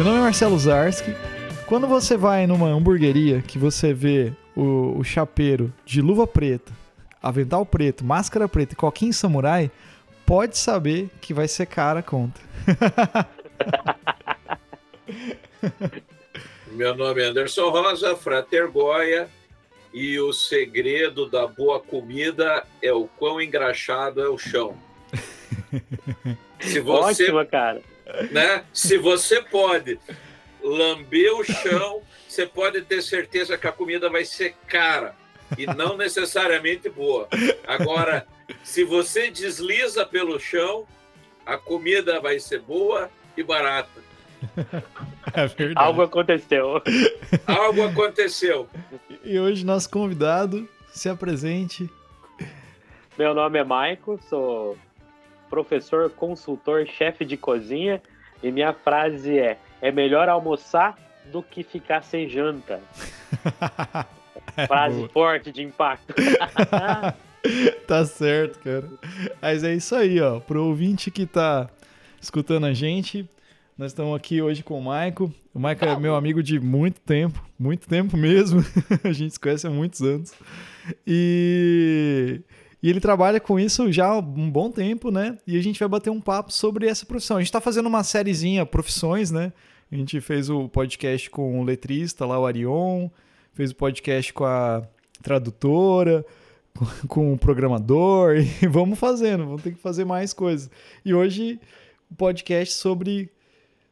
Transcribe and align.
Meu 0.00 0.06
nome 0.06 0.20
é 0.20 0.22
Marcelo 0.22 0.58
Zarski. 0.58 1.14
Quando 1.66 1.86
você 1.86 2.16
vai 2.16 2.46
numa 2.46 2.68
hamburgueria 2.68 3.42
que 3.42 3.58
você 3.58 3.92
vê 3.92 4.32
o, 4.56 4.98
o 4.98 5.04
chapeiro 5.04 5.70
de 5.84 6.00
luva 6.00 6.26
preta, 6.26 6.72
avental 7.22 7.66
preto, 7.66 8.02
máscara 8.02 8.48
preta 8.48 8.72
e 8.72 8.76
coquinho 8.76 9.12
samurai, 9.12 9.70
pode 10.24 10.56
saber 10.56 11.10
que 11.20 11.34
vai 11.34 11.46
ser 11.46 11.66
cara 11.66 12.00
a 12.00 12.02
conta. 12.02 12.40
Meu 16.72 16.96
nome 16.96 17.20
é 17.20 17.26
Anderson 17.26 17.68
Rosa, 17.68 18.16
Frater 18.16 18.72
Goya, 18.72 19.28
e 19.92 20.18
o 20.18 20.32
segredo 20.32 21.28
da 21.28 21.46
boa 21.46 21.78
comida 21.78 22.64
é 22.80 22.90
o 22.90 23.06
quão 23.06 23.38
engraxado 23.38 24.22
é 24.22 24.30
o 24.30 24.38
chão. 24.38 24.74
Se 26.58 26.80
você, 26.80 27.24
Ótimo, 27.24 27.44
cara. 27.44 27.82
Né, 28.30 28.64
se 28.72 28.98
você 28.98 29.40
pode 29.42 29.98
lamber 30.62 31.34
o 31.34 31.44
chão, 31.44 32.02
você 32.28 32.46
pode 32.46 32.82
ter 32.82 33.02
certeza 33.02 33.56
que 33.56 33.66
a 33.66 33.72
comida 33.72 34.08
vai 34.08 34.24
ser 34.24 34.54
cara 34.66 35.14
e 35.58 35.66
não 35.66 35.96
necessariamente 35.96 36.88
boa. 36.88 37.28
Agora, 37.66 38.26
se 38.62 38.84
você 38.84 39.30
desliza 39.30 40.04
pelo 40.06 40.38
chão, 40.38 40.86
a 41.44 41.56
comida 41.56 42.20
vai 42.20 42.38
ser 42.38 42.60
boa 42.60 43.10
e 43.36 43.42
barata. 43.42 44.00
É 45.34 45.46
verdade. 45.46 45.74
Algo 45.76 46.02
aconteceu. 46.02 46.82
Algo 47.46 47.82
aconteceu. 47.84 48.68
E 49.24 49.38
hoje 49.38 49.64
nosso 49.64 49.90
convidado 49.90 50.68
se 50.92 51.08
apresente. 51.08 51.88
Meu 53.18 53.34
nome 53.34 53.58
é 53.58 53.64
Maico, 53.64 54.18
sou 54.28 54.78
professor, 55.50 56.08
consultor, 56.10 56.86
chefe 56.86 57.24
de 57.24 57.36
cozinha 57.36 58.00
e 58.42 58.50
minha 58.52 58.72
frase 58.72 59.38
é: 59.38 59.58
é 59.82 59.90
melhor 59.90 60.28
almoçar 60.28 60.96
do 61.30 61.42
que 61.42 61.62
ficar 61.62 62.02
sem 62.02 62.28
janta. 62.28 62.80
é 64.56 64.66
frase 64.66 64.96
boa. 64.96 65.08
forte 65.08 65.52
de 65.52 65.62
impacto. 65.62 66.14
tá 67.86 68.04
certo, 68.06 68.60
cara. 68.60 68.88
Mas 69.42 69.64
é 69.64 69.74
isso 69.74 69.94
aí, 69.94 70.20
ó. 70.20 70.40
Pro 70.40 70.64
ouvinte 70.64 71.10
que 71.10 71.26
tá 71.26 71.68
escutando 72.20 72.66
a 72.66 72.72
gente, 72.72 73.28
nós 73.76 73.92
estamos 73.92 74.14
aqui 74.14 74.40
hoje 74.40 74.62
com 74.62 74.78
o 74.78 74.82
Maico. 74.82 75.32
O 75.54 75.58
Maico 75.58 75.84
é 75.84 75.98
meu 75.98 76.14
amigo 76.14 76.42
de 76.42 76.60
muito 76.60 77.00
tempo, 77.00 77.42
muito 77.58 77.88
tempo 77.88 78.16
mesmo. 78.16 78.64
a 79.02 79.12
gente 79.12 79.32
se 79.32 79.40
conhece 79.40 79.66
há 79.66 79.70
muitos 79.70 80.02
anos. 80.02 80.32
E, 81.06 82.40
e 82.82 82.88
ele 82.88 83.00
trabalha 83.00 83.38
com 83.38 83.58
isso 83.58 83.92
já 83.92 84.06
há 84.06 84.18
um 84.18 84.50
bom 84.50 84.70
tempo, 84.70 85.10
né? 85.10 85.36
E 85.46 85.58
a 85.58 85.62
gente 85.62 85.78
vai 85.78 85.88
bater 85.88 86.10
um 86.10 86.20
papo 86.20 86.52
sobre 86.52 86.86
essa 86.86 87.04
profissão. 87.04 87.36
A 87.36 87.40
gente 87.40 87.48
está 87.48 87.60
fazendo 87.60 87.86
uma 87.86 88.02
sériezinha 88.02 88.64
Profissões, 88.64 89.30
né? 89.30 89.52
A 89.92 89.96
gente 89.96 90.20
fez 90.20 90.48
o 90.48 90.68
podcast 90.68 91.28
com 91.28 91.60
o 91.60 91.64
letrista 91.64 92.24
lá, 92.24 92.38
o 92.38 92.46
Arion, 92.46 93.10
fez 93.52 93.72
o 93.72 93.76
podcast 93.76 94.32
com 94.32 94.44
a 94.44 94.82
tradutora, 95.22 96.24
com 97.08 97.32
o 97.32 97.38
programador, 97.38 98.36
e 98.62 98.66
vamos 98.66 98.98
fazendo, 98.98 99.44
vamos 99.44 99.62
ter 99.62 99.72
que 99.72 99.80
fazer 99.80 100.04
mais 100.04 100.32
coisas. 100.32 100.70
E 101.04 101.12
hoje 101.12 101.60
o 102.10 102.14
podcast 102.14 102.74
sobre 102.74 103.30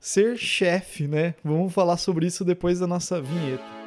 ser 0.00 0.38
chefe, 0.38 1.06
né? 1.06 1.34
Vamos 1.44 1.72
falar 1.72 1.96
sobre 1.96 2.26
isso 2.26 2.44
depois 2.44 2.78
da 2.78 2.86
nossa 2.86 3.20
vinheta. 3.20 3.77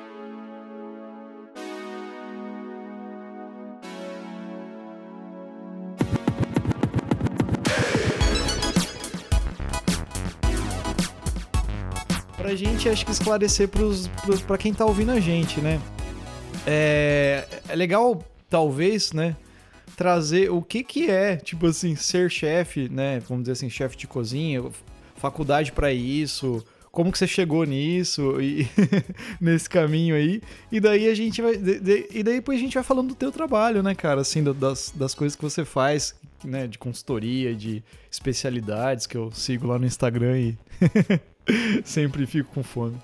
Pra 12.42 12.56
gente, 12.56 12.90
acho 12.90 13.06
que 13.06 13.12
esclarecer 13.12 13.70
para 14.48 14.58
quem 14.58 14.74
tá 14.74 14.86
ouvindo 14.86 15.12
a 15.12 15.20
gente, 15.20 15.62
né? 15.62 15.80
É, 16.66 17.48
é 17.70 17.76
legal, 17.76 18.24
talvez, 18.50 19.14
né? 19.14 19.36
trazer 20.02 20.50
o 20.50 20.64
que 20.64 20.84
que 20.84 21.12
é, 21.12 21.36
tipo 21.36 21.68
assim, 21.68 21.96
ser 21.96 22.32
chefe, 22.32 22.90
né? 22.90 23.20
Vamos 23.28 23.44
dizer 23.44 23.52
assim, 23.52 23.70
chefe 23.70 23.96
de 23.96 24.08
cozinha, 24.08 24.64
faculdade 25.16 25.72
para 25.72 25.94
isso, 25.94 26.66
como 26.92 27.12
que 27.12 27.20
você 27.20 27.28
chegou 27.28 27.64
nisso 27.66 28.42
e 28.42 28.68
nesse 29.40 29.70
caminho 29.70 30.16
aí. 30.16 30.42
E 30.72 30.80
daí 30.80 31.08
a 31.08 31.14
gente 31.14 31.40
vai. 31.42 31.56
De, 31.56 31.80
de, 31.80 32.08
e 32.12 32.24
daí 32.24 32.36
depois 32.36 32.58
a 32.58 32.62
gente 32.62 32.74
vai 32.74 32.84
falando 32.84 33.10
do 33.10 33.16
teu 33.16 33.32
trabalho, 33.32 33.84
né, 33.84 33.94
cara? 33.94 34.22
Assim, 34.22 34.44
das, 34.44 34.92
das 34.96 35.14
coisas 35.14 35.36
que 35.36 35.44
você 35.44 35.64
faz, 35.64 36.16
né? 36.44 36.68
De 36.68 36.78
consultoria, 36.78 37.56
de 37.56 37.84
especialidades 38.10 39.06
que 39.06 39.16
eu 39.16 39.32
sigo 39.32 39.68
lá 39.68 39.78
no 39.78 39.86
Instagram 39.86 40.40
e 40.40 40.58
sempre 41.84 42.26
fico 42.26 42.54
com 42.54 42.64
fome. 42.64 42.98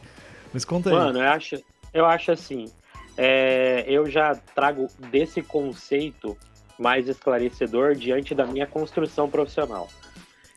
Mas 0.54 0.66
conta 0.66 0.90
aí. 0.90 0.96
Mano, 0.96 1.20
eu 1.20 1.30
acho, 1.30 1.64
eu 1.94 2.06
acho 2.06 2.32
assim. 2.32 2.72
É, 3.18 3.84
eu 3.88 4.10
já 4.10 4.36
trago 4.54 4.88
desse 5.10 5.42
conceito 5.42 6.38
mais 6.78 7.08
esclarecedor 7.08 7.96
diante 7.96 8.36
da 8.36 8.46
minha 8.46 8.68
construção 8.68 9.30
profissional. 9.30 9.88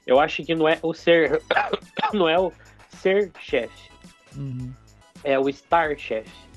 Eu 0.06 0.18
acho 0.18 0.42
que 0.42 0.54
não 0.54 0.68
é 0.68 0.78
o 0.82 0.92
ser. 0.92 1.42
não 2.12 2.28
é 2.28 2.38
o 2.38 2.52
ser 2.88 3.30
chefe. 3.40 3.90
Uhum. 4.36 4.72
É 5.24 5.38
o 5.38 5.48
estar 5.48 5.96
chefe. 5.96 6.50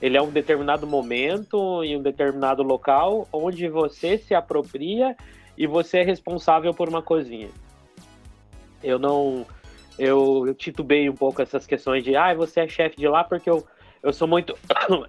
Ele 0.00 0.16
é 0.16 0.22
um 0.22 0.30
determinado 0.30 0.86
momento 0.86 1.84
em 1.84 1.96
um 1.96 2.02
determinado 2.02 2.62
local 2.62 3.28
onde 3.32 3.68
você 3.68 4.18
se 4.18 4.34
apropria 4.34 5.16
e 5.56 5.66
você 5.66 5.98
é 5.98 6.02
responsável 6.02 6.74
por 6.74 6.88
uma 6.88 7.00
cozinha. 7.00 7.48
Eu 8.82 8.98
não. 8.98 9.46
Eu, 9.98 10.46
eu 10.46 10.54
titubei 10.54 11.08
um 11.08 11.14
pouco 11.14 11.42
essas 11.42 11.66
questões 11.66 12.02
de, 12.02 12.16
ah, 12.16 12.34
você 12.34 12.60
é 12.60 12.68
chefe 12.68 12.96
de 12.96 13.06
lá 13.08 13.24
porque 13.24 13.48
eu, 13.48 13.66
eu 14.02 14.12
sou 14.12 14.26
muito. 14.26 14.56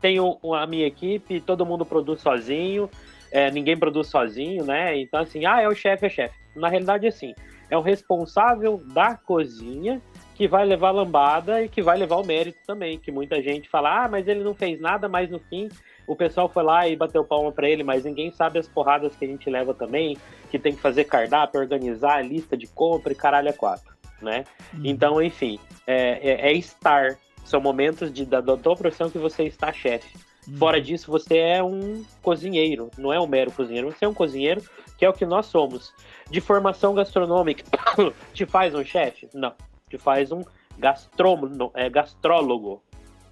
Tenho 0.00 0.36
a 0.54 0.66
minha 0.66 0.86
equipe, 0.86 1.40
todo 1.40 1.64
mundo 1.64 1.86
produz 1.86 2.20
sozinho, 2.20 2.90
é, 3.30 3.50
ninguém 3.52 3.76
produz 3.76 4.08
sozinho, 4.08 4.64
né? 4.64 4.98
Então, 4.98 5.20
assim, 5.20 5.46
ah, 5.46 5.60
é 5.60 5.68
o 5.68 5.74
chefe, 5.74 6.06
é 6.06 6.08
chefe. 6.08 6.34
Na 6.56 6.68
realidade, 6.68 7.06
assim, 7.06 7.32
é 7.70 7.78
o 7.78 7.80
responsável 7.80 8.82
da 8.92 9.14
cozinha 9.14 10.02
que 10.34 10.48
vai 10.48 10.64
levar 10.64 10.90
lambada 10.90 11.62
e 11.62 11.68
que 11.68 11.80
vai 11.80 11.96
levar 11.96 12.16
o 12.16 12.26
mérito 12.26 12.58
também. 12.66 12.98
Que 12.98 13.12
muita 13.12 13.40
gente 13.40 13.68
fala, 13.68 14.04
ah, 14.04 14.08
mas 14.08 14.26
ele 14.26 14.42
não 14.42 14.54
fez 14.54 14.80
nada, 14.80 15.08
mas 15.08 15.30
no 15.30 15.38
fim 15.38 15.68
o 16.06 16.16
pessoal 16.16 16.48
foi 16.48 16.62
lá 16.62 16.88
e 16.88 16.96
bateu 16.96 17.24
palma 17.24 17.52
para 17.52 17.68
ele, 17.68 17.82
mas 17.82 18.04
ninguém 18.04 18.30
sabe 18.30 18.58
as 18.58 18.68
porradas 18.68 19.14
que 19.14 19.24
a 19.24 19.28
gente 19.28 19.48
leva 19.48 19.72
também, 19.72 20.16
que 20.50 20.58
tem 20.58 20.74
que 20.74 20.80
fazer 20.80 21.04
cardápio, 21.04 21.60
organizar 21.60 22.16
a 22.16 22.22
lista 22.22 22.56
de 22.56 22.66
compra 22.66 23.12
e 23.12 23.16
caralho 23.16 23.48
é 23.48 23.52
quatro, 23.52 23.94
né? 24.22 24.44
Uhum. 24.74 24.80
Então, 24.84 25.22
enfim, 25.22 25.58
é, 25.86 26.30
é, 26.30 26.50
é, 26.50 26.52
estar. 26.52 27.18
São 27.44 27.60
momentos 27.60 28.12
de, 28.12 28.24
da, 28.24 28.40
da 28.40 28.56
tua 28.56 28.76
profissão 28.76 29.10
que 29.10 29.18
você 29.18 29.44
está 29.44 29.72
chefe. 29.72 30.16
Hum. 30.48 30.56
Fora 30.56 30.80
disso, 30.80 31.10
você 31.10 31.38
é 31.38 31.62
um 31.62 32.04
cozinheiro, 32.22 32.90
não 32.96 33.12
é 33.12 33.20
um 33.20 33.26
mero 33.26 33.50
cozinheiro, 33.52 33.90
você 33.90 34.04
é 34.04 34.08
um 34.08 34.14
cozinheiro, 34.14 34.62
que 34.96 35.04
é 35.04 35.08
o 35.08 35.12
que 35.12 35.26
nós 35.26 35.46
somos. 35.46 35.92
De 36.30 36.40
formação 36.40 36.94
gastronômica, 36.94 37.64
te 38.32 38.46
faz 38.46 38.74
um 38.74 38.84
chefe? 38.84 39.28
Não, 39.34 39.52
te 39.88 39.98
faz 39.98 40.32
um 40.32 40.42
gastrônomo, 40.78 41.70
é, 41.74 41.90
gastrólogo, 41.90 42.82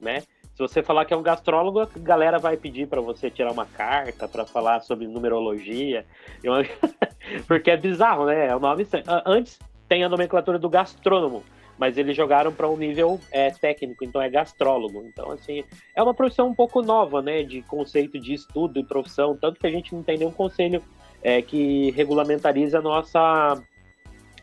né? 0.01 0.23
Se 0.55 0.69
você 0.69 0.83
falar 0.83 1.07
que 1.07 1.15
é 1.15 1.17
um 1.17 1.23
gastrólogo, 1.23 1.81
a 1.81 1.89
galera 1.97 2.39
vai 2.39 2.55
pedir 2.55 2.87
para 2.87 3.01
você 3.01 3.31
tirar 3.31 3.51
uma 3.51 3.65
carta 3.65 4.29
para 4.29 4.45
falar 4.45 4.81
sobre 4.81 5.07
numerologia, 5.07 6.05
porque 7.49 7.71
é 7.71 7.79
bizarro, 7.79 8.27
né? 8.27 8.49
É 8.49 8.55
o 8.55 8.61
nome 8.61 8.87
antes 9.25 9.59
tem 9.91 10.05
a 10.05 10.09
nomenclatura 10.09 10.59
do 10.59 10.71
gastrônomo 10.71 11.43
mas 11.81 11.97
eles 11.97 12.15
jogaram 12.15 12.53
para 12.53 12.69
um 12.69 12.77
nível 12.77 13.19
é, 13.33 13.51
técnico, 13.51 14.05
então 14.05 14.21
é 14.21 14.29
gastrólogo. 14.29 15.03
Então, 15.07 15.31
assim, 15.31 15.65
é 15.97 16.03
uma 16.03 16.13
profissão 16.13 16.49
um 16.49 16.55
pouco 16.55 16.83
nova, 16.83 17.23
né, 17.23 17.43
de 17.43 17.63
conceito 17.63 18.21
de 18.21 18.35
estudo 18.35 18.79
e 18.79 18.85
profissão, 18.85 19.35
tanto 19.35 19.59
que 19.59 19.67
a 19.67 19.71
gente 19.71 19.95
não 19.95 20.03
tem 20.03 20.19
nenhum 20.19 20.31
conselho 20.31 20.83
é, 21.23 21.41
que 21.41 21.91
regulamentarize 21.93 22.77
a 22.77 22.83
nossa 22.83 23.63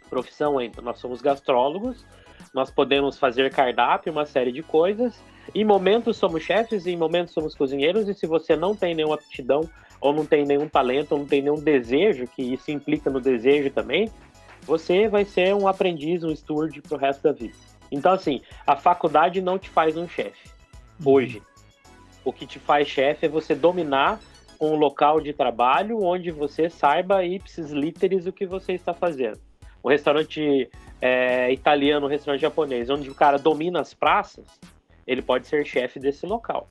profissão 0.10 0.58
ainda. 0.58 0.82
Nós 0.82 0.98
somos 0.98 1.22
gastrólogos, 1.22 2.04
nós 2.56 2.72
podemos 2.72 3.20
fazer 3.20 3.52
cardápio, 3.52 4.12
uma 4.12 4.26
série 4.26 4.52
de 4.52 4.64
coisas. 4.64 5.24
Em 5.54 5.64
momentos 5.64 6.18
somos 6.18 6.42
chefes, 6.42 6.88
em 6.88 6.98
momentos 6.98 7.36
somos 7.36 7.54
cozinheiros, 7.54 8.10
e 8.10 8.16
se 8.16 8.26
você 8.26 8.56
não 8.56 8.76
tem 8.76 8.96
nenhuma 8.96 9.14
aptidão, 9.14 9.62
ou 10.02 10.12
não 10.12 10.26
tem 10.26 10.44
nenhum 10.44 10.68
talento, 10.68 11.12
ou 11.12 11.20
não 11.20 11.26
tem 11.28 11.44
nenhum 11.44 11.62
desejo, 11.62 12.26
que 12.28 12.42
isso 12.42 12.72
implica 12.72 13.12
no 13.12 13.22
desejo 13.22 13.70
também, 13.70 14.10
você 14.68 15.08
vai 15.08 15.24
ser 15.24 15.56
um 15.56 15.68
aprendiz, 15.68 16.24
um 16.24 16.36
steward 16.36 16.82
pro 16.82 16.98
resto 16.98 17.24
da 17.24 17.32
vida. 17.32 17.56
Então, 17.90 18.12
assim, 18.12 18.42
a 18.66 18.76
faculdade 18.76 19.42
não 19.42 19.58
te 19.58 19.70
faz 19.70 19.96
um 19.96 20.08
chefe. 20.08 20.50
Uhum. 21.00 21.14
Hoje. 21.14 21.42
O 22.26 22.34
que 22.34 22.46
te 22.46 22.60
faz 22.60 22.90
chefe 22.90 23.26
é 23.26 23.30
você 23.30 23.56
dominar 23.56 24.20
um 24.60 24.76
local 24.76 25.22
de 25.22 25.32
trabalho 25.32 26.04
onde 26.04 26.30
você 26.30 26.70
saiba 26.70 27.24
ipsis 27.24 27.72
literis 27.72 28.28
o 28.28 28.34
que 28.34 28.46
você 28.46 28.74
está 28.74 28.94
fazendo. 28.94 29.40
O 29.82 29.88
restaurante 29.88 30.70
é, 31.02 31.54
italiano, 31.54 32.06
o 32.06 32.10
restaurante 32.10 32.42
japonês, 32.42 32.90
onde 32.90 33.10
o 33.10 33.16
cara 33.16 33.38
domina 33.38 33.80
as 33.80 33.94
praças, 33.94 34.46
ele 35.06 35.22
pode 35.22 35.48
ser 35.48 35.66
chefe 35.66 36.00
desse 36.00 36.26
local. 36.26 36.68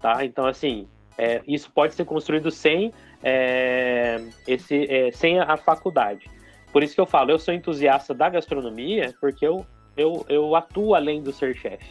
Tá? 0.00 0.24
Então, 0.24 0.46
assim, 0.46 0.86
é, 1.18 1.42
isso 1.48 1.68
pode 1.72 1.94
ser 1.94 2.04
construído 2.04 2.50
sem, 2.52 2.92
é, 3.24 4.22
esse, 4.46 4.84
é, 4.88 5.10
sem 5.10 5.40
a 5.40 5.56
faculdade. 5.56 6.30
Por 6.72 6.82
isso 6.82 6.94
que 6.94 7.00
eu 7.00 7.06
falo, 7.06 7.30
eu 7.30 7.38
sou 7.38 7.54
entusiasta 7.54 8.12
da 8.12 8.28
gastronomia, 8.28 9.14
porque 9.20 9.46
eu 9.46 9.66
eu, 9.96 10.24
eu 10.28 10.54
atuo 10.54 10.94
além 10.94 11.22
do 11.22 11.32
ser 11.32 11.56
chefe. 11.56 11.86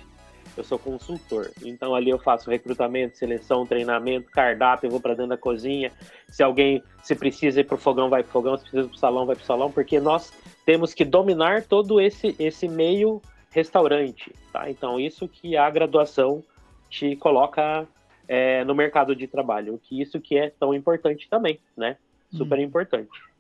Eu 0.56 0.64
sou 0.64 0.80
consultor. 0.80 1.52
Então 1.64 1.94
ali 1.94 2.10
eu 2.10 2.20
faço 2.20 2.50
recrutamento, 2.50 3.18
seleção, 3.18 3.66
treinamento, 3.66 4.32
cardápio, 4.32 4.88
eu 4.88 4.92
vou 4.92 5.02
para 5.02 5.14
dentro 5.14 5.30
da 5.30 5.38
cozinha. 5.38 5.92
Se 6.30 6.42
alguém 6.44 6.82
se 7.04 7.16
precisa 7.16 7.60
ir 7.60 7.66
pro 7.66 7.78
fogão, 7.78 8.10
vai 8.10 8.24
pro 8.24 8.32
fogão, 8.32 8.56
se 8.56 8.64
precisa 8.64 8.86
ir 8.86 8.90
pro 8.90 8.98
salão, 8.98 9.26
vai 9.26 9.36
pro 9.36 9.46
salão, 9.46 9.72
porque 9.72 10.00
nós 10.00 10.32
temos 10.66 10.94
que 10.94 11.04
dominar 11.04 11.64
todo 11.64 12.00
esse 12.00 12.36
esse 12.40 12.70
meio 12.70 13.22
restaurante, 13.52 14.34
tá? 14.54 14.70
Então 14.70 15.00
isso 15.00 15.28
que 15.28 15.58
a 15.58 15.70
graduação 15.70 16.44
te 16.90 17.16
coloca 17.18 17.86
é, 18.28 18.64
no 18.64 18.76
mercado 18.76 19.16
de 19.16 19.28
trabalho, 19.28 19.80
que 19.84 20.02
isso 20.02 20.22
que 20.22 20.38
é 20.38 20.50
tão 20.50 20.74
importante 20.74 21.28
também, 21.30 21.60
né? 21.76 21.98
Super 22.32 22.60
hum. 22.60 22.64
importante. 22.64 23.35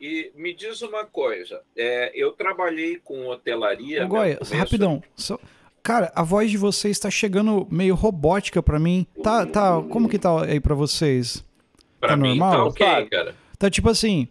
E 0.00 0.30
me 0.34 0.54
diz 0.54 0.82
uma 0.82 1.04
coisa, 1.04 1.60
é, 1.76 2.12
eu 2.14 2.32
trabalhei 2.32 3.00
com 3.02 3.26
hotelaria. 3.28 4.04
Ô, 4.04 4.08
Goia, 4.08 4.38
rapidão. 4.52 5.02
So, 5.16 5.40
cara, 5.82 6.12
a 6.14 6.22
voz 6.22 6.50
de 6.50 6.58
vocês 6.58 6.96
está 6.96 7.10
chegando 7.10 7.66
meio 7.70 7.94
robótica 7.94 8.62
para 8.62 8.78
mim. 8.78 9.06
Tá, 9.22 9.46
tá. 9.46 9.82
Como 9.90 10.08
que 10.08 10.18
tá 10.18 10.44
aí 10.44 10.60
para 10.60 10.74
vocês? 10.74 11.44
Pra 11.98 12.10
tá 12.10 12.16
mim, 12.16 12.38
tá 12.38 12.44
normal? 12.44 12.72
Tá 12.72 12.84
ok, 12.84 13.06
cara. 13.08 13.34
Tá 13.58 13.70
tipo 13.70 13.88
assim, 13.88 14.28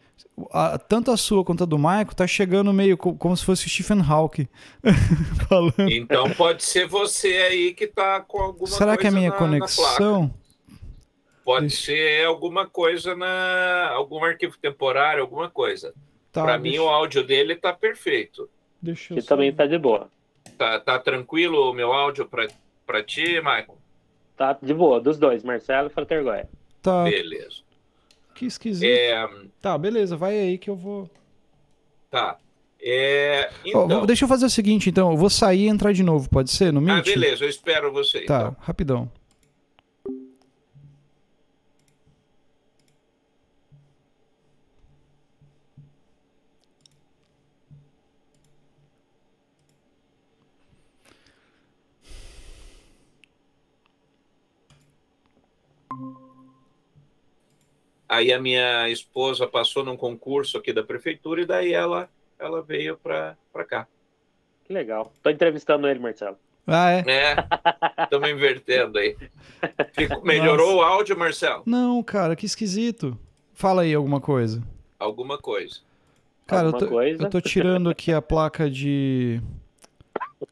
a, 0.51 0.77
tanto 0.77 1.11
a 1.11 1.17
sua 1.17 1.43
quanto 1.43 1.63
a 1.63 1.65
do 1.65 1.77
Michael 1.77 2.13
tá 2.15 2.27
chegando 2.27 2.71
meio 2.73 2.97
co 2.97 3.15
como 3.15 3.35
se 3.35 3.45
fosse 3.45 3.65
o 3.65 3.69
Stephen 3.69 4.01
Hawking 4.01 4.47
falando. 5.49 5.89
Então 5.89 6.29
pode 6.31 6.63
ser 6.63 6.87
você 6.87 7.27
aí 7.37 7.73
que 7.73 7.87
tá 7.87 8.19
com 8.21 8.39
alguma 8.39 8.67
Será 8.67 8.97
que 8.97 9.05
é 9.05 9.09
a 9.09 9.13
minha 9.13 9.29
na, 9.29 9.35
conexão? 9.35 10.23
Na 10.23 10.44
Pode 11.45 11.67
Deixa... 11.67 11.83
ser 11.83 12.25
alguma 12.25 12.67
coisa 12.67 13.15
na. 13.15 13.89
algum 13.91 14.23
arquivo 14.25 14.57
temporário, 14.57 15.21
alguma 15.21 15.47
coisa. 15.47 15.93
Tá, 16.31 16.41
Para 16.41 16.57
deixa... 16.57 16.77
mim, 16.79 16.83
o 16.83 16.89
áudio 16.89 17.23
dele 17.23 17.55
tá 17.55 17.71
perfeito. 17.71 18.49
Deixa 18.81 19.13
eu. 19.13 19.19
E 19.19 19.21
também 19.21 19.53
tá 19.53 19.67
de 19.67 19.77
boa. 19.77 20.09
Tá, 20.57 20.79
tá 20.79 20.97
tranquilo 20.97 21.69
o 21.69 21.73
meu 21.73 21.93
áudio 21.93 22.27
para 22.27 23.03
ti, 23.03 23.35
Michael? 23.35 23.77
Tá 24.35 24.57
de 24.59 24.73
boa, 24.73 24.99
dos 24.99 25.19
dois, 25.19 25.43
Marcelo 25.43 25.87
e 25.87 25.91
Fratergoia. 25.91 26.49
Tá. 26.81 27.03
Beleza. 27.03 27.63
Que 28.33 28.47
esquisito. 28.47 28.89
É... 28.89 29.29
Tá, 29.61 29.77
beleza, 29.77 30.17
vai 30.17 30.37
aí 30.37 30.57
que 30.57 30.69
eu 30.69 30.75
vou. 30.75 31.07
Tá. 32.09 32.37
É... 32.81 33.51
Então... 33.63 34.01
Oh, 34.01 34.05
deixa 34.07 34.25
eu 34.25 34.29
fazer 34.29 34.47
o 34.47 34.49
seguinte, 34.49 34.89
então. 34.89 35.11
Eu 35.11 35.17
vou 35.17 35.29
sair 35.29 35.65
e 35.65 35.67
entrar 35.67 35.93
de 35.93 36.01
novo, 36.01 36.27
pode 36.27 36.49
ser? 36.49 36.73
No 36.73 36.81
Meet? 36.81 36.97
Ah, 36.97 37.01
beleza, 37.01 37.45
eu 37.45 37.49
espero 37.49 37.91
você. 37.93 38.21
Tá, 38.21 38.49
então. 38.49 38.57
rapidão. 38.61 39.11
Aí 58.15 58.31
a 58.31 58.39
minha 58.39 58.87
esposa 58.89 59.45
passou 59.45 59.83
num 59.83 59.97
concurso 59.97 60.57
aqui 60.57 60.71
da 60.71 60.81
prefeitura 60.81 61.41
e 61.41 61.45
daí 61.45 61.73
ela, 61.73 62.09
ela 62.39 62.61
veio 62.61 62.97
para 62.97 63.35
cá. 63.67 63.85
Que 64.63 64.71
legal. 64.71 65.11
Tô 65.21 65.29
entrevistando 65.29 65.85
ele, 65.85 65.99
Marcelo. 65.99 66.37
Ah, 66.65 66.91
é? 66.91 67.03
É, 67.05 67.35
estamos 68.03 68.29
invertendo 68.29 68.97
aí. 68.97 69.17
Fico, 69.91 70.25
melhorou 70.25 70.77
Nossa. 70.77 70.77
o 70.77 70.81
áudio, 70.81 71.17
Marcelo? 71.19 71.63
Não, 71.65 72.01
cara, 72.01 72.37
que 72.37 72.45
esquisito. 72.45 73.19
Fala 73.53 73.81
aí 73.81 73.93
alguma 73.93 74.21
coisa. 74.21 74.63
Alguma 74.97 75.37
coisa. 75.37 75.81
Cara, 76.47 76.67
alguma 76.67 76.83
eu, 76.83 76.87
tô, 76.87 76.95
coisa? 76.95 77.23
eu 77.23 77.29
tô 77.29 77.41
tirando 77.41 77.89
aqui 77.89 78.13
a 78.13 78.21
placa 78.21 78.69
de... 78.69 79.41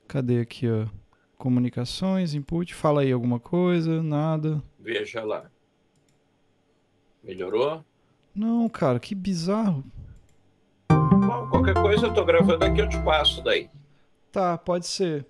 Cadê 0.06 0.42
aqui, 0.42 0.68
ó? 0.69 0.86
Comunicações, 1.38 2.33
input. 2.33 2.75
Fala 2.75 3.01
aí 3.01 3.12
alguma 3.13 3.39
coisa, 3.39 4.04
nada. 4.04 4.62
Veja 4.77 5.24
lá. 5.24 5.50
Melhorou? 7.23 7.83
Não, 8.35 8.67
cara, 8.67 8.99
que 8.99 9.15
bizarro. 9.15 9.83
Bom, 10.89 11.49
qualquer 11.49 11.75
coisa 11.75 12.07
eu 12.07 12.13
tô 12.13 12.25
gravando 12.25 12.65
aqui, 12.65 12.81
eu 12.81 12.89
te 12.89 13.01
passo 13.03 13.41
daí. 13.41 13.69
Tá, 14.31 14.57
pode 14.57 14.87
ser. 14.87 15.25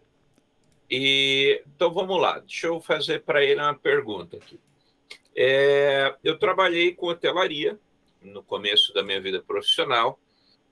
E 0.89 1.61
então 1.75 1.93
vamos 1.93 2.19
lá, 2.19 2.39
deixa 2.39 2.67
eu 2.67 2.79
fazer 2.81 3.23
para 3.23 3.43
ele 3.43 3.61
uma 3.61 3.73
pergunta 3.73 4.37
aqui. 4.37 4.59
É, 5.35 6.15
eu 6.23 6.37
trabalhei 6.37 6.93
com 6.93 7.07
hotelaria 7.07 7.79
no 8.21 8.41
começo 8.41 8.93
da 8.93 9.03
minha 9.03 9.21
vida 9.21 9.41
profissional. 9.41 10.19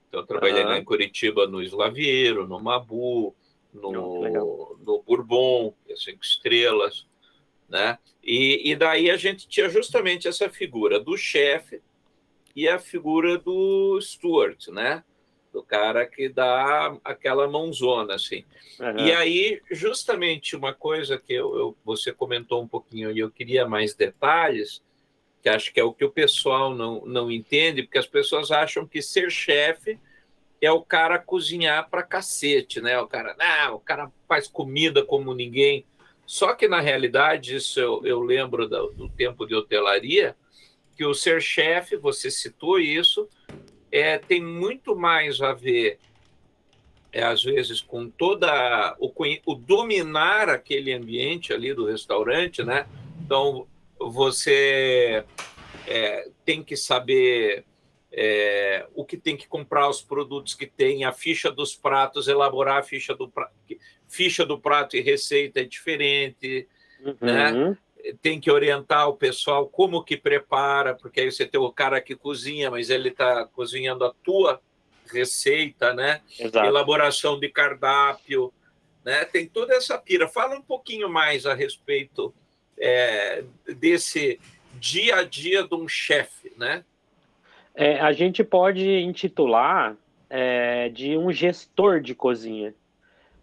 Então, 0.08 0.22
eu 0.22 0.26
trabalhei 0.26 0.64
uhum. 0.64 0.76
em 0.76 0.84
Curitiba 0.84 1.48
no 1.48 1.62
Slaviero, 1.62 2.48
no 2.48 2.60
Mabu, 2.60 3.34
no, 3.74 4.76
no 4.84 5.04
Bourbon, 5.04 5.74
é 5.88 5.96
cinco 5.96 6.24
estrelas 6.24 7.06
né? 7.72 7.98
E, 8.22 8.70
e 8.70 8.76
daí 8.76 9.10
a 9.10 9.18
gente 9.18 9.48
tinha 9.48 9.70
justamente 9.70 10.28
essa 10.28 10.50
figura 10.50 11.00
do 11.00 11.18
chefe 11.18 11.82
e 12.56 12.68
a 12.68 12.78
figura 12.78 13.38
do 13.38 14.00
steward, 14.02 14.70
né? 14.70 15.04
Do 15.52 15.64
cara 15.64 16.06
que 16.06 16.30
dá 16.30 16.96
aquela 17.04 17.48
mãozona, 17.48 18.16
assim. 18.16 18.44
Uhum. 18.80 19.06
E 19.06 19.12
aí, 19.14 19.62
justamente 19.72 20.56
uma 20.56 20.74
coisa 20.74 21.18
que 21.18 21.34
eu, 21.34 21.58
eu, 21.58 21.78
você 21.84 22.12
comentou 22.14 22.62
um 22.62 22.68
pouquinho 22.68 23.12
e 23.12 23.20
eu 23.20 23.32
queria 23.32 23.68
mais 23.68 23.94
detalhes, 23.94 24.82
que 25.42 25.50
acho 25.50 25.74
que 25.74 25.80
é 25.80 25.84
o 25.84 25.94
que 25.94 26.06
o 26.06 26.12
pessoal 26.12 26.76
não, 26.76 27.06
não 27.06 27.32
entende, 27.32 27.84
porque 27.84 27.98
as 27.98 28.08
pessoas 28.08 28.52
acham 28.52 28.86
que 28.86 29.02
ser 29.02 29.32
chefe 29.32 29.98
é 30.62 30.72
o 30.72 30.82
cara 30.82 31.18
cozinhar 31.18 31.90
para 31.90 32.04
cacete, 32.04 32.80
né? 32.80 33.00
O 33.00 33.08
cara, 33.08 33.36
ah, 33.40 33.74
o 33.74 33.80
cara 33.80 34.12
faz 34.28 34.48
comida 34.48 35.04
como 35.04 35.34
ninguém. 35.34 35.86
Só 36.32 36.54
que, 36.54 36.66
na 36.66 36.80
realidade, 36.80 37.58
isso 37.58 37.78
eu, 37.78 38.06
eu 38.06 38.22
lembro 38.22 38.66
do, 38.66 38.94
do, 38.94 39.10
tempo 39.10 39.46
de 39.46 39.54
hotelaria, 39.54 40.34
que 40.96 41.04
o 41.04 41.14
ser 41.14 41.42
chefe, 41.42 41.98
você 41.98 42.32
citou 42.32 42.80
isso, 42.80 43.28
é, 43.92 44.18
tem 44.18 44.42
muito 44.42 44.96
mais 44.96 45.42
a 45.42 45.52
ver, 45.52 46.00
é, 47.12 47.22
às 47.22 47.44
vezes, 47.44 47.82
com 47.82 48.10
toda 48.10 48.96
o, 48.98 49.12
o 49.46 49.56
dominar 49.56 50.48
aquele 50.48 50.94
ambiente 50.94 51.52
ali 51.52 51.74
do 51.74 51.86
restaurante, 51.86 52.64
né? 52.64 52.88
Então, 53.26 53.68
você 54.00 55.26
é, 55.86 56.30
tem 56.46 56.64
que 56.64 56.78
saber 56.78 57.66
é, 58.10 58.88
o 58.96 59.04
que 59.04 59.18
tem 59.18 59.36
que 59.36 59.50
comprar, 59.50 59.90
os 59.90 60.02
produtos 60.02 60.54
que 60.54 60.66
tem, 60.66 61.04
a 61.04 61.12
ficha 61.12 61.52
dos 61.52 61.76
pratos, 61.76 62.30
elaborar 62.30 62.78
a 62.78 62.84
ficha 62.84 63.14
do 63.14 63.28
prato, 63.28 63.54
ficha 64.12 64.46
do 64.46 64.60
prato 64.60 64.98
e 64.98 65.02
receita 65.02 65.62
é 65.62 65.64
diferente, 65.64 66.68
uhum. 67.04 67.16
né? 67.22 67.78
Tem 68.22 68.40
que 68.40 68.52
orientar 68.52 69.08
o 69.08 69.16
pessoal 69.16 69.68
como 69.68 70.04
que 70.04 70.18
prepara, 70.18 70.94
porque 70.94 71.22
aí 71.22 71.32
você 71.32 71.46
tem 71.46 71.60
o 71.60 71.72
cara 71.72 72.02
que 72.02 72.16
cozinha, 72.16 72.70
mas 72.70 72.90
ele 72.90 73.10
está 73.10 73.46
cozinhando 73.46 74.04
a 74.04 74.14
tua 74.24 74.60
receita, 75.12 75.94
né? 75.94 76.22
Exato. 76.38 76.68
Elaboração 76.68 77.40
de 77.40 77.48
cardápio, 77.48 78.52
né? 79.06 79.24
Tem 79.26 79.48
toda 79.48 79.74
essa 79.76 79.98
pira. 79.98 80.28
Fala 80.28 80.56
um 80.56 80.62
pouquinho 80.62 81.10
mais 81.10 81.46
a 81.46 81.54
respeito 81.54 82.34
é, 82.78 83.44
desse 83.78 84.40
dia 84.80 85.18
a 85.18 85.24
dia 85.24 85.64
de 85.64 85.76
um 85.76 85.88
chefe, 85.88 86.52
né? 86.58 86.84
É, 87.74 88.00
a 88.02 88.12
gente 88.12 88.44
pode 88.44 88.86
intitular 88.86 89.96
é, 90.30 90.90
de 90.90 91.16
um 91.18 91.32
gestor 91.32 92.02
de 92.02 92.14
cozinha, 92.16 92.74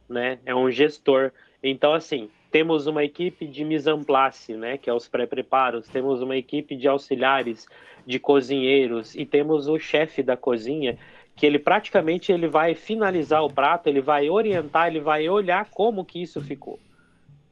né? 0.09 0.39
É 0.45 0.55
um 0.55 0.71
gestor. 0.71 1.33
Então, 1.63 1.93
assim, 1.93 2.31
temos 2.51 2.87
uma 2.87 3.05
equipe 3.05 3.47
de 3.47 3.65
mise 3.65 3.91
en 3.91 4.03
place, 4.03 4.55
né? 4.55 4.79
Que 4.79 4.89
é 4.89 4.95
os 4.95 5.09
pré-preparos. 5.09 5.89
Temos 5.89 6.23
uma 6.23 6.37
equipe 6.37 6.77
de 6.77 6.89
auxiliares, 6.89 7.67
de 8.07 8.19
cozinheiros 8.19 9.15
e 9.15 9.27
temos 9.27 9.69
o 9.69 9.79
chefe 9.79 10.23
da 10.23 10.37
cozinha 10.37 10.99
que 11.39 11.47
ele 11.47 11.59
praticamente 11.59 12.33
ele 12.33 12.49
vai 12.49 12.75
finalizar 12.75 13.45
o 13.45 13.53
prato, 13.53 13.87
ele 13.87 14.01
vai 14.01 14.29
orientar, 14.29 14.89
ele 14.89 14.99
vai 14.99 15.29
olhar 15.29 15.71
como 15.71 16.05
que 16.05 16.21
isso 16.21 16.41
ficou. 16.41 16.81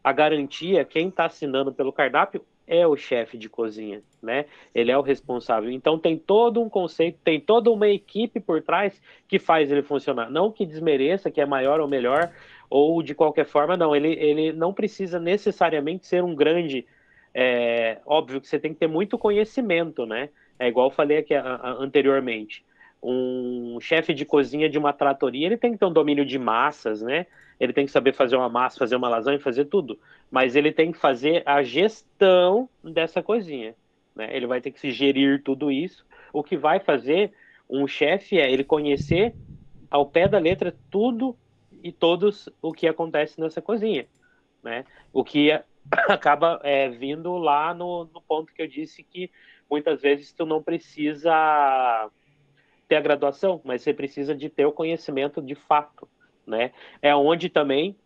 A 0.02 0.12
garantia, 0.12 0.84
quem 0.84 1.08
está 1.08 1.26
assinando 1.26 1.72
pelo 1.72 1.92
cardápio 1.92 2.44
é 2.66 2.86
o 2.86 2.96
chefe 2.96 3.38
de 3.38 3.48
cozinha, 3.48 4.02
né? 4.20 4.46
Ele 4.74 4.90
é 4.90 4.98
o 4.98 5.02
responsável. 5.02 5.70
Então 5.70 5.98
tem 5.98 6.18
todo 6.18 6.60
um 6.60 6.68
conceito, 6.68 7.18
tem 7.22 7.40
toda 7.40 7.70
uma 7.70 7.88
equipe 7.88 8.40
por 8.40 8.62
trás 8.62 9.00
que 9.28 9.38
faz 9.38 9.70
ele 9.70 9.82
funcionar. 9.82 10.30
Não 10.30 10.50
que 10.50 10.66
desmereça 10.66 11.30
que 11.30 11.40
é 11.40 11.46
maior 11.46 11.80
ou 11.80 11.86
melhor, 11.86 12.32
ou 12.68 13.02
de 13.02 13.14
qualquer 13.14 13.46
forma, 13.46 13.76
não. 13.76 13.94
Ele, 13.94 14.12
ele 14.12 14.52
não 14.52 14.72
precisa 14.72 15.20
necessariamente 15.20 16.06
ser 16.06 16.24
um 16.24 16.34
grande. 16.34 16.84
É, 17.32 17.98
óbvio 18.04 18.40
que 18.40 18.48
você 18.48 18.58
tem 18.58 18.72
que 18.72 18.80
ter 18.80 18.88
muito 18.88 19.18
conhecimento, 19.18 20.04
né? 20.04 20.30
É 20.58 20.68
igual 20.68 20.88
eu 20.88 20.94
falei 20.94 21.18
aqui 21.18 21.34
a, 21.34 21.42
a, 21.42 21.70
anteriormente. 21.82 22.64
Um 23.08 23.78
chefe 23.80 24.12
de 24.12 24.24
cozinha 24.24 24.68
de 24.68 24.78
uma 24.78 24.92
tratoria, 24.92 25.46
ele 25.46 25.56
tem 25.56 25.72
que 25.72 25.78
ter 25.78 25.84
um 25.84 25.92
domínio 25.92 26.24
de 26.24 26.38
massas, 26.38 27.02
né? 27.02 27.26
ele 27.58 27.72
tem 27.72 27.86
que 27.86 27.92
saber 27.92 28.12
fazer 28.12 28.36
uma 28.36 28.48
massa, 28.48 28.78
fazer 28.78 28.96
uma 28.96 29.08
lasanha, 29.08 29.38
fazer 29.40 29.66
tudo. 29.66 29.98
Mas 30.30 30.54
ele 30.54 30.72
tem 30.72 30.92
que 30.92 30.98
fazer 30.98 31.42
a 31.46 31.62
gestão 31.62 32.68
dessa 32.82 33.22
coisinha. 33.22 33.74
Né? 34.14 34.34
Ele 34.36 34.46
vai 34.46 34.60
ter 34.60 34.70
que 34.70 34.80
se 34.80 34.90
gerir 34.90 35.42
tudo 35.42 35.70
isso. 35.70 36.04
O 36.32 36.42
que 36.42 36.56
vai 36.56 36.80
fazer 36.80 37.32
um 37.68 37.86
chefe 37.86 38.38
é 38.38 38.50
ele 38.50 38.64
conhecer 38.64 39.34
ao 39.90 40.06
pé 40.06 40.28
da 40.28 40.38
letra 40.38 40.76
tudo 40.90 41.36
e 41.82 41.90
todos 41.92 42.48
o 42.60 42.72
que 42.72 42.86
acontece 42.86 43.40
nessa 43.40 43.62
cozinha, 43.62 44.06
né? 44.62 44.84
O 45.12 45.24
que 45.24 45.50
acaba 46.08 46.60
é, 46.62 46.88
vindo 46.88 47.36
lá 47.36 47.72
no, 47.72 48.08
no 48.12 48.20
ponto 48.20 48.52
que 48.52 48.60
eu 48.60 48.66
disse 48.66 49.02
que 49.02 49.30
muitas 49.70 50.00
vezes 50.02 50.32
tu 50.32 50.44
não 50.44 50.62
precisa 50.62 52.10
ter 52.88 52.96
a 52.96 53.00
graduação, 53.00 53.60
mas 53.64 53.82
você 53.82 53.92
precisa 53.92 54.34
de 54.34 54.48
ter 54.48 54.66
o 54.66 54.72
conhecimento 54.72 55.42
de 55.42 55.54
fato, 55.54 56.08
né? 56.46 56.72
É 57.02 57.14
onde 57.14 57.48
também 57.48 57.96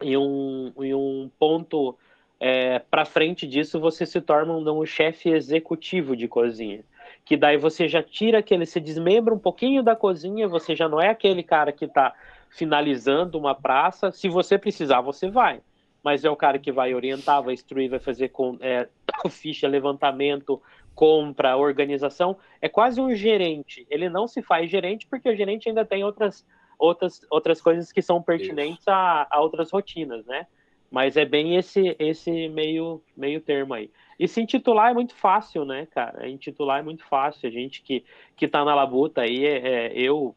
em 0.00 0.16
um, 0.16 0.72
em 0.78 0.94
um 0.94 1.30
ponto 1.38 1.96
é, 2.38 2.78
para 2.78 3.04
frente 3.04 3.46
disso 3.46 3.80
você 3.80 4.06
se 4.06 4.20
torna 4.20 4.52
um, 4.52 4.80
um 4.80 4.86
chefe 4.86 5.30
executivo 5.30 6.16
de 6.16 6.28
cozinha, 6.28 6.84
que 7.24 7.36
daí 7.36 7.56
você 7.56 7.88
já 7.88 8.02
tira 8.02 8.38
aquele, 8.38 8.66
se 8.66 8.80
desmembra 8.80 9.34
um 9.34 9.38
pouquinho 9.38 9.82
da 9.82 9.96
cozinha, 9.96 10.46
você 10.46 10.76
já 10.76 10.88
não 10.88 11.00
é 11.00 11.08
aquele 11.08 11.42
cara 11.42 11.72
que 11.72 11.86
está 11.86 12.14
finalizando 12.50 13.38
uma 13.38 13.54
praça. 13.54 14.10
Se 14.12 14.28
você 14.28 14.56
precisar, 14.56 15.00
você 15.00 15.28
vai 15.30 15.60
mas 16.02 16.24
é 16.24 16.30
o 16.30 16.36
cara 16.36 16.58
que 16.58 16.72
vai 16.72 16.94
orientar, 16.94 17.42
vai 17.42 17.54
instruir, 17.54 17.90
vai 17.90 17.98
fazer 17.98 18.28
com 18.28 18.56
é, 18.60 18.88
ficha, 19.28 19.68
levantamento, 19.68 20.60
compra, 20.98 21.56
organização. 21.56 22.36
É 22.60 22.68
quase 22.68 23.00
um 23.00 23.14
gerente. 23.14 23.86
Ele 23.88 24.08
não 24.08 24.26
se 24.26 24.42
faz 24.42 24.68
gerente 24.68 25.06
porque 25.06 25.28
o 25.30 25.36
gerente 25.36 25.68
ainda 25.68 25.84
tem 25.84 26.02
outras, 26.02 26.44
outras, 26.76 27.24
outras 27.30 27.60
coisas 27.60 27.92
que 27.92 28.02
são 28.02 28.20
pertinentes 28.20 28.82
a, 28.88 29.28
a, 29.30 29.40
outras 29.40 29.70
rotinas, 29.70 30.26
né? 30.26 30.48
Mas 30.90 31.16
é 31.16 31.24
bem 31.24 31.54
esse 31.54 31.94
esse 32.00 32.48
meio, 32.48 33.00
meio 33.16 33.40
termo 33.40 33.74
aí. 33.74 33.92
E 34.18 34.26
se 34.26 34.40
intitular 34.40 34.90
é 34.90 34.94
muito 34.94 35.14
fácil, 35.14 35.64
né, 35.64 35.86
cara? 35.86 36.28
Intitular 36.28 36.80
é 36.80 36.82
muito 36.82 37.04
fácil. 37.04 37.48
A 37.48 37.52
gente 37.52 37.80
que, 37.80 38.04
que 38.36 38.48
tá 38.48 38.64
na 38.64 38.74
labuta 38.74 39.20
aí, 39.20 39.46
é, 39.46 39.86
é 39.86 39.92
eu 39.94 40.34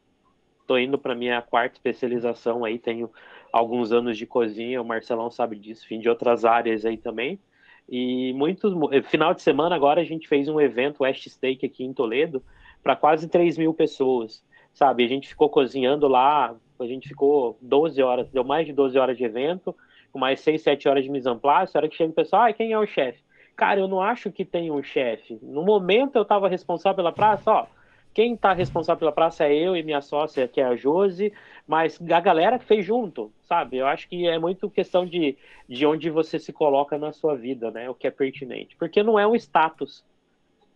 tô 0.64 0.78
indo 0.78 0.96
para 0.96 1.12
minha 1.12 1.42
quarta 1.42 1.74
especialização 1.74 2.64
aí, 2.64 2.78
tenho 2.78 3.10
alguns 3.52 3.90
anos 3.90 4.16
de 4.16 4.26
cozinha, 4.26 4.80
o 4.80 4.84
Marcelão 4.84 5.28
sabe 5.28 5.56
disso, 5.56 5.88
fim 5.88 5.98
de 5.98 6.08
outras 6.08 6.44
áreas 6.44 6.84
aí 6.84 6.96
também. 6.96 7.40
E 7.88 8.32
muitos. 8.34 8.72
Final 9.08 9.34
de 9.34 9.42
semana 9.42 9.74
agora 9.74 10.00
a 10.00 10.04
gente 10.04 10.28
fez 10.28 10.48
um 10.48 10.60
evento 10.60 11.02
West 11.02 11.28
Steak 11.28 11.64
aqui 11.66 11.84
em 11.84 11.92
Toledo 11.92 12.42
para 12.82 12.96
quase 12.96 13.28
3 13.28 13.58
mil 13.58 13.72
pessoas, 13.74 14.44
sabe? 14.72 15.04
A 15.04 15.08
gente 15.08 15.28
ficou 15.28 15.48
cozinhando 15.48 16.08
lá, 16.08 16.54
a 16.78 16.86
gente 16.86 17.08
ficou 17.08 17.56
12 17.60 18.02
horas, 18.02 18.28
deu 18.30 18.44
mais 18.44 18.66
de 18.66 18.72
12 18.72 18.98
horas 18.98 19.16
de 19.16 19.24
evento, 19.24 19.74
com 20.10 20.18
mais 20.18 20.40
6, 20.40 20.62
7 20.62 20.88
horas 20.88 21.04
de 21.04 21.10
mise 21.10 21.28
en 21.28 21.38
place. 21.38 21.76
A 21.76 21.80
hora 21.80 21.88
que 21.88 21.96
chega 21.96 22.10
o 22.10 22.14
pessoal, 22.14 22.42
ah, 22.42 22.52
quem 22.52 22.72
é 22.72 22.78
o 22.78 22.86
chefe? 22.86 23.22
Cara, 23.54 23.80
eu 23.80 23.86
não 23.86 24.00
acho 24.00 24.32
que 24.32 24.44
tem 24.44 24.70
um 24.70 24.82
chefe. 24.82 25.38
No 25.42 25.62
momento 25.62 26.16
eu 26.16 26.22
estava 26.22 26.48
responsável 26.48 26.96
pela 26.96 27.12
praça, 27.12 27.50
ó 27.50 27.66
quem 28.14 28.34
está 28.34 28.52
responsável 28.52 28.98
pela 28.98 29.12
praça 29.12 29.44
é 29.44 29.54
eu 29.54 29.76
e 29.76 29.82
minha 29.82 30.02
sócia, 30.02 30.46
que 30.46 30.60
é 30.60 30.64
a 30.64 30.76
Josi, 30.76 31.32
mas 31.66 31.98
a 32.10 32.20
galera 32.20 32.58
que 32.58 32.64
fez 32.64 32.84
junto, 32.84 33.32
sabe? 33.48 33.78
Eu 33.78 33.86
acho 33.86 34.08
que 34.08 34.26
é 34.26 34.38
muito 34.38 34.68
questão 34.68 35.06
de, 35.06 35.36
de 35.68 35.86
onde 35.86 36.10
você 36.10 36.38
se 36.38 36.52
coloca 36.52 36.98
na 36.98 37.12
sua 37.12 37.34
vida, 37.36 37.70
né? 37.70 37.88
O 37.88 37.94
que 37.94 38.06
é 38.06 38.10
pertinente. 38.10 38.76
Porque 38.76 39.02
não 39.02 39.18
é 39.18 39.26
um 39.26 39.34
status. 39.34 40.04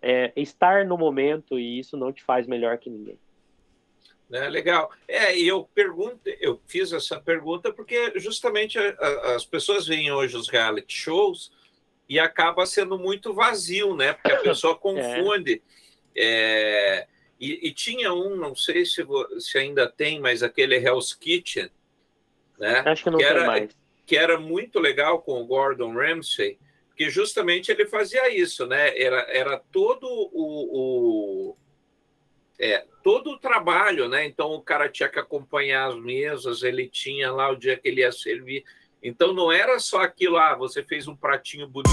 É 0.00 0.32
estar 0.36 0.84
no 0.84 0.96
momento 0.96 1.58
e 1.58 1.78
isso 1.78 1.96
não 1.96 2.12
te 2.12 2.22
faz 2.22 2.46
melhor 2.46 2.78
que 2.78 2.88
ninguém. 2.88 3.18
É, 4.30 4.48
legal. 4.48 4.90
É, 5.06 5.36
e 5.36 5.46
eu 5.46 5.68
pergunto, 5.74 6.20
eu 6.40 6.60
fiz 6.66 6.92
essa 6.92 7.20
pergunta 7.20 7.72
porque 7.72 8.12
justamente 8.16 8.78
a, 8.78 8.94
a, 8.98 9.34
as 9.36 9.44
pessoas 9.44 9.86
veem 9.86 10.10
hoje 10.12 10.36
os 10.36 10.48
reality 10.48 10.92
shows 10.94 11.52
e 12.08 12.18
acaba 12.18 12.66
sendo 12.66 12.98
muito 12.98 13.32
vazio, 13.32 13.96
né? 13.96 14.12
Porque 14.12 14.32
a 14.32 14.40
pessoa 14.42 14.74
é. 14.74 14.76
confunde. 14.76 15.52
é. 15.54 15.86
É, 16.18 17.06
e, 17.38 17.68
e, 17.68 17.72
tinha 17.72 18.12
um, 18.14 18.34
não 18.34 18.54
sei 18.54 18.84
se, 18.84 19.06
se 19.38 19.58
ainda 19.58 19.88
tem, 19.88 20.20
mas 20.20 20.42
aquele 20.42 20.76
Hell's 20.76 21.12
Kitchen, 21.12 21.70
né? 22.58 22.82
Acho 22.86 23.04
que 23.04 23.10
não 23.10 23.18
que 23.18 23.24
tem 23.24 23.34
era, 23.34 23.46
mais. 23.46 23.76
Que 24.06 24.16
era 24.16 24.38
muito 24.38 24.78
legal 24.78 25.20
com 25.20 25.42
o 25.42 25.46
Gordon 25.46 25.92
Ramsay, 25.92 26.58
que 26.96 27.10
justamente 27.10 27.70
ele 27.70 27.86
fazia 27.86 28.34
isso, 28.34 28.66
né? 28.66 28.98
Era, 28.98 29.26
era 29.28 29.58
todo 29.70 30.06
o, 30.06 31.50
o 31.52 31.56
é, 32.58 32.86
todo 33.02 33.32
o 33.32 33.38
trabalho, 33.38 34.08
né? 34.08 34.24
Então 34.24 34.52
o 34.52 34.62
cara 34.62 34.88
tinha 34.88 35.08
que 35.08 35.18
acompanhar 35.18 35.88
as 35.88 35.96
mesas, 35.96 36.62
ele 36.62 36.88
tinha 36.88 37.30
lá 37.30 37.50
o 37.50 37.56
dia 37.56 37.76
que 37.76 37.88
ele 37.88 38.00
ia 38.00 38.12
servir. 38.12 38.64
Então 39.02 39.34
não 39.34 39.52
era 39.52 39.78
só 39.78 40.00
aquilo, 40.00 40.38
ah, 40.38 40.54
você 40.54 40.82
fez 40.82 41.06
um 41.06 41.14
pratinho 41.14 41.68
bonito, 41.68 41.92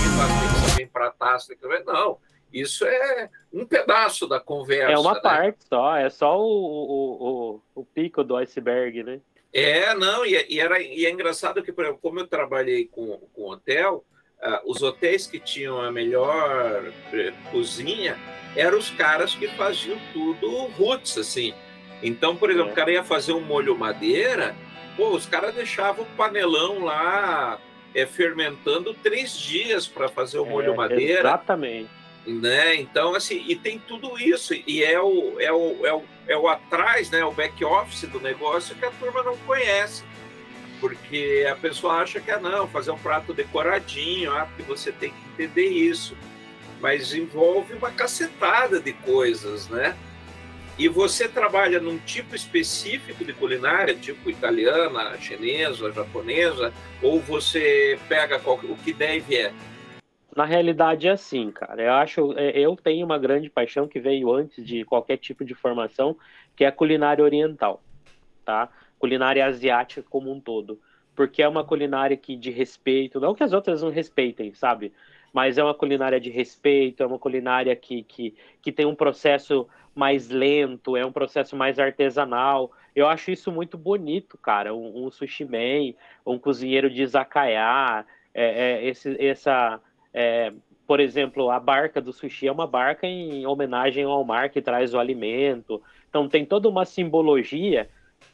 tem 0.75 0.88
que 0.88 0.91
para 0.91 1.12
taça, 1.12 1.53
não 1.85 2.17
isso 2.53 2.86
é 2.86 3.29
um 3.51 3.65
pedaço 3.65 4.27
da 4.27 4.39
conversa. 4.39 4.91
É 4.91 4.98
uma 4.98 5.15
né? 5.15 5.19
parte 5.19 5.65
só, 5.67 5.98
é 5.98 6.10
só 6.10 6.39
o, 6.39 6.45
o, 6.45 7.62
o, 7.75 7.81
o, 7.81 7.86
pico 7.86 8.24
do 8.24 8.36
iceberg, 8.38 9.03
né? 9.03 9.19
É, 9.51 9.93
não, 9.95 10.24
e, 10.24 10.45
e, 10.50 10.60
era, 10.60 10.79
e 10.79 11.05
é 11.05 11.10
engraçado 11.10 11.63
que, 11.63 11.72
por 11.72 11.83
exemplo, 11.83 12.00
como 12.01 12.19
eu 12.19 12.27
trabalhei 12.27 12.86
com, 12.86 13.17
com 13.33 13.50
hotel, 13.50 14.05
uh, 14.39 14.72
os 14.72 14.83
hotéis 14.83 15.25
que 15.25 15.39
tinham 15.39 15.81
a 15.81 15.91
melhor 15.91 16.83
uh, 16.83 17.51
cozinha 17.51 18.17
eram 18.55 18.77
os 18.77 18.91
caras 18.91 19.33
que 19.33 19.48
faziam 19.50 19.98
tudo 20.12 20.67
roots, 20.77 21.17
assim. 21.17 21.55
Então, 22.03 22.36
por 22.36 22.51
exemplo, 22.51 22.69
é. 22.69 22.72
o 22.72 22.75
cara 22.75 22.91
ia 22.91 23.03
fazer 23.03 23.33
um 23.33 23.41
molho 23.41 23.75
madeira, 23.75 24.55
pô, 24.95 25.10
os 25.10 25.25
caras 25.25 25.55
deixavam 25.55 26.05
o 26.05 26.15
panelão 26.15 26.83
lá 26.83 27.60
é, 27.95 28.05
fermentando 28.05 28.93
três 28.93 29.36
dias 29.38 29.88
para 29.88 30.07
fazer 30.07 30.38
o 30.38 30.45
molho 30.45 30.74
é, 30.74 30.75
madeira. 30.75 31.19
Exatamente 31.22 32.02
né? 32.25 32.75
Então, 32.75 33.15
assim, 33.15 33.44
e 33.48 33.56
tem 33.56 33.80
tudo 33.80 34.18
isso, 34.18 34.53
e 34.53 34.84
é 34.84 35.00
o, 35.00 35.39
é 35.39 35.51
o, 35.51 35.86
é 35.86 35.94
o, 35.94 36.03
é 36.27 36.38
o 36.38 36.48
atrás, 36.48 37.10
né? 37.10 37.24
O 37.24 37.32
back 37.32 37.63
office 37.63 38.10
do 38.10 38.20
negócio 38.20 38.75
que 38.75 38.86
a 38.86 38.92
turma 38.92 39.24
não 39.24 39.38
conhece. 39.38 40.03
Porque 40.80 41.48
a 41.50 41.56
pessoa 41.56 41.96
acha 41.96 42.20
que 42.20 42.30
é 42.30 42.39
não, 42.39 42.68
fazer 42.68 42.92
um 42.92 42.98
prato 42.98 43.34
decoradinho, 43.34 44.34
ah, 44.34 44.46
porque 44.46 44.63
você 44.63 44.92
tem 44.92 45.12
que 45.12 45.44
entender 45.44 45.68
isso. 45.68 46.15
Mas 46.82 47.13
envolve 47.13 47.74
uma 47.74 47.92
cacetada 47.92 48.80
de 48.80 48.92
coisas, 48.92 49.70
né? 49.70 49.96
E 50.77 50.88
você 50.88 51.27
trabalha 51.27 51.80
num 51.80 52.00
tipo 52.00 52.36
específico 52.36 53.24
de 53.24 53.32
culinária, 53.32 53.94
tipo 53.94 54.30
italiana, 54.30 55.15
chinesa, 55.22 55.92
japonesa, 55.92 56.74
ou 57.01 57.22
você 57.22 57.98
pega 58.10 58.42
o 58.46 58.75
que 58.77 58.92
deve 58.92 59.38
é 59.38 59.53
na 60.35 60.45
realidade 60.45 61.07
é 61.07 61.11
assim, 61.11 61.51
cara. 61.51 61.81
Eu 61.81 61.93
acho, 61.93 62.33
é, 62.37 62.57
eu 62.59 62.75
tenho 62.75 63.05
uma 63.05 63.17
grande 63.17 63.49
paixão 63.49 63.87
que 63.87 63.99
veio 63.99 64.31
antes 64.33 64.65
de 64.65 64.83
qualquer 64.85 65.17
tipo 65.17 65.45
de 65.45 65.53
formação, 65.53 66.17
que 66.55 66.63
é 66.63 66.67
a 66.67 66.71
culinária 66.71 67.23
oriental, 67.23 67.81
tá? 68.45 68.69
Culinária 68.97 69.45
asiática 69.45 70.05
como 70.09 70.31
um 70.31 70.39
todo, 70.39 70.79
porque 71.15 71.41
é 71.41 71.47
uma 71.47 71.63
culinária 71.63 72.17
que 72.17 72.35
de 72.35 72.51
respeito, 72.51 73.19
não 73.19 73.35
que 73.35 73.43
as 73.43 73.53
outras 73.53 73.81
não 73.81 73.89
respeitem, 73.89 74.53
sabe? 74.53 74.93
Mas 75.31 75.57
é 75.57 75.63
uma 75.63 75.73
culinária 75.73 76.19
de 76.19 76.29
respeito, 76.29 77.01
é 77.01 77.05
uma 77.05 77.19
culinária 77.19 77.75
que, 77.75 78.03
que, 78.03 78.35
que 78.61 78.71
tem 78.71 78.85
um 78.85 78.95
processo 78.95 79.67
mais 79.95 80.29
lento, 80.29 80.95
é 80.95 81.05
um 81.05 81.11
processo 81.11 81.55
mais 81.55 81.79
artesanal. 81.79 82.71
Eu 82.95 83.07
acho 83.07 83.31
isso 83.31 83.51
muito 83.51 83.77
bonito, 83.77 84.37
cara. 84.37 84.73
Um, 84.73 85.05
um 85.05 85.11
sushi 85.11 85.43
man, 85.45 85.93
um 86.25 86.37
cozinheiro 86.37 86.89
de 86.89 87.01
izakaya, 87.01 88.05
é, 88.33 88.45
é, 88.45 88.85
esse, 88.85 89.15
essa 89.23 89.79
é, 90.13 90.53
por 90.86 91.00
exemplo, 91.00 91.50
a 91.50 91.60
barca 91.60 92.01
do 92.01 92.12
sushi 92.12 92.48
é 92.48 92.51
uma 92.51 92.67
barca 92.67 93.08
em 93.08 93.46
homenagem 93.46 94.03
ao 94.03 94.24
mar 94.24 94.50
que 94.50 94.62
traz 94.62 94.93
o 94.93 95.00
alimento. 95.00 95.82
Então 96.10 96.27
tem 96.27 96.46
toda 96.46 96.67
uma 96.70 96.86
simbologia 96.86 97.89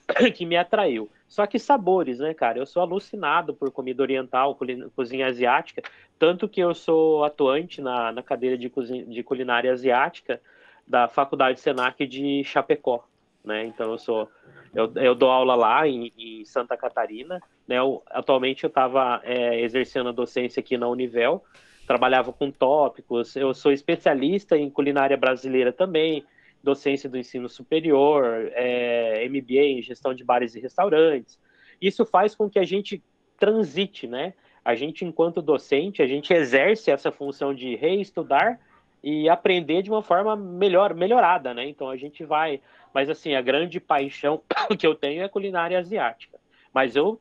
que 0.36 0.46
me 0.46 0.58
atraiu. 0.58 1.10
Só 1.28 1.46
que 1.46 1.60
sabores, 1.60 2.20
né, 2.20 2.34
cara? 2.34 2.58
Eu 2.58 2.66
sou 2.66 2.82
alucinado 2.82 3.54
por 3.54 3.72
comida 3.72 4.02
oriental, 4.02 4.58
cozinha 4.96 5.28
asiática, 5.28 5.84
tanto 6.18 6.50
que 6.50 6.60
eu 6.60 6.74
sou 6.74 7.24
atuante 7.24 7.82
na, 7.82 8.12
na 8.12 8.24
cadeira 8.24 8.58
de, 8.58 8.68
cozinha, 8.68 9.06
de 9.06 9.22
culinária 9.22 9.72
asiática 9.72 10.42
da 10.88 11.08
Faculdade 11.08 11.60
Senac 11.60 12.06
de 12.08 12.44
Chapecó, 12.44 13.08
né? 13.46 13.64
Então 13.66 13.92
eu 13.92 13.98
sou 14.00 14.28
eu, 14.74 14.92
eu 14.96 15.14
dou 15.14 15.30
aula 15.30 15.56
lá 15.56 15.88
em, 15.88 16.12
em 16.18 16.44
Santa 16.46 16.76
Catarina, 16.76 17.40
né? 17.68 17.78
Eu, 17.78 18.02
atualmente 18.08 18.64
eu 18.64 18.70
estava 18.70 19.22
é, 19.24 19.62
exercendo 19.62 20.10
a 20.10 20.12
docência 20.12 20.60
aqui 20.60 20.78
na 20.78 20.88
Univel 20.88 21.44
trabalhava 21.90 22.32
com 22.32 22.52
tópicos. 22.52 23.36
Eu 23.36 23.52
sou 23.52 23.72
especialista 23.72 24.56
em 24.56 24.70
culinária 24.70 25.18
brasileira 25.18 25.74
também, 25.74 26.24
docência 26.64 27.10
do 27.10 27.18
ensino 27.18 27.50
superior, 27.50 28.52
é, 28.54 29.28
MBA 29.28 29.64
em 29.64 29.82
gestão 29.82 30.14
de 30.14 30.24
bares 30.24 30.54
e 30.54 30.60
restaurantes. 30.60 31.40
Isso 31.82 32.06
faz 32.06 32.36
com 32.36 32.48
que 32.48 32.60
a 32.60 32.64
gente 32.64 33.04
transite, 33.40 34.06
né? 34.06 34.36
A 34.64 34.76
gente, 34.76 35.04
enquanto 35.04 35.42
docente, 35.42 36.04
a 36.04 36.06
gente 36.06 36.32
exerce 36.32 36.92
essa 36.92 37.12
função 37.12 37.56
de 37.56 37.76
reestudar 37.76 38.60
e 39.04 39.28
aprender 39.28 39.82
de 39.82 39.90
uma 39.90 40.04
forma 40.04 40.36
melhor, 40.36 40.94
melhorada, 40.94 41.56
né? 41.56 41.68
Então 41.68 41.90
a 41.90 41.98
gente 41.98 42.24
vai, 42.24 42.62
mas 42.94 43.10
assim, 43.10 43.34
a 43.34 43.42
grande 43.42 43.80
paixão 43.80 44.40
que 44.78 44.86
eu 44.86 44.94
tenho 44.94 45.24
é 45.24 45.26
a 45.26 45.30
culinária 45.30 45.80
asiática. 45.80 46.40
Mas 46.72 46.96
eu 46.96 47.20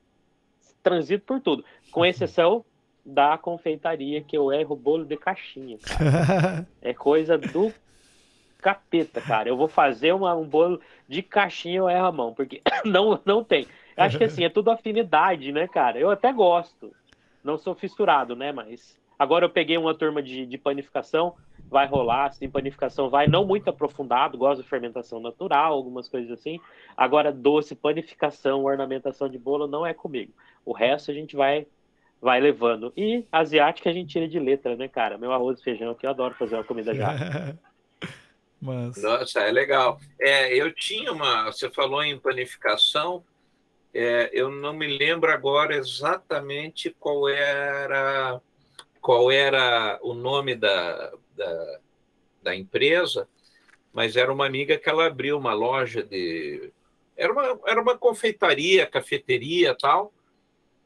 transito 0.83 1.25
por 1.25 1.41
tudo, 1.41 1.65
com 1.91 2.05
exceção 2.05 2.67
da 3.09 3.39
confeitaria 3.39 4.21
que 4.21 4.37
eu 4.37 4.53
erro 4.53 4.77
bolo 4.77 5.05
de 5.05 5.17
caixinha, 5.17 5.79
cara. 5.79 6.67
é 6.83 6.93
coisa 6.93 7.39
do 7.39 7.73
capeta, 8.59 9.21
cara. 9.21 9.49
Eu 9.49 9.57
vou 9.57 9.69
fazer 9.69 10.13
uma, 10.13 10.35
um 10.35 10.45
bolo 10.45 10.81
de 11.09 11.23
caixinha, 11.23 11.79
eu 11.79 11.89
erro 11.89 12.07
a 12.07 12.13
mão, 12.13 12.35
porque 12.35 12.61
não, 12.85 13.19
não 13.25 13.43
tem. 13.43 13.67
Acho 13.97 14.19
que 14.19 14.25
assim, 14.25 14.45
é 14.45 14.49
tudo 14.49 14.71
afinidade, 14.71 15.51
né, 15.51 15.67
cara? 15.67 15.99
Eu 15.99 16.11
até 16.11 16.33
gosto. 16.33 16.95
Não 17.43 17.57
sou 17.57 17.75
fissurado, 17.75 18.37
né? 18.37 18.53
Mas 18.53 18.97
agora 19.19 19.45
eu 19.45 19.51
peguei 19.51 19.77
uma 19.77 19.95
turma 19.95 20.23
de, 20.23 20.47
de 20.47 20.59
panificação, 20.59 21.35
vai 21.69 21.87
rolar, 21.87 22.27
assim, 22.27 22.49
panificação 22.49 23.11
vai, 23.11 23.27
não 23.27 23.45
muito 23.45 23.69
aprofundado, 23.69 24.39
gosto 24.39 24.63
de 24.63 24.69
fermentação 24.69 25.19
natural, 25.19 25.73
algumas 25.73 26.09
coisas 26.09 26.31
assim. 26.31 26.61
Agora, 26.97 27.33
doce, 27.33 27.75
panificação, 27.75 28.65
ornamentação 28.65 29.29
de 29.29 29.39
bolo 29.39 29.67
não 29.67 29.85
é 29.85 29.93
comigo. 29.93 30.33
O 30.65 30.73
resto 30.73 31.11
a 31.11 31.15
gente 31.15 31.35
vai 31.35 31.67
vai 32.21 32.41
levando. 32.41 32.93
E 32.97 33.25
asiática 33.31 33.91
a 33.91 33.93
gente 33.93 34.13
tira 34.13 34.29
de 34.29 34.39
letra, 34.39 34.77
né, 34.77 34.89
cara? 34.89 35.19
Meu 35.19 35.33
arroz 35.33 35.61
e 35.61 35.63
feijão 35.63 35.95
que 35.95 36.07
eu 36.07 36.11
adoro 36.11 36.35
fazer 36.35 36.57
uma 36.57 36.65
comida 36.65 36.95
já. 36.95 37.15
Mas... 38.61 39.01
Nossa, 39.01 39.41
é 39.41 39.53
legal. 39.53 40.01
É, 40.21 40.53
eu 40.55 40.75
tinha 40.75 41.13
uma. 41.13 41.47
Você 41.47 41.71
falou 41.71 42.03
em 42.03 42.19
panificação. 42.19 43.25
É, 43.95 44.31
eu 44.33 44.51
não 44.51 44.73
me 44.73 44.99
lembro 44.99 45.33
agora 45.33 45.77
exatamente 45.77 46.95
qual 46.99 47.29
era 47.29 48.41
qual 49.01 49.31
era 49.31 49.99
o 50.03 50.13
nome 50.13 50.55
da, 50.55 51.13
da, 51.35 51.79
da 52.43 52.55
empresa, 52.55 53.27
mas 53.93 54.17
era 54.17 54.31
uma 54.31 54.45
amiga 54.45 54.77
que 54.77 54.89
ela 54.89 55.07
abriu 55.07 55.39
uma 55.39 55.55
loja 55.55 56.03
de 56.03 56.71
era 57.17 57.33
uma, 57.33 57.59
era 57.67 57.81
uma 57.81 57.97
confeitaria, 57.97 58.87
cafeteria 58.87 59.75
tal, 59.75 60.13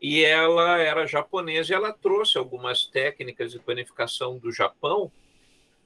e 0.02 0.24
ela 0.24 0.78
era 0.78 1.06
japonesa 1.06 1.72
e 1.72 1.76
ela 1.76 1.92
trouxe 1.92 2.36
algumas 2.36 2.84
técnicas 2.84 3.52
de 3.52 3.60
panificação 3.60 4.36
do 4.36 4.50
Japão 4.50 5.12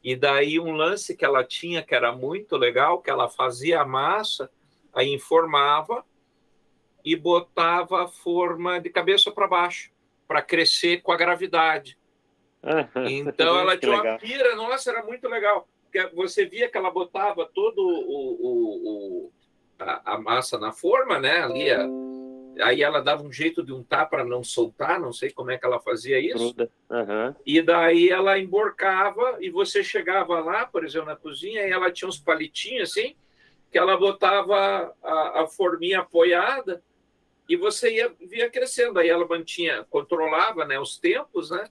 e 0.02 0.16
daí 0.16 0.58
um 0.58 0.72
lance 0.72 1.14
que 1.14 1.24
ela 1.24 1.44
tinha 1.44 1.82
que 1.82 1.94
era 1.94 2.12
muito 2.12 2.56
legal, 2.56 3.02
que 3.02 3.10
ela 3.10 3.28
fazia 3.28 3.82
a 3.82 3.84
massa, 3.84 4.50
aí 4.94 5.12
informava 5.12 6.02
e 7.04 7.14
botava 7.14 8.04
a 8.04 8.08
forma 8.08 8.80
de 8.80 8.88
cabeça 8.88 9.30
para 9.30 9.46
baixo, 9.46 9.90
para 10.26 10.40
crescer 10.40 11.02
com 11.02 11.12
a 11.12 11.16
gravidade. 11.16 11.98
Então 13.04 13.58
ela 13.60 13.76
tinha 13.76 14.00
uma 14.00 14.18
pira, 14.18 14.56
nossa, 14.56 14.90
era 14.90 15.04
muito 15.04 15.28
legal. 15.28 15.68
Porque 15.82 16.06
você 16.14 16.46
via 16.46 16.70
que 16.70 16.78
ela 16.78 16.90
botava 16.90 17.44
todo 17.44 17.78
o, 17.78 18.46
o, 18.46 19.26
o 19.26 19.32
a, 19.78 20.14
a, 20.14 20.18
massa 20.18 20.58
na 20.58 20.72
forma, 20.72 21.18
né? 21.18 21.42
Ali 21.42 21.70
a, 21.70 21.86
aí 22.60 22.82
ela 22.82 23.00
dava 23.00 23.22
um 23.22 23.32
jeito 23.32 23.62
de 23.62 23.72
untar 23.72 24.08
para 24.08 24.24
não 24.24 24.42
soltar, 24.42 25.00
não 25.00 25.12
sei 25.12 25.30
como 25.30 25.50
é 25.50 25.58
que 25.58 25.66
ela 25.66 25.80
fazia 25.80 26.18
isso. 26.18 26.54
Uhum. 26.90 27.34
E 27.44 27.60
daí 27.60 28.08
ela 28.08 28.38
emborcava 28.38 29.38
e 29.40 29.50
você 29.50 29.82
chegava 29.82 30.40
lá, 30.40 30.66
por 30.66 30.84
exemplo, 30.84 31.08
na 31.08 31.16
cozinha, 31.16 31.66
e 31.66 31.70
ela 31.70 31.90
tinha 31.90 32.08
uns 32.08 32.18
palitinhos 32.18 32.90
assim, 32.90 33.14
que 33.70 33.78
ela 33.78 33.96
botava 33.96 34.94
a, 35.02 35.42
a 35.42 35.46
forminha 35.46 36.00
apoiada 36.00 36.82
e 37.48 37.56
você 37.56 37.94
ia 37.94 38.12
via 38.20 38.50
crescendo. 38.50 38.98
Aí 38.98 39.08
ela 39.08 39.26
mantinha, 39.26 39.84
controlava 39.90 40.64
né, 40.64 40.78
os 40.78 40.98
tempos, 40.98 41.50
né? 41.50 41.68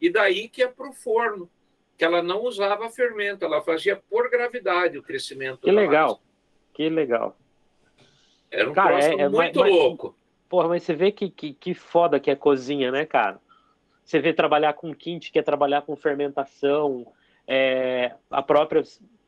E 0.00 0.10
daí 0.10 0.48
que 0.48 0.62
é 0.62 0.68
para 0.68 0.88
o 0.88 0.92
forno, 0.92 1.50
que 1.96 2.04
ela 2.04 2.22
não 2.22 2.42
usava 2.42 2.90
fermento, 2.90 3.44
ela 3.44 3.62
fazia 3.62 3.96
por 3.96 4.28
gravidade 4.28 4.98
o 4.98 5.02
crescimento. 5.02 5.60
Que 5.62 5.70
legal, 5.70 6.08
massa. 6.08 6.20
que 6.74 6.88
legal. 6.90 7.38
Era 8.50 8.70
um 8.70 8.74
Cara, 8.74 9.00
é, 9.00 9.14
é, 9.14 9.28
muito 9.28 9.60
mas, 9.60 9.72
louco. 9.72 10.16
Porra, 10.48 10.68
mas 10.68 10.82
você 10.82 10.94
vê 10.94 11.10
que, 11.10 11.28
que, 11.30 11.52
que 11.52 11.74
foda 11.74 12.20
que 12.20 12.30
é 12.30 12.36
cozinha, 12.36 12.90
né, 12.90 13.04
cara? 13.04 13.40
Você 14.04 14.20
vê 14.20 14.32
trabalhar 14.32 14.74
com 14.74 14.94
quente, 14.94 15.32
quer 15.32 15.42
trabalhar 15.42 15.82
com 15.82 15.96
fermentação, 15.96 17.06
é, 17.46 18.12
a 18.30 18.40
própria 18.40 18.82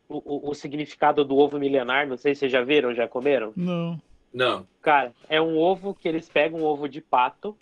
o, 0.08 0.50
o, 0.50 0.54
significado 0.54 1.24
do 1.24 1.36
ovo 1.36 1.58
milenar, 1.58 2.06
não 2.06 2.16
sei 2.16 2.34
se 2.34 2.40
vocês 2.40 2.52
já 2.52 2.62
viram, 2.62 2.94
já 2.94 3.06
comeram? 3.06 3.52
Não. 3.56 4.00
Não. 4.32 4.66
Cara, 4.80 5.12
é 5.28 5.40
um 5.40 5.58
ovo 5.58 5.94
que 5.94 6.08
eles 6.08 6.28
pegam 6.28 6.60
um 6.60 6.64
ovo 6.64 6.88
de 6.88 7.00
pato 7.00 7.56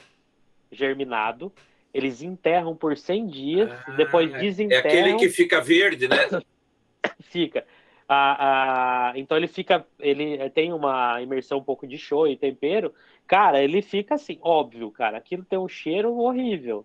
germinado, 0.70 1.52
eles 1.92 2.22
enterram 2.22 2.76
por 2.76 2.96
100 2.96 3.26
dias, 3.26 3.70
ah, 3.70 3.92
depois 3.92 4.32
desenterram. 4.32 4.84
É 4.84 4.88
aquele 4.88 5.16
que 5.16 5.28
fica 5.28 5.60
verde, 5.60 6.08
né? 6.08 6.16
fica. 7.22 7.64
Ah, 8.08 8.36
ah, 8.38 9.12
então 9.16 9.36
ele 9.36 9.48
fica, 9.48 9.84
ele 9.98 10.48
tem 10.50 10.72
uma 10.72 11.20
imersão 11.20 11.58
um 11.58 11.62
pouco 11.62 11.86
de 11.86 11.98
show 11.98 12.28
e 12.28 12.36
tempero, 12.36 12.94
Cara, 13.26 13.62
ele 13.62 13.82
fica 13.82 14.14
assim, 14.14 14.38
óbvio, 14.40 14.90
cara. 14.90 15.18
Aquilo 15.18 15.44
tem 15.44 15.58
um 15.58 15.68
cheiro 15.68 16.16
horrível. 16.16 16.84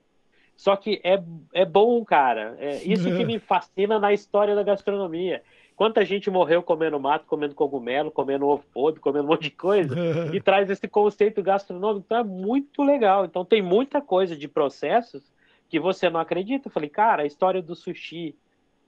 Só 0.55 0.75
que 0.75 1.01
é, 1.03 1.21
é 1.53 1.65
bom, 1.65 2.03
cara. 2.03 2.55
É 2.59 2.83
isso 2.83 3.05
que 3.05 3.25
me 3.25 3.37
fascina 3.39 3.99
na 3.99 4.13
história 4.13 4.55
da 4.55 4.63
gastronomia. 4.63 5.41
Quanta 5.75 6.05
gente 6.05 6.29
morreu 6.29 6.61
comendo 6.61 6.99
mato, 6.99 7.25
comendo 7.25 7.55
cogumelo, 7.55 8.11
comendo 8.11 8.47
ovo 8.47 8.63
podre, 8.71 8.99
comendo 8.99 9.25
um 9.25 9.27
monte 9.29 9.43
de 9.43 9.51
coisa, 9.51 9.95
e 10.31 10.39
traz 10.41 10.69
esse 10.69 10.87
conceito 10.87 11.41
gastronômico. 11.41 12.05
Então 12.05 12.19
é 12.19 12.23
muito 12.23 12.83
legal. 12.83 13.25
Então 13.25 13.43
tem 13.43 13.61
muita 13.61 14.01
coisa 14.01 14.35
de 14.35 14.47
processos 14.47 15.33
que 15.67 15.79
você 15.79 16.09
não 16.09 16.19
acredita. 16.19 16.67
Eu 16.67 16.71
falei, 16.71 16.89
cara, 16.89 17.23
a 17.23 17.25
história 17.25 17.61
do 17.61 17.75
sushi, 17.75 18.35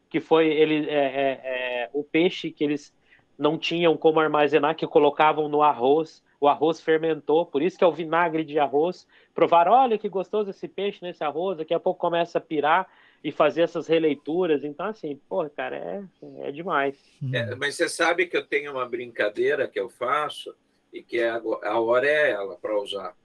que 0.09 0.19
foi 0.19 0.47
ele, 0.47 0.87
é, 0.89 0.93
é, 0.93 1.41
é, 1.43 1.89
o 1.93 2.03
peixe 2.03 2.51
que 2.51 2.63
eles 2.63 2.93
não 3.37 3.57
tinham 3.57 3.97
como 3.97 4.19
armazenar, 4.19 4.75
que 4.75 4.85
colocavam 4.85 5.49
no 5.49 5.63
arroz 5.63 6.22
o 6.43 6.47
arroz 6.49 6.81
fermentou, 6.81 7.45
por 7.45 7.61
isso 7.61 7.77
que 7.77 7.85
é 7.85 7.87
o 7.87 7.91
vinagre 7.93 8.43
de 8.43 8.59
arroz. 8.59 9.07
Provar, 9.33 9.69
olha 9.69 9.97
que 9.97 10.09
gostoso 10.09 10.49
esse 10.49 10.67
peixe 10.67 10.99
nesse 11.01 11.23
arroz, 11.23 11.57
daqui 11.57 11.73
a 11.73 11.79
pouco 11.79 12.01
começa 12.01 12.37
a 12.37 12.41
pirar 12.41 12.85
e 13.23 13.31
fazer 13.31 13.61
essas 13.61 13.87
releituras. 13.87 14.65
Então, 14.65 14.87
assim, 14.87 15.17
pô, 15.29 15.49
cara, 15.49 15.77
é, 15.77 16.03
é 16.41 16.51
demais. 16.51 16.97
É, 17.33 17.55
mas 17.55 17.75
você 17.75 17.87
sabe 17.87 18.25
que 18.27 18.35
eu 18.35 18.45
tenho 18.45 18.73
uma 18.73 18.85
brincadeira 18.85 19.69
que 19.69 19.79
eu 19.79 19.87
faço 19.87 20.53
e 20.91 21.01
que 21.01 21.17
é, 21.17 21.29
a 21.29 21.79
hora 21.79 22.09
é 22.09 22.31
ela 22.31 22.57
para 22.57 22.77
usar. 22.77 23.15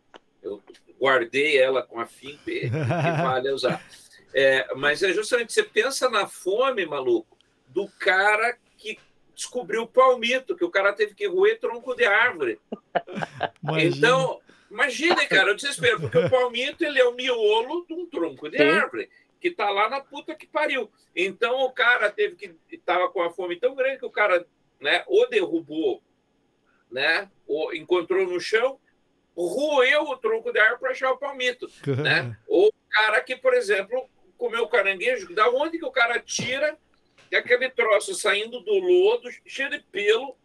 Eu 0.40 0.62
guardei 0.96 1.58
ela 1.58 1.82
com 1.82 1.98
a 1.98 2.06
fim 2.06 2.38
que 2.44 2.68
vale 3.20 3.50
usar. 3.50 3.84
É, 4.32 4.72
mas 4.76 5.02
é 5.02 5.12
justamente, 5.12 5.52
você 5.52 5.64
pensa 5.64 6.08
na 6.08 6.28
fome, 6.28 6.86
maluco, 6.86 7.36
do 7.66 7.88
cara 7.98 8.56
que 8.76 8.96
descobriu 9.38 9.82
o 9.82 9.86
palmito, 9.86 10.56
que 10.56 10.64
o 10.64 10.70
cara 10.70 10.92
teve 10.92 11.14
que 11.14 11.28
roer 11.28 11.60
tronco 11.60 11.94
de 11.94 12.04
árvore. 12.04 12.60
Imagina. 13.62 13.96
Então, 13.96 14.40
imagina, 14.68 15.24
cara, 15.26 15.52
o 15.52 15.54
desespero, 15.54 16.00
porque 16.00 16.18
o 16.18 16.28
palmito 16.28 16.84
ele 16.84 16.98
é 16.98 17.04
o 17.04 17.14
miolo 17.14 17.86
de 17.86 17.94
um 17.94 18.04
tronco 18.04 18.50
de 18.50 18.58
Sim. 18.58 18.64
árvore 18.64 19.08
que 19.40 19.46
está 19.46 19.70
lá 19.70 19.88
na 19.88 20.00
puta 20.00 20.34
que 20.34 20.44
pariu. 20.44 20.90
Então 21.14 21.60
o 21.60 21.70
cara 21.70 22.10
teve 22.10 22.34
que 22.34 22.52
estava 22.72 23.08
com 23.08 23.22
a 23.22 23.30
fome 23.30 23.54
tão 23.54 23.76
grande 23.76 24.00
que 24.00 24.06
o 24.06 24.10
cara, 24.10 24.44
né, 24.80 25.04
ou 25.06 25.28
derrubou, 25.28 26.02
né, 26.90 27.30
ou 27.46 27.72
encontrou 27.72 28.26
no 28.26 28.40
chão, 28.40 28.80
roeu 29.36 30.02
o 30.02 30.16
tronco 30.16 30.52
de 30.52 30.58
árvore 30.58 30.80
para 30.80 30.90
achar 30.90 31.12
o 31.12 31.18
palmito, 31.18 31.70
né? 32.02 32.36
Ou 32.48 32.66
o 32.66 32.72
cara 32.90 33.20
que, 33.20 33.36
por 33.36 33.54
exemplo, 33.54 34.10
comeu 34.36 34.66
caranguejo, 34.66 35.32
da 35.32 35.48
onde 35.48 35.78
que 35.78 35.84
o 35.84 35.92
cara 35.92 36.18
tira 36.18 36.76
e 37.30 37.36
aquele 37.36 37.68
troço 37.70 38.14
saindo 38.14 38.60
do 38.60 38.74
lodo, 38.78 39.28
cheio 39.46 39.70
de 39.70 39.80
pelo, 39.80 40.36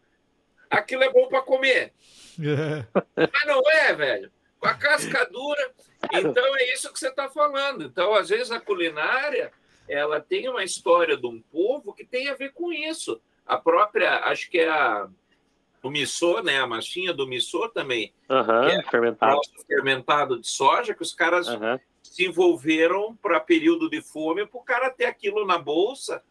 aquilo 0.70 1.04
é 1.04 1.12
bom 1.12 1.28
para 1.28 1.42
comer. 1.42 1.92
É. 2.40 2.84
Mas 3.16 3.46
não 3.46 3.62
é, 3.70 3.94
velho. 3.94 4.32
Com 4.58 4.68
a 4.68 4.74
casca 4.74 5.24
dura. 5.26 5.72
Então 6.12 6.56
é 6.56 6.72
isso 6.72 6.92
que 6.92 6.98
você 6.98 7.08
está 7.08 7.28
falando. 7.28 7.84
Então, 7.84 8.14
às 8.14 8.28
vezes, 8.28 8.50
a 8.50 8.60
culinária 8.60 9.52
ela 9.88 10.20
tem 10.20 10.48
uma 10.48 10.64
história 10.64 11.16
de 11.16 11.26
um 11.26 11.40
povo 11.40 11.92
que 11.92 12.04
tem 12.04 12.28
a 12.28 12.34
ver 12.34 12.52
com 12.52 12.72
isso. 12.72 13.20
A 13.46 13.58
própria, 13.58 14.20
acho 14.20 14.50
que 14.50 14.58
é 14.58 14.68
a, 14.68 15.08
o 15.82 15.90
missô, 15.90 16.42
né? 16.42 16.58
A 16.58 16.66
massinha 16.66 17.12
do 17.12 17.26
missô 17.26 17.68
também. 17.68 18.12
Uhum, 18.28 18.64
é 18.64 18.82
fermentado. 18.84 19.40
fermentado 19.66 20.40
de 20.40 20.48
soja, 20.48 20.94
que 20.94 21.02
os 21.02 21.12
caras 21.12 21.46
uhum. 21.48 21.78
se 22.02 22.26
envolveram 22.26 23.14
para 23.16 23.38
período 23.38 23.90
de 23.90 24.00
fome, 24.00 24.46
para 24.46 24.58
o 24.58 24.64
cara 24.64 24.90
ter 24.90 25.04
aquilo 25.04 25.44
na 25.46 25.58
bolsa 25.58 26.22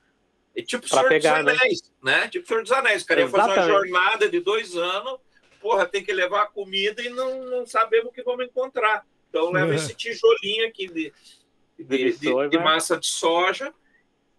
é 0.56 0.62
tipo 0.62 0.88
Senhor 0.88 1.10
pegar, 1.10 1.42
dos 1.42 1.46
né? 1.46 1.60
Anéis, 1.60 1.94
né? 2.02 2.20
né? 2.20 2.28
Tipo 2.28 2.48
Senhor 2.48 2.64
dos 2.64 2.72
Anéis. 2.72 3.04
O 3.04 3.06
cara 3.06 3.22
ia 3.22 3.28
fazer 3.28 3.60
uma 3.60 3.68
jornada 3.68 4.30
de 4.30 4.40
dois 4.40 4.76
anos, 4.76 5.20
porra, 5.60 5.86
tem 5.86 6.04
que 6.04 6.14
levar 6.14 6.48
comida 6.48 7.02
e 7.02 7.10
não, 7.10 7.46
não 7.46 7.66
sabemos 7.66 8.08
o 8.10 8.14
que 8.14 8.24
vamos 8.24 8.46
encontrar. 8.46 9.06
Então 9.30 9.52
leva 9.52 9.74
é. 9.74 9.76
esse 9.78 9.96
tijolinho 9.96 10.68
aqui 10.68 10.88
de, 10.88 11.14
de, 11.80 12.14
de, 12.14 12.50
de 12.50 12.58
massa 12.60 12.98
de 12.98 13.08
soja 13.08 13.74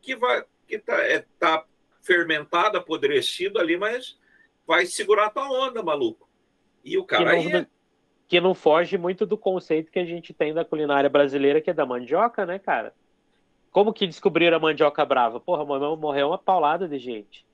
que 0.00 0.14
vai 0.14 0.44
que 0.66 0.78
tá, 0.78 0.96
é, 1.02 1.24
tá 1.38 1.64
fermentado, 2.02 2.78
apodrecido 2.78 3.58
ali, 3.58 3.76
mas 3.76 4.18
vai 4.66 4.86
segurar 4.86 5.26
a 5.26 5.30
tua 5.30 5.50
onda, 5.50 5.82
maluco. 5.82 6.28
E 6.84 6.96
o 6.98 7.04
cara 7.04 7.38
que 7.38 7.48
não, 7.48 7.58
é... 7.60 7.66
que 8.28 8.40
não 8.40 8.54
foge 8.54 8.96
muito 8.96 9.26
do 9.26 9.36
conceito 9.36 9.90
que 9.90 9.98
a 9.98 10.04
gente 10.04 10.32
tem 10.32 10.52
da 10.52 10.64
culinária 10.64 11.08
brasileira, 11.08 11.60
que 11.60 11.70
é 11.70 11.74
da 11.74 11.86
mandioca, 11.86 12.46
né, 12.46 12.58
cara? 12.58 12.94
Como 13.74 13.92
que 13.92 14.06
descobriram 14.06 14.56
a 14.56 14.60
mandioca 14.60 15.04
brava? 15.04 15.40
Porra, 15.40 15.64
morreu 15.64 16.28
uma 16.28 16.38
paulada 16.38 16.86
de 16.86 16.96
gente. 16.96 17.44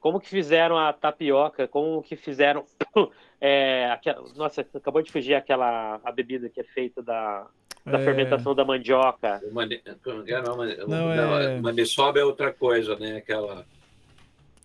Como 0.00 0.18
que 0.18 0.28
fizeram 0.28 0.76
a 0.76 0.92
tapioca? 0.92 1.68
Como 1.68 2.02
que 2.02 2.16
fizeram. 2.16 2.66
É, 3.40 3.88
aquela, 3.92 4.24
nossa, 4.34 4.66
acabou 4.74 5.00
de 5.00 5.12
fugir 5.12 5.34
aquela 5.34 6.00
a 6.02 6.10
bebida 6.10 6.48
que 6.48 6.60
é 6.60 6.64
feita 6.64 7.00
da, 7.00 7.46
da 7.86 8.00
é... 8.00 8.04
fermentação 8.04 8.52
da 8.52 8.64
mandioca. 8.64 9.40
Mane... 9.52 9.80
Não, 10.88 11.14
não, 11.14 11.38
é... 11.38 11.60
Maniçoba 11.60 12.18
é 12.18 12.24
outra 12.24 12.52
coisa, 12.52 12.96
né? 12.96 13.18
Aquela. 13.18 13.64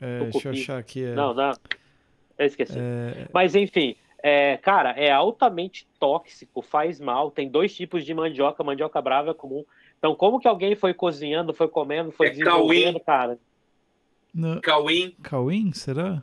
É, 0.02 0.23
deixa 0.23 0.47
eu 0.47 0.54
achar 0.54 0.78
aqui. 0.80 1.06
É... 1.06 1.13
Não, 1.13 1.36
não. 1.36 1.54
Eu 2.36 2.47
esqueci. 2.47 2.80
É... 2.80 3.28
Mas, 3.32 3.54
enfim, 3.54 3.95
é, 4.23 4.58
cara, 4.58 4.89
é 4.93 5.12
altamente 5.12 5.88
tóxico, 5.99 6.63
faz 6.63 6.99
mal. 6.99 7.30
Tem 7.30 7.47
dois 7.47 7.76
tipos 7.76 8.04
de 8.04 8.12
mandioca, 8.12 8.63
mandioca 8.63 8.99
brava 9.04 9.30
é 9.30 9.34
comum. 9.36 9.63
Então, 10.03 10.13
como 10.15 10.37
que 10.37 10.49
alguém 10.49 10.75
foi 10.75 10.93
cozinhando, 10.93 11.53
foi 11.53 11.69
comendo, 11.69 12.11
foi 12.11 12.27
É 12.27 12.31
desenvolvendo, 12.31 12.99
cara? 12.99 13.39
Não- 14.33 14.59
Cauim, 14.59 15.15
Cauim, 15.23 15.71
será? 15.71 16.21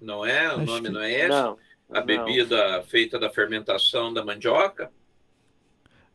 não 0.00 0.24
é? 0.24 0.46
O 0.50 0.58
Acho 0.60 0.64
nome 0.66 0.82
que- 0.82 0.88
não 0.90 1.00
é 1.00 1.12
esse? 1.12 1.28
Não. 1.28 1.58
A 1.90 1.98
não, 1.98 2.06
bebida 2.06 2.82
feita 2.84 3.18
da 3.18 3.28
fermentação 3.28 4.14
da 4.14 4.24
mandioca? 4.24 4.92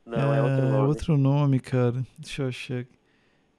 Não, 0.05 0.33
é 0.33 0.41
outro 0.41 0.67
nome. 0.69 0.87
outro 0.87 1.17
nome, 1.17 1.59
cara. 1.59 2.01
Deixa 2.17 2.43
eu 2.43 2.47
achar. 2.47 2.85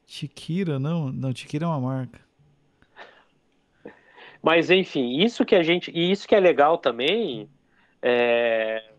Tiquira, 0.06 0.78
não? 0.78 1.12
Não, 1.12 1.30
Tiquira 1.35 1.66
é 1.66 1.68
uma 1.68 1.78
marca. 1.78 2.20
Mas 4.42 4.70
enfim, 4.70 5.18
isso 5.22 5.44
que 5.44 5.54
a 5.54 5.62
gente. 5.62 5.90
E 5.90 6.11
isso 6.11 6.26
que 6.26 6.35
é 6.35 6.40
legal 6.40 6.78
também, 6.78 7.50
é, 8.00 8.89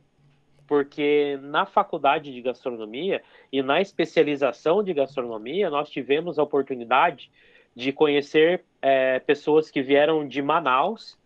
porque 0.71 1.37
na 1.41 1.65
faculdade 1.65 2.31
de 2.31 2.41
gastronomia 2.41 3.21
e 3.51 3.61
na 3.61 3.81
especialização 3.81 4.81
de 4.81 4.93
gastronomia, 4.93 5.69
nós 5.69 5.89
tivemos 5.89 6.39
a 6.39 6.43
oportunidade 6.43 7.29
de 7.75 7.91
conhecer 7.91 8.63
é, 8.81 9.19
pessoas 9.19 9.69
que 9.69 9.81
vieram 9.81 10.25
de 10.25 10.41
Manaus, 10.41 11.19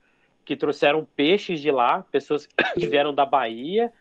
que 0.43 0.55
trouxeram 0.55 1.08
peixes 1.15 1.62
de 1.62 1.69
lá, 1.69 2.03
pessoas 2.12 2.47
que 2.73 2.88
vieram 2.88 3.13
da 3.13 3.23
Bahia, 3.23 3.93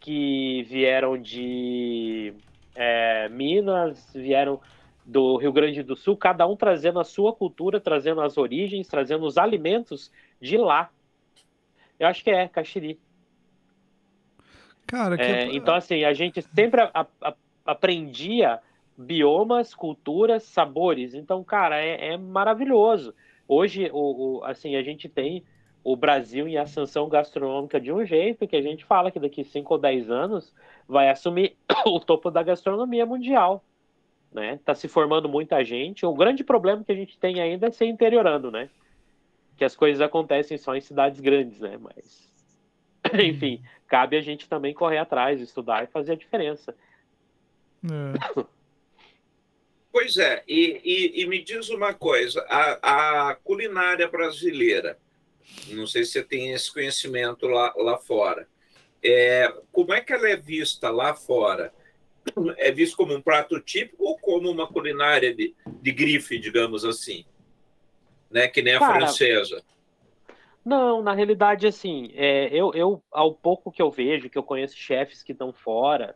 que 0.00 0.64
vieram 0.64 1.16
de 1.16 2.34
é, 2.74 3.28
Minas, 3.28 4.10
vieram 4.12 4.60
do 5.06 5.36
Rio 5.36 5.52
Grande 5.52 5.80
do 5.84 5.94
Sul, 5.94 6.16
cada 6.16 6.44
um 6.44 6.56
trazendo 6.56 6.98
a 6.98 7.04
sua 7.04 7.32
cultura, 7.32 7.80
trazendo 7.80 8.20
as 8.20 8.36
origens, 8.36 8.88
trazendo 8.88 9.24
os 9.24 9.38
alimentos 9.38 10.10
de 10.42 10.56
lá. 10.56 10.90
Eu 12.00 12.08
acho 12.08 12.24
que 12.24 12.30
é 12.30 12.48
Caxiri. 12.48 12.98
Cara, 14.88 15.16
que 15.16 15.22
É, 15.22 15.54
então, 15.54 15.74
assim, 15.74 16.02
a 16.04 16.12
gente 16.12 16.42
sempre 16.42 16.80
a- 16.80 17.06
a- 17.20 17.34
aprendia 17.64 18.58
biomas, 18.96 19.74
culturas, 19.74 20.42
sabores. 20.42 21.14
Então, 21.14 21.44
cara, 21.44 21.80
é, 21.80 22.14
é 22.14 22.16
maravilhoso. 22.16 23.14
Hoje, 23.46 23.88
o, 23.92 24.38
o- 24.38 24.44
assim, 24.44 24.74
a 24.74 24.82
gente 24.82 25.08
tem 25.08 25.44
o 25.84 25.94
Brasil 25.94 26.48
em 26.48 26.56
ascensão 26.56 27.08
gastronômica 27.08 27.80
de 27.80 27.92
um 27.92 28.04
jeito 28.04 28.46
que 28.46 28.56
a 28.56 28.62
gente 28.62 28.84
fala 28.84 29.10
que 29.10 29.20
daqui 29.20 29.44
5 29.44 29.74
ou 29.74 29.80
10 29.80 30.10
anos 30.10 30.52
vai 30.88 31.08
assumir 31.08 31.56
o 31.86 32.00
topo 32.00 32.30
da 32.30 32.42
gastronomia 32.42 33.06
mundial. 33.06 33.62
Né? 34.32 34.58
Tá 34.64 34.74
se 34.74 34.88
formando 34.88 35.28
muita 35.28 35.64
gente. 35.64 36.04
O 36.04 36.12
grande 36.12 36.42
problema 36.42 36.82
que 36.84 36.92
a 36.92 36.94
gente 36.94 37.16
tem 37.18 37.40
ainda 37.40 37.68
é 37.68 37.70
ser 37.70 37.86
interiorando, 37.86 38.50
né? 38.50 38.68
Que 39.56 39.64
as 39.64 39.74
coisas 39.76 40.00
acontecem 40.02 40.58
só 40.58 40.74
em 40.74 40.80
cidades 40.80 41.20
grandes, 41.20 41.60
né? 41.60 41.78
Mas, 41.78 42.28
enfim, 43.24 43.62
cabe 43.86 44.16
a 44.16 44.20
gente 44.20 44.48
também 44.48 44.74
correr 44.74 44.98
atrás, 44.98 45.40
estudar 45.40 45.84
e 45.84 45.88
fazer 45.88 46.12
a 46.12 46.16
diferença. 46.16 46.74
é. 47.84 48.44
Pois 49.90 50.18
é, 50.18 50.44
e, 50.46 50.80
e- 50.84 51.22
e 51.22 51.26
me 51.26 51.42
diz 51.42 51.70
uma 51.70 51.94
coisa: 51.94 52.44
a, 52.48 53.30
a 53.30 53.34
culinária 53.36 54.06
brasileira, 54.06 54.98
não 55.68 55.86
sei 55.86 56.04
se 56.04 56.12
você 56.12 56.22
tem 56.22 56.52
esse 56.52 56.72
conhecimento 56.72 57.46
lá, 57.46 57.72
lá 57.74 57.96
fora, 57.98 58.46
é, 59.02 59.52
como 59.72 59.92
é 59.94 60.00
que 60.00 60.12
ela 60.12 60.28
é 60.28 60.36
vista 60.36 60.90
lá 60.90 61.14
fora? 61.14 61.72
É 62.58 62.70
visto 62.70 62.96
como 62.96 63.14
um 63.14 63.22
prato 63.22 63.58
típico 63.58 64.04
ou 64.04 64.18
como 64.18 64.50
uma 64.50 64.66
culinária 64.66 65.34
de, 65.34 65.54
de 65.80 65.90
grife, 65.90 66.38
digamos 66.38 66.84
assim? 66.84 67.24
Né? 68.30 68.46
Que 68.48 68.60
nem 68.60 68.74
a 68.74 68.78
Cara, 68.78 68.98
francesa. 68.98 69.64
Não, 70.64 71.02
na 71.02 71.14
realidade, 71.14 71.66
assim, 71.66 72.10
é, 72.14 72.48
eu, 72.52 72.72
eu, 72.74 73.02
ao 73.10 73.32
pouco 73.32 73.72
que 73.72 73.80
eu 73.80 73.90
vejo, 73.90 74.28
que 74.28 74.36
eu 74.36 74.42
conheço 74.42 74.76
chefes 74.76 75.22
que 75.22 75.32
estão 75.32 75.52
fora, 75.52 76.14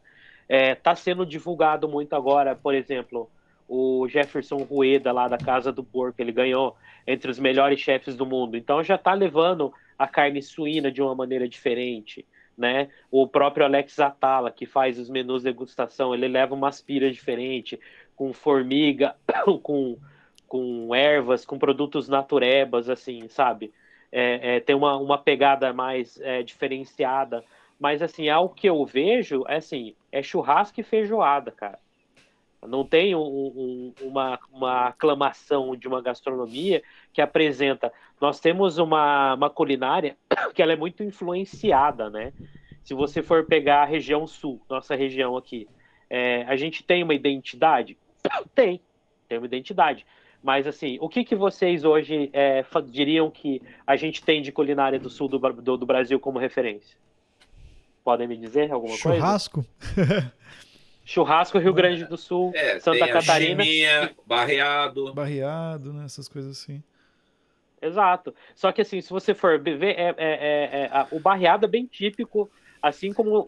é, 0.48 0.74
tá 0.74 0.94
sendo 0.94 1.24
divulgado 1.24 1.88
muito 1.88 2.14
agora, 2.14 2.54
por 2.54 2.74
exemplo, 2.74 3.30
o 3.68 4.06
Jefferson 4.08 4.58
Rueda, 4.58 5.12
lá 5.12 5.28
da 5.28 5.38
Casa 5.38 5.72
do 5.72 5.82
Porco, 5.82 6.20
ele 6.20 6.32
ganhou 6.32 6.76
entre 7.06 7.30
os 7.30 7.38
melhores 7.38 7.80
chefes 7.80 8.14
do 8.14 8.26
mundo. 8.26 8.56
Então 8.56 8.82
já 8.82 8.98
tá 8.98 9.14
levando 9.14 9.72
a 9.98 10.06
carne 10.06 10.42
suína 10.42 10.90
de 10.90 11.00
uma 11.00 11.14
maneira 11.14 11.48
diferente, 11.48 12.26
né? 12.56 12.90
O 13.10 13.26
próprio 13.26 13.64
Alex 13.64 13.98
Atala, 13.98 14.50
que 14.50 14.66
faz 14.66 14.98
os 14.98 15.08
menus 15.08 15.42
degustação, 15.42 16.14
ele 16.14 16.28
leva 16.28 16.54
umas 16.54 16.82
piras 16.82 17.14
diferentes, 17.14 17.78
com 18.14 18.32
formiga, 18.32 19.16
com, 19.62 19.96
com 20.46 20.94
ervas, 20.94 21.46
com 21.46 21.58
produtos 21.58 22.08
naturebas, 22.08 22.90
assim, 22.90 23.26
sabe? 23.28 23.72
É, 24.12 24.56
é, 24.56 24.60
tem 24.60 24.76
uma, 24.76 24.96
uma 24.98 25.18
pegada 25.18 25.72
mais 25.72 26.20
é, 26.20 26.42
diferenciada. 26.42 27.42
Mas, 27.80 28.02
assim, 28.02 28.28
ao 28.28 28.48
que 28.48 28.68
eu 28.68 28.84
vejo, 28.84 29.44
é 29.48 29.56
assim, 29.56 29.94
é 30.12 30.22
churrasco 30.22 30.78
e 30.80 30.84
feijoada, 30.84 31.50
cara. 31.50 31.78
Não 32.64 32.84
tem 32.84 33.14
um, 33.14 33.20
um, 33.20 33.94
uma, 34.02 34.38
uma 34.52 34.88
aclamação 34.88 35.74
de 35.74 35.88
uma 35.88 36.00
gastronomia 36.00 36.82
que 37.12 37.20
apresenta. 37.20 37.92
Nós 38.20 38.38
temos 38.38 38.78
uma, 38.78 39.34
uma 39.34 39.50
culinária 39.50 40.16
que 40.54 40.62
ela 40.62 40.72
é 40.72 40.76
muito 40.76 41.02
influenciada, 41.02 42.08
né? 42.08 42.32
Se 42.84 42.94
você 42.94 43.22
for 43.22 43.46
pegar 43.46 43.82
a 43.82 43.86
região 43.86 44.26
sul, 44.26 44.60
nossa 44.68 44.94
região 44.94 45.36
aqui, 45.36 45.68
é, 46.08 46.44
a 46.44 46.54
gente 46.54 46.84
tem 46.84 47.02
uma 47.02 47.14
identidade? 47.14 47.96
Tem, 48.54 48.80
tem 49.28 49.38
uma 49.38 49.46
identidade. 49.46 50.06
Mas, 50.42 50.66
assim, 50.66 50.98
o 51.00 51.08
que, 51.08 51.24
que 51.24 51.36
vocês 51.36 51.84
hoje 51.84 52.28
é, 52.32 52.64
diriam 52.86 53.30
que 53.30 53.62
a 53.86 53.94
gente 53.94 54.22
tem 54.22 54.42
de 54.42 54.50
culinária 54.50 54.98
do 54.98 55.08
sul 55.08 55.28
do, 55.28 55.38
do, 55.38 55.76
do 55.76 55.86
Brasil 55.86 56.18
como 56.18 56.38
referência? 56.38 56.96
Podem 58.02 58.26
me 58.26 58.36
dizer 58.36 58.72
alguma 58.72 58.96
Churrasco? 58.96 59.64
coisa? 59.94 60.32
Churrasco, 61.04 61.58
Rio 61.58 61.72
Grande 61.72 62.04
do 62.04 62.16
Sul, 62.16 62.52
É, 62.54 62.78
Santa 62.80 63.00
tem 63.00 63.10
a 63.10 63.12
Catarina. 63.12 63.64
chiminha, 63.64 64.10
barreado. 64.26 65.14
Barreado, 65.14 65.92
né? 65.92 66.04
Essas 66.04 66.28
coisas 66.28 66.58
assim. 66.58 66.82
Exato. 67.80 68.34
Só 68.54 68.70
que 68.72 68.80
assim, 68.82 69.00
se 69.00 69.10
você 69.10 69.34
for 69.34 69.60
ver, 69.60 69.96
é, 69.98 70.08
é, 70.08 70.14
é, 70.18 70.80
é, 70.82 70.86
a- 70.92 71.06
o 71.10 71.18
barreado 71.20 71.66
é 71.66 71.68
bem 71.68 71.86
típico, 71.86 72.50
assim 72.80 73.12
como 73.12 73.30
o- 73.30 73.44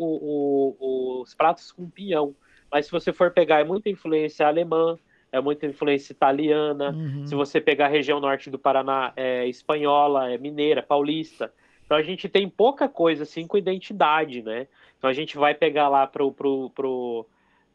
o- 0.78 1.22
os 1.22 1.34
pratos 1.34 1.70
com 1.72 1.88
pinhão. 1.88 2.34
Mas 2.70 2.86
se 2.86 2.92
você 2.92 3.12
for 3.12 3.30
pegar, 3.32 3.60
é 3.60 3.64
muita 3.64 3.88
influência 3.88 4.46
alemã, 4.46 4.96
é 5.34 5.40
muita 5.40 5.66
influência 5.66 6.12
italiana. 6.12 6.90
Uhum. 6.90 7.26
Se 7.26 7.34
você 7.34 7.60
pegar 7.60 7.86
a 7.86 7.88
região 7.88 8.20
norte 8.20 8.48
do 8.48 8.58
Paraná, 8.58 9.12
é 9.16 9.46
espanhola, 9.48 10.30
é 10.30 10.38
mineira, 10.38 10.80
paulista. 10.80 11.52
Então 11.84 11.96
a 11.96 12.02
gente 12.02 12.28
tem 12.28 12.48
pouca 12.48 12.88
coisa 12.88 13.24
assim 13.24 13.46
com 13.46 13.58
identidade, 13.58 14.42
né? 14.42 14.68
Então 14.96 15.10
a 15.10 15.12
gente 15.12 15.36
vai 15.36 15.52
pegar 15.52 15.88
lá 15.88 16.06
pro, 16.06 16.30
pro, 16.30 16.70
pro 16.70 17.26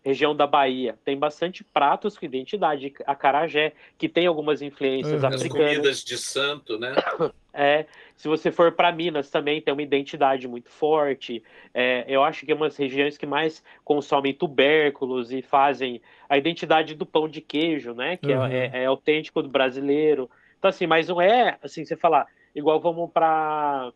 região 0.04 0.36
da 0.36 0.48
Bahia, 0.48 0.98
tem 1.04 1.18
bastante 1.18 1.64
pratos 1.64 2.18
com 2.18 2.26
identidade, 2.26 2.94
acarajé, 3.06 3.74
que 3.98 4.08
tem 4.08 4.28
algumas 4.28 4.62
influências 4.62 5.24
Uhum. 5.24 5.30
As 5.30 5.36
africanas. 5.36 5.74
comidas 5.74 6.04
de 6.04 6.18
santo, 6.18 6.78
né? 6.80 6.94
É, 7.52 7.88
se 8.16 8.28
você 8.28 8.52
for 8.52 8.72
para 8.74 8.92
Minas 8.92 9.32
também 9.32 9.60
tem 9.60 9.74
uma 9.74 9.82
identidade 9.82 10.48
muito 10.48 10.70
forte. 10.70 11.44
É, 11.74 12.06
eu 12.08 12.24
acho 12.24 12.46
que 12.46 12.52
é 12.52 12.56
umas 12.56 12.78
regiões 12.78 13.18
que 13.18 13.26
mais 13.26 13.64
consomem 13.84 14.36
tubérculos 14.36 15.32
e 15.32 15.42
fazem 15.42 16.00
a 16.30 16.38
identidade 16.38 16.94
do 16.94 17.08
pão 17.08 17.28
de 17.28 17.42
queijo, 17.42 17.96
né? 17.96 18.18
Que 18.18 18.32
é- 18.32 18.38
Uhum. 18.38 18.46
é, 18.46 18.84
é 18.84 18.86
autêntico 18.86 19.42
do 19.42 19.50
brasileiro. 19.50 20.30
Então 20.60 20.70
assim, 20.70 20.86
mas 20.86 21.08
não 21.08 21.20
é 21.20 21.58
assim 21.64 21.84
você 21.84 21.96
falar 21.98 22.28
igual 22.54 22.80
vamos 22.80 23.10
para 23.12 23.92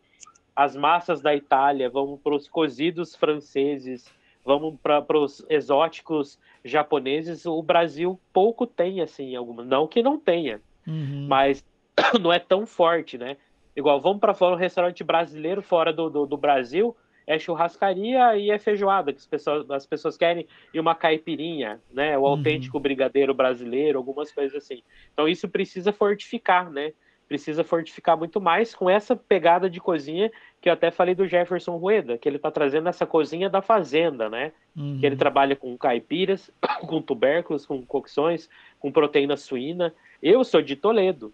as 0.54 0.74
massas 0.74 1.20
da 1.20 1.34
Itália, 1.34 1.88
vamos 1.88 2.20
para 2.20 2.34
os 2.34 2.48
cozidos 2.48 3.14
franceses, 3.14 4.12
vamos 4.44 4.78
para 4.82 5.18
os 5.18 5.44
exóticos 5.48 6.38
japoneses. 6.64 7.46
O 7.46 7.62
Brasil 7.62 8.20
pouco 8.32 8.66
tem 8.66 9.00
assim 9.00 9.34
alguma, 9.34 9.64
não 9.64 9.86
que 9.86 10.02
não 10.02 10.18
tenha 10.18 10.60
Uhum. 10.86 11.26
mas 11.28 11.64
não 12.20 12.32
é 12.32 12.38
tão 12.38 12.66
forte, 12.66 13.16
né? 13.16 13.36
Igual, 13.76 14.00
vamos 14.00 14.20
para 14.20 14.34
fora 14.34 14.54
um 14.54 14.58
restaurante 14.58 15.02
brasileiro 15.02 15.62
fora 15.62 15.92
do, 15.92 16.08
do, 16.08 16.26
do 16.26 16.36
Brasil, 16.36 16.96
é 17.26 17.38
churrascaria 17.38 18.36
e 18.36 18.50
é 18.50 18.58
feijoada, 18.58 19.12
que 19.12 19.18
as 19.18 19.26
pessoas, 19.26 19.70
as 19.70 19.86
pessoas 19.86 20.16
querem, 20.16 20.46
e 20.72 20.78
uma 20.78 20.94
caipirinha, 20.94 21.80
né? 21.90 22.16
O 22.18 22.22
Uhum. 22.22 22.28
autêntico 22.28 22.78
brigadeiro 22.78 23.34
brasileiro, 23.34 23.98
algumas 23.98 24.30
coisas 24.30 24.62
assim. 24.62 24.82
Então 25.12 25.26
isso 25.26 25.48
precisa 25.48 25.92
fortificar, 25.92 26.70
né? 26.70 26.92
Precisa 27.28 27.64
fortificar 27.64 28.16
muito 28.16 28.40
mais 28.40 28.74
com 28.74 28.88
essa 28.88 29.16
pegada 29.16 29.68
de 29.68 29.80
cozinha 29.80 30.30
que 30.60 30.68
eu 30.68 30.72
até 30.72 30.90
falei 30.90 31.14
do 31.14 31.26
Jefferson 31.26 31.76
Rueda, 31.76 32.18
que 32.18 32.28
ele 32.28 32.38
tá 32.38 32.50
trazendo 32.50 32.88
essa 32.88 33.06
cozinha 33.06 33.48
da 33.48 33.62
fazenda, 33.62 34.28
né? 34.28 34.52
Uhum. 34.76 34.98
que 34.98 35.06
ele 35.06 35.16
trabalha 35.16 35.54
com 35.54 35.78
caipiras, 35.78 36.50
com 36.86 37.00
tubérculos, 37.00 37.64
com 37.64 37.84
cocções, 37.84 38.48
com 38.80 38.90
proteína 38.90 39.36
suína. 39.36 39.94
Eu 40.22 40.42
sou 40.44 40.60
de 40.60 40.76
Toledo. 40.76 41.32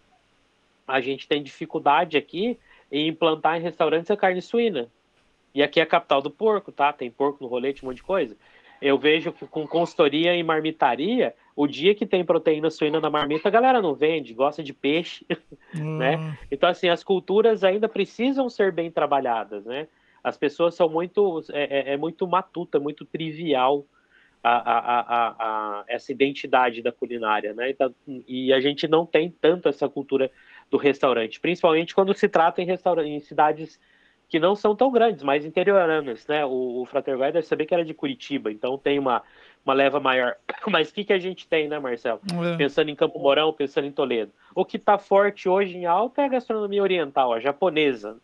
A 0.86 1.00
gente 1.00 1.26
tem 1.26 1.42
dificuldade 1.42 2.16
aqui 2.16 2.58
em 2.90 3.08
implantar 3.08 3.56
em 3.56 3.62
restaurantes 3.62 4.10
a 4.10 4.16
carne 4.16 4.42
suína. 4.42 4.88
E 5.54 5.62
aqui 5.62 5.80
é 5.80 5.82
a 5.82 5.86
capital 5.86 6.22
do 6.22 6.30
porco, 6.30 6.70
tá? 6.70 6.92
Tem 6.92 7.10
porco 7.10 7.42
no 7.42 7.48
rolete, 7.48 7.84
um 7.84 7.88
monte 7.88 7.96
de 7.96 8.02
coisa. 8.02 8.36
Eu 8.80 8.98
vejo 8.98 9.32
que 9.32 9.46
com 9.46 9.66
consultoria 9.66 10.34
e 10.34 10.42
marmitaria, 10.42 11.34
O 11.54 11.66
dia 11.66 11.94
que 11.94 12.06
tem 12.06 12.24
proteína 12.24 12.70
suína 12.70 13.00
na 13.00 13.10
marmita, 13.10 13.48
a 13.48 13.50
galera 13.50 13.82
não 13.82 13.94
vende, 13.94 14.32
gosta 14.32 14.62
de 14.62 14.72
peixe, 14.72 15.26
né? 15.74 16.16
Hum, 16.16 16.32
Então, 16.50 16.68
assim, 16.68 16.88
as 16.88 17.04
culturas 17.04 17.62
ainda 17.62 17.88
precisam 17.88 18.48
ser 18.48 18.72
bem 18.72 18.90
trabalhadas, 18.90 19.64
né? 19.66 19.86
As 20.24 20.36
pessoas 20.38 20.74
são 20.74 20.88
muito, 20.88 21.42
é, 21.52 21.90
é- 21.90 21.92
é 21.94 21.96
muito 21.96 22.26
matuta, 22.26 22.78
muito 22.80 23.04
trivial 23.04 23.84
a, 24.42 24.52
a- 24.52 25.28
a- 25.80 25.84
essa 25.86 26.12
identidade 26.12 26.80
da 26.82 26.90
culinária, 26.92 27.52
né? 27.52 27.70
Então, 27.70 27.94
e 28.26 28.52
a 28.52 28.60
gente 28.60 28.88
não 28.88 29.04
tem 29.04 29.30
tanto 29.30 29.68
essa 29.68 29.88
cultura 29.88 30.30
do 30.70 30.78
restaurante, 30.78 31.38
principalmente 31.40 31.94
quando 31.94 32.14
se 32.14 32.28
trata 32.28 32.62
em, 32.62 32.64
restaura- 32.66 33.06
em 33.06 33.20
cidades 33.20 33.78
que 34.30 34.38
não 34.38 34.54
são 34.54 34.76
tão 34.76 34.92
grandes, 34.92 35.24
mas 35.24 35.44
interioranas, 35.44 36.24
né? 36.28 36.46
O, 36.46 36.82
o 36.82 36.86
Frater 36.86 37.18
Vai 37.18 37.32
deve 37.32 37.44
saber 37.46 37.66
que 37.66 37.74
era 37.74 37.84
de 37.84 37.92
Curitiba, 37.92 38.50
então 38.52 38.78
tem 38.78 38.96
uma, 38.96 39.22
uma 39.66 39.74
leva 39.74 39.98
maior. 39.98 40.36
Mas 40.70 40.88
o 40.88 40.94
que, 40.94 41.04
que 41.04 41.12
a 41.12 41.18
gente 41.18 41.48
tem, 41.48 41.66
né, 41.66 41.80
Marcelo? 41.80 42.20
é. 42.54 42.56
pensando 42.56 42.90
em 42.90 42.94
Campo 42.94 43.18
Mourão, 43.18 43.52
pensando 43.52 43.88
em 43.88 43.92
Toledo. 43.92 44.30
O 44.54 44.64
que 44.64 44.76
está 44.76 44.96
forte 44.98 45.48
hoje 45.48 45.76
em 45.76 45.84
alta 45.84 46.22
é 46.22 46.26
a 46.26 46.28
gastronomia 46.28 46.80
oriental, 46.80 47.32
a 47.32 47.40
japonesa, 47.40 48.18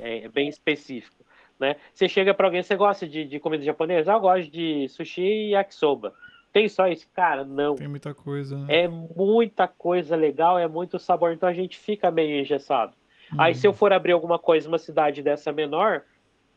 É. 0.00 0.24
é 0.24 0.28
bem 0.28 0.48
específico. 0.48 1.16
Né? 1.58 1.74
Você 1.92 2.08
chega 2.08 2.32
para 2.32 2.46
alguém, 2.46 2.62
você 2.62 2.76
gosta 2.76 3.04
de, 3.04 3.24
de 3.24 3.40
comida 3.40 3.64
japonesa? 3.64 4.12
Ah, 4.12 4.14
eu 4.14 4.20
gosto 4.20 4.48
de 4.48 4.88
sushi 4.88 5.22
e 5.22 5.50
yakisoba. 5.50 6.14
Tem 6.52 6.68
só 6.68 6.86
isso? 6.86 7.08
Cara, 7.12 7.44
não. 7.44 7.74
Tem 7.74 7.88
muita 7.88 8.14
coisa, 8.14 8.56
né? 8.56 8.84
É 8.84 8.88
muita 8.88 9.66
coisa 9.66 10.14
legal, 10.14 10.56
é 10.56 10.68
muito 10.68 11.00
sabor, 11.00 11.32
então 11.32 11.48
a 11.48 11.52
gente 11.52 11.76
fica 11.76 12.12
meio 12.12 12.40
engessado. 12.40 12.92
Aí 13.36 13.52
Uhum. 13.52 13.58
se 13.60 13.66
eu 13.66 13.72
for 13.72 13.92
abrir 13.92 14.12
alguma 14.12 14.38
coisa 14.38 14.68
numa 14.68 14.78
cidade 14.78 15.22
dessa 15.22 15.52
menor, 15.52 16.02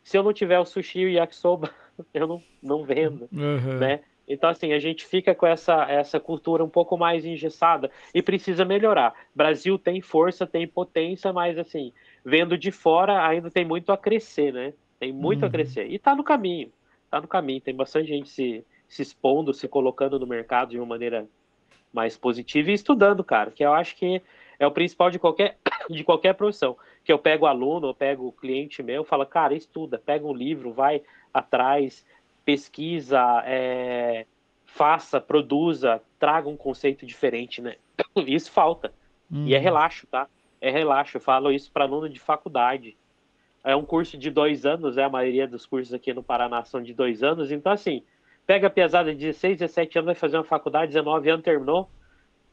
se 0.04 0.18
eu 0.18 0.24
não 0.24 0.34
tiver 0.34 0.60
o 0.60 0.66
sushi 0.66 1.00
e 1.00 1.06
o 1.06 1.10
yakisoba, 1.10 1.70
eu 2.14 2.28
não, 2.28 2.44
não 2.62 2.84
vendo 2.84 3.30
Aham. 3.34 3.80
né? 3.80 4.00
Então, 4.28 4.50
assim, 4.50 4.72
a 4.72 4.80
gente 4.80 5.06
fica 5.06 5.36
com 5.36 5.46
essa, 5.46 5.84
essa 5.92 6.20
cultura 6.20 6.64
um 6.64 6.70
pouco 6.70 6.98
mais 6.98 7.26
engessada 7.26 7.92
e 8.14 8.22
precisa 8.22 8.64
melhorar. 8.64 9.14
Brasil 9.36 9.78
tem 9.78 10.00
força, 10.02 10.48
tem 10.48 10.66
potência, 10.68 11.34
mas, 11.34 11.58
assim, 11.58 11.92
vendo 12.24 12.58
de 12.58 12.72
fora, 12.72 13.28
ainda 13.28 13.52
tem 13.52 13.66
muito 13.66 13.92
a 13.92 13.98
crescer, 13.98 14.54
né? 14.54 14.74
Tem 15.00 15.12
muito 15.12 15.44
a 15.44 15.48
Uhum. 15.48 15.52
crescer. 15.52 15.88
E 15.92 16.00
tá 16.00 16.16
no 16.16 16.24
caminho, 16.24 16.72
tá 17.10 17.20
no 17.20 17.28
caminho. 17.28 17.60
Tem 17.60 17.76
bastante 17.76 18.08
gente 18.08 18.30
se, 18.30 18.66
se 18.88 19.02
expondo, 19.02 19.54
se 19.54 19.68
colocando 19.68 20.18
no 20.20 20.28
mercado 20.28 20.70
de 20.70 20.78
uma 20.78 20.86
maneira 20.86 21.28
mais 21.92 22.18
positiva 22.18 22.72
e 22.72 22.74
estudando, 22.74 23.24
cara, 23.24 23.52
que 23.52 23.64
eu 23.64 23.74
acho 23.74 23.96
que 23.96 24.22
é 24.62 24.68
o 24.68 24.72
principal 24.72 25.10
de 25.10 25.18
qualquer, 25.18 25.58
de 25.90 26.04
qualquer 26.04 26.36
profissão. 26.36 26.78
Que 27.04 27.12
eu 27.12 27.18
pego 27.18 27.48
aluno, 27.48 27.88
eu 27.88 27.96
pego 27.96 28.28
o 28.28 28.32
cliente 28.32 28.84
meu, 28.84 29.04
falo, 29.04 29.26
cara, 29.26 29.56
estuda, 29.56 29.98
pega 29.98 30.24
um 30.26 30.34
livro, 30.34 30.72
vai 30.72 31.02
atrás, 31.34 32.06
pesquisa, 32.46 33.20
é, 33.44 34.28
faça, 34.68 35.20
produza, 35.20 36.00
traga 36.20 36.48
um 36.48 36.56
conceito 36.56 37.08
diferente, 37.08 37.60
né? 37.60 37.76
Isso 38.16 38.52
falta. 38.52 38.94
E 39.32 39.56
é 39.56 39.58
Uhum. 39.58 39.64
relaxo, 39.64 40.06
tá? 40.06 40.28
É 40.60 40.70
relaxo. 40.70 41.18
Eu 41.18 41.22
falo 41.22 41.52
isso 41.52 41.72
para 41.72 41.86
aluno 41.86 42.08
de 42.08 42.20
faculdade. 42.20 42.96
É 43.64 43.76
um 43.76 43.84
curso 43.86 44.16
de 44.18 44.30
dois 44.30 44.66
anos, 44.66 44.98
é 44.98 45.04
a 45.04 45.10
maioria 45.10 45.48
dos 45.48 45.66
cursos 45.66 45.92
aqui 45.94 46.14
no 46.14 46.22
Paraná 46.22 46.64
são 46.66 46.84
de 46.84 46.94
dois 46.94 47.24
anos. 47.24 47.52
Então, 47.52 47.72
assim, 47.72 48.04
pega 48.46 48.68
a 48.68 48.70
pesada 48.70 49.12
de 49.12 49.20
16, 49.20 49.58
17 49.58 49.98
anos, 49.98 50.06
vai 50.08 50.16
fazer 50.16 50.38
uma 50.38 50.44
faculdade, 50.44 50.92
19 50.92 51.30
anos 51.30 51.44
terminou. 51.44 51.90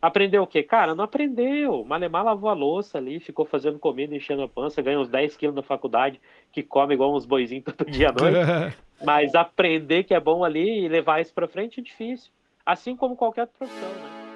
Aprendeu 0.01 0.45
o 0.45 0.47
quê? 0.47 0.63
Cara, 0.63 0.95
não 0.95 1.05
aprendeu. 1.05 1.85
Malemar 1.85 2.25
lavou 2.25 2.49
a 2.49 2.53
louça 2.53 2.99
ali, 2.99 3.19
ficou 3.19 3.45
fazendo 3.45 3.81
comida, 3.81 4.15
enchendo 4.15 4.43
a 4.43 4.49
pança, 4.49 4.81
ganha 4.81 5.01
uns 5.01 5.09
10 5.09 5.37
quilos 5.37 5.57
na 5.57 5.63
faculdade, 5.63 6.21
que 6.53 6.63
come 6.63 6.95
igual 6.95 7.15
uns 7.15 7.27
boizinhos 7.27 7.65
todo 7.77 7.91
dia 7.91 8.11
à 8.11 8.13
noite. 8.13 8.77
Mas 9.05 9.35
aprender 9.35 10.05
que 10.05 10.15
é 10.15 10.21
bom 10.21 10.45
ali 10.45 10.85
e 10.85 10.89
levar 10.89 11.21
isso 11.21 11.35
para 11.35 11.49
frente 11.49 11.81
é 11.81 11.83
difícil. 11.83 12.31
Assim 12.65 12.95
como 12.95 13.17
qualquer 13.17 13.49
profissão, 13.49 13.89
né? 13.89 14.29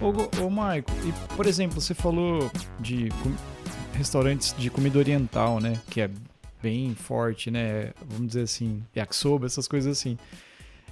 Ô, 0.00 0.44
ô 0.44 0.50
Maico, 0.50 0.90
e 1.06 1.36
por 1.36 1.46
exemplo, 1.46 1.80
você 1.80 1.94
falou 1.94 2.50
de 2.78 3.08
restaurantes 3.94 4.54
de 4.56 4.70
comida 4.70 4.98
oriental, 4.98 5.60
né? 5.60 5.80
Que 5.90 6.02
é 6.02 6.10
bem 6.62 6.94
forte, 6.94 7.50
né? 7.50 7.92
Vamos 8.06 8.28
dizer 8.28 8.42
assim, 8.42 8.82
yakisoba, 8.96 9.46
essas 9.46 9.68
coisas 9.68 9.98
assim. 9.98 10.18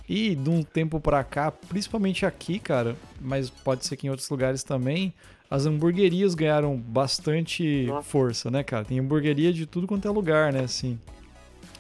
E 0.08 0.34
de 0.34 0.50
um 0.50 0.62
tempo 0.62 1.00
pra 1.00 1.24
cá, 1.24 1.50
principalmente 1.50 2.26
aqui, 2.26 2.58
cara, 2.58 2.96
mas 3.20 3.48
pode 3.48 3.86
ser 3.86 3.96
que 3.96 4.06
em 4.06 4.10
outros 4.10 4.28
lugares 4.28 4.62
também, 4.62 5.14
as 5.50 5.66
hamburguerias 5.66 6.34
ganharam 6.34 6.76
bastante 6.76 7.84
Nossa. 7.86 8.08
força, 8.08 8.50
né, 8.50 8.62
cara? 8.62 8.84
Tem 8.84 8.98
hamburgueria 8.98 9.52
de 9.52 9.66
tudo 9.66 9.86
quanto 9.86 10.06
é 10.06 10.10
lugar, 10.10 10.52
né, 10.52 10.60
assim. 10.60 10.98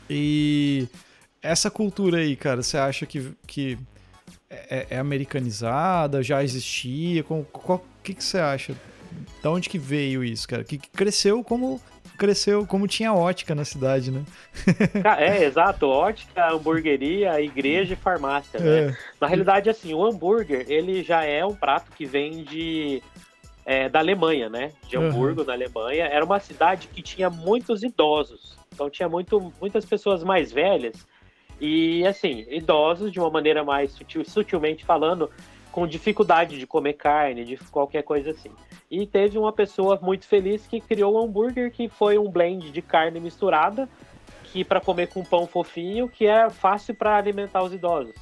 E 0.08 0.88
essa 1.42 1.70
cultura 1.70 2.18
aí, 2.18 2.36
cara, 2.36 2.62
você 2.62 2.76
acha 2.76 3.04
que, 3.04 3.32
que 3.46 3.78
é, 4.48 4.86
é 4.90 4.98
americanizada, 4.98 6.22
já 6.22 6.42
existia? 6.44 7.24
O 7.28 7.80
que, 8.02 8.14
que 8.14 8.22
você 8.22 8.38
acha? 8.38 8.74
Da 9.42 9.50
onde 9.50 9.68
que 9.68 9.78
veio 9.78 10.22
isso, 10.22 10.46
cara? 10.46 10.62
Que, 10.62 10.78
cresceu 10.78 11.42
como 11.42 11.80
cresceu, 12.16 12.64
como 12.64 12.86
tinha 12.86 13.12
ótica 13.12 13.52
na 13.54 13.64
cidade, 13.64 14.12
né? 14.12 14.22
É, 15.18 15.44
exato. 15.44 15.88
Ótica, 15.88 16.52
hamburgueria, 16.52 17.40
igreja 17.40 17.94
e 17.94 17.96
farmácia, 17.96 18.60
né? 18.60 18.78
É. 18.90 18.96
Na 19.20 19.26
realidade, 19.26 19.68
assim, 19.68 19.92
o 19.92 20.04
hambúrguer, 20.04 20.64
ele 20.68 21.02
já 21.02 21.24
é 21.24 21.44
um 21.44 21.54
prato 21.54 21.90
que 21.96 22.06
vem 22.06 22.44
de, 22.44 23.02
é, 23.66 23.88
da 23.88 23.98
Alemanha, 23.98 24.48
né? 24.48 24.70
De 24.88 24.96
Uhum. 24.96 25.08
Hamburgo, 25.08 25.42
na 25.42 25.52
Alemanha. 25.54 26.04
Era 26.04 26.24
uma 26.24 26.38
cidade 26.38 26.86
que 26.88 27.02
tinha 27.02 27.28
muitos 27.28 27.82
idosos. 27.82 28.56
Então, 28.72 28.88
tinha 28.88 29.08
muito, 29.08 29.52
muitas 29.60 29.84
pessoas 29.84 30.22
mais 30.22 30.52
velhas. 30.52 31.04
E, 31.60 32.06
assim, 32.06 32.46
idosos, 32.48 33.10
de 33.10 33.18
uma 33.18 33.30
maneira 33.30 33.64
mais 33.64 33.92
sutil, 33.92 34.24
sutilmente 34.24 34.84
falando, 34.84 35.28
com 35.72 35.86
dificuldade 35.86 36.58
de 36.58 36.66
comer 36.66 36.92
carne, 36.92 37.44
de 37.44 37.56
qualquer 37.56 38.02
coisa 38.02 38.30
assim. 38.30 38.50
E 38.90 39.06
teve 39.06 39.38
uma 39.38 39.52
pessoa 39.52 39.98
muito 40.00 40.26
feliz 40.26 40.66
que 40.66 40.80
criou 40.80 41.16
um 41.16 41.24
hambúrguer 41.24 41.72
que 41.72 41.88
foi 41.88 42.18
um 42.18 42.30
blend 42.30 42.70
de 42.70 42.82
carne 42.82 43.18
misturada, 43.18 43.88
que 44.44 44.62
para 44.62 44.82
comer 44.82 45.08
com 45.08 45.24
pão 45.24 45.46
fofinho, 45.46 46.10
que 46.10 46.26
é 46.26 46.50
fácil 46.50 46.94
para 46.94 47.16
alimentar 47.16 47.62
os 47.62 47.72
idosos. 47.72 48.14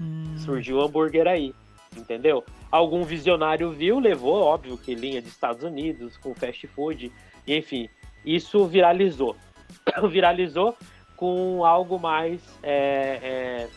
Hum, 0.00 0.38
Surgiu 0.38 0.76
o 0.76 0.82
hambúrguer 0.82 1.26
aí, 1.26 1.52
entendeu? 1.96 2.44
Algum 2.70 3.02
visionário 3.02 3.72
viu, 3.72 3.98
levou, 3.98 4.40
óbvio 4.40 4.78
que 4.78 4.94
linha 4.94 5.20
de 5.20 5.28
Estados 5.28 5.64
Unidos, 5.64 6.16
com 6.16 6.32
fast 6.36 6.64
food, 6.68 7.12
e 7.44 7.56
enfim, 7.56 7.88
isso 8.24 8.64
viralizou. 8.64 9.36
viralizou 10.08 10.76
com 11.16 11.64
algo 11.64 11.98
mais 11.98 12.40
é, 12.62 13.18
é, 13.22 13.68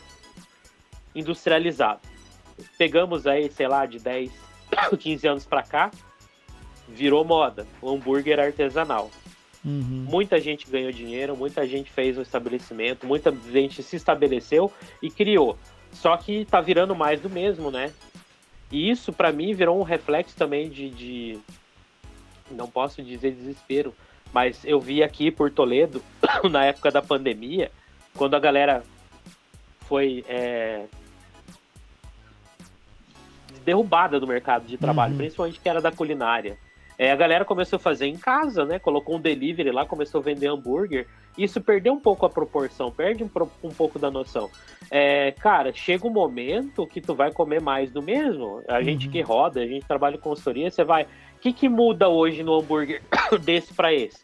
industrializado. 1.15 2.12
Pegamos 2.78 3.26
aí, 3.28 3.52
sei 3.52 3.68
lá, 3.68 3.86
de 3.86 4.00
10, 4.00 4.32
15 5.00 5.28
anos 5.28 5.46
para 5.46 5.63
cá, 5.63 5.92
virou 6.88 7.24
moda, 7.26 7.66
o 7.82 7.89
hambúrguer 7.89 8.39
artesanal. 8.39 9.10
uhum. 9.63 10.06
Muita 10.10 10.39
gente 10.39 10.70
ganhou 10.70 10.92
dinheiro, 10.92 11.36
muita 11.36 11.66
gente 11.68 11.92
fez 11.92 12.18
um 12.18 12.22
estabelecimento, 12.22 13.06
muita 13.08 13.32
gente 13.52 13.82
se 13.82 13.96
estabeleceu 13.96 14.72
e 15.02 15.10
criou. 15.10 15.58
Só 15.92 16.16
que 16.18 16.46
tá 16.46 16.60
virando 16.60 16.96
mais 16.96 17.22
do 17.22 17.30
mesmo, 17.30 17.70
né? 17.72 17.94
E 18.72 18.89
isso, 18.89 19.13
para 19.13 19.32
mim, 19.32 19.54
virou 19.54 19.80
um 19.80 19.84
reflexo 19.84 20.36
também 20.36 20.68
de, 20.70 20.89
de- 20.89 21.39
Não 22.50 22.68
posso 22.68 23.04
dizer 23.04 23.32
desespero, 23.32 23.94
mas 24.34 24.66
eu 24.66 24.80
vi 24.80 25.04
aqui 25.04 25.30
por 25.30 25.52
Toledo, 25.52 26.04
na 26.50 26.66
época 26.66 26.89
da 26.92 27.02
pandemia, 27.02 27.72
quando 28.16 28.36
a 28.36 28.39
galera 28.39 28.84
foi 29.88 30.26
é, 30.28 30.86
derrubada 33.63 34.19
do 34.19 34.28
mercado 34.28 34.65
de 34.65 34.78
trabalho, 34.78 35.12
Uhum. 35.13 35.17
principalmente 35.17 35.60
que 35.60 35.67
era 35.69 35.82
da 35.82 35.91
culinária. 35.91 36.58
É, 36.97 37.12
a 37.12 37.15
galera 37.15 37.43
começou 37.43 37.78
a 37.78 37.80
fazer 37.80 38.06
em 38.06 38.15
casa, 38.17 38.65
né? 38.65 38.78
Colocou 38.78 39.15
um 39.15 39.19
delivery 39.19 39.71
lá, 39.71 39.84
começou 39.86 40.21
a 40.21 40.23
vender 40.23 40.47
hambúrguer. 40.47 41.08
Isso 41.36 41.60
perdeu 41.60 41.91
um 41.93 41.99
pouco 41.99 42.23
a 42.26 42.30
proporção, 42.30 42.91
perde 42.91 43.23
um, 43.23 43.30
um 43.63 43.69
pouco 43.71 43.97
da 43.97 44.12
noção. 44.12 44.47
É, 44.91 45.32
cara, 45.32 45.73
chega 45.73 46.06
um 46.06 46.12
momento 46.12 46.86
que 46.86 47.02
tu 47.02 47.15
vai 47.15 47.32
comer 47.32 47.60
mais 47.60 47.89
do 47.89 47.99
mesmo. 48.04 48.62
A 48.67 48.84
gente 48.84 49.08
Uhum. 49.08 49.12
que 49.12 49.21
roda, 49.21 49.60
a 49.62 49.65
gente 49.65 49.88
trabalha 49.88 50.17
com 50.19 50.30
consultoria, 50.30 50.69
você 50.69 50.84
vai. 50.84 51.04
O 51.04 51.39
que, 51.41 51.52
que 51.52 51.67
muda 51.67 52.08
hoje 52.08 52.43
no 52.43 52.54
hambúrguer 52.60 53.02
desse 53.41 53.73
para 53.73 53.91
esse? 53.91 54.19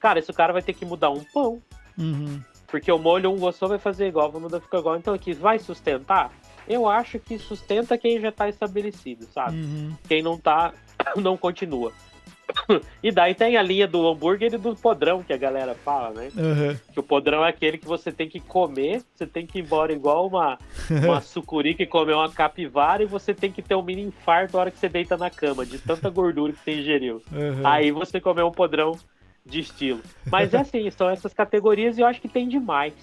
Cara, 0.00 0.18
esse 0.18 0.32
cara 0.32 0.54
vai 0.54 0.62
ter 0.62 0.72
que 0.72 0.86
mudar 0.86 1.10
um 1.10 1.22
pão. 1.22 1.60
Uhum. 1.98 2.40
Porque 2.66 2.90
o 2.90 2.98
molho 2.98 3.30
um 3.30 3.38
gostou, 3.38 3.68
vai 3.68 3.78
fazer 3.78 4.08
igual, 4.08 4.30
vamos 4.32 4.50
mudar 4.50 4.60
ficar 4.60 4.78
igual. 4.78 4.96
Então 4.96 5.12
aqui, 5.14 5.34
vai 5.34 5.58
sustentar? 5.58 6.32
Eu 6.68 6.88
acho 6.88 7.18
que 7.18 7.38
sustenta 7.38 7.96
quem 7.98 8.20
já 8.20 8.32
tá 8.32 8.48
estabelecido, 8.48 9.26
sabe? 9.32 9.56
Uhum. 9.56 9.94
Quem 10.08 10.22
não 10.22 10.38
tá, 10.38 10.72
não 11.16 11.36
continua. 11.36 11.92
E 13.02 13.12
daí 13.12 13.34
tem 13.34 13.56
a 13.56 13.62
linha 13.62 13.86
do 13.86 14.06
hambúrguer 14.06 14.54
e 14.54 14.58
do 14.58 14.74
podrão 14.74 15.22
que 15.22 15.32
a 15.32 15.36
galera 15.36 15.74
fala, 15.74 16.10
né? 16.10 16.30
Uhum. 16.36 16.76
Que 16.92 17.00
o 17.00 17.02
podrão 17.02 17.44
é 17.44 17.48
aquele 17.48 17.78
que 17.78 17.86
você 17.86 18.10
tem 18.10 18.28
que 18.28 18.40
comer, 18.40 19.02
você 19.14 19.26
tem 19.26 19.46
que 19.46 19.58
ir 19.58 19.62
embora 19.62 19.92
igual 19.92 20.26
uma, 20.26 20.58
uma 20.90 21.20
sucuri 21.22 21.74
que 21.74 21.86
comeu 21.86 22.18
uma 22.18 22.30
capivara 22.30 23.02
e 23.02 23.06
você 23.06 23.34
tem 23.34 23.52
que 23.52 23.62
ter 23.62 23.74
um 23.74 23.82
mini 23.82 24.02
infarto 24.02 24.54
na 24.54 24.60
hora 24.60 24.70
que 24.70 24.78
você 24.78 24.88
deita 24.88 25.16
na 25.16 25.30
cama, 25.30 25.64
de 25.64 25.78
tanta 25.78 26.08
gordura 26.10 26.52
que 26.52 26.58
você 26.58 26.80
ingeriu. 26.80 27.22
Uhum. 27.30 27.66
Aí 27.66 27.90
você 27.90 28.20
comeu 28.20 28.46
um 28.46 28.52
podrão 28.52 28.92
de 29.44 29.60
estilo. 29.60 30.00
Mas 30.30 30.52
é 30.52 30.58
assim, 30.58 30.90
são 30.90 31.08
essas 31.08 31.32
categorias 31.32 31.96
e 31.96 32.00
eu 32.00 32.06
acho 32.06 32.20
que 32.20 32.28
tem 32.28 32.48
demais. 32.48 32.94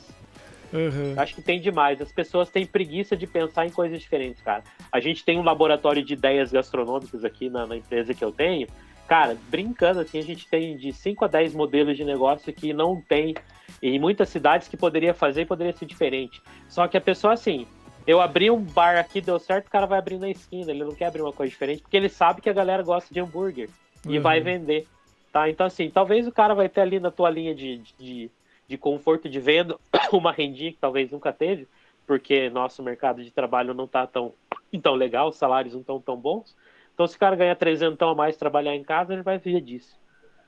Uhum. 0.73 1.13
Acho 1.15 1.35
que 1.35 1.41
tem 1.41 1.61
demais. 1.61 2.01
As 2.01 2.11
pessoas 2.11 2.49
têm 2.49 2.65
preguiça 2.65 3.15
de 3.15 3.27
pensar 3.27 3.65
em 3.65 3.69
coisas 3.69 3.99
diferentes, 4.01 4.41
cara. 4.41 4.63
A 4.91 4.99
gente 4.99 5.23
tem 5.23 5.39
um 5.39 5.43
laboratório 5.43 6.03
de 6.03 6.13
ideias 6.13 6.51
gastronômicas 6.51 7.23
aqui 7.23 7.49
na, 7.49 7.67
na 7.67 7.77
empresa 7.77 8.13
que 8.13 8.25
eu 8.25 8.31
tenho. 8.31 8.67
Cara, 9.07 9.37
brincando 9.49 9.99
assim, 9.99 10.17
a 10.17 10.23
gente 10.23 10.47
tem 10.47 10.75
de 10.75 10.91
5 10.91 11.25
a 11.25 11.27
10 11.27 11.53
modelos 11.53 11.95
de 11.95 12.03
negócio 12.03 12.51
que 12.51 12.73
não 12.73 12.99
tem 12.99 13.35
em 13.81 13.99
muitas 13.99 14.29
cidades 14.29 14.67
que 14.67 14.75
poderia 14.75 15.13
fazer 15.13 15.41
e 15.41 15.45
poderia 15.45 15.73
ser 15.73 15.85
diferente. 15.85 16.41
Só 16.67 16.87
que 16.87 16.97
a 16.97 17.01
pessoa, 17.01 17.33
assim, 17.33 17.67
eu 18.07 18.19
abri 18.19 18.49
um 18.49 18.61
bar 18.61 18.97
aqui, 18.97 19.21
deu 19.21 19.37
certo, 19.37 19.67
o 19.67 19.71
cara 19.71 19.85
vai 19.85 19.99
abrir 19.99 20.17
na 20.17 20.29
esquina. 20.29 20.71
Ele 20.71 20.83
não 20.83 20.95
quer 20.95 21.05
abrir 21.05 21.21
uma 21.21 21.33
coisa 21.33 21.51
diferente, 21.51 21.81
porque 21.81 21.97
ele 21.97 22.09
sabe 22.09 22.41
que 22.41 22.49
a 22.49 22.53
galera 22.53 22.81
gosta 22.81 23.13
de 23.13 23.19
hambúrguer 23.19 23.69
uhum. 24.05 24.13
e 24.13 24.19
vai 24.19 24.39
vender. 24.39 24.87
Tá? 25.31 25.49
Então, 25.49 25.65
assim, 25.65 25.89
talvez 25.89 26.27
o 26.27 26.31
cara 26.31 26.53
vai 26.53 26.69
ter 26.69 26.81
ali 26.81 26.99
na 26.99 27.11
tua 27.11 27.29
linha 27.29 27.53
de, 27.53 27.81
de, 27.99 28.31
de 28.73 28.77
conforto 28.77 29.29
de 29.29 29.39
venda 29.39 29.77
uma 30.11 30.31
rendinha 30.31 30.71
que 30.71 30.79
talvez 30.79 31.11
nunca 31.11 31.31
teve, 31.31 31.67
porque 32.07 32.49
nosso 32.49 32.81
mercado 32.81 33.23
de 33.23 33.29
trabalho 33.29 33.73
não 33.73 33.87
tá 33.87 34.07
tão, 34.07 34.33
tão 34.81 34.95
legal, 34.95 35.29
os 35.29 35.37
salários 35.37 35.73
não 35.73 35.81
estão 35.81 36.01
tão 36.01 36.17
bons. 36.17 36.55
Então, 36.93 37.07
se 37.07 37.15
o 37.15 37.19
cara 37.19 37.35
ganhar 37.35 37.55
300 37.55 37.99
a 38.01 38.15
mais 38.15 38.35
trabalhar 38.35 38.75
em 38.75 38.83
casa, 38.83 39.13
ele 39.13 39.21
vai 39.21 39.37
viver 39.37 39.61
disso. 39.61 39.95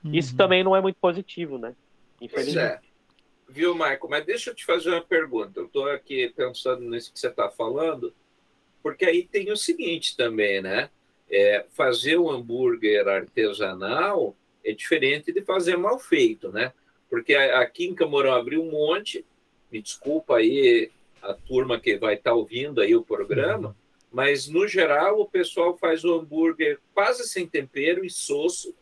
Uhum. 0.04 0.14
Isso 0.14 0.36
também 0.36 0.64
não 0.64 0.76
é 0.76 0.82
muito 0.82 0.98
positivo, 0.98 1.58
né? 1.58 1.76
Infelizmente. 2.20 2.80
Pois 2.80 2.82
é. 2.82 2.96
Viu, 3.48 3.76
Michael? 3.76 4.08
Mas 4.10 4.26
deixa 4.26 4.50
eu 4.50 4.56
te 4.56 4.66
fazer 4.66 4.90
uma 4.90 5.02
pergunta. 5.02 5.60
Eu 5.60 5.66
estou 5.66 5.88
aqui 5.88 6.32
pensando 6.36 6.82
nisso 6.82 7.14
que 7.14 7.20
você 7.20 7.28
está 7.28 7.50
falando, 7.50 8.14
porque 8.82 9.06
aí 9.06 9.24
tem 9.24 9.52
o 9.52 9.58
seguinte 9.58 10.18
também, 10.18 10.62
né? 10.62 10.90
É, 11.30 11.66
fazer 11.72 12.18
o 12.18 12.30
hambúrguer 12.30 13.08
artesanal 13.08 14.36
é 14.64 14.72
diferente 14.72 15.32
de 15.32 15.42
fazer 15.42 15.78
mal 15.78 16.00
feito, 16.00 16.52
né? 16.52 16.74
Porque 17.10 17.36
aqui 17.36 17.86
em 17.86 17.96
Camorão 17.96 18.34
abriu 18.34 18.64
um 18.64 18.72
monte, 18.72 19.26
me 19.72 19.82
desculpa 19.82 20.38
aí 20.38 20.92
a 21.22 21.34
turma 21.34 21.80
que 21.80 21.98
vai 21.98 22.16
estar 22.16 22.32
tá 22.32 22.36
ouvindo 22.36 22.82
aí 22.82 22.96
o 22.96 23.04
programa, 23.04 23.70
uhum. 23.70 23.76
mas 24.12 24.48
no 24.48 24.68
geral 24.68 25.20
o 25.20 25.30
pessoal 25.30 25.78
faz 25.78 26.04
o 26.04 26.14
hambúrguer 26.14 26.80
quase 26.94 27.28
sem 27.28 27.48
tempero 27.48 28.06
e 28.06 28.10
soço, 28.10 28.76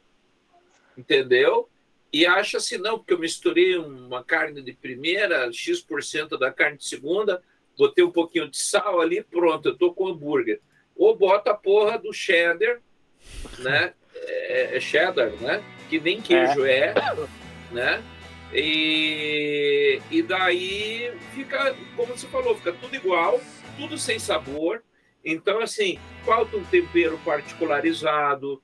entendeu? 0.97 1.69
E 2.11 2.27
acha 2.27 2.57
assim, 2.57 2.77
não, 2.77 2.99
porque 2.99 3.13
eu 3.13 3.19
misturei 3.19 3.75
uma 3.75 4.23
carne 4.23 4.61
de 4.61 4.73
primeira, 4.73 5.51
X% 5.51 6.37
da 6.37 6.51
carne 6.51 6.77
de 6.77 6.85
segunda, 6.85 7.41
botei 7.75 8.03
um 8.03 8.11
pouquinho 8.11 8.47
de 8.47 8.57
sal 8.57 9.01
ali, 9.01 9.23
pronto, 9.23 9.69
eu 9.69 9.77
tô 9.77 9.93
com 9.93 10.07
hambúrguer. 10.07 10.61
Ou 10.95 11.17
bota 11.17 11.51
a 11.51 11.55
porra 11.55 11.97
do 11.97 12.13
cheddar, 12.13 12.79
né? 13.57 13.93
É, 14.15 14.77
é 14.77 14.79
cheddar, 14.79 15.31
né? 15.41 15.63
Que 15.89 15.99
nem 15.99 16.21
queijo 16.21 16.63
é, 16.63 16.89
é 16.89 16.93
né? 17.73 18.03
E, 18.53 20.01
e 20.11 20.21
daí 20.21 21.11
fica, 21.33 21.75
como 21.95 22.15
você 22.15 22.27
falou, 22.27 22.55
fica 22.55 22.73
tudo 22.73 22.95
igual, 22.95 23.39
tudo 23.77 23.97
sem 23.97 24.19
sabor. 24.19 24.83
Então, 25.23 25.59
assim, 25.59 25.99
falta 26.25 26.57
um 26.57 26.63
tempero 26.65 27.17
particularizado, 27.25 28.61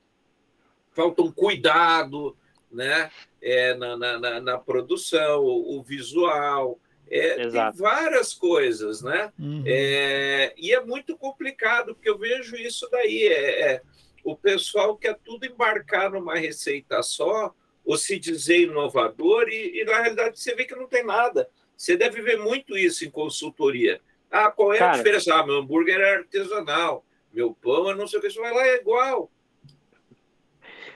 falta 0.92 1.22
um 1.22 1.32
cuidado, 1.32 2.36
né? 2.70 3.10
É, 3.42 3.74
na, 3.74 3.96
na, 3.96 4.40
na 4.40 4.58
produção, 4.58 5.42
o, 5.42 5.78
o 5.78 5.82
visual, 5.82 6.78
é, 7.10 7.48
tem 7.48 7.72
várias 7.74 8.32
coisas, 8.32 9.02
né? 9.02 9.32
Uhum. 9.36 9.64
É, 9.66 10.54
e 10.56 10.72
é 10.72 10.80
muito 10.80 11.16
complicado, 11.16 11.92
porque 11.92 12.08
eu 12.08 12.16
vejo 12.16 12.54
isso 12.54 12.88
daí. 12.90 13.24
É, 13.24 13.72
é, 13.72 13.82
o 14.22 14.36
pessoal 14.36 14.96
quer 14.96 15.18
tudo 15.24 15.44
embarcar 15.44 16.12
numa 16.12 16.36
receita 16.36 17.02
só, 17.02 17.52
ou 17.90 17.96
se 17.96 18.20
dizer 18.20 18.68
inovador, 18.68 19.48
e, 19.48 19.80
e, 19.80 19.84
na 19.84 20.00
realidade 20.00 20.38
você 20.38 20.54
vê 20.54 20.64
que 20.64 20.76
não 20.76 20.86
tem 20.86 21.04
nada. 21.04 21.50
Você 21.76 21.96
deve 21.96 22.22
ver 22.22 22.38
muito 22.38 22.78
isso 22.78 23.04
em 23.04 23.10
consultoria. 23.10 24.00
Ah, 24.30 24.48
qual 24.48 24.72
é 24.72 24.78
Cara, 24.78 24.92
a 24.92 24.96
diferença? 24.96 25.34
Ah, 25.34 25.44
meu 25.44 25.56
hambúrguer 25.56 25.98
é 25.98 26.18
artesanal, 26.18 27.04
meu 27.32 27.52
pão 27.52 27.90
é 27.90 27.94
não 27.96 28.06
sei 28.06 28.20
o 28.20 28.22
que, 28.22 28.30
você 28.30 28.40
vai 28.40 28.54
lá, 28.54 28.64
é 28.64 28.76
igual. 28.76 29.28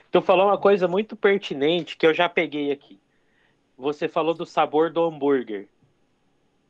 Tu 0.09 0.21
falou 0.21 0.45
uma 0.45 0.57
coisa 0.57 0.87
muito 0.87 1.17
pertinente 1.17 1.97
que 1.97 2.07
eu 2.07 2.13
já 2.13 2.29
peguei 2.29 2.71
aqui. 2.71 2.97
Você 3.77 4.07
falou 4.07 4.33
do 4.33 4.45
sabor 4.45 4.89
do 4.89 5.03
hambúrguer. 5.03 5.67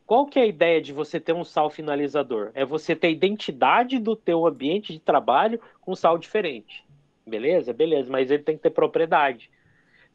Qual 0.07 0.25
que 0.25 0.39
é 0.39 0.41
a 0.41 0.47
ideia 0.47 0.81
de 0.81 0.91
você 0.91 1.19
ter 1.19 1.33
um 1.33 1.43
sal 1.43 1.69
finalizador? 1.69 2.49
É 2.55 2.65
você 2.65 2.95
ter 2.95 3.07
a 3.07 3.11
identidade 3.11 3.99
do 3.99 4.15
teu 4.15 4.47
ambiente 4.47 4.91
de 4.91 4.99
trabalho 4.99 5.61
com 5.81 5.95
sal 5.95 6.17
diferente. 6.17 6.83
Beleza? 7.27 7.71
Beleza, 7.73 8.11
mas 8.11 8.31
ele 8.31 8.41
tem 8.41 8.57
que 8.57 8.63
ter 8.63 8.71
propriedade. 8.71 9.53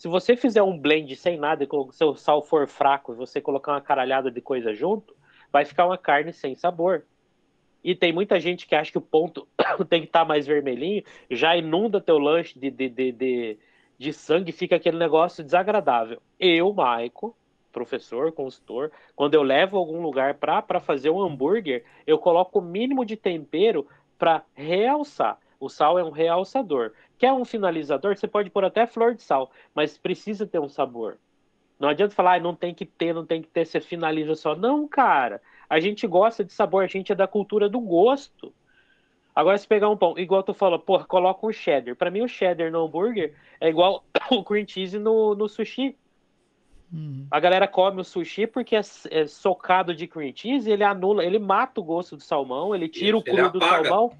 Se 0.00 0.08
você 0.08 0.34
fizer 0.34 0.62
um 0.62 0.78
blend 0.78 1.14
sem 1.14 1.36
nada 1.36 1.62
e 1.62 1.68
seu 1.92 2.16
sal 2.16 2.40
for 2.40 2.66
fraco 2.66 3.12
e 3.12 3.16
você 3.16 3.38
colocar 3.38 3.72
uma 3.72 3.82
caralhada 3.82 4.30
de 4.30 4.40
coisa 4.40 4.72
junto, 4.72 5.14
vai 5.52 5.66
ficar 5.66 5.84
uma 5.84 5.98
carne 5.98 6.32
sem 6.32 6.54
sabor. 6.54 7.04
E 7.84 7.94
tem 7.94 8.10
muita 8.10 8.40
gente 8.40 8.66
que 8.66 8.74
acha 8.74 8.90
que 8.90 8.96
o 8.96 9.02
ponto 9.02 9.46
tem 9.90 10.00
que 10.00 10.06
estar 10.06 10.20
tá 10.20 10.24
mais 10.24 10.46
vermelhinho, 10.46 11.04
já 11.30 11.54
inunda 11.54 12.00
teu 12.00 12.18
lanche 12.18 12.58
de, 12.58 12.70
de, 12.70 12.88
de, 12.88 13.12
de, 13.12 13.58
de 13.98 14.12
sangue, 14.14 14.52
fica 14.52 14.76
aquele 14.76 14.96
negócio 14.96 15.44
desagradável. 15.44 16.22
Eu, 16.38 16.72
Maico, 16.72 17.36
professor, 17.70 18.32
consultor, 18.32 18.90
quando 19.14 19.34
eu 19.34 19.42
levo 19.42 19.76
algum 19.76 20.00
lugar 20.00 20.36
para 20.36 20.80
fazer 20.80 21.10
um 21.10 21.20
hambúrguer, 21.20 21.84
eu 22.06 22.16
coloco 22.16 22.58
o 22.58 22.62
mínimo 22.62 23.04
de 23.04 23.18
tempero 23.18 23.86
para 24.18 24.44
realçar. 24.54 25.38
O 25.60 25.68
sal 25.68 25.98
é 25.98 26.02
um 26.02 26.10
realçador. 26.10 26.92
Quer 27.18 27.32
um 27.34 27.44
finalizador? 27.44 28.16
Você 28.16 28.26
pode 28.26 28.48
pôr 28.48 28.64
até 28.64 28.86
flor 28.86 29.14
de 29.14 29.22
sal, 29.22 29.50
mas 29.74 29.98
precisa 29.98 30.46
ter 30.46 30.58
um 30.58 30.70
sabor. 30.70 31.18
Não 31.78 31.88
adianta 31.88 32.14
falar, 32.14 32.34
ah, 32.34 32.40
não 32.40 32.54
tem 32.54 32.74
que 32.74 32.86
ter, 32.86 33.14
não 33.14 33.24
tem 33.24 33.42
que 33.42 33.48
ter, 33.48 33.66
você 33.66 33.80
finaliza 33.80 34.34
só. 34.34 34.56
Não, 34.56 34.88
cara. 34.88 35.40
A 35.68 35.78
gente 35.78 36.06
gosta 36.06 36.42
de 36.42 36.52
sabor, 36.52 36.82
a 36.82 36.86
gente 36.86 37.12
é 37.12 37.14
da 37.14 37.26
cultura 37.26 37.68
do 37.68 37.78
gosto. 37.78 38.52
Agora, 39.34 39.56
se 39.56 39.66
pegar 39.66 39.88
um 39.88 39.96
pão, 39.96 40.18
igual 40.18 40.42
tu 40.42 40.52
falou, 40.52 40.78
pô, 40.78 40.98
coloca 41.04 41.46
um 41.46 41.52
cheddar. 41.52 41.94
Para 41.94 42.10
mim, 42.10 42.22
o 42.22 42.28
cheddar 42.28 42.70
no 42.70 42.84
hambúrguer 42.84 43.34
é 43.60 43.68
igual 43.68 44.04
o 44.32 44.42
cream 44.42 44.66
cheese 44.66 44.98
no, 44.98 45.34
no 45.34 45.48
sushi. 45.48 45.96
Uhum. 46.92 47.26
A 47.30 47.38
galera 47.38 47.68
come 47.68 48.00
o 48.00 48.04
sushi 48.04 48.46
porque 48.46 48.74
é, 48.74 48.80
é, 49.10 49.26
socado 49.26 49.94
de 49.94 50.06
cream 50.06 50.32
cheese, 50.34 50.68
ele 50.68 50.82
anula, 50.82 51.24
ele 51.24 51.38
mata 51.38 51.80
o 51.80 51.84
gosto 51.84 52.16
do 52.16 52.22
salmão, 52.22 52.74
ele 52.74 52.88
tira 52.88 53.16
Isso, 53.16 53.18
o 53.18 53.22
cru 53.22 53.50
do 53.50 53.60
salmão. 53.60 54.12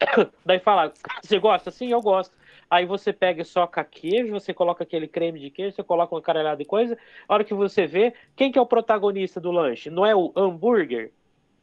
Daí 0.44 0.58
fala, 0.58 0.92
você 1.22 1.38
gosta? 1.38 1.70
Sim, 1.70 1.90
eu 1.90 2.00
gosto. 2.00 2.36
Aí 2.70 2.84
você 2.84 3.12
pega 3.12 3.42
e 3.42 3.44
soca 3.44 3.82
queijo, 3.82 4.32
você 4.32 4.52
coloca 4.52 4.84
aquele 4.84 5.08
creme 5.08 5.40
de 5.40 5.50
queijo, 5.50 5.74
você 5.74 5.82
coloca 5.82 6.14
uma 6.14 6.20
caralhada 6.20 6.58
de 6.58 6.64
coisa. 6.64 6.98
A 7.26 7.34
hora 7.34 7.44
que 7.44 7.54
você 7.54 7.86
vê, 7.86 8.12
quem 8.36 8.52
que 8.52 8.58
é 8.58 8.62
o 8.62 8.66
protagonista 8.66 9.40
do 9.40 9.50
lanche? 9.50 9.90
Não 9.90 10.04
é 10.04 10.14
o 10.14 10.32
hambúrguer? 10.36 11.12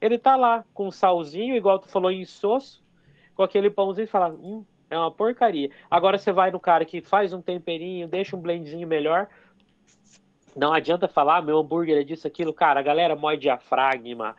Ele 0.02 0.18
tá 0.18 0.36
lá 0.36 0.66
com 0.74 0.90
salzinho, 0.92 1.56
igual 1.56 1.80
tu 1.80 1.88
falou, 1.88 2.12
em 2.12 2.26
soço, 2.26 2.84
com 3.36 3.44
aquele 3.44 3.70
pãozinho 3.70 4.06
e 4.06 4.08
fala, 4.08 4.30
hum, 4.30 4.66
é 4.90 4.98
uma 4.98 5.12
porcaria. 5.12 5.70
Agora 5.90 6.18
você 6.18 6.32
vai 6.32 6.52
no 6.52 6.60
cara 6.60 6.86
que 6.86 7.02
faz 7.02 7.34
um 7.34 7.42
temperinho, 7.42 8.08
deixa 8.08 8.36
um 8.36 8.42
blendzinho 8.42 8.88
melhor, 8.88 9.28
não 10.56 10.74
adianta 10.74 11.08
falar, 11.08 11.38
ah, 11.38 11.42
meu 11.42 11.60
hambúrguer 11.60 12.00
é 12.00 12.04
disso, 12.04 12.26
aquilo. 12.26 12.54
Cara, 12.54 12.80
a 12.80 12.84
galera 12.84 13.16
moe 13.16 13.38
diafragma, 13.38 14.36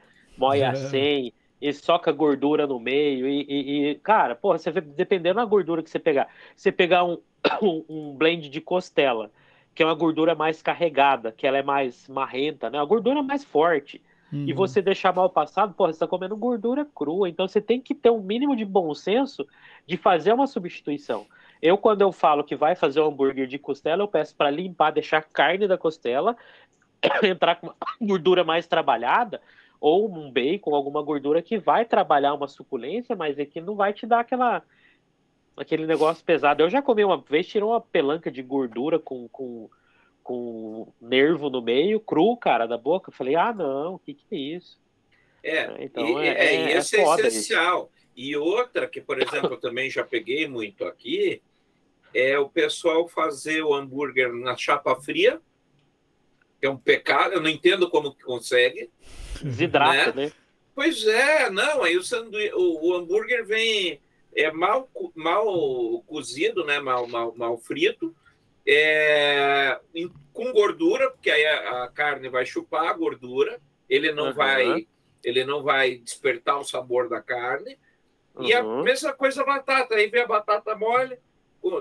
é. 0.54 0.64
a 0.64 0.74
100, 0.74 1.32
e 1.61 1.73
soca 1.73 2.12
gordura 2.12 2.66
no 2.66 2.79
meio. 2.79 3.27
E, 3.29 3.47
e, 3.49 3.90
e, 3.90 3.95
cara, 3.97 4.35
porra, 4.35 4.59
você 4.59 4.71
dependendo 4.73 5.37
da 5.37 5.45
gordura 5.45 5.83
que 5.83 5.90
você 5.90 5.99
pegar, 5.99 6.29
você 6.55 6.71
pegar 6.71 7.05
um, 7.62 7.85
um 7.88 8.14
blend 8.14 8.49
de 8.49 8.61
costela, 8.61 9.30
que 9.74 9.83
é 9.83 9.87
uma 9.87 9.95
gordura 9.95 10.35
mais 10.35 10.62
carregada, 10.62 11.33
que 11.33 11.47
ela 11.47 11.59
é 11.59 11.62
mais 11.62 12.09
marrenta, 12.09 12.70
né? 12.70 12.78
A 12.78 12.85
gordura 12.85 13.22
mais 13.22 13.45
forte. 13.45 14.03
Uhum. 14.33 14.45
E 14.49 14.53
você 14.53 14.83
deixar 14.83 15.14
mal 15.14 15.30
passado, 15.30 15.74
porra, 15.74 15.93
você 15.93 16.01
tá 16.01 16.07
comendo 16.07 16.37
gordura 16.37 16.85
crua. 16.85 17.28
Então 17.28 17.47
você 17.47 17.61
tem 17.61 17.80
que 17.80 17.95
ter 17.95 18.11
um 18.11 18.20
mínimo 18.20 18.57
de 18.57 18.64
bom 18.64 18.93
senso 18.95 19.47
de 19.87 19.97
fazer 19.97 20.33
uma 20.33 20.47
substituição. 20.47 21.26
Eu, 21.62 21.78
quando 21.78 22.03
eu 22.03 22.12
falo 22.12 22.45
que 22.45 22.57
vai 22.57 22.74
fazer 22.74 23.01
um 23.01 23.07
hambúrguer 23.07 23.47
de 23.47 23.59
costela, 23.59 24.03
eu 24.03 24.09
peço 24.09 24.35
para 24.35 24.51
limpar, 24.51 24.91
deixar 24.91 25.18
a 25.18 25.22
carne 25.22 25.66
da 25.66 25.78
costela, 25.78 26.37
entrar 27.22 27.57
com 27.57 27.68
uma 27.68 27.76
gordura 28.01 28.45
mais 28.45 28.66
trabalhada, 28.66 29.41
ou 29.81 30.12
um 30.12 30.31
bacon, 30.31 30.74
alguma 30.74 31.03
gordura 31.03 31.43
que 31.43 31.59
vai 31.59 31.85
trabalhar 31.85 32.35
uma 32.35 32.49
suculência, 32.49 33.14
mas 33.14 33.39
é 33.39 33.45
que 33.45 33.61
não 33.61 33.77
vai 33.77 33.93
te 33.93 34.07
dar 34.07 34.20
aquela 34.20 34.62
aquele 35.57 35.87
negócio 35.87 36.24
pesado. 36.24 36.62
Eu 36.62 36.70
já 36.70 36.83
comi 36.83 37.03
uma 37.05 37.18
vez, 37.18 37.47
tirou 37.47 37.70
uma 37.70 37.81
pelanca 37.81 38.31
de 38.31 38.43
gordura 38.43 38.99
com, 38.99 39.27
com, 39.29 39.70
com 40.22 40.93
nervo 41.01 41.49
no 41.49 41.62
meio, 41.62 41.99
cru, 41.99 42.37
cara, 42.37 42.66
da 42.66 42.77
boca. 42.77 43.11
Eu 43.11 43.14
falei, 43.14 43.35
ah, 43.35 43.55
não, 43.55 43.95
o 43.95 43.99
que, 43.99 44.14
que 44.14 44.27
é 44.31 44.37
isso? 44.37 44.79
É, 45.43 45.85
então 45.85 46.22
e, 46.22 46.27
é, 46.27 46.29
é, 46.29 46.55
é, 46.55 46.72
é 46.72 46.77
essencial. 46.77 47.91
Isso. 47.91 47.97
E 48.16 48.37
outra 48.37 48.87
que, 48.87 49.01
por 49.01 49.20
exemplo, 49.20 49.53
eu 49.53 49.61
também 49.61 49.91
já 49.91 50.05
peguei 50.05 50.49
muito 50.49 50.85
aqui, 50.85 51.43
é 52.14 52.39
o 52.39 52.49
pessoal 52.49 53.07
fazer 53.07 53.62
o 53.62 53.74
hambúrguer 53.74 54.33
na 54.33 54.57
chapa 54.57 54.97
fria, 54.97 55.41
que 56.59 56.66
é 56.66 56.70
um 56.70 56.79
pecado, 56.79 57.35
eu 57.35 57.43
não 57.43 57.51
entendo 57.51 57.91
como 57.91 58.14
que 58.14 58.24
consegue. 58.24 58.91
Desidrata, 59.43 60.12
né? 60.12 60.26
né? 60.26 60.32
Pois 60.74 61.07
é, 61.07 61.49
não, 61.51 61.82
aí 61.82 61.97
o, 61.97 62.03
sanduí... 62.03 62.53
o, 62.53 62.89
o 62.89 62.95
hambúrguer 62.95 63.47
vem 63.47 64.01
é 64.34 64.51
mal, 64.51 64.91
mal 65.14 66.03
cozido, 66.07 66.64
né? 66.64 66.78
mal, 66.78 67.07
mal, 67.07 67.34
mal 67.34 67.57
frito, 67.57 68.14
é, 68.66 69.80
com 70.32 70.53
gordura, 70.53 71.11
porque 71.11 71.30
aí 71.30 71.47
a, 71.47 71.84
a, 71.84 71.89
carne 71.89 72.28
vai 72.28 72.45
chupar 72.45 72.89
a 72.89 72.93
gordura, 72.93 73.59
ele 73.89 74.12
não, 74.12 74.26
uhum. 74.26 74.34
vai, 74.34 74.87
ele 75.24 75.45
não 75.45 75.62
vai 75.62 75.97
despertar 75.97 76.59
o 76.59 76.64
sabor 76.64 77.09
da 77.09 77.22
carne. 77.22 77.78
Uhum. 78.34 78.45
E 78.45 78.53
a 78.53 78.62
mesma 78.62 79.12
coisa 79.14 79.43
a 79.43 79.47
batata, 79.47 79.95
aí 79.95 80.09
vem 80.09 80.22
a 80.22 80.26
batata 80.26 80.74
mole, 80.74 81.18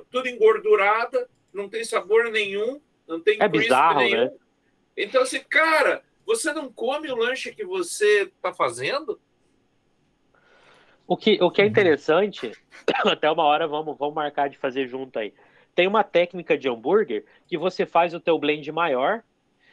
tudo 0.10 0.30
engordurada, 0.30 1.28
não 1.54 1.68
tem 1.68 1.84
sabor 1.84 2.32
nenhum, 2.32 2.80
não 3.08 3.20
tem 3.20 3.38
é 3.42 3.48
bizarro, 3.48 4.00
nenhum. 4.00 4.26
Né? 4.26 4.32
Então, 4.96 5.24
assim, 5.24 5.42
cara, 5.50 6.02
você 6.26 6.52
não 6.52 6.72
come 6.72 7.12
o 7.12 7.16
lanche 7.16 7.54
que 7.54 7.64
você 7.64 8.24
está 8.24 8.52
fazendo? 8.52 9.20
O 11.08 11.16
que, 11.16 11.38
o 11.42 11.52
que 11.52 11.62
é 11.62 11.66
interessante, 11.66 12.52
até 13.06 13.30
uma 13.30 13.44
hora 13.44 13.68
vamos, 13.68 13.96
vamos 13.98 14.16
marcar 14.16 14.50
de 14.50 14.58
fazer 14.58 14.88
junto 14.88 15.20
aí. 15.20 15.34
Tem 15.76 15.88
uma 15.88 16.04
técnica 16.04 16.58
de 16.58 16.68
hambúrguer 16.68 17.26
que 17.48 17.58
você 17.58 17.86
faz 17.86 18.14
o 18.14 18.20
teu 18.20 18.40
blend 18.40 18.72
maior, 18.72 19.24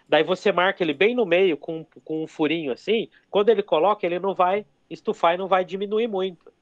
daí 0.06 0.22
você 0.22 0.52
marca 0.52 0.82
ele 0.82 0.92
bem 0.92 1.14
no 1.14 1.24
meio 1.24 1.56
com, 1.56 1.86
com 2.04 2.24
um 2.24 2.26
furinho 2.26 2.72
assim, 2.72 3.08
quando 3.30 3.48
ele 3.48 3.62
coloca, 3.62 4.04
ele 4.04 4.18
não 4.18 4.34
vai 4.34 4.66
estufar 4.90 5.34
e 5.34 5.38
não 5.38 5.48
vai 5.48 5.64
diminuir 5.64 6.06
muito. 6.06 6.52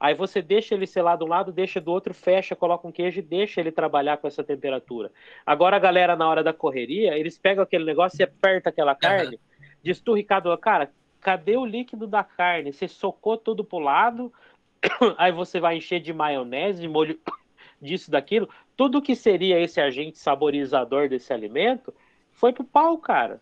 Aí 0.00 0.14
você 0.14 0.40
deixa 0.40 0.74
ele 0.74 0.86
selar 0.86 1.18
de 1.18 1.24
um 1.24 1.28
lado, 1.28 1.50
deixa 1.50 1.80
do 1.80 1.90
outro, 1.90 2.14
fecha, 2.14 2.54
coloca 2.54 2.86
um 2.86 2.92
queijo 2.92 3.18
e 3.18 3.22
deixa 3.22 3.60
ele 3.60 3.72
trabalhar 3.72 4.16
com 4.18 4.28
essa 4.28 4.44
temperatura. 4.44 5.10
Agora 5.44 5.76
a 5.76 5.80
galera, 5.80 6.14
na 6.14 6.28
hora 6.28 6.42
da 6.42 6.52
correria, 6.52 7.18
eles 7.18 7.36
pegam 7.36 7.64
aquele 7.64 7.84
negócio 7.84 8.20
e 8.20 8.22
aperta 8.22 8.68
aquela 8.68 8.94
carne, 8.94 9.36
uhum. 9.36 9.64
esturricado. 9.84 10.56
Cara, 10.58 10.92
cadê 11.20 11.56
o 11.56 11.66
líquido 11.66 12.06
da 12.06 12.22
carne? 12.22 12.72
Você 12.72 12.86
socou 12.86 13.36
tudo 13.36 13.64
pro 13.64 13.80
lado, 13.80 14.32
aí 15.18 15.32
você 15.32 15.58
vai 15.58 15.78
encher 15.78 16.00
de 16.00 16.12
maionese, 16.12 16.80
de 16.80 16.88
molho 16.88 17.18
disso, 17.82 18.10
daquilo. 18.10 18.48
Tudo 18.76 19.02
que 19.02 19.16
seria 19.16 19.60
esse 19.60 19.80
agente 19.80 20.18
saborizador 20.18 21.08
desse 21.08 21.32
alimento 21.32 21.92
foi 22.30 22.52
pro 22.52 22.62
pau, 22.62 22.96
cara. 22.98 23.40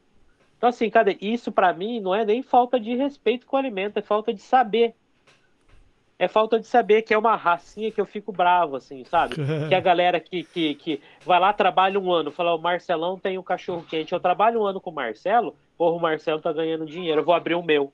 Então, 0.57 0.71
assim, 0.71 0.89
cadê? 0.89 1.19
Isso 1.21 1.53
para 1.53 1.73
mim 1.75 2.01
não 2.01 2.15
é 2.15 2.25
nem 2.25 2.43
falta 2.43 2.81
de 2.81 2.95
respeito 2.95 3.47
com 3.47 3.57
o 3.57 3.59
alimento, 3.59 3.99
é 3.99 4.03
falta 4.03 4.33
de 4.33 4.41
saber. 4.41 4.95
É 6.19 6.27
falta 6.29 6.59
de 6.59 6.67
saber 6.67 7.03
que 7.03 7.13
é 7.13 7.19
uma 7.19 7.37
racinha 7.37 7.91
que 7.91 8.01
eu 8.01 8.07
fico 8.07 8.33
bravo, 8.33 8.77
assim, 8.77 9.05
sabe? 9.05 9.35
que 9.69 9.75
a 9.75 9.81
galera 9.81 10.19
que, 10.19 10.45
que, 10.45 10.75
que 10.75 11.01
vai 11.25 11.39
lá, 11.39 11.53
trabalha 11.53 12.01
um 12.01 12.11
ano, 12.11 12.31
fala, 12.31 12.55
o 12.55 12.59
Marcelão 12.59 13.19
tem 13.19 13.39
um 13.39 13.43
cachorro 13.43 13.85
quente, 13.89 14.13
eu 14.13 14.21
trabalho 14.21 14.61
um 14.61 14.67
ano 14.67 14.81
com 14.81 14.91
o 14.91 14.95
Marcelo, 14.95 15.55
porra, 15.77 15.97
o 15.97 16.01
Marcelo 16.01 16.41
tá 16.41 16.53
ganhando 16.53 16.87
dinheiro, 16.87 17.21
eu 17.21 17.25
vou 17.25 17.35
abrir 17.35 17.55
o 17.55 17.63
meu. 17.63 17.93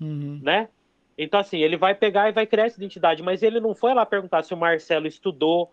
Uhum. 0.00 0.40
Né? 0.42 0.68
Então, 1.16 1.40
assim, 1.40 1.58
ele 1.60 1.76
vai 1.76 1.94
pegar 1.94 2.28
e 2.28 2.32
vai 2.32 2.46
criar 2.46 2.66
essa 2.66 2.78
identidade, 2.78 3.22
mas 3.22 3.42
ele 3.42 3.60
não 3.60 3.74
foi 3.74 3.94
lá 3.94 4.04
perguntar 4.04 4.42
se 4.42 4.52
o 4.52 4.56
Marcelo 4.56 5.06
estudou, 5.06 5.72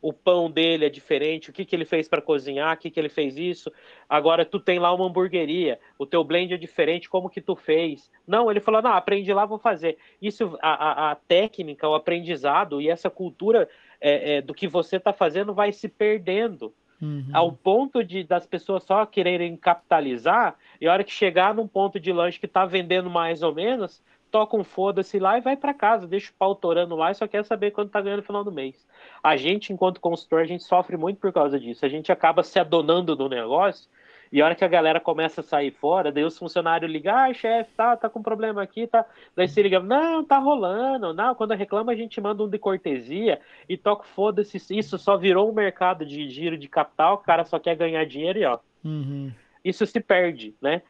o 0.00 0.12
pão 0.12 0.50
dele 0.50 0.84
é 0.84 0.88
diferente, 0.88 1.50
o 1.50 1.52
que, 1.52 1.64
que 1.64 1.74
ele 1.74 1.84
fez 1.84 2.08
para 2.08 2.22
cozinhar, 2.22 2.74
o 2.74 2.78
que, 2.78 2.90
que 2.90 3.00
ele 3.00 3.08
fez 3.08 3.36
isso. 3.36 3.72
Agora 4.08 4.44
tu 4.44 4.60
tem 4.60 4.78
lá 4.78 4.92
uma 4.92 5.06
hamburgueria, 5.06 5.78
o 5.98 6.06
teu 6.06 6.22
blend 6.22 6.54
é 6.54 6.56
diferente, 6.56 7.10
como 7.10 7.30
que 7.30 7.40
tu 7.40 7.56
fez? 7.56 8.10
Não, 8.26 8.50
ele 8.50 8.60
falou, 8.60 8.80
não, 8.80 8.92
aprendi 8.92 9.32
lá, 9.32 9.44
vou 9.44 9.58
fazer. 9.58 9.98
Isso, 10.22 10.56
a, 10.62 11.08
a, 11.08 11.10
a 11.12 11.14
técnica, 11.14 11.88
o 11.88 11.94
aprendizado 11.94 12.80
e 12.80 12.88
essa 12.88 13.10
cultura 13.10 13.68
é, 14.00 14.36
é, 14.36 14.42
do 14.42 14.54
que 14.54 14.68
você 14.68 14.96
está 14.96 15.12
fazendo 15.12 15.52
vai 15.52 15.72
se 15.72 15.88
perdendo. 15.88 16.72
Uhum. 17.00 17.28
Ao 17.32 17.52
ponto 17.52 18.02
de 18.02 18.24
das 18.24 18.44
pessoas 18.44 18.82
só 18.82 19.06
quererem 19.06 19.56
capitalizar, 19.56 20.56
e 20.80 20.88
a 20.88 20.92
hora 20.92 21.04
que 21.04 21.12
chegar 21.12 21.54
num 21.54 21.68
ponto 21.68 22.00
de 22.00 22.12
lanche 22.12 22.40
que 22.40 22.46
está 22.46 22.66
vendendo 22.66 23.08
mais 23.08 23.42
ou 23.42 23.54
menos, 23.54 24.02
toca 24.30 24.56
um 24.56 24.64
foda-se 24.64 25.18
lá 25.18 25.38
e 25.38 25.40
vai 25.40 25.56
para 25.56 25.74
casa, 25.74 26.06
deixa 26.06 26.30
o 26.30 26.34
pau 26.34 26.54
torando 26.54 26.94
lá 26.94 27.10
e 27.10 27.14
só 27.14 27.26
quer 27.26 27.44
saber 27.44 27.70
quanto 27.70 27.90
tá 27.90 28.00
ganhando 28.00 28.20
no 28.20 28.26
final 28.26 28.44
do 28.44 28.52
mês. 28.52 28.86
A 29.22 29.36
gente, 29.36 29.72
enquanto 29.72 30.00
consultor, 30.00 30.40
a 30.40 30.44
gente 30.46 30.64
sofre 30.64 30.96
muito 30.96 31.18
por 31.18 31.32
causa 31.32 31.58
disso. 31.58 31.84
A 31.84 31.88
gente 31.88 32.12
acaba 32.12 32.42
se 32.42 32.58
adonando 32.58 33.16
do 33.16 33.28
negócio 33.28 33.88
e 34.30 34.42
a 34.42 34.44
hora 34.44 34.54
que 34.54 34.64
a 34.64 34.68
galera 34.68 35.00
começa 35.00 35.40
a 35.40 35.44
sair 35.44 35.70
fora, 35.70 36.12
daí 36.12 36.24
os 36.24 36.36
funcionários 36.36 36.90
ligam, 36.90 37.14
ah, 37.14 37.32
chefe, 37.32 37.70
tá, 37.74 37.96
tá 37.96 38.08
com 38.08 38.22
problema 38.22 38.62
aqui, 38.62 38.86
tá. 38.86 39.04
Daí 39.34 39.48
se 39.48 39.62
liga, 39.62 39.80
não, 39.80 40.22
tá 40.22 40.38
rolando, 40.38 41.14
não, 41.14 41.34
quando 41.34 41.54
reclama 41.54 41.92
a 41.92 41.94
gente 41.94 42.20
manda 42.20 42.42
um 42.42 42.48
de 42.48 42.58
cortesia 42.58 43.40
e 43.68 43.76
toca 43.76 44.04
foda-se, 44.04 44.58
isso 44.76 44.98
só 44.98 45.16
virou 45.16 45.50
um 45.50 45.54
mercado 45.54 46.04
de 46.04 46.28
giro 46.28 46.58
de 46.58 46.68
capital, 46.68 47.14
o 47.14 47.18
cara 47.18 47.44
só 47.44 47.58
quer 47.58 47.76
ganhar 47.76 48.04
dinheiro 48.04 48.38
e 48.38 48.44
ó. 48.44 48.58
Uhum. 48.84 49.32
Isso 49.64 49.84
se 49.86 50.00
perde, 50.00 50.54
né? 50.60 50.82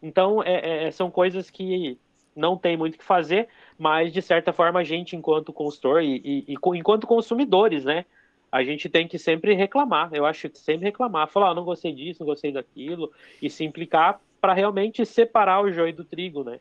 Então, 0.00 0.42
é, 0.42 0.86
é, 0.86 0.90
são 0.90 1.10
coisas 1.10 1.50
que 1.50 1.98
não 2.36 2.56
tem 2.56 2.76
muito 2.76 2.94
o 2.94 2.98
que 2.98 3.04
fazer, 3.04 3.48
mas 3.78 4.12
de 4.12 4.20
certa 4.20 4.52
forma 4.52 4.80
a 4.80 4.84
gente, 4.84 5.16
enquanto 5.16 5.52
consultor 5.52 6.02
e, 6.02 6.20
e, 6.24 6.44
e 6.48 6.78
enquanto 6.78 7.06
consumidores, 7.06 7.84
né? 7.84 8.04
A 8.52 8.62
gente 8.62 8.88
tem 8.88 9.08
que 9.08 9.18
sempre 9.18 9.54
reclamar. 9.54 10.10
Eu 10.12 10.24
acho 10.24 10.48
que 10.48 10.58
sempre 10.58 10.86
reclamar, 10.86 11.28
falar, 11.28 11.50
oh, 11.50 11.54
não 11.54 11.64
gostei 11.64 11.92
disso, 11.92 12.20
não 12.20 12.26
gostei 12.26 12.52
daquilo, 12.52 13.10
e 13.42 13.50
se 13.50 13.64
implicar 13.64 14.20
para 14.40 14.52
realmente 14.52 15.04
separar 15.04 15.62
o 15.62 15.72
joio 15.72 15.94
do 15.94 16.04
trigo, 16.04 16.44
né? 16.44 16.60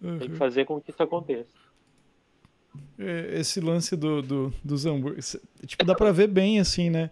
Uhum. 0.00 0.18
Tem 0.18 0.30
que 0.30 0.36
fazer 0.36 0.64
com 0.64 0.80
que 0.80 0.90
isso 0.90 1.02
aconteça. 1.02 1.50
É, 2.98 3.40
esse 3.40 3.60
lance 3.60 3.96
do, 3.96 4.22
do, 4.22 4.54
dos 4.64 4.86
hambúrgueres, 4.86 5.36
tipo, 5.66 5.84
dá 5.84 5.94
para 5.94 6.12
ver 6.12 6.28
bem 6.28 6.60
assim, 6.60 6.90
né? 6.90 7.10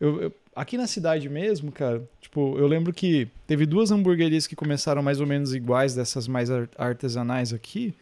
Eu, 0.00 0.22
eu, 0.22 0.32
aqui 0.54 0.76
na 0.76 0.86
cidade 0.86 1.28
mesmo, 1.28 1.72
cara, 1.72 2.02
tipo, 2.20 2.56
eu 2.58 2.66
lembro 2.66 2.92
que 2.92 3.28
teve 3.46 3.66
duas 3.66 3.90
hamburguerias 3.90 4.46
que 4.46 4.56
começaram 4.56 5.02
mais 5.02 5.20
ou 5.20 5.26
menos 5.26 5.54
iguais, 5.54 5.94
dessas 5.94 6.28
mais 6.28 6.48
artesanais 6.76 7.52
aqui, 7.52 7.94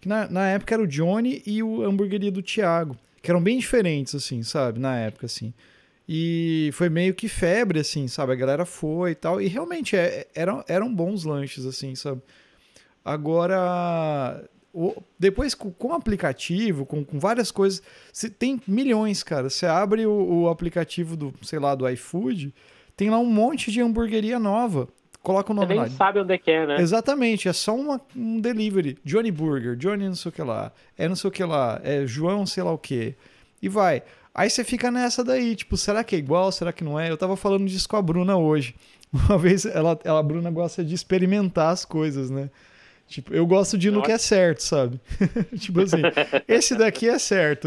que 0.00 0.08
na, 0.08 0.28
na 0.28 0.48
época 0.48 0.74
era 0.74 0.82
o 0.82 0.86
Johnny 0.86 1.42
e 1.46 1.62
o 1.62 1.82
hamburgueria 1.82 2.32
do 2.32 2.42
Thiago, 2.42 2.96
que 3.22 3.30
eram 3.30 3.42
bem 3.42 3.58
diferentes, 3.58 4.14
assim, 4.14 4.42
sabe, 4.42 4.78
na 4.78 4.98
época, 4.98 5.26
assim. 5.26 5.52
E 6.08 6.70
foi 6.72 6.88
meio 6.88 7.14
que 7.14 7.28
febre, 7.28 7.78
assim, 7.78 8.08
sabe? 8.08 8.32
A 8.32 8.34
galera 8.34 8.64
foi 8.64 9.12
e 9.12 9.14
tal. 9.14 9.40
E 9.40 9.46
realmente 9.46 9.94
é, 9.94 10.26
eram, 10.34 10.64
eram 10.66 10.92
bons 10.92 11.22
lanches, 11.22 11.64
assim, 11.64 11.94
sabe? 11.94 12.20
Agora, 13.04 14.42
depois 15.18 15.54
com, 15.54 15.70
com 15.70 15.92
aplicativo, 15.92 16.86
com, 16.86 17.04
com 17.04 17.18
várias 17.18 17.50
coisas, 17.50 17.82
você 18.12 18.30
tem 18.30 18.60
milhões, 18.66 19.22
cara. 19.22 19.50
Você 19.50 19.66
abre 19.66 20.06
o, 20.06 20.42
o, 20.42 20.48
aplicativo 20.48 21.16
do, 21.16 21.32
sei 21.42 21.58
lá, 21.58 21.74
do 21.74 21.88
iFood, 21.88 22.54
tem 22.96 23.10
lá 23.10 23.18
um 23.18 23.26
monte 23.26 23.72
de 23.72 23.80
hamburgueria 23.80 24.38
nova. 24.38 24.88
Coloca 25.22 25.52
o 25.52 25.54
nome 25.54 25.66
Você 25.66 25.72
nem 25.74 25.82
lá. 25.82 25.90
sabe 25.90 26.20
onde 26.20 26.32
é 26.32 26.38
que 26.38 26.50
é, 26.50 26.66
né? 26.66 26.80
Exatamente, 26.80 27.46
é 27.46 27.52
só 27.52 27.76
uma, 27.76 28.00
um 28.16 28.40
delivery. 28.40 28.96
Johnny 29.04 29.30
Burger, 29.30 29.76
Johnny 29.76 30.06
não 30.06 30.14
sei 30.14 30.30
o 30.30 30.32
que 30.32 30.42
lá, 30.42 30.72
é 30.96 31.08
não 31.08 31.16
sei 31.16 31.28
o 31.28 31.32
que 31.32 31.44
lá, 31.44 31.80
é 31.84 32.06
João 32.06 32.46
sei 32.46 32.62
lá 32.62 32.72
o 32.72 32.78
que. 32.78 33.14
E 33.60 33.68
vai. 33.68 34.02
Aí 34.34 34.48
você 34.48 34.64
fica 34.64 34.90
nessa 34.90 35.22
daí, 35.22 35.56
tipo, 35.56 35.76
será 35.76 36.02
que 36.02 36.16
é 36.16 36.18
igual, 36.18 36.50
será 36.52 36.72
que 36.72 36.84
não 36.84 36.98
é? 36.98 37.10
Eu 37.10 37.18
tava 37.18 37.36
falando 37.36 37.66
disso 37.66 37.88
com 37.88 37.96
a 37.96 38.02
Bruna 38.02 38.36
hoje. 38.36 38.74
Uma 39.12 39.36
vez, 39.36 39.66
ela, 39.66 39.98
ela 40.04 40.20
a 40.20 40.22
Bruna 40.22 40.50
gosta 40.50 40.84
de 40.84 40.94
experimentar 40.94 41.72
as 41.72 41.84
coisas, 41.84 42.30
né? 42.30 42.48
Tipo, 43.10 43.34
eu 43.34 43.44
gosto 43.44 43.76
de 43.76 43.88
ir 43.88 43.90
no 43.90 44.02
que 44.02 44.12
é 44.12 44.18
certo, 44.18 44.60
sabe? 44.60 45.00
tipo 45.58 45.80
assim, 45.80 46.00
esse 46.46 46.76
daqui 46.76 47.08
é 47.08 47.18
certo, 47.18 47.66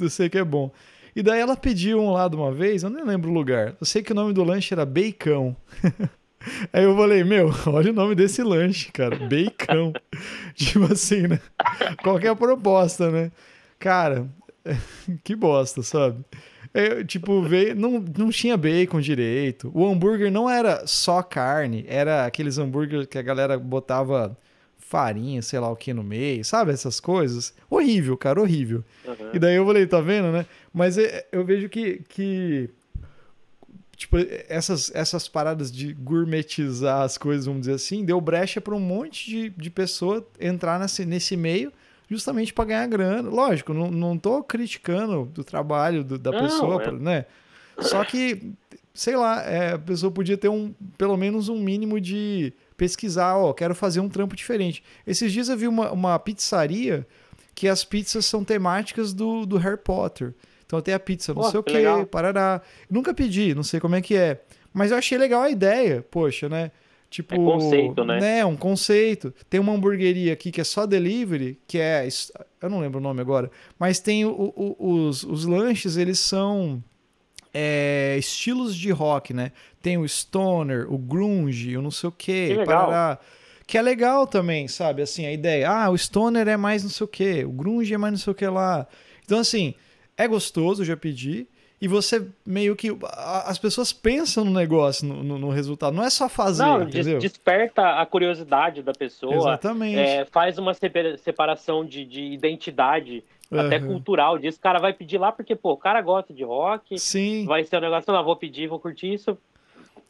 eu, 0.00 0.08
sei 0.08 0.30
que 0.30 0.38
é 0.38 0.44
bom. 0.44 0.72
E 1.14 1.22
daí 1.22 1.40
ela 1.40 1.54
pediu 1.54 2.00
um 2.00 2.10
lá 2.10 2.26
de 2.26 2.36
uma 2.36 2.50
vez, 2.50 2.82
eu 2.82 2.88
nem 2.88 3.04
lembro 3.04 3.30
o 3.30 3.34
lugar. 3.34 3.76
Eu 3.78 3.84
sei 3.86 4.02
que 4.02 4.12
o 4.12 4.14
nome 4.14 4.32
do 4.32 4.42
lanche 4.42 4.72
era 4.72 4.86
Bacon. 4.86 5.54
Aí 6.72 6.84
eu 6.84 6.96
falei, 6.96 7.22
meu, 7.22 7.52
olha 7.66 7.90
o 7.90 7.94
nome 7.94 8.14
desse 8.14 8.42
lanche, 8.42 8.90
cara, 8.90 9.16
Bacon. 9.16 9.92
tipo 10.56 10.90
assim, 10.90 11.26
né? 11.26 11.40
Qual 12.02 12.18
é 12.18 12.28
a 12.28 12.36
proposta, 12.36 13.10
né? 13.10 13.30
Cara, 13.78 14.26
que 15.22 15.36
bosta, 15.36 15.82
sabe? 15.82 16.24
Eu, 16.72 17.04
tipo, 17.04 17.42
veio, 17.42 17.76
não, 17.76 18.02
não 18.16 18.30
tinha 18.30 18.56
bacon 18.56 19.00
direito. 19.00 19.70
O 19.74 19.86
hambúrguer 19.86 20.30
não 20.30 20.48
era 20.48 20.86
só 20.86 21.22
carne, 21.22 21.84
era 21.88 22.24
aqueles 22.24 22.56
hambúrguer 22.56 23.06
que 23.06 23.18
a 23.18 23.22
galera 23.22 23.58
botava 23.58 24.34
farinha, 24.88 25.42
sei 25.42 25.60
lá 25.60 25.70
o 25.70 25.76
que 25.76 25.92
no 25.92 26.02
meio, 26.02 26.42
sabe? 26.44 26.72
Essas 26.72 26.98
coisas. 26.98 27.54
Horrível, 27.68 28.16
cara, 28.16 28.40
horrível. 28.40 28.82
Uhum. 29.06 29.30
E 29.34 29.38
daí 29.38 29.54
eu 29.56 29.66
falei, 29.66 29.86
tá 29.86 30.00
vendo, 30.00 30.32
né? 30.32 30.46
Mas 30.72 30.96
é, 30.96 31.26
eu 31.30 31.44
vejo 31.44 31.68
que, 31.68 32.02
que 32.08 32.70
tipo, 33.94 34.16
essas, 34.48 34.90
essas 34.94 35.28
paradas 35.28 35.70
de 35.70 35.92
gourmetizar 35.92 37.02
as 37.02 37.18
coisas, 37.18 37.44
vamos 37.44 37.60
dizer 37.62 37.74
assim, 37.74 38.02
deu 38.02 38.18
brecha 38.18 38.62
para 38.62 38.74
um 38.74 38.80
monte 38.80 39.28
de, 39.28 39.50
de 39.50 39.70
pessoa 39.70 40.26
entrar 40.40 40.80
nesse, 40.80 41.04
nesse 41.04 41.36
meio 41.36 41.70
justamente 42.08 42.54
para 42.54 42.64
ganhar 42.64 42.86
grana. 42.86 43.28
Lógico, 43.28 43.74
não, 43.74 43.90
não 43.90 44.16
tô 44.16 44.42
criticando 44.42 45.30
o 45.36 45.44
trabalho 45.44 46.02
do, 46.02 46.18
da 46.18 46.32
não, 46.32 46.40
pessoa, 46.40 46.82
é. 46.82 46.92
né? 46.92 47.26
Só 47.78 48.02
que, 48.04 48.52
sei 48.94 49.16
lá, 49.16 49.42
é, 49.42 49.74
a 49.74 49.78
pessoa 49.78 50.10
podia 50.10 50.38
ter 50.38 50.48
um, 50.48 50.72
pelo 50.96 51.16
menos 51.18 51.50
um 51.50 51.58
mínimo 51.58 52.00
de 52.00 52.54
pesquisar, 52.78 53.36
ó, 53.36 53.52
quero 53.52 53.74
fazer 53.74 54.00
um 54.00 54.08
trampo 54.08 54.34
diferente. 54.34 54.82
Esses 55.04 55.32
dias 55.32 55.48
eu 55.48 55.56
vi 55.56 55.66
uma, 55.66 55.90
uma 55.90 56.18
pizzaria 56.18 57.06
que 57.54 57.68
as 57.68 57.84
pizzas 57.84 58.24
são 58.24 58.44
temáticas 58.44 59.12
do, 59.12 59.44
do 59.44 59.58
Harry 59.58 59.76
Potter. 59.76 60.32
Então 60.64 60.80
tem 60.80 60.94
a 60.94 61.00
pizza 61.00 61.34
não 61.34 61.42
oh, 61.42 61.50
sei 61.50 61.58
o 61.58 61.62
que, 61.62 61.82
parará. 62.10 62.62
Nunca 62.88 63.12
pedi, 63.12 63.54
não 63.54 63.64
sei 63.64 63.80
como 63.80 63.96
é 63.96 64.00
que 64.00 64.14
é. 64.14 64.40
Mas 64.72 64.92
eu 64.92 64.96
achei 64.96 65.18
legal 65.18 65.42
a 65.42 65.50
ideia, 65.50 66.06
poxa, 66.08 66.48
né? 66.48 66.70
Tipo, 67.10 67.34
É 67.34 67.38
conceito, 67.38 68.04
né? 68.04 68.44
Um 68.44 68.56
conceito. 68.56 69.34
Tem 69.50 69.58
uma 69.58 69.72
hamburgueria 69.72 70.32
aqui 70.32 70.52
que 70.52 70.60
é 70.60 70.64
só 70.64 70.86
delivery, 70.86 71.58
que 71.66 71.78
é. 71.78 72.06
Eu 72.60 72.70
não 72.70 72.80
lembro 72.80 72.98
o 72.98 73.02
nome 73.02 73.20
agora, 73.20 73.50
mas 73.78 73.98
tem 73.98 74.24
o, 74.24 74.30
o, 74.30 74.76
os, 74.78 75.24
os 75.24 75.44
lanches, 75.44 75.96
eles 75.96 76.18
são 76.20 76.82
é, 77.52 78.16
estilos 78.18 78.74
de 78.76 78.90
rock, 78.90 79.32
né? 79.32 79.52
Tem 79.82 79.96
o 79.98 80.06
stoner, 80.08 80.92
o 80.92 80.98
grunge, 80.98 81.76
o 81.76 81.82
não 81.82 81.90
sei 81.90 82.08
o 82.08 82.12
quê. 82.12 82.48
Que 82.48 82.54
legal. 82.56 82.86
parará. 82.86 83.18
que 83.66 83.76
é 83.78 83.82
legal 83.82 84.26
também, 84.26 84.66
sabe? 84.68 85.02
Assim, 85.02 85.26
a 85.26 85.32
ideia. 85.32 85.70
Ah, 85.70 85.90
o 85.90 85.96
stoner 85.98 86.48
é 86.48 86.56
mais 86.56 86.82
não 86.82 86.90
sei 86.90 87.04
o 87.04 87.08
quê, 87.08 87.44
o 87.44 87.50
grunge 87.50 87.92
é 87.92 87.98
mais 87.98 88.12
não 88.12 88.18
sei 88.18 88.30
o 88.30 88.34
que 88.34 88.46
lá. 88.46 88.86
Então, 89.24 89.38
assim, 89.38 89.74
é 90.16 90.26
gostoso, 90.26 90.84
já 90.84 90.96
pedi. 90.96 91.46
E 91.80 91.86
você 91.86 92.26
meio 92.44 92.74
que. 92.74 92.88
As 93.44 93.56
pessoas 93.56 93.92
pensam 93.92 94.44
no 94.44 94.50
negócio, 94.50 95.06
no, 95.06 95.22
no- 95.22 95.38
no 95.38 95.48
resultado. 95.48 95.94
Não 95.94 96.02
é 96.02 96.10
só 96.10 96.28
fazer, 96.28 96.64
Não, 96.64 96.82
entendeu? 96.82 97.20
desperta 97.20 98.00
a 98.00 98.04
curiosidade 98.04 98.82
da 98.82 98.90
pessoa, 98.92 99.36
Exatamente. 99.36 99.96
é, 99.96 100.24
faz 100.24 100.58
uma 100.58 100.74
separa- 100.74 101.16
separação 101.18 101.84
de, 101.84 102.04
de 102.04 102.20
identidade, 102.32 103.22
até 103.50 103.76
Aham. 103.76 103.86
cultural 103.86 104.38
disso. 104.38 104.58
O 104.58 104.60
cara 104.60 104.78
vai 104.78 104.92
pedir 104.92 105.18
lá 105.18 105.32
porque, 105.32 105.54
pô, 105.56 105.72
o 105.72 105.76
cara 105.76 106.00
gosta 106.02 106.32
de 106.34 106.44
rock, 106.44 106.98
Sim, 106.98 107.44
vai 107.46 107.64
ser 107.64 107.78
um 107.78 107.80
negócio, 107.80 108.12
não, 108.12 108.24
vou 108.24 108.36
pedir, 108.36 108.68
vou 108.68 108.78
curtir 108.80 109.12
isso. 109.14 109.36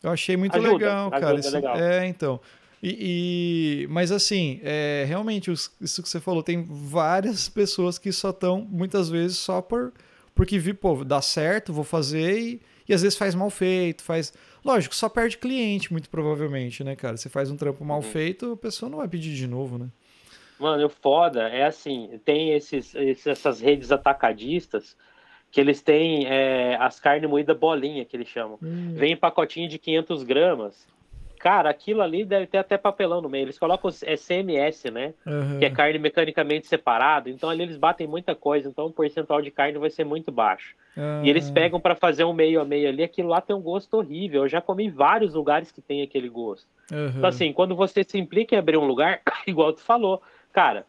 eu 0.02 0.10
achei 0.10 0.36
muito 0.36 0.56
Ajuda, 0.56 0.72
legal, 0.72 1.00
ajuda, 1.08 1.20
cara. 1.20 1.38
Isso- 1.40 1.54
legal. 1.54 1.76
É, 1.76 2.06
então. 2.06 2.40
E, 2.82 3.82
e- 3.84 3.86
mas 3.88 4.12
assim, 4.12 4.60
é, 4.62 5.04
realmente, 5.06 5.50
isso 5.50 6.02
que 6.02 6.08
você 6.08 6.20
falou, 6.20 6.42
tem 6.42 6.62
várias 6.64 7.48
pessoas 7.48 7.98
que 7.98 8.12
só 8.12 8.30
estão, 8.30 8.60
muitas 8.60 9.08
vezes, 9.08 9.36
só 9.38 9.60
por 9.60 9.92
porque 10.34 10.56
vi, 10.56 10.72
pô, 10.72 11.02
dá 11.04 11.20
certo, 11.20 11.72
vou 11.72 11.82
fazer 11.82 12.38
e, 12.38 12.62
e 12.88 12.94
às 12.94 13.02
vezes 13.02 13.18
faz 13.18 13.34
mal 13.34 13.50
feito, 13.50 14.04
faz. 14.04 14.32
Lógico, 14.64 14.94
só 14.94 15.08
perde 15.08 15.36
cliente, 15.36 15.90
muito 15.90 16.08
provavelmente, 16.08 16.84
né, 16.84 16.94
cara? 16.94 17.16
Você 17.16 17.28
faz 17.28 17.50
um 17.50 17.56
trampo 17.56 17.84
mal 17.84 17.96
Uhum. 17.96 18.02
feito, 18.04 18.52
a 18.52 18.56
pessoa 18.56 18.88
não 18.88 18.98
vai 18.98 19.08
pedir 19.08 19.34
de 19.34 19.48
novo, 19.48 19.76
né? 19.78 19.88
Mano, 20.58 20.86
o 20.86 20.88
foda 20.88 21.48
é 21.48 21.64
assim, 21.64 22.20
tem 22.24 22.52
esses, 22.52 22.94
essas 23.26 23.60
redes 23.60 23.92
atacadistas 23.92 24.96
que 25.50 25.60
eles 25.60 25.80
têm 25.80 26.26
é, 26.26 26.76
as 26.78 27.00
carnes 27.00 27.28
moídas 27.28 27.56
bolinha, 27.56 28.04
que 28.04 28.16
eles 28.16 28.28
chamam. 28.28 28.58
Vem 28.60 29.12
em 29.12 29.16
pacotinho 29.16 29.68
de 29.68 29.78
500 29.78 30.22
gramas. 30.22 30.86
Cara, 31.38 31.70
aquilo 31.70 32.02
ali 32.02 32.24
deve 32.24 32.46
ter 32.46 32.58
até 32.58 32.76
papelão 32.76 33.20
no 33.22 33.28
meio. 33.28 33.44
Eles 33.44 33.58
colocam 33.58 33.90
é 34.02 34.16
CMS, 34.16 34.90
né? 34.90 35.14
Aham. 35.26 35.58
Que 35.58 35.64
é 35.64 35.70
carne 35.70 35.98
mecanicamente 35.98 36.66
separado. 36.66 37.30
Então 37.30 37.48
ali 37.48 37.62
eles 37.62 37.76
batem 37.76 38.06
muita 38.08 38.34
coisa. 38.34 38.68
Então 38.68 38.86
o 38.86 38.92
percentual 38.92 39.40
de 39.40 39.50
carne 39.50 39.78
vai 39.78 39.88
ser 39.88 40.04
muito 40.04 40.32
baixo. 40.32 40.74
E 41.22 41.30
eles 41.30 41.48
Ah, 41.48 41.52
pegam 41.54 41.80
para 41.80 41.94
fazer 41.94 42.24
um 42.24 42.32
meio 42.32 42.60
a 42.60 42.64
meio 42.64 42.88
ali. 42.88 43.04
Aquilo 43.04 43.28
lá 43.28 43.40
tem 43.40 43.54
um 43.54 43.62
gosto 43.62 43.94
horrível. 43.94 44.42
Eu 44.42 44.48
já 44.48 44.60
comi 44.60 44.86
em 44.86 44.90
vários 44.90 45.34
lugares 45.34 45.70
que 45.70 45.80
tem 45.80 46.02
aquele 46.02 46.28
gosto. 46.28 46.66
aham. 46.92 47.14
Então, 47.16 47.28
assim, 47.28 47.52
quando 47.52 47.76
você 47.76 48.02
se 48.02 48.18
implica 48.18 48.56
em 48.56 48.58
abrir 48.58 48.76
um 48.76 48.84
lugar, 48.86 49.22
igual 49.46 49.72
tu 49.72 49.80
falou, 49.80 50.20
cara, 50.52 50.86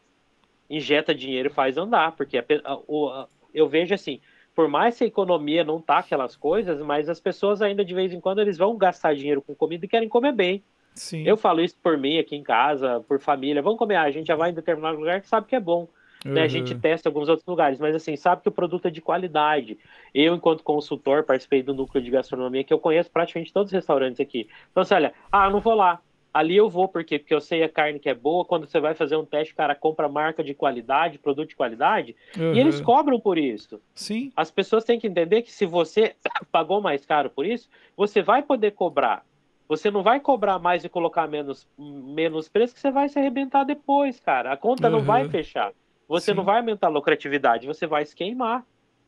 injeta 0.68 1.14
dinheiro 1.14 1.48
e 1.48 1.52
faz 1.52 1.76
andar, 1.76 2.12
porque 2.16 2.38
a 2.38 2.44
a- 2.64 2.74
a- 3.22 3.28
eu 3.52 3.68
vejo 3.68 3.94
assim, 3.94 4.20
por 4.54 4.68
mais 4.68 4.96
que 4.96 5.04
a 5.04 5.06
economia 5.06 5.64
não 5.64 5.80
tá 5.80 5.98
aquelas 5.98 6.36
coisas, 6.36 6.80
mas 6.80 7.08
as 7.08 7.20
pessoas 7.20 7.62
ainda 7.62 7.84
de 7.84 7.94
vez 7.94 8.12
em 8.12 8.20
quando 8.20 8.40
eles 8.40 8.56
vão 8.58 8.76
gastar 8.76 9.14
dinheiro 9.14 9.42
com 9.42 9.54
comida 9.54 9.84
e 9.84 9.88
querem 9.88 10.08
comer 10.08 10.32
bem. 10.32 10.62
Sim. 10.94 11.24
Eu 11.26 11.36
falo 11.36 11.60
isso 11.60 11.76
por 11.82 11.96
mim 11.96 12.18
aqui 12.18 12.36
em 12.36 12.42
casa, 12.42 13.00
por 13.08 13.20
família, 13.20 13.62
vamos 13.62 13.78
comer, 13.78 13.96
a 13.96 14.10
gente 14.10 14.26
já 14.26 14.36
vai 14.36 14.50
em 14.50 14.54
determinado 14.54 14.98
lugar 14.98 15.20
que 15.20 15.28
sabe 15.28 15.46
que 15.46 15.56
é 15.56 15.60
bom. 15.60 15.88
né? 16.24 16.42
A 16.42 16.48
gente 16.48 16.72
Aham. 16.72 16.80
testa 16.80 17.08
alguns 17.08 17.28
outros 17.28 17.46
lugares, 17.46 17.78
mas 17.78 17.94
assim, 17.94 18.14
sabe 18.16 18.42
que 18.42 18.48
o 18.48 18.52
produto 18.52 18.86
é 18.86 18.90
de 18.90 19.00
qualidade. 19.00 19.78
Eu, 20.14 20.34
enquanto 20.34 20.62
consultor, 20.62 21.24
participei 21.24 21.62
do 21.62 21.72
núcleo 21.74 22.02
de 22.04 22.10
gastronomia, 22.10 22.62
que 22.62 22.72
eu 22.72 22.78
conheço 22.78 23.10
praticamente 23.10 23.52
todos 23.52 23.70
os 23.70 23.74
restaurantes 23.74 24.20
aqui. 24.20 24.46
Então, 24.70 24.84
você 24.84 24.94
olha, 24.94 25.14
ah, 25.32 25.48
não 25.48 25.60
vou 25.60 25.74
lá. 25.74 26.00
Ali 26.32 26.56
eu 26.56 26.68
vou, 26.70 26.86
por 26.86 27.02
quê? 27.04 27.18
Porque 27.18 27.34
eu 27.34 27.40
sei 27.40 27.62
a 27.62 27.68
carne 27.68 27.98
que 27.98 28.08
é 28.08 28.14
boa. 28.14 28.44
Quando 28.44 28.66
você 28.66 28.78
vai 28.78 28.94
fazer 28.94 29.16
um 29.16 29.24
teste, 29.24 29.52
o 29.52 29.56
cara 29.56 29.74
compra 29.74 30.08
marca 30.08 30.44
de 30.44 30.54
qualidade, 30.54 31.18
produto 31.18 31.48
de 31.48 31.56
qualidade, 31.56 32.14
Aham. 32.36 32.54
e 32.54 32.60
eles 32.60 32.80
cobram 32.80 33.18
por 33.18 33.36
isso. 33.36 33.80
Sim. 33.94 34.32
As 34.36 34.50
pessoas 34.50 34.84
têm 34.84 34.98
que 35.00 35.06
entender 35.08 35.42
que 35.42 35.50
se 35.52 35.66
você 35.66 36.14
pagou 36.52 36.80
mais 36.80 37.04
caro 37.04 37.30
por 37.30 37.44
isso, 37.44 37.68
você 37.96 38.22
vai 38.22 38.42
poder 38.42 38.70
cobrar. 38.72 39.24
Você 39.68 39.90
não 39.90 40.02
vai 40.02 40.18
cobrar 40.20 40.58
mais 40.58 40.84
e 40.84 40.88
colocar 40.88 41.28
menos, 41.28 41.66
menos 41.78 42.48
preço, 42.48 42.74
que 42.74 42.80
você 42.80 42.90
vai 42.90 43.08
se 43.08 43.18
arrebentar 43.18 43.64
depois, 43.64 44.18
cara. 44.20 44.52
A 44.52 44.56
conta 44.56 44.88
não 44.90 44.98
Uhum. 45.00 45.04
vai 45.04 45.28
fechar. 45.28 45.72
Você 46.08 46.32
Sim. 46.32 46.36
não 46.36 46.44
vai 46.44 46.58
aumentar 46.58 46.88
a 46.88 46.90
lucratividade, 46.90 47.66
você 47.66 47.86
vai 47.86 48.04
se 48.04 48.14
queimar. 48.16 48.64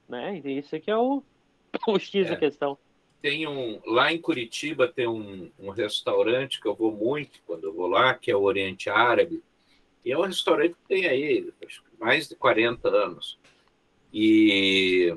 Né? 0.09 0.41
E 0.45 0.59
isso 0.59 0.79
que 0.81 0.91
é 0.91 0.97
o, 0.97 1.23
o 1.89 1.99
X 1.99 2.29
da 2.29 2.35
É. 2.35 2.37
questão. 2.37 2.77
Tem 3.23 3.47
um 3.47 3.81
lá 3.87 4.13
em 4.13 4.21
Curitiba 4.21 4.89
tem 4.89 5.07
um, 5.07 5.51
um 5.59 5.71
restaurante 5.71 6.61
que 6.61 6.67
eu 6.67 6.75
vou 6.75 6.91
muito 6.91 7.41
quando 7.47 7.65
eu 7.65 7.73
vou 7.73 7.87
lá, 7.87 8.15
que 8.15 8.31
é 8.31 8.37
o 8.37 8.43
Oriente 8.43 8.91
Árabe. 8.91 9.43
E 10.05 10.11
é 10.11 10.19
um 10.19 10.23
restaurante 10.23 10.75
que 10.75 10.89
tem 10.89 11.07
aí 11.07 11.49
acho 11.65 11.83
que 11.85 11.91
mais 12.01 12.29
de 12.29 12.35
40 12.35 12.89
anos. 12.89 13.39
E 14.13 15.15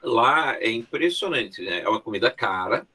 lá 0.00 0.56
é 0.60 0.70
impressionante, 0.70 1.60
né? 1.60 1.80
É 1.80 1.88
uma 1.88 2.00
comida 2.00 2.30
cara, 2.30 2.86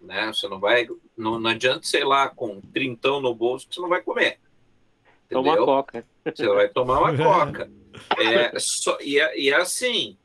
né? 0.00 0.32
Você 0.32 0.48
não 0.48 0.58
vai, 0.58 0.88
não, 1.16 1.38
não 1.38 1.50
adianta, 1.50 1.86
sei 1.86 2.04
lá, 2.04 2.28
com 2.30 2.60
trintão 2.60 3.20
no 3.20 3.34
bolso 3.34 3.68
que 3.68 3.74
você 3.74 3.80
não 3.82 3.88
vai 3.90 4.02
comer. 4.02 4.40
Toma 5.28 5.48
Entendeu? 5.48 5.66
coca. 5.66 6.06
Você 6.24 6.48
vai 6.48 6.68
tomar 6.68 7.00
uma 7.00 7.16
coca. 7.16 7.70
É, 8.18 8.58
só, 8.58 8.98
e, 9.00 9.18
é, 9.18 9.38
e 9.38 9.50
é 9.50 9.56
assim, 9.56 10.16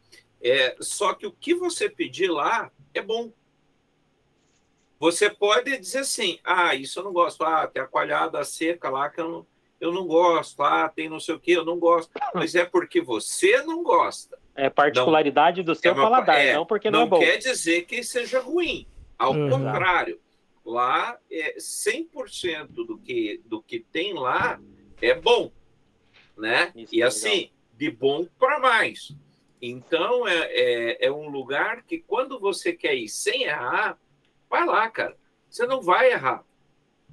é, 0.41 0.75
só 0.79 1.13
que 1.13 1.27
o 1.27 1.31
que 1.31 1.53
você 1.53 1.89
pedir 1.89 2.29
lá 2.29 2.71
é 2.93 3.01
bom. 3.01 3.31
Você 4.99 5.29
pode 5.29 5.77
dizer 5.79 5.99
assim, 5.99 6.39
ah, 6.43 6.75
isso 6.75 6.99
eu 6.99 7.03
não 7.03 7.11
gosto, 7.11 7.43
ah, 7.43 7.65
tem 7.65 7.81
a 7.81 7.87
coalhada 7.87 8.43
seca 8.43 8.89
lá 8.89 9.09
que 9.09 9.19
eu 9.19 9.27
não, 9.27 9.47
eu 9.79 9.91
não 9.91 10.05
gosto, 10.05 10.61
ah, 10.61 10.87
tem 10.87 11.09
não 11.09 11.19
sei 11.19 11.33
o 11.33 11.39
que, 11.39 11.51
eu 11.53 11.65
não 11.65 11.79
gosto. 11.79 12.11
Mas 12.35 12.53
é 12.53 12.65
porque 12.65 13.01
você 13.01 13.63
não 13.63 13.81
gosta. 13.81 14.37
É 14.53 14.69
particularidade 14.69 15.63
do 15.63 15.73
seu 15.73 15.91
É 15.91 15.95
paladar, 15.95 16.39
é, 16.39 16.53
não 16.53 16.67
porque 16.67 16.91
não, 16.91 16.99
não 16.99 17.05
é 17.07 17.09
bom. 17.09 17.19
quer 17.19 17.37
dizer 17.37 17.85
que 17.85 18.03
seja 18.03 18.39
ruim. 18.39 18.87
Ao 19.17 19.33
contrário, 19.33 20.19
lá 20.63 21.17
é 21.31 21.57
100% 21.57 22.67
do 22.67 22.97
que, 22.97 23.41
do 23.45 23.61
que 23.61 23.79
tem 23.79 24.13
lá 24.13 24.59
é 25.01 25.15
bom, 25.15 25.51
né? 26.37 26.71
Isso 26.75 26.95
e 26.95 27.01
é 27.01 27.05
assim, 27.05 27.49
de 27.73 27.89
bom 27.89 28.27
para 28.37 28.59
mais. 28.59 29.15
Então 29.61 30.27
é, 30.27 30.39
é, 30.51 31.05
é 31.05 31.11
um 31.11 31.29
lugar 31.29 31.83
que 31.83 31.99
quando 31.99 32.39
você 32.39 32.73
quer 32.73 32.95
ir 32.95 33.07
sem 33.07 33.43
errar, 33.43 33.97
vai 34.49 34.65
lá, 34.65 34.89
cara. 34.89 35.15
Você 35.49 35.65
não 35.67 35.81
vai 35.81 36.11
errar. 36.11 36.43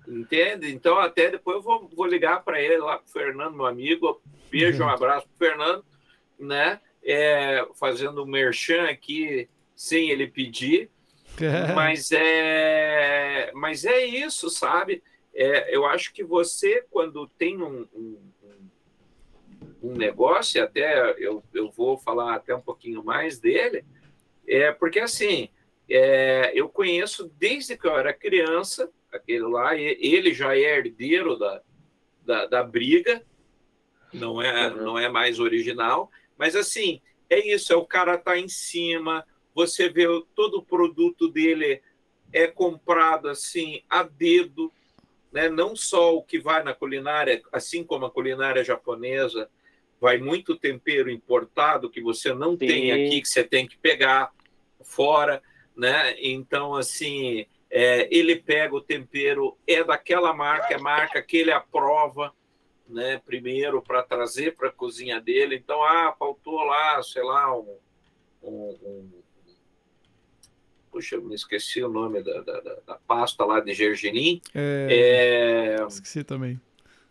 Entende? 0.07 0.73
Então, 0.73 0.99
até 0.99 1.31
depois 1.31 1.57
eu 1.57 1.63
vou, 1.63 1.89
vou 1.95 2.07
ligar 2.07 2.43
para 2.43 2.63
ele 2.63 2.79
lá, 2.79 2.97
pro 2.97 3.13
Fernando, 3.13 3.55
meu 3.55 3.67
amigo. 3.67 4.23
Beijo, 4.51 4.83
um 4.83 4.89
abraço 4.89 5.29
pro 5.29 5.49
Fernando, 5.49 5.85
né? 6.39 6.81
É, 7.05 7.67
fazendo 7.75 8.23
um 8.23 8.27
merchan 8.27 8.85
aqui 8.85 9.49
sem 9.77 10.11
ele 10.11 10.27
pedir. 10.27 10.91
Mas 11.75 12.11
é, 12.11 13.53
mas 13.55 13.85
é 13.85 14.05
isso, 14.05 14.51
sabe? 14.51 15.05
É, 15.33 15.73
eu 15.73 15.87
acho 15.87 16.13
que 16.13 16.25
você, 16.25 16.85
quando 16.91 17.29
tem 17.39 17.63
um, 17.63 17.87
um, 17.95 18.19
um 19.83 19.95
negócio, 19.95 20.59
e 20.59 20.61
até 20.61 21.15
eu, 21.19 21.43
eu 21.55 21.71
vou 21.71 21.97
falar 21.97 22.35
até 22.35 22.55
um 22.55 22.61
pouquinho 22.61 23.03
mais 23.05 23.39
dele, 23.39 23.85
é 24.47 24.73
porque 24.73 24.99
assim, 24.99 25.49
é, 25.89 26.53
eu 26.55 26.69
conheço 26.69 27.31
desde 27.39 27.77
que 27.77 27.87
eu 27.87 27.97
era 27.97 28.13
criança, 28.13 28.91
aquele 29.13 29.45
lá, 29.45 29.77
ele 29.77 30.35
já 30.35 30.57
é 30.57 30.79
herdeiro 30.79 31.39
da, 31.39 31.63
da, 32.25 32.47
da 32.47 32.63
briga, 32.63 33.23
não 34.13 34.41
é, 34.41 34.69
Uhum. 34.69 34.77
não 34.77 34.99
é 34.99 35.09
mais 35.09 35.39
original, 35.39 36.11
mas 36.37 36.57
assim, 36.57 37.01
é 37.29 37.47
isso, 37.47 37.73
é 37.73 37.77
o 37.77 37.85
cara 37.85 38.17
tá 38.19 38.39
em 38.39 38.49
cima, 38.49 39.25
você 39.55 39.89
vê 39.89 40.07
todo 40.35 40.59
o 40.59 40.65
produto 40.65 41.29
dele 41.29 41.83
é 42.33 42.47
comprado 42.47 43.29
assim 43.29 43.83
a 43.89 44.03
dedo, 44.03 44.73
né? 45.33 45.49
Não 45.49 45.75
só 45.75 46.15
o 46.15 46.23
que 46.23 46.39
vai 46.39 46.63
na 46.63 46.75
culinária, 46.75 47.43
assim 47.53 47.85
como 47.85 48.07
a 48.07 48.11
culinária 48.11 48.65
japonesa, 48.65 49.51
vai 50.01 50.19
muito 50.19 50.57
tempero 50.57 51.11
importado 51.11 51.91
que 51.91 52.01
você 52.01 52.33
não 52.33 52.53
Sim. 52.53 52.59
tem 52.59 52.93
aqui 52.93 53.21
que 53.21 53.29
você 53.29 53.43
tem 53.45 53.67
que 53.67 53.77
pegar 53.79 54.33
fora, 54.83 55.43
né? 55.77 56.15
Então 56.21 56.75
assim, 56.75 57.47
é, 57.71 58.09
ele 58.17 58.37
pega 58.37 58.75
o 58.75 58.81
tempero 58.81 59.57
é 59.67 59.83
daquela 59.85 60.33
marca, 60.33 60.75
é 60.75 60.79
marca 60.79 61.23
que 61.23 61.37
ele 61.37 61.51
aprova, 61.53 62.33
né? 62.89 63.21
Primeiro 63.25 63.83
para 63.83 64.03
trazer 64.03 64.55
para 64.57 64.69
a 64.69 64.73
cozinha 64.73 65.21
dele. 65.21 65.57
Então, 65.57 65.83
ah, 65.83 66.15
faltou 66.19 66.63
lá, 66.65 67.03
sei 67.03 67.23
lá, 67.23 67.55
um, 67.59 67.77
um, 68.43 68.79
um 68.83 69.11
Puxa, 70.91 71.17
eu 71.17 71.23
me 71.23 71.35
esqueci 71.35 71.83
o 71.83 71.89
nome 71.89 72.23
da, 72.23 72.41
da, 72.41 72.61
da- 72.61 72.79
da 72.87 72.95
pasta 73.07 73.45
lá 73.45 73.61
de 73.61 73.75
gergelim. 73.75 74.41
É, 74.55 75.77
É, 75.81 75.87
Esqueci 75.87 76.25
também. 76.25 76.59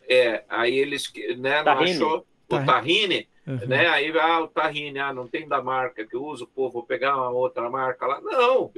é, 0.10 0.44
aí 0.50 0.76
eles 0.78 1.12
né, 1.38 1.58
não 1.58 1.64
Tahine. 1.64 1.92
achou 1.92 2.26
o 2.50 2.56
Tahine. 2.66 2.66
tahine, 2.66 3.28
Uhum. 3.48 3.66
né? 3.68 3.88
Aí, 3.88 4.12
ah, 4.20 4.42
o 4.42 4.48
tahine, 4.50 5.00
ah, 5.00 5.14
não 5.14 5.26
tem 5.28 5.48
da 5.48 5.62
marca 5.62 6.06
que 6.06 6.16
eu 6.16 6.24
uso, 6.26 6.46
pô, 6.48 6.70
vou 6.70 6.84
pegar 6.84 7.16
uma 7.16 7.30
outra 7.30 7.70
marca 7.70 8.06
lá. 8.06 8.20
Não, 8.20 8.70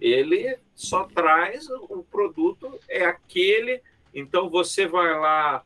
Ele 0.00 0.58
só 0.74 1.04
traz 1.04 1.68
o 1.70 2.04
produto, 2.10 2.78
é 2.88 3.04
aquele. 3.04 3.82
Então 4.14 4.48
você 4.48 4.86
vai 4.86 5.12
lá, 5.18 5.64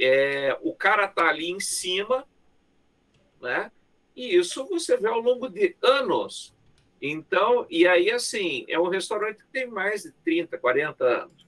é, 0.00 0.56
o 0.62 0.74
cara 0.74 1.06
tá 1.08 1.28
ali 1.28 1.50
em 1.50 1.60
cima, 1.60 2.24
né? 3.40 3.70
E 4.16 4.36
isso 4.36 4.64
você 4.66 4.96
vê 4.96 5.08
ao 5.08 5.20
longo 5.20 5.48
de 5.48 5.76
anos. 5.82 6.54
Então, 7.00 7.66
e 7.68 7.86
aí 7.86 8.10
assim, 8.10 8.64
é 8.68 8.78
um 8.78 8.88
restaurante 8.88 9.38
que 9.38 9.50
tem 9.52 9.66
mais 9.66 10.02
de 10.04 10.12
30, 10.24 10.56
40 10.58 11.04
anos. 11.04 11.41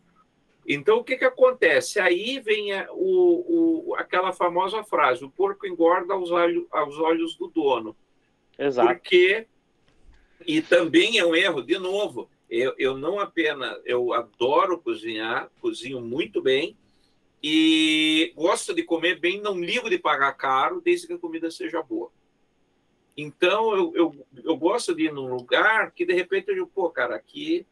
Então, 0.67 0.99
o 0.99 1.05
que, 1.05 1.17
que 1.17 1.25
acontece? 1.25 2.01
Aí 2.01 2.41
vem 2.41 2.73
a, 2.73 2.89
o, 2.91 3.89
o, 3.91 3.95
aquela 3.97 4.33
famosa 4.33 4.83
frase: 4.83 5.25
o 5.25 5.31
porco 5.31 5.67
engorda 5.67 6.15
aos, 6.15 6.31
olhos, 6.31 6.67
aos 6.71 6.99
olhos 6.99 7.37
do 7.37 7.49
dono. 7.49 7.95
Exato. 8.59 8.89
Porque, 8.89 9.47
e 10.47 10.63
também 10.63 11.19
é 11.19 11.27
um 11.27 11.35
erro, 11.35 11.63
de 11.63 11.79
novo, 11.79 12.31
eu, 12.49 12.75
eu 12.79 12.97
não 12.97 13.19
apenas, 13.19 13.79
eu 13.85 14.13
adoro 14.13 14.79
cozinhar, 14.79 15.51
cozinho 15.61 16.01
muito 16.01 16.41
bem 16.41 16.77
e 17.43 18.33
gosto 18.35 18.73
de 18.73 18.83
comer 18.83 19.21
bem, 19.21 19.41
não 19.41 19.61
ligo 19.61 19.91
de 19.91 19.99
pagar 19.99 20.33
caro, 20.33 20.81
desde 20.81 21.07
que 21.07 21.13
a 21.13 21.19
comida 21.19 21.51
seja 21.51 21.83
boa. 21.83 22.11
Então, 23.17 23.77
eu, 23.77 23.93
eu, 23.95 24.27
eu 24.43 24.57
gosto 24.57 24.95
de 24.95 25.05
ir 25.05 25.13
num 25.13 25.35
lugar 25.35 25.91
que, 25.93 26.07
de 26.07 26.15
repente, 26.15 26.49
eu 26.49 26.55
digo, 26.55 26.71
pô, 26.75 26.89
cara, 26.89 27.15
aqui 27.15 27.67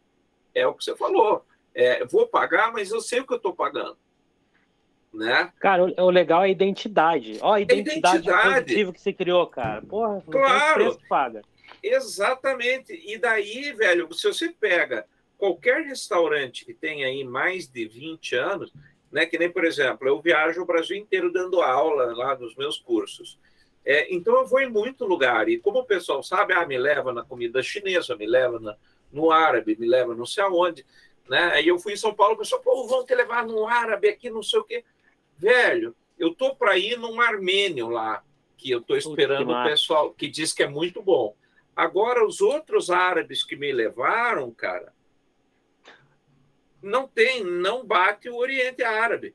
é 0.54 0.66
o 0.66 0.74
que 0.74 0.84
você 0.84 0.94
falou 0.94 1.44
é, 1.74 2.04
vou 2.06 2.26
pagar, 2.26 2.72
mas 2.72 2.90
eu 2.90 3.00
sei 3.00 3.20
o 3.20 3.26
que 3.26 3.32
eu 3.32 3.38
estou 3.38 3.54
pagando. 3.54 3.96
Né? 5.12 5.52
Cara, 5.60 5.84
o, 5.84 6.06
o, 6.06 6.10
legal 6.10 6.42
é 6.42 6.46
a 6.46 6.48
identidade. 6.48 7.38
Ó, 7.42 7.52
a 7.52 7.60
identidade, 7.60 8.18
identidade. 8.18 8.62
positiva 8.62 8.92
que 8.92 9.00
você 9.00 9.12
criou, 9.12 9.46
cara. 9.46 9.82
Porra, 9.82 10.22
claro. 10.30 10.98
paga. 11.08 11.42
Exatamente. 11.82 12.98
E 13.04 13.18
daí, 13.18 13.72
velho, 13.72 14.12
se 14.12 14.26
você 14.26 14.48
pega 14.48 15.06
qualquer 15.36 15.82
restaurante 15.82 16.64
que 16.64 16.72
tem 16.72 17.04
aí 17.04 17.24
mais 17.24 17.68
de 17.68 17.86
20 17.86 18.36
anos, 18.36 18.72
né, 19.10 19.26
que 19.26 19.38
nem, 19.38 19.50
por 19.50 19.64
exemplo, 19.64 20.08
eu 20.08 20.20
viajo 20.20 20.62
o 20.62 20.66
Brasil 20.66 20.96
inteiro 20.96 21.30
dando 21.30 21.60
aula 21.60 22.14
lá 22.16 22.36
nos 22.36 22.56
meus 22.56 22.78
cursos. 22.78 23.38
É, 23.84 24.14
então 24.14 24.34
eu 24.38 24.46
vou 24.46 24.60
em 24.60 24.70
muito 24.70 25.04
lugar. 25.04 25.48
E 25.48 25.58
como 25.58 25.80
o 25.80 25.84
pessoal 25.84 26.22
sabe, 26.22 26.54
ah, 26.54 26.64
me 26.64 26.78
leva 26.78 27.12
na 27.12 27.22
comida 27.22 27.62
chinesa, 27.62 28.16
me 28.16 28.26
leva 28.26 28.58
na, 28.60 28.76
no 29.12 29.30
árabe, 29.30 29.76
me 29.78 29.86
leva 29.86 30.14
não 30.14 30.24
sei 30.24 30.42
aonde. 30.44 30.86
Né? 31.32 31.44
Aí 31.54 31.66
eu 31.66 31.78
fui 31.78 31.94
em 31.94 31.96
São 31.96 32.12
Paulo, 32.12 32.34
o 32.34 32.36
pessoal, 32.36 32.60
pô, 32.60 32.86
vão 32.86 33.06
te 33.06 33.14
levar 33.14 33.46
num 33.46 33.66
árabe 33.66 34.06
aqui, 34.06 34.28
não 34.28 34.42
sei 34.42 34.60
o 34.60 34.64
quê. 34.64 34.84
Velho, 35.38 35.96
eu 36.18 36.34
tô 36.34 36.54
para 36.54 36.76
ir 36.76 36.98
num 36.98 37.22
armênio 37.22 37.88
lá, 37.88 38.22
que 38.54 38.70
eu 38.70 38.82
tô 38.82 38.94
esperando 38.94 39.50
o 39.50 39.64
pessoal, 39.64 40.12
que 40.12 40.28
diz 40.28 40.52
que 40.52 40.62
é 40.62 40.68
muito 40.68 41.02
bom. 41.02 41.34
Agora, 41.74 42.22
os 42.22 42.42
outros 42.42 42.90
árabes 42.90 43.42
que 43.42 43.56
me 43.56 43.72
levaram, 43.72 44.50
cara, 44.50 44.92
não 46.82 47.08
tem, 47.08 47.42
não 47.42 47.82
bate 47.82 48.28
o 48.28 48.36
Oriente 48.36 48.82
Árabe, 48.82 49.34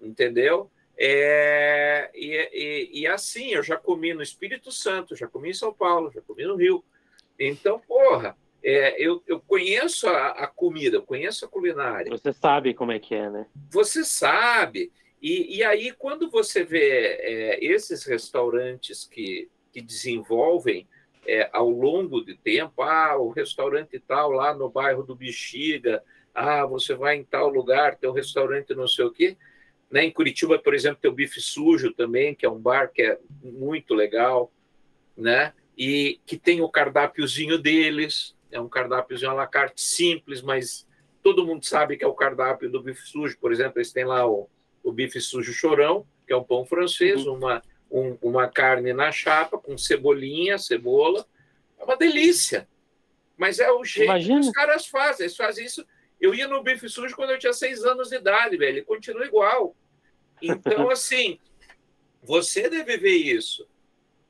entendeu? 0.00 0.70
É, 0.96 2.10
e, 2.14 2.32
e, 2.54 3.00
e, 3.00 3.06
assim, 3.06 3.50
eu 3.50 3.62
já 3.62 3.76
comi 3.76 4.14
no 4.14 4.22
Espírito 4.22 4.72
Santo, 4.72 5.14
já 5.14 5.28
comi 5.28 5.50
em 5.50 5.54
São 5.54 5.74
Paulo, 5.74 6.10
já 6.10 6.22
comi 6.22 6.46
no 6.46 6.56
Rio. 6.56 6.82
Então, 7.38 7.78
porra, 7.80 8.34
é, 8.62 9.00
eu, 9.00 9.22
eu 9.26 9.40
conheço 9.40 10.08
a, 10.08 10.30
a, 10.30 10.46
comida, 10.46 10.96
eu 10.96 11.02
conheço 11.02 11.44
a 11.44 11.48
culinária. 11.48 12.10
Você 12.10 12.32
sabe 12.32 12.74
como 12.74 12.92
é 12.92 12.98
que 12.98 13.14
é, 13.14 13.30
né? 13.30 13.46
Você 13.70 14.04
sabe. 14.04 14.92
E, 15.22 15.58
e 15.58 15.64
aí, 15.64 15.92
quando 15.92 16.30
você 16.30 16.64
vê 16.64 17.18
é, 17.20 17.64
esses 17.64 18.04
restaurantes 18.04 19.04
que, 19.04 19.48
que 19.72 19.80
desenvolvem 19.80 20.88
é, 21.26 21.48
ao 21.52 21.68
longo 21.68 22.24
de 22.24 22.34
tempo, 22.36 22.82
ah, 22.82 23.16
o 23.16 23.30
restaurante 23.30 23.98
tal 24.00 24.30
lá 24.30 24.54
no 24.54 24.68
bairro 24.68 25.02
do 25.02 25.14
Bexiga, 25.14 26.02
ah, 26.34 26.64
você 26.64 26.94
vai 26.94 27.16
em 27.16 27.24
tal 27.24 27.48
lugar, 27.48 27.96
tem 27.96 28.08
um 28.08 28.14
restaurante 28.14 28.74
não 28.74 28.86
sei 28.86 29.04
o 29.04 29.10
quê. 29.10 29.36
Né? 29.90 30.04
Em 30.04 30.10
Curitiba, 30.10 30.58
por 30.58 30.74
exemplo, 30.74 30.98
tem 31.00 31.10
o 31.10 31.14
Bife 31.14 31.40
Sujo 31.40 31.92
também, 31.92 32.34
que 32.34 32.46
é 32.46 32.50
um 32.50 32.58
bar 32.58 32.92
que 32.92 33.02
é 33.02 33.18
muito 33.42 33.94
legal, 33.94 34.52
né? 35.16 35.52
E 35.76 36.20
que 36.26 36.36
tem 36.36 36.60
o 36.60 36.68
cardápiozinho 36.68 37.56
deles, 37.58 38.34
é 38.50 38.60
um 38.60 38.68
cardápiozinho 38.68 39.30
à 39.30 39.34
la 39.34 39.46
carte 39.46 39.80
simples, 39.80 40.42
mas 40.42 40.86
todo 41.22 41.44
mundo 41.44 41.64
sabe 41.64 41.96
que 41.96 42.04
é 42.04 42.06
o 42.06 42.14
cardápio 42.14 42.70
do 42.70 42.82
bife 42.82 43.06
sujo. 43.06 43.38
Por 43.38 43.52
exemplo, 43.52 43.78
eles 43.78 43.92
têm 43.92 44.04
lá 44.04 44.26
o, 44.26 44.48
o 44.82 44.92
bife 44.92 45.20
sujo 45.20 45.52
chorão, 45.52 46.06
que 46.26 46.32
é 46.32 46.36
um 46.36 46.44
pão 46.44 46.64
francês, 46.64 47.26
uhum. 47.26 47.34
uma, 47.34 47.62
um, 47.90 48.16
uma 48.22 48.48
carne 48.48 48.92
na 48.92 49.12
chapa 49.12 49.58
com 49.58 49.76
cebolinha, 49.76 50.58
cebola. 50.58 51.26
É 51.78 51.84
uma 51.84 51.96
delícia. 51.96 52.68
Mas 53.36 53.60
é 53.60 53.70
o 53.70 53.84
jeito 53.84 54.10
Imagina. 54.10 54.40
que 54.40 54.46
os 54.46 54.52
caras 54.52 54.86
fazem. 54.86 55.24
Eles 55.26 55.36
fazem 55.36 55.64
isso. 55.64 55.86
Eu 56.20 56.34
ia 56.34 56.48
no 56.48 56.62
bife 56.62 56.88
sujo 56.88 57.14
quando 57.14 57.30
eu 57.30 57.38
tinha 57.38 57.52
seis 57.52 57.84
anos 57.84 58.08
de 58.08 58.16
idade, 58.16 58.56
velho. 58.56 58.78
E 58.78 58.84
continua 58.84 59.24
igual. 59.24 59.76
Então, 60.42 60.90
assim, 60.90 61.38
você 62.22 62.68
deve 62.68 62.96
ver 62.96 63.16
isso, 63.16 63.68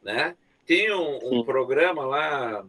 né? 0.03 0.37
Tem 0.67 0.93
um, 0.93 1.39
um 1.39 1.45
programa 1.45 2.05
lá 2.05 2.67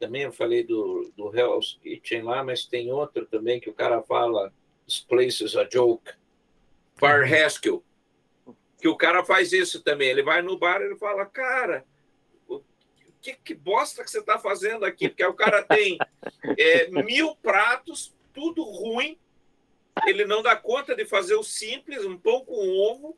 também 0.00 0.22
eu 0.22 0.32
falei 0.32 0.64
do, 0.64 1.12
do 1.16 1.36
Hell's 1.36 1.78
Kitchen 1.82 2.22
lá, 2.22 2.42
mas 2.42 2.64
tem 2.64 2.90
outro 2.90 3.26
também 3.26 3.60
que 3.60 3.68
o 3.70 3.74
cara 3.74 4.02
fala 4.02 4.52
This 4.86 4.98
place 4.98 5.44
is 5.44 5.54
a 5.54 5.68
joke. 5.70 6.10
Bar. 7.00 7.22
Haskell. 7.22 7.84
Que 8.80 8.88
o 8.88 8.96
cara 8.96 9.24
faz 9.24 9.52
isso 9.52 9.82
também. 9.82 10.08
Ele 10.08 10.22
vai 10.22 10.42
no 10.42 10.58
bar 10.58 10.80
e 10.80 10.86
ele 10.86 10.96
fala, 10.96 11.24
cara, 11.26 11.84
que, 13.20 13.34
que 13.34 13.54
bosta 13.54 14.02
que 14.02 14.10
você 14.10 14.18
está 14.18 14.38
fazendo 14.38 14.84
aqui? 14.84 15.08
Porque 15.08 15.24
o 15.24 15.34
cara 15.34 15.62
tem 15.62 15.98
é, 16.58 16.88
mil 16.88 17.36
pratos, 17.36 18.14
tudo 18.32 18.64
ruim, 18.64 19.18
ele 20.06 20.24
não 20.24 20.42
dá 20.42 20.56
conta 20.56 20.94
de 20.94 21.04
fazer 21.04 21.34
o 21.34 21.42
simples, 21.42 22.04
um 22.04 22.16
pão 22.16 22.44
com 22.44 22.68
ovo, 22.68 23.16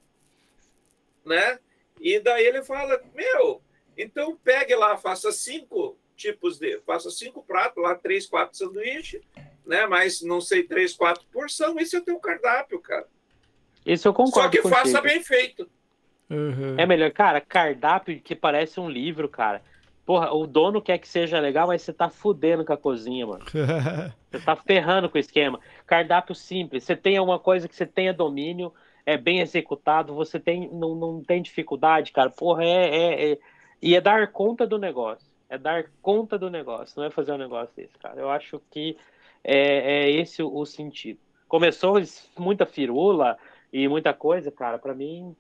né? 1.25 1.59
E 2.01 2.19
daí 2.19 2.45
ele 2.45 2.63
fala, 2.63 3.01
meu, 3.15 3.63
então 3.97 4.37
pegue 4.43 4.75
lá, 4.75 4.97
faça 4.97 5.31
cinco 5.31 5.97
tipos 6.23 6.59
de. 6.59 6.81
Faça 6.87 7.11
cinco 7.11 7.43
pratos, 7.43 7.83
lá 7.83 7.95
três, 7.95 8.27
quatro 8.27 8.57
sanduíches, 8.57 9.21
né? 9.67 9.87
Mas 9.87 10.23
não 10.23 10.41
sei, 10.41 10.63
três, 10.63 10.95
quatro 10.95 11.25
porção. 11.33 11.79
Esse 11.79 11.97
é 11.97 11.99
o 11.99 12.05
teu 12.05 12.19
cardápio, 12.19 12.81
cara. 12.81 13.07
Isso 13.85 14.07
eu 14.07 14.15
concordo. 14.15 14.43
Só 14.43 14.49
que 14.49 14.63
contigo. 14.63 14.75
faça 14.75 15.01
bem 15.01 15.23
feito. 15.23 15.69
Uhum. 16.31 16.77
É 16.79 16.87
melhor, 16.87 17.11
cara, 17.11 17.41
cardápio 17.41 18.19
que 18.21 18.35
parece 18.35 18.79
um 18.79 18.89
livro, 18.89 19.29
cara. 19.29 19.61
Porra, 20.07 20.33
o 20.33 20.47
dono 20.47 20.81
quer 20.81 20.99
que 20.99 21.07
seja 21.07 21.39
legal, 21.39 21.67
mas 21.69 21.83
você 21.83 21.93
tá 21.93 22.09
fudendo 22.09 22.65
com 22.65 22.73
a 22.73 22.77
cozinha, 22.77 23.27
mano. 23.27 23.45
você 24.31 24.41
tá 24.45 24.57
ferrando 24.57 25.09
com 25.09 25.17
o 25.17 25.21
esquema. 25.21 25.61
Cardápio 25.87 26.35
simples. 26.35 26.85
Você 26.85 26.97
tem 26.97 27.17
alguma 27.17 27.39
coisa 27.39 27.69
que 27.69 27.77
você 27.77 27.87
tenha 27.87 28.13
domínio, 28.13 28.73
é 29.05 29.17
bem 29.17 29.41
executado, 29.41 30.15
você 30.15 30.41
tem, 30.41 30.69
não, 30.73 30.95
não 30.95 31.23
tem 31.23 31.43
dificuldade, 31.43 32.13
cara. 32.13 32.31
Porra, 32.31 32.65
é, 32.65 32.97
é, 32.97 33.33
é. 33.33 33.39
E 33.81 33.95
é 33.95 34.01
dar 34.01 34.31
conta 34.33 34.67
do 34.67 34.79
negócio 34.79 35.32
é 35.53 35.59
dar 35.59 35.85
conta 36.01 36.39
do 36.39 36.49
negócio, 36.49 36.99
não 36.99 37.07
é 37.07 37.11
fazer 37.11 37.31
um 37.31 37.37
negócio 37.37 37.77
desse, 37.77 37.99
cara. 37.99 38.19
Eu 38.19 38.31
acho 38.31 38.59
que 38.71 38.97
é, 39.45 40.07
é 40.07 40.11
esse 40.11 40.43
o, 40.43 40.51
o, 40.51 40.65
sentido. 40.65 41.21
Começou 41.47 41.97
muita 42.39 42.65
firula 42.65 43.37
e 43.71 43.87
muita 43.87 44.15
coisa, 44.15 44.51
cara, 44.51 44.79
para 44.79 44.95
mim 44.95 45.37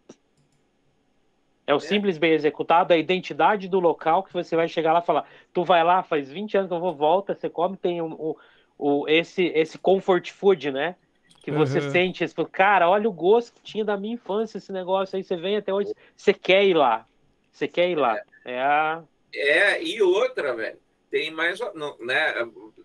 é 1.66 1.72
o 1.72 1.78
é. 1.78 1.80
simples 1.80 2.18
bem 2.18 2.32
executado, 2.32 2.92
a 2.92 2.98
identidade 2.98 3.68
do 3.68 3.80
local 3.80 4.22
que 4.22 4.34
você 4.34 4.54
vai 4.54 4.68
chegar 4.68 4.92
lá 4.92 4.98
e 4.98 5.06
falar, 5.06 5.26
tu 5.50 5.64
vai 5.64 5.82
lá, 5.82 6.02
faz 6.02 6.30
20 6.30 6.58
anos 6.58 6.68
que 6.68 6.74
eu 6.74 6.80
vou, 6.80 6.94
volta, 6.94 7.34
você 7.34 7.48
come, 7.48 7.78
tem 7.78 8.02
o, 8.02 8.12
o, 8.12 8.36
o 8.76 9.08
esse, 9.08 9.46
esse 9.54 9.78
comfort 9.78 10.30
food, 10.30 10.72
né? 10.72 10.94
Que 11.40 11.50
você 11.50 11.78
uhum. 11.78 11.90
sente, 11.90 12.28
você 12.28 12.34
fala, 12.34 12.48
cara, 12.50 12.90
olha 12.90 13.08
o 13.08 13.12
gosto 13.12 13.54
que 13.54 13.62
tinha 13.62 13.84
da 13.84 13.96
minha 13.96 14.14
infância 14.14 14.58
esse 14.58 14.72
negócio 14.72 15.16
aí, 15.16 15.24
você 15.24 15.36
vem 15.36 15.56
até 15.56 15.72
hoje, 15.72 15.94
você 16.14 16.34
quer 16.34 16.66
ir 16.66 16.74
lá, 16.74 17.06
você 17.50 17.66
quer 17.66 17.88
ir 17.88 17.96
lá. 17.96 18.14
É, 18.44 18.52
é 18.52 18.62
a, 18.62 19.02
é, 19.34 19.82
e 19.82 20.02
outra, 20.02 20.54
velho, 20.54 20.78
tem 21.10 21.30
mais, 21.30 21.60
não, 21.74 21.96
né? 21.98 22.34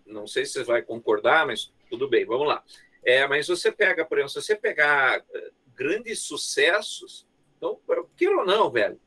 Não 0.06 0.26
sei 0.26 0.44
se 0.44 0.52
você 0.52 0.64
vai 0.64 0.82
concordar, 0.82 1.46
mas 1.46 1.72
tudo 1.88 2.08
bem, 2.08 2.24
vamos 2.24 2.46
lá. 2.46 2.62
É, 3.04 3.26
mas 3.26 3.48
você 3.48 3.72
pega, 3.72 4.04
por 4.04 4.18
exemplo, 4.18 4.32
se 4.32 4.42
você 4.42 4.54
pegar 4.54 5.24
eh, 5.32 5.50
grandes 5.74 6.20
sucessos, 6.20 7.26
então, 7.56 7.80
queira 8.16 8.36
ou 8.36 8.46
não, 8.46 8.70
velho, 8.70 9.00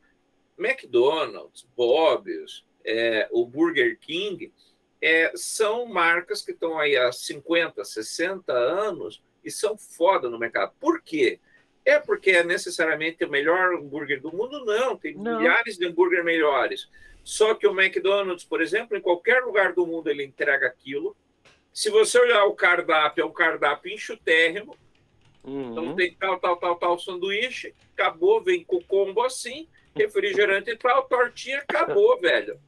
McDonald's, 0.58 1.66
Bob's, 1.76 2.64
é, 2.84 3.28
o 3.30 3.46
Burger 3.46 3.98
King, 3.98 4.52
é, 5.00 5.32
são 5.34 5.86
marcas 5.86 6.42
que 6.42 6.52
estão 6.52 6.78
aí 6.78 6.96
há 6.96 7.10
50, 7.10 7.84
60 7.84 8.52
anos 8.52 9.22
e 9.44 9.50
são 9.50 9.76
foda 9.76 10.28
no 10.28 10.38
mercado. 10.38 10.72
Por 10.78 11.02
quê? 11.02 11.40
É 11.84 11.98
porque 11.98 12.30
é 12.30 12.44
necessariamente 12.44 13.24
o 13.24 13.30
melhor 13.30 13.74
hambúrguer 13.74 14.20
do 14.20 14.30
mundo? 14.30 14.64
Não, 14.64 14.96
tem 14.96 15.16
não. 15.16 15.38
milhares 15.38 15.76
de 15.76 15.86
hambúrguer 15.86 16.22
melhores. 16.22 16.88
Só 17.24 17.54
que 17.54 17.66
o 17.66 17.78
McDonald's, 17.78 18.44
por 18.44 18.60
exemplo, 18.60 18.96
em 18.96 19.00
qualquer 19.00 19.42
lugar 19.44 19.72
do 19.72 19.86
mundo 19.86 20.08
ele 20.08 20.24
entrega 20.24 20.66
aquilo. 20.66 21.16
Se 21.72 21.88
você 21.90 22.18
olhar 22.18 22.44
o 22.44 22.54
cardápio, 22.54 23.22
é 23.22 23.24
um 23.24 23.32
cardápio 23.32 23.92
enxutérrimo. 23.92 24.76
Uhum. 25.44 25.70
Então 25.72 25.96
tem 25.96 26.14
tal, 26.14 26.38
tal, 26.38 26.56
tal, 26.56 26.76
tal 26.76 26.98
sanduíche, 26.98 27.74
acabou, 27.96 28.40
vem 28.42 28.62
com 28.64 28.80
combo 28.82 29.22
assim, 29.22 29.68
refrigerante 29.94 30.70
e 30.70 30.76
tal, 30.76 31.02
tortinha, 31.04 31.58
acabou, 31.58 32.18
velho. 32.20 32.58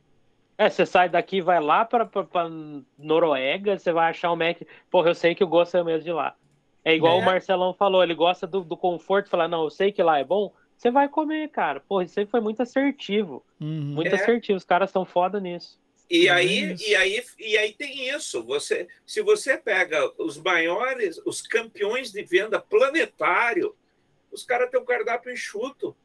É, 0.57 0.71
você 0.71 0.87
sai 0.87 1.09
daqui, 1.09 1.41
vai 1.41 1.61
lá 1.61 1.85
pra, 1.85 2.07
pra, 2.07 2.23
pra 2.23 2.49
Noruega, 2.97 3.77
você 3.77 3.93
vai 3.93 4.11
achar 4.11 4.31
um 4.33 4.37
Mac. 4.37 4.59
Porra, 4.89 5.11
eu 5.11 5.15
sei 5.15 5.35
que 5.35 5.43
o 5.43 5.49
gosto 5.49 5.77
é 5.77 5.83
o 5.83 5.85
mesmo 5.85 6.05
de 6.05 6.13
lá. 6.13 6.37
É 6.85 6.95
igual 6.95 7.19
É. 7.19 7.23
o 7.23 7.25
Marcelão 7.25 7.75
falou, 7.75 8.03
ele 8.03 8.15
gosta 8.15 8.47
do, 8.47 8.61
do 8.61 8.77
conforto, 8.77 9.31
falar, 9.31 9.49
não, 9.49 9.65
eu 9.65 9.71
sei 9.71 9.91
que 9.91 10.03
lá 10.03 10.19
é 10.19 10.25
bom, 10.25 10.53
você 10.85 10.91
vai 10.91 11.09
comer, 11.09 11.49
cara. 11.49 11.81
Porra, 11.81 12.05
isso 12.05 12.21
aí 12.21 12.27
foi 12.27 12.41
muito 12.41 12.61
assertivo. 12.63 13.43
Uhum. 13.59 13.95
Muito 13.95 14.13
É. 14.15 14.21
assertivo, 14.21 14.59
os 14.59 14.65
caras 14.65 14.91
são 14.91 15.07
foda 15.07 15.41
nisso. 15.41 15.81
E 16.11 16.29
É 16.29 16.31
aí, 16.31 16.75
e 16.87 16.95
aí, 16.95 17.25
e 17.39 17.57
aí 17.57 17.73
tem 17.73 18.11
isso. 18.11 18.45
Você, 18.45 18.87
se 19.07 19.23
você 19.23 19.57
pega 19.57 20.13
os 20.19 20.37
maiores, 20.37 21.19
os 21.25 21.41
campeões 21.41 22.13
de 22.13 22.23
venda 22.23 22.61
planetário, 22.61 23.75
os 24.31 24.45
caras 24.45 24.71
têm 24.71 24.79
um 24.79 24.85
cardápio 24.85 25.33
enxuto 25.33 25.97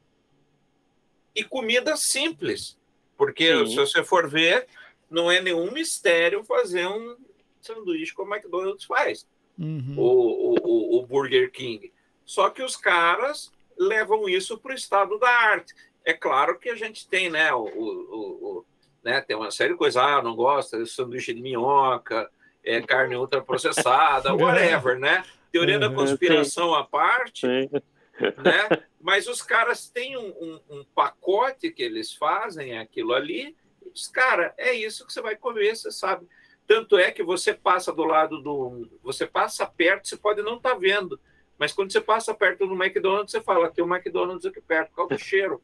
e 1.35 1.43
comida 1.43 1.97
simples, 1.97 2.77
porque 3.17 3.51
Sim. 3.57 3.67
se 3.67 3.75
você 3.75 4.01
for 4.01 4.29
ver, 4.29 4.65
não 5.11 5.29
é 5.29 5.41
nenhum 5.41 5.69
mistério 5.73 6.41
fazer 6.45 6.87
um 6.87 7.17
sanduíche 7.59 8.13
como 8.13 8.31
o 8.31 8.35
McDonald's 8.35 8.85
faz, 8.85 9.27
Uhum. 9.57 9.95
o, 9.97 10.55
o- 10.63 10.99
o 10.99 11.05
Burger 11.05 11.51
King. 11.51 11.91
Só 12.23 12.49
que 12.49 12.63
os 12.63 12.77
caras 12.77 13.51
levam 13.79 14.27
isso 14.27 14.57
para 14.59 14.71
o 14.73 14.75
estado 14.75 15.17
da 15.19 15.29
arte. 15.29 15.73
É 16.05 16.13
claro 16.13 16.59
que 16.59 16.69
a 16.69 16.75
gente 16.75 17.07
tem, 17.07 17.29
né, 17.29 17.53
o, 17.53 17.63
o- 17.63 18.59
o- 18.59 18.65
né, 19.03 19.21
tem 19.21 19.35
uma 19.35 19.51
série 19.51 19.73
de 19.73 19.77
coisas, 19.79 20.01
ah, 20.01 20.21
não 20.21 20.35
gosta 20.35 20.77
de 20.81 20.89
sanduíche 20.89 21.33
de 21.33 21.41
minhoca, 21.41 22.29
é 22.63 22.81
carne 22.81 23.15
ultraprocessada, 23.15 24.33
whatever, 24.35 24.99
né? 24.99 25.23
Teoria 25.51 25.79
da 25.79 25.87
Uhum, 25.87 25.95
conspiração 25.95 26.75
à 26.75 26.83
parte, 26.85 27.47
né? 28.37 28.73
Mas 28.99 29.27
os 29.27 29.41
caras 29.41 29.89
têm 29.89 30.17
um, 30.17 30.27
um- 30.29 30.61
um 30.79 30.85
pacote 30.93 31.71
que 31.71 31.81
eles 31.81 32.13
fazem 32.13 32.77
aquilo 32.77 33.13
ali. 33.13 33.55
e 33.85 33.91
diz, 33.91 34.07
cara, 34.07 34.53
é 34.57 34.73
isso 34.73 35.05
que 35.07 35.13
você 35.13 35.21
vai 35.21 35.35
comer, 35.35 35.75
você 35.75 35.91
sabe. 35.91 36.27
Tanto 36.67 36.97
é 36.97 37.11
que 37.11 37.23
você 37.23 37.53
passa 37.53 37.91
do 37.91 38.03
lado 38.03 38.41
do. 38.43 38.87
Você 39.01 39.25
passa 39.25 39.65
perto, 39.65 40.07
você 40.07 40.17
pode 40.17 40.41
não 40.43 40.57
estar 40.57 40.75
vendo. 40.75 41.19
Mas 41.59 41.73
quando 41.73 41.91
você 41.91 41.99
passa 41.99 42.33
perto 42.33 42.65
do 42.65 42.73
McDonald's, 42.73 43.31
você 43.31 43.41
fala, 43.41 43.69
tem 43.69 43.83
um 43.83 43.93
McDonald's 43.93 44.45
aqui 44.45 44.61
perto, 44.61 44.91
qual 44.95 45.07
que 45.07 45.13
é 45.13 45.17
o 45.17 45.19
cheiro? 45.19 45.61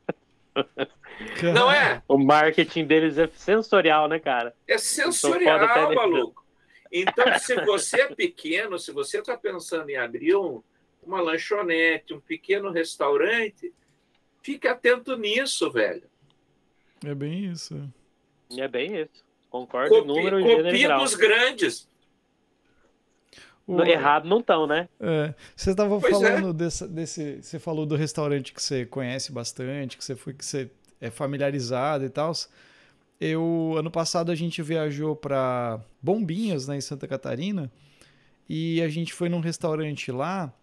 Não 1.53 1.71
é? 1.71 2.03
O 2.07 2.17
marketing 2.17 2.85
deles 2.85 3.17
é 3.17 3.27
sensorial, 3.27 4.07
né, 4.09 4.19
cara? 4.19 4.53
É 4.67 4.77
sensorial, 4.77 5.93
maluco. 5.95 6.45
Então, 6.91 7.25
se 7.39 7.55
você 7.65 8.01
é 8.01 8.07
pequeno, 8.13 8.77
se 8.77 8.91
você 8.91 9.19
está 9.19 9.37
pensando 9.37 9.89
em 9.89 9.95
abrir 9.95 10.35
um- 10.35 10.61
uma 11.01 11.21
lanchonete, 11.21 12.13
um 12.13 12.19
pequeno 12.19 12.71
restaurante, 12.71 13.73
fique 14.41 14.67
atento 14.67 15.15
nisso, 15.17 15.71
velho. 15.71 16.03
É 17.05 17.13
bem 17.15 17.45
isso. 17.45 17.89
É 18.57 18.67
bem 18.67 19.01
isso. 19.01 19.23
Concordo 19.49 19.89
Copi, 19.95 20.07
número, 20.07 20.41
copia 20.41 20.97
dos 20.97 21.15
grandes. 21.15 21.87
O- 23.67 23.81
Errado 23.81 24.27
não 24.27 24.39
estão, 24.39 24.67
né? 24.67 24.87
É, 24.99 25.33
você 25.55 25.71
estava 25.71 25.95
é. 25.97 25.99
falando 25.99 26.53
dessa- 26.53 26.87
desse. 26.87 27.41
Você 27.41 27.57
falou 27.59 27.85
do 27.85 27.95
restaurante 27.95 28.53
que 28.53 28.61
você 28.61 28.85
conhece 28.85 29.31
bastante, 29.31 29.97
que 29.97 30.03
você 30.05 30.15
foi, 30.15 30.33
que 30.33 30.45
você 30.45 30.69
é 31.01 31.09
familiarizado 31.09 32.05
e 32.05 32.09
tal. 32.09 32.31
Eu 33.19 33.75
ano 33.77 33.89
passado 33.89 34.31
a 34.31 34.35
gente 34.35 34.61
viajou 34.61 35.15
para 35.15 35.79
Bombinhas, 36.01 36.67
né, 36.67 36.77
em 36.77 36.81
Santa 36.81 37.07
Catarina, 37.07 37.71
e 38.47 38.81
a 38.81 38.89
gente 38.89 39.13
foi 39.13 39.29
num 39.29 39.39
restaurante 39.39 40.11
lá. 40.11 40.53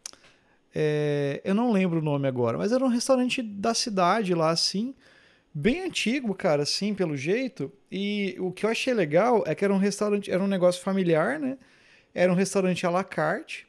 é, 0.75 1.41
eu 1.45 1.55
não 1.55 1.71
lembro 1.73 1.99
o 1.99 2.03
nome 2.03 2.27
agora, 2.27 2.57
mas 2.57 2.73
era 2.73 2.83
um 2.85 2.89
restaurante 2.89 3.43
da 3.43 3.75
cidade 3.75 4.35
lá, 4.35 4.51
assim, 4.51 4.95
bem 5.53 5.83
antigo, 5.83 6.35
cara, 6.35 6.63
assim, 6.63 6.95
pelo 6.95 7.15
jeito. 7.17 7.71
E 7.91 8.37
o 8.39 8.51
que 8.51 8.65
eu 8.65 8.71
achei 8.71 8.95
legal 8.95 9.45
é 9.47 9.55
que 9.55 9.65
era 9.65 9.75
um 9.75 9.79
restaurante, 9.79 10.31
era 10.31 10.43
um 10.43 10.47
negócio 10.47 10.83
familiar, 10.83 11.39
né? 11.39 11.59
Era 12.15 12.33
um 12.33 12.37
restaurante 12.37 12.87
à 12.87 12.91
la 12.91 13.05
carte 13.05 13.67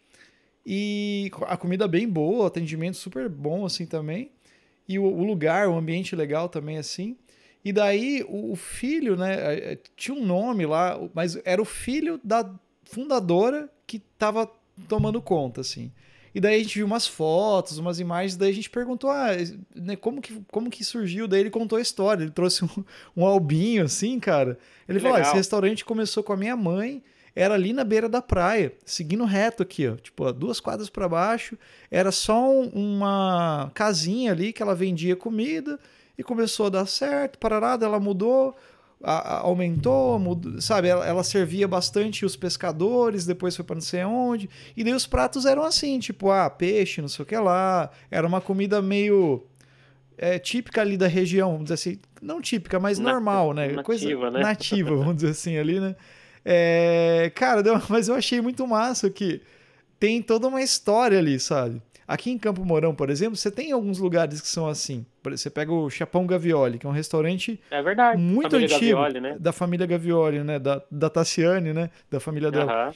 e 0.65 1.31
a 1.41 1.57
comida 1.57 1.87
bem 1.87 2.07
boa, 2.07 2.43
o 2.43 2.45
atendimento 2.45 2.97
super 2.97 3.27
bom 3.27 3.65
assim 3.65 3.85
também. 3.85 4.31
E 4.87 4.99
o, 4.99 5.03
o 5.03 5.23
lugar, 5.23 5.67
o 5.67 5.77
ambiente 5.77 6.15
legal 6.15 6.49
também 6.49 6.77
assim. 6.77 7.17
E 7.63 7.71
daí 7.71 8.25
o, 8.27 8.51
o 8.51 8.55
filho, 8.55 9.15
né, 9.15 9.35
eh, 9.35 9.73
eh, 9.73 9.79
tinha 9.95 10.15
um 10.15 10.25
nome 10.25 10.65
lá, 10.65 10.99
mas 11.13 11.39
era 11.45 11.61
o 11.61 11.65
filho 11.65 12.19
da 12.23 12.49
fundadora 12.83 13.69
que 13.87 13.99
tava 14.17 14.49
tomando 14.87 15.21
conta 15.21 15.61
assim. 15.61 15.91
E 16.35 16.41
daí 16.41 16.55
a 16.55 16.63
gente 16.63 16.75
viu 16.75 16.85
umas 16.85 17.05
fotos, 17.05 17.77
umas 17.77 17.99
imagens, 17.99 18.35
daí 18.35 18.49
a 18.49 18.53
gente 18.53 18.69
perguntou, 18.69 19.11
ah, 19.11 19.29
né, 19.75 19.95
como 19.95 20.19
que, 20.19 20.41
como 20.51 20.69
que 20.69 20.83
surgiu? 20.83 21.27
Daí 21.27 21.41
ele 21.41 21.51
contou 21.51 21.77
a 21.77 21.81
história, 21.81 22.23
ele 22.23 22.31
trouxe 22.31 22.65
um, 22.65 22.83
um 23.15 23.25
albinho 23.25 23.85
assim, 23.85 24.19
cara. 24.19 24.57
Ele 24.89 24.97
Que 24.97 25.03
falou, 25.03 25.17
ah, 25.17 25.21
esse 25.21 25.35
restaurante 25.35 25.85
começou 25.85 26.23
com 26.23 26.33
a 26.33 26.37
minha 26.37 26.57
mãe, 26.57 27.03
era 27.35 27.53
ali 27.55 27.73
na 27.73 27.83
beira 27.83 28.07
da 28.07 28.21
praia, 28.21 28.73
seguindo 28.85 29.25
reto 29.25 29.63
aqui, 29.63 29.87
ó, 29.87 29.95
tipo, 29.95 30.23
ó, 30.25 30.31
duas 30.31 30.59
quadras 30.59 30.89
para 30.89 31.09
baixo, 31.09 31.57
era 31.89 32.11
só 32.11 32.47
um- 32.49 32.69
uma 32.73 33.71
casinha 33.73 34.31
ali 34.31 34.53
que 34.53 34.61
ela 34.61 34.75
vendia 34.75 35.15
comida 35.15 35.79
e 36.17 36.23
começou 36.23 36.67
a 36.67 36.69
dar 36.69 36.85
certo, 36.85 37.39
parará, 37.39 37.75
daí 37.75 37.87
ela 37.89 37.99
mudou, 37.99 38.55
a- 39.03 39.35
a- 39.35 39.39
aumentou, 39.39 40.17
mudou, 40.19 40.61
sabe, 40.61 40.87
ela, 40.87 41.05
ela 41.05 41.23
servia 41.23 41.67
bastante 41.67 42.23
os 42.23 42.35
pescadores, 42.35 43.25
depois 43.25 43.55
foi 43.55 43.65
para 43.65 43.75
não 43.75 43.81
sei 43.81 44.01
aonde, 44.01 44.47
e 44.77 44.83
daí 44.83 44.93
os 44.93 45.07
pratos 45.07 45.45
eram 45.45 45.63
assim, 45.63 45.97
tipo, 45.99 46.29
ah, 46.29 46.49
peixe, 46.49 47.01
não 47.01 47.07
sei 47.09 47.23
o 47.23 47.25
que 47.25 47.35
lá, 47.35 47.89
era 48.11 48.27
uma 48.27 48.39
comida 48.41 48.81
meio 48.81 49.43
é, 50.15 50.37
típica 50.37 50.81
ali 50.81 50.95
da 50.95 51.07
região, 51.07 51.49
vamos 51.53 51.63
dizer 51.63 51.73
assim, 51.73 51.99
não 52.21 52.39
típica, 52.39 52.79
mas 52.79 52.99
normal, 52.99 53.51
né? 53.53 53.63
nativa, 53.69 53.83
Coisa 53.83 54.31
né? 54.31 54.39
nativa, 54.41 54.95
vamos 54.95 55.15
dizer 55.15 55.29
assim 55.31 55.57
ali, 55.57 55.79
né? 55.79 55.95
É, 56.45 57.31
cara, 57.35 57.61
mas 57.89 58.07
eu 58.07 58.15
achei 58.15 58.41
muito 58.41 58.65
massa 58.67 59.09
que 59.09 59.41
tem 59.99 60.21
toda 60.21 60.47
uma 60.47 60.61
história 60.61 61.17
ali, 61.17 61.39
sabe? 61.39 61.81
Aqui 62.05 62.29
em 62.29 62.37
Campo 62.37 62.65
Mourão, 62.65 62.93
por 62.93 63.09
exemplo, 63.09 63.35
você 63.35 63.49
tem 63.49 63.71
alguns 63.71 63.97
lugares 63.97 64.41
que 64.41 64.47
são 64.47 64.67
assim. 64.67 65.05
Você 65.23 65.49
pega 65.49 65.71
o 65.71 65.89
Chapão 65.89 66.27
Gavioli, 66.27 66.77
que 66.77 66.85
é 66.85 66.89
um 66.89 66.93
restaurante 66.93 67.59
É 67.71 67.81
verdade. 67.81 68.21
muito 68.21 68.51
Família 68.51 68.75
antigo 68.75 68.97
Gavioli, 68.97 69.19
né? 69.21 69.37
da 69.39 69.53
família 69.53 69.85
Gavioli, 69.85 70.43
né? 70.43 70.59
Da, 70.59 70.81
da 70.91 71.09
Tassiane, 71.09 71.71
né? 71.71 71.89
Da 72.11 72.19
família 72.19 72.51
dela. 72.51 72.71
Aham. 72.71 72.93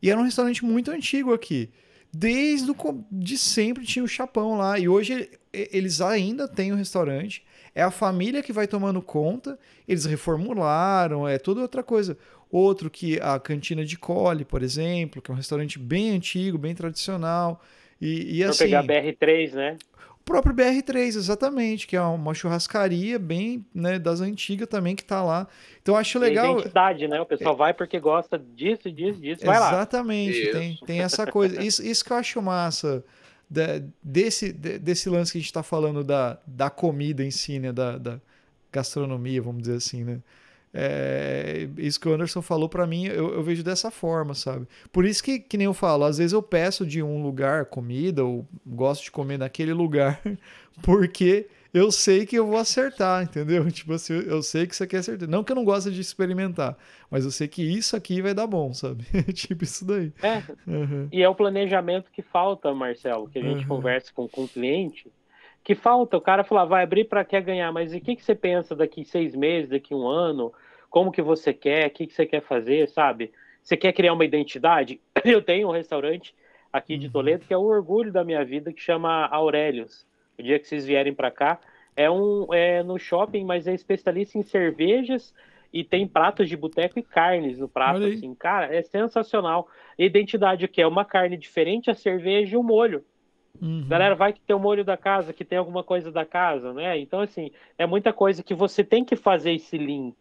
E 0.00 0.10
era 0.10 0.20
um 0.20 0.22
restaurante 0.22 0.64
muito 0.64 0.90
antigo 0.90 1.34
aqui. 1.34 1.70
Desde 2.12 2.70
o 2.70 3.04
de 3.10 3.36
sempre 3.36 3.84
tinha 3.84 4.04
o 4.04 4.08
Chapão 4.08 4.56
lá. 4.56 4.78
E 4.78 4.88
hoje 4.88 5.30
eles 5.52 6.00
ainda 6.00 6.46
têm 6.46 6.72
o 6.72 6.76
restaurante. 6.76 7.44
É 7.74 7.82
a 7.82 7.90
família 7.90 8.40
que 8.42 8.52
vai 8.52 8.68
tomando 8.68 9.02
conta. 9.02 9.58
Eles 9.88 10.04
reformularam, 10.04 11.26
é 11.26 11.38
toda 11.38 11.60
outra 11.60 11.82
coisa. 11.82 12.16
Outro 12.56 12.88
que 12.90 13.18
a 13.20 13.38
Cantina 13.40 13.84
de 13.84 13.98
Cole, 13.98 14.44
por 14.44 14.62
exemplo, 14.62 15.20
que 15.20 15.30
é 15.30 15.34
um 15.34 15.36
restaurante 15.36 15.78
bem 15.78 16.10
antigo, 16.10 16.56
bem 16.56 16.74
tradicional. 16.74 17.60
E, 18.00 18.38
e 18.38 18.42
Pra 18.42 18.50
assim, 18.50 18.64
pegar 18.64 18.82
BR3, 18.82 19.52
né? 19.54 19.76
o 20.20 20.24
próprio 20.24 20.54
BR3, 20.54 21.16
exatamente, 21.16 21.86
que 21.86 21.96
é 21.96 22.00
uma 22.00 22.32
churrascaria 22.32 23.18
bem 23.18 23.64
né, 23.74 23.98
das 23.98 24.20
antigas 24.20 24.68
também 24.68 24.94
que 24.96 25.04
tá 25.04 25.22
lá. 25.22 25.46
Então 25.82 25.94
eu 25.94 25.98
acho 25.98 26.18
Tem 26.18 26.28
legal. 26.28 26.54
identidade, 26.54 27.08
né? 27.08 27.20
O 27.20 27.26
pessoal 27.26 27.56
vai 27.56 27.74
porque 27.74 27.98
gosta 27.98 28.38
disso, 28.38 28.90
disso, 28.90 29.20
disso. 29.20 29.44
Vai 29.44 29.58
lá. 29.58 29.68
Exatamente, 29.68 30.40
Isso. 30.42 30.52
tem, 30.52 30.78
tem 30.86 31.00
essa 31.00 31.26
coisa. 31.26 31.60
Isso, 31.62 31.82
isso 31.84 32.04
que 32.04 32.12
eu 32.12 32.16
acho 32.16 32.40
massa 32.40 33.04
desse, 34.02 34.52
de- 34.52 34.78
desse 34.78 35.08
lance 35.08 35.32
que 35.32 35.38
a 35.38 35.40
gente 35.40 35.48
está 35.50 35.62
falando 35.62 36.02
da, 36.02 36.38
da 36.46 36.70
comida 36.70 37.22
em 37.24 37.30
si, 37.30 37.58
né? 37.58 37.72
Da, 37.72 37.98
da 37.98 38.20
gastronomia, 38.72 39.42
vamos 39.42 39.62
dizer 39.62 39.76
assim, 39.76 40.04
né? 40.04 40.20
É, 40.76 41.68
isso 41.78 42.00
que 42.00 42.08
o 42.08 42.12
Anderson 42.12 42.42
falou 42.42 42.68
para 42.68 42.84
mim, 42.84 43.06
eu, 43.06 43.32
eu 43.32 43.42
vejo 43.44 43.62
dessa 43.62 43.92
forma, 43.92 44.34
sabe? 44.34 44.66
Por 44.92 45.04
isso 45.04 45.22
que, 45.22 45.38
que 45.38 45.56
nem 45.56 45.66
eu 45.66 45.74
falo, 45.74 46.02
às 46.04 46.18
vezes 46.18 46.32
eu 46.32 46.42
peço 46.42 46.84
de 46.84 47.00
um 47.00 47.22
lugar 47.22 47.66
comida, 47.66 48.24
ou 48.24 48.44
gosto 48.66 49.04
de 49.04 49.12
comer 49.12 49.38
naquele 49.38 49.72
lugar, 49.72 50.20
porque 50.82 51.46
eu 51.72 51.92
sei 51.92 52.26
que 52.26 52.36
eu 52.36 52.46
vou 52.46 52.56
acertar, 52.58 53.22
entendeu? 53.22 53.66
Tipo 53.70 53.92
assim, 53.92 54.14
eu 54.14 54.42
sei 54.42 54.66
que 54.66 54.74
isso 54.74 54.82
aqui 54.82 54.96
é 54.96 55.02
certeza. 55.02 55.30
Não 55.30 55.44
que 55.44 55.52
eu 55.52 55.56
não 55.56 55.64
goste 55.64 55.92
de 55.92 56.00
experimentar, 56.00 56.76
mas 57.08 57.24
eu 57.24 57.30
sei 57.30 57.46
que 57.46 57.62
isso 57.62 57.94
aqui 57.96 58.20
vai 58.20 58.34
dar 58.34 58.46
bom, 58.48 58.72
sabe? 58.74 59.04
tipo 59.32 59.62
isso 59.62 59.84
daí. 59.86 60.12
É, 60.22 60.42
Uhum. 60.66 61.08
E 61.12 61.22
é 61.22 61.28
o 61.28 61.34
planejamento 61.36 62.10
que 62.12 62.22
falta, 62.22 62.74
Marcelo, 62.74 63.28
que 63.28 63.38
a 63.38 63.42
gente 63.42 63.62
Uhum. 63.62 63.68
conversa 63.68 64.10
com, 64.12 64.26
com 64.28 64.42
o 64.44 64.48
cliente, 64.48 65.06
que 65.62 65.74
falta. 65.74 66.16
O 66.16 66.20
cara 66.20 66.42
fala, 66.44 66.64
vai 66.64 66.82
abrir 66.82 67.04
para 67.04 67.24
quer 67.24 67.42
ganhar, 67.42 67.72
mas 67.72 67.92
e 67.92 67.98
o 67.98 68.00
que, 68.00 68.16
que 68.16 68.24
você 68.24 68.34
pensa 68.34 68.74
daqui 68.74 69.04
seis 69.04 69.34
meses, 69.34 69.70
daqui 69.70 69.94
um 69.94 70.06
ano? 70.06 70.52
Como 70.94 71.10
que 71.10 71.20
você 71.20 71.52
quer? 71.52 71.88
O 71.88 71.90
que, 71.90 72.06
que 72.06 72.14
você 72.14 72.24
quer 72.24 72.40
fazer, 72.40 72.88
sabe? 72.88 73.32
Você 73.60 73.76
quer 73.76 73.92
criar 73.92 74.12
uma 74.12 74.24
identidade? 74.24 75.00
Eu 75.24 75.42
tenho 75.42 75.66
um 75.66 75.72
restaurante 75.72 76.32
aqui 76.72 76.96
de 76.96 77.06
Uhum. 77.06 77.12
Toledo 77.12 77.44
que 77.44 77.52
é 77.52 77.58
o 77.58 77.64
orgulho 77.64 78.12
da 78.12 78.22
minha 78.22 78.44
vida, 78.44 78.72
que 78.72 78.80
chama 78.80 79.26
Aurelius. 79.26 80.06
O 80.38 80.42
dia 80.44 80.56
que 80.56 80.68
vocês 80.68 80.86
vierem 80.86 81.12
para 81.12 81.32
cá, 81.32 81.58
é 81.96 82.08
um 82.08 82.46
é 82.54 82.80
no 82.84 82.96
shopping, 82.96 83.42
mas 83.42 83.66
é 83.66 83.74
especialista 83.74 84.38
em 84.38 84.44
cervejas 84.44 85.34
e 85.72 85.82
tem 85.82 86.06
pratos 86.06 86.48
de 86.48 86.56
boteco 86.56 86.96
e 87.00 87.02
carnes 87.02 87.58
no 87.58 87.68
prato, 87.68 88.04
assim, 88.04 88.32
cara, 88.32 88.72
é 88.72 88.80
sensacional. 88.80 89.66
Identidade 89.98 90.68
que 90.68 90.80
é 90.80 90.86
uma 90.86 91.04
carne 91.04 91.36
diferente, 91.36 91.90
a 91.90 91.94
cerveja 91.94 92.54
e 92.54 92.56
o 92.56 92.62
molho. 92.62 93.04
Uhum. 93.60 93.84
Galera, 93.88 94.14
vai 94.14 94.32
que 94.32 94.40
tem 94.40 94.54
o 94.54 94.60
molho 94.60 94.84
da 94.84 94.96
casa, 94.96 95.32
que 95.32 95.44
tem 95.44 95.58
alguma 95.58 95.82
coisa 95.82 96.12
da 96.12 96.24
casa, 96.24 96.72
né? 96.72 96.96
Então, 97.00 97.18
assim, 97.18 97.50
é 97.76 97.84
muita 97.84 98.12
coisa 98.12 98.44
que 98.44 98.54
você 98.54 98.84
tem 98.84 99.04
que 99.04 99.16
fazer 99.16 99.54
esse 99.54 99.76
link. 99.76 100.14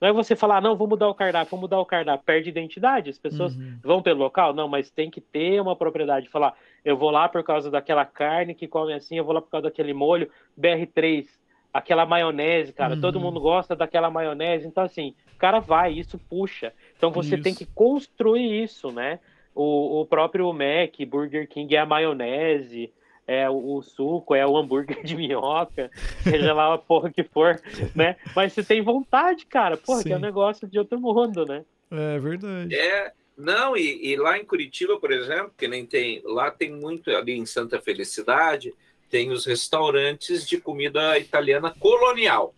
Não 0.00 0.08
é 0.08 0.12
você 0.12 0.36
falar, 0.36 0.60
não, 0.62 0.76
vou 0.76 0.86
mudar 0.86 1.08
o 1.08 1.14
cardápio, 1.14 1.50
vou 1.50 1.60
mudar 1.60 1.80
o 1.80 1.84
cardápio, 1.86 2.24
perde 2.24 2.48
identidade. 2.48 3.10
As 3.10 3.18
pessoas 3.18 3.56
Uhum. 3.56 3.78
vão 3.82 4.02
pelo 4.02 4.20
local? 4.20 4.54
Não, 4.54 4.68
mas 4.68 4.90
tem 4.90 5.10
que 5.10 5.20
ter 5.20 5.60
uma 5.60 5.74
propriedade. 5.74 6.28
Falar, 6.28 6.54
eu 6.84 6.96
vou 6.96 7.10
lá 7.10 7.28
por 7.28 7.42
causa 7.42 7.70
daquela 7.70 8.04
carne 8.04 8.54
que 8.54 8.68
come 8.68 8.92
assim, 8.92 9.16
eu 9.18 9.24
vou 9.24 9.34
lá 9.34 9.40
por 9.42 9.50
causa 9.50 9.64
daquele 9.64 9.92
molho, 9.92 10.30
BR3, 10.56 11.26
aquela 11.72 12.06
maionese, 12.06 12.72
cara, 12.72 12.94
Uhum. 12.94 13.00
todo 13.00 13.20
mundo 13.20 13.40
gosta 13.40 13.74
daquela 13.74 14.10
maionese. 14.10 14.66
Então, 14.66 14.84
assim, 14.84 15.14
o 15.34 15.38
cara 15.38 15.58
vai, 15.60 15.92
isso 15.92 16.18
puxa. 16.18 16.72
Então 16.96 17.10
você 17.10 17.36
tem 17.36 17.52
Isso. 17.52 17.64
que 17.64 17.72
construir 17.74 18.62
isso, 18.62 18.92
né? 18.92 19.18
O, 19.54 20.00
o 20.02 20.06
próprio 20.06 20.52
Mac, 20.52 20.94
Burger 21.08 21.48
King 21.48 21.74
é 21.74 21.80
a 21.80 21.86
maionese, 21.86 22.92
é 23.28 23.48
o, 23.48 23.76
o 23.76 23.82
suco, 23.82 24.34
é 24.34 24.46
o 24.46 24.56
hambúrguer 24.56 25.04
de 25.04 25.14
minhoca, 25.14 25.90
seja 26.22 26.54
lá 26.54 26.72
a 26.72 26.78
porra 26.78 27.12
que 27.12 27.22
for, 27.22 27.60
né? 27.94 28.16
Mas 28.34 28.54
você 28.54 28.64
tem 28.64 28.80
vontade, 28.80 29.44
cara, 29.44 29.76
porra, 29.76 30.02
que 30.02 30.10
é 30.10 30.16
um 30.16 30.18
Sim. 30.18 30.24
negócio 30.24 30.66
de 30.66 30.78
outro 30.78 30.98
mundo, 30.98 31.44
né? 31.44 31.62
É 31.90 32.18
verdade. 32.18 32.74
É, 32.74 33.12
não, 33.36 33.76
e, 33.76 34.12
e 34.12 34.16
lá 34.16 34.38
em 34.38 34.46
Curitiba, 34.46 34.98
por 34.98 35.12
exemplo, 35.12 35.52
que 35.56 35.68
nem 35.68 35.84
tem, 35.84 36.22
lá 36.24 36.50
tem 36.50 36.72
muito, 36.72 37.10
ali 37.10 37.36
em 37.36 37.44
Santa 37.44 37.78
Felicidade, 37.78 38.72
tem 39.10 39.30
os 39.30 39.44
restaurantes 39.44 40.48
de 40.48 40.58
comida 40.58 41.18
italiana 41.18 41.74
colonial. 41.78 42.54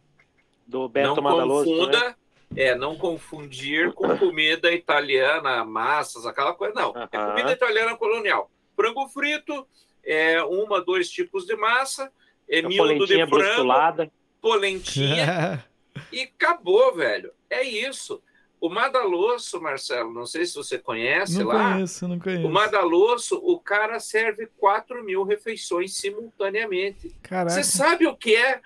Do 0.64 0.88
Beto 0.88 1.16
não 1.16 1.22
Madaloso, 1.22 1.68
confunda, 1.68 2.00
né? 2.00 2.14
é, 2.54 2.76
não 2.76 2.96
confundir 2.96 3.92
com 3.92 4.16
comida 4.16 4.70
italiana, 4.72 5.64
massas, 5.64 6.24
aquela 6.26 6.54
coisa, 6.54 6.74
não. 6.74 6.94
É 7.10 7.16
Aham. 7.16 7.30
comida 7.30 7.52
italiana 7.52 7.96
colonial. 7.96 8.48
Frango 8.76 9.08
frito, 9.08 9.66
é 10.04 10.42
uma, 10.42 10.80
dois 10.80 11.10
tipos 11.10 11.46
de 11.46 11.56
massa, 11.56 12.12
é 12.48 12.62
miúdo 12.62 12.70
de 12.70 12.78
polentinha 12.78 13.28
frango, 13.28 13.44
brustulada. 13.44 14.12
polentinha, 14.40 15.64
e 16.12 16.22
acabou, 16.22 16.94
velho. 16.94 17.32
É 17.48 17.62
isso. 17.62 18.22
O 18.60 18.68
Madalosso, 18.68 19.60
Marcelo, 19.60 20.12
não 20.12 20.26
sei 20.26 20.44
se 20.44 20.54
você 20.54 20.78
conhece 20.78 21.38
não 21.38 21.46
lá. 21.46 21.72
conheço, 21.72 22.06
não 22.06 22.18
conheço. 22.18 22.46
O 22.46 22.50
Madalosso, 22.50 23.36
o 23.36 23.58
cara 23.58 23.98
serve 23.98 24.48
4 24.58 25.02
mil 25.02 25.24
refeições 25.24 25.96
simultaneamente. 25.96 27.10
Caraca. 27.22 27.50
Você 27.54 27.64
sabe 27.64 28.06
o 28.06 28.14
que 28.14 28.36
é? 28.36 28.60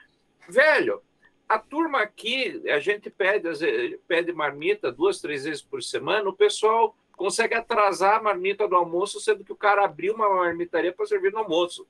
Velho, 0.48 1.00
a 1.48 1.60
turma 1.60 2.00
aqui, 2.00 2.60
a 2.68 2.80
gente 2.80 3.08
pede, 3.08 3.46
às 3.48 3.60
vezes, 3.60 3.98
pede 4.08 4.32
marmita 4.32 4.90
duas, 4.90 5.20
três 5.20 5.44
vezes 5.44 5.62
por 5.62 5.80
semana, 5.80 6.28
o 6.28 6.32
pessoal 6.32 6.96
consegue 7.16 7.54
atrasar 7.54 8.16
a 8.16 8.22
marmita 8.22 8.66
do 8.68 8.74
almoço, 8.76 9.20
sendo 9.20 9.44
que 9.44 9.52
o 9.52 9.56
cara 9.56 9.84
abriu 9.84 10.14
uma 10.14 10.28
marmitaria 10.28 10.92
para 10.92 11.06
servir 11.06 11.32
no 11.32 11.38
almoço. 11.38 11.86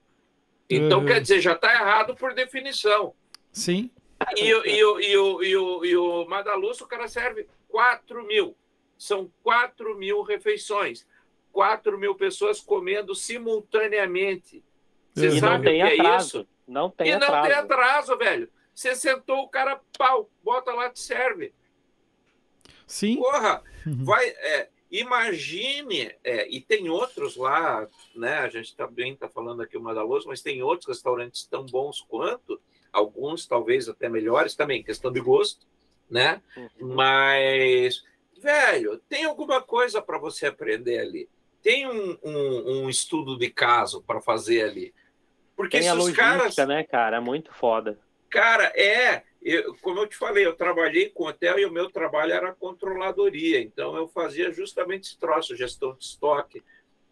Então, 0.68 1.00
Uhum. 1.00 1.06
quer 1.06 1.20
dizer, 1.20 1.40
já 1.40 1.52
está 1.52 1.72
errado 1.72 2.14
por 2.14 2.34
definição. 2.34 3.14
Sim. 3.52 3.90
E, 4.36 4.54
o- 4.54 4.66
e, 4.66 4.84
o- 4.84 5.00
e, 5.00 5.16
o- 5.16 5.42
e, 5.42 5.56
o- 5.56 5.84
e 5.84 5.96
o 5.96 6.24
Madalosso, 6.26 6.84
o 6.84 6.86
cara 6.88 7.06
serve 7.08 7.46
4 7.68 8.24
mil. 8.24 8.56
São 8.96 9.30
4 9.42 9.94
mil 9.96 10.22
refeições. 10.22 11.06
4 11.52 11.98
mil 11.98 12.14
pessoas 12.14 12.60
comendo 12.60 13.14
simultaneamente. 13.14 14.64
Você 15.14 15.28
Uhum. 15.28 15.36
E 15.36 15.40
não 15.40 15.48
sabe 15.48 15.60
o 15.60 15.70
tem 15.70 15.80
que 15.80 15.82
é 15.86 16.00
atraso. 16.00 16.26
isso? 16.38 16.48
Não 16.66 16.90
tem 16.90 17.08
e 17.08 17.10
não 17.16 17.26
atraso. 17.26 17.48
tem 17.48 17.56
atraso, 17.56 18.16
velho. 18.18 18.48
Você 18.74 18.94
sentou, 18.96 19.40
o 19.42 19.48
cara, 19.48 19.80
pau, 19.98 20.28
bota 20.42 20.72
lá, 20.72 20.88
te 20.90 20.98
serve. 21.00 21.52
Sim. 22.86 23.16
Porra, 23.16 23.62
Uhum. 23.86 24.04
vai. 24.04 24.26
é, 24.28 24.68
imagine, 25.00 26.14
é, 26.22 26.48
e 26.48 26.60
tem 26.60 26.88
outros 26.88 27.36
lá, 27.36 27.86
né? 28.14 28.38
A 28.38 28.48
gente 28.48 28.76
também 28.76 29.12
está 29.12 29.28
falando 29.28 29.62
aqui 29.62 29.76
o 29.76 29.80
Madaloso, 29.82 30.28
mas 30.28 30.40
tem 30.42 30.62
outros 30.62 30.88
restaurantes 30.88 31.46
tão 31.46 31.64
bons 31.66 32.00
quanto, 32.00 32.60
alguns 32.92 33.46
talvez 33.46 33.88
até 33.88 34.08
melhores 34.08 34.54
também, 34.54 34.82
questão 34.82 35.10
de 35.12 35.20
gosto, 35.20 35.66
né? 36.08 36.40
Uhum. 36.56 36.94
Mas, 36.94 38.02
velho, 38.40 38.98
tem 39.08 39.24
alguma 39.24 39.60
coisa 39.60 40.00
para 40.00 40.18
você 40.18 40.46
aprender 40.46 40.98
ali. 41.00 41.28
Tem 41.62 41.86
um, 41.88 42.18
um- 42.22 42.82
um 42.84 42.90
estudo 42.90 43.38
de 43.38 43.50
caso 43.50 44.02
para 44.02 44.20
fazer 44.20 44.62
ali. 44.62 44.94
Porque 45.56 45.78
Tem 45.78 45.82
se 45.84 45.88
a 45.88 45.92
os 45.94 45.98
logística, 46.00 46.24
caras. 46.24 46.56
né, 46.68 46.84
cara? 46.84 47.16
É 47.16 47.20
muito 47.20 47.52
foda. 47.54 47.98
Cara, 48.34 48.64
é. 48.74 49.22
eu- 49.40 49.76
como 49.82 50.00
eu 50.00 50.06
te 50.08 50.16
falei, 50.16 50.44
eu 50.44 50.56
trabalhei 50.56 51.08
com 51.10 51.26
hotel 51.28 51.56
e 51.58 51.64
o 51.66 51.70
meu 51.70 51.88
trabalho 51.88 52.32
era 52.32 52.52
controladoria. 52.52 53.60
Então, 53.60 53.94
eu 53.94 54.08
fazia 54.08 54.50
justamente 54.50 55.04
esse 55.04 55.18
troço, 55.18 55.54
gestão 55.54 55.94
de 55.94 56.02
estoque. 56.04 56.64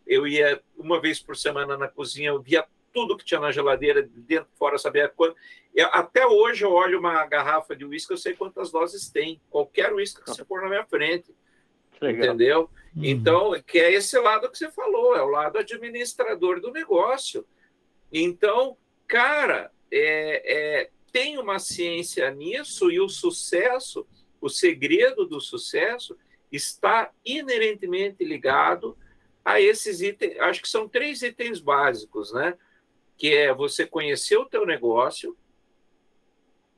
Eu 0.05 0.27
ia 0.27 0.61
uma 0.77 1.01
vez 1.01 1.21
por 1.21 1.37
semana 1.37 1.77
na 1.77 1.87
cozinha, 1.87 2.31
eu 2.31 2.41
via 2.41 2.67
tudo 2.93 3.17
que 3.17 3.25
tinha 3.25 3.39
na 3.39 3.53
geladeira, 3.53 4.03
dentro 4.03 4.49
fora, 4.59 4.77
sabia 4.79 5.09
quanto. 5.09 5.37
Eu- 5.75 5.89
até 5.93 6.27
hoje 6.27 6.65
eu 6.65 6.73
olho 6.73 6.99
uma 6.99 7.25
garrafa 7.27 7.77
de 7.77 7.85
uísque, 7.85 8.13
eu 8.13 8.19
sei 8.19 8.35
quantas 8.35 8.73
doses 8.73 9.09
tem. 9.09 9.41
Qualquer 9.49 9.93
uísque 9.93 10.23
que 10.25 10.31
você 10.31 10.45
pôr 10.45 10.61
na 10.63 10.69
minha 10.69 10.85
frente, 10.87 11.33
legal. 12.01 12.25
entendeu? 12.35 12.61
Uhum. 12.97 13.05
Então, 13.05 13.53
que 13.67 13.79
é 13.79 13.93
esse 13.93 14.19
lado 14.19 14.51
que 14.51 14.59
você 14.59 14.71
falou, 14.73 15.15
é 15.15 15.23
o 15.23 15.29
lado 15.29 15.59
administrador 15.59 16.61
do 16.61 16.73
negócio. 16.73 17.47
Então, 18.13 18.77
cara, 19.07 19.71
é, 19.91 20.81
é, 20.83 20.91
tem 21.13 21.39
uma 21.39 21.59
ciência 21.59 22.31
nisso 22.31 22.91
e 22.91 22.99
o 22.99 23.09
sucesso, 23.09 24.07
o 24.41 24.49
segredo 24.49 25.27
do 25.27 25.41
sucesso 25.41 26.17
está 26.51 27.13
inerentemente 27.25 28.25
ligado 28.25 28.97
a 29.45 29.61
esses 29.61 30.01
itens. 30.01 30.39
Acho 30.41 30.63
que 30.63 30.69
são 30.69 30.89
três 30.89 31.23
itens 31.23 31.61
básicos, 31.61 32.33
né? 32.33 32.57
Que 33.17 33.35
é 33.35 33.55
você 33.55 33.87
conhecer 33.87 34.37
o 34.37 34.47
teu 34.47 34.67
negócio 34.67 35.37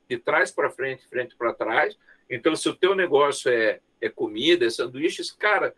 de 0.08 0.18
trás 0.18 0.50
para 0.50 0.70
frente, 0.70 1.08
frente 1.08 1.36
para 1.36 1.54
trás. 1.54 1.96
Então, 2.28 2.54
se 2.56 2.68
o 2.68 2.74
teu 2.74 2.94
negócio 2.94 3.50
é, 3.50 3.80
é 4.00 4.08
comida, 4.08 4.66
é 4.66 4.70
sanduíches, 4.70 5.30
cara, 5.30 5.74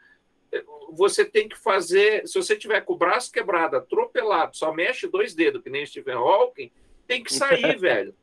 você 0.90 1.24
tem 1.24 1.48
que 1.48 1.56
fazer. 1.56 2.26
Se 2.26 2.34
você 2.34 2.56
tiver 2.56 2.80
com 2.82 2.94
o 2.94 2.98
braço 2.98 3.30
quebrado, 3.30 3.76
atropelado, 3.76 4.56
só 4.56 4.72
mexe 4.72 5.06
dois 5.06 5.34
dedos, 5.34 5.62
que 5.62 5.70
nem 5.70 5.84
Stephen 5.84 6.14
Hawking, 6.14 6.70
tem 7.06 7.22
que 7.22 7.32
sair, 7.32 7.76
velho. 7.78 8.14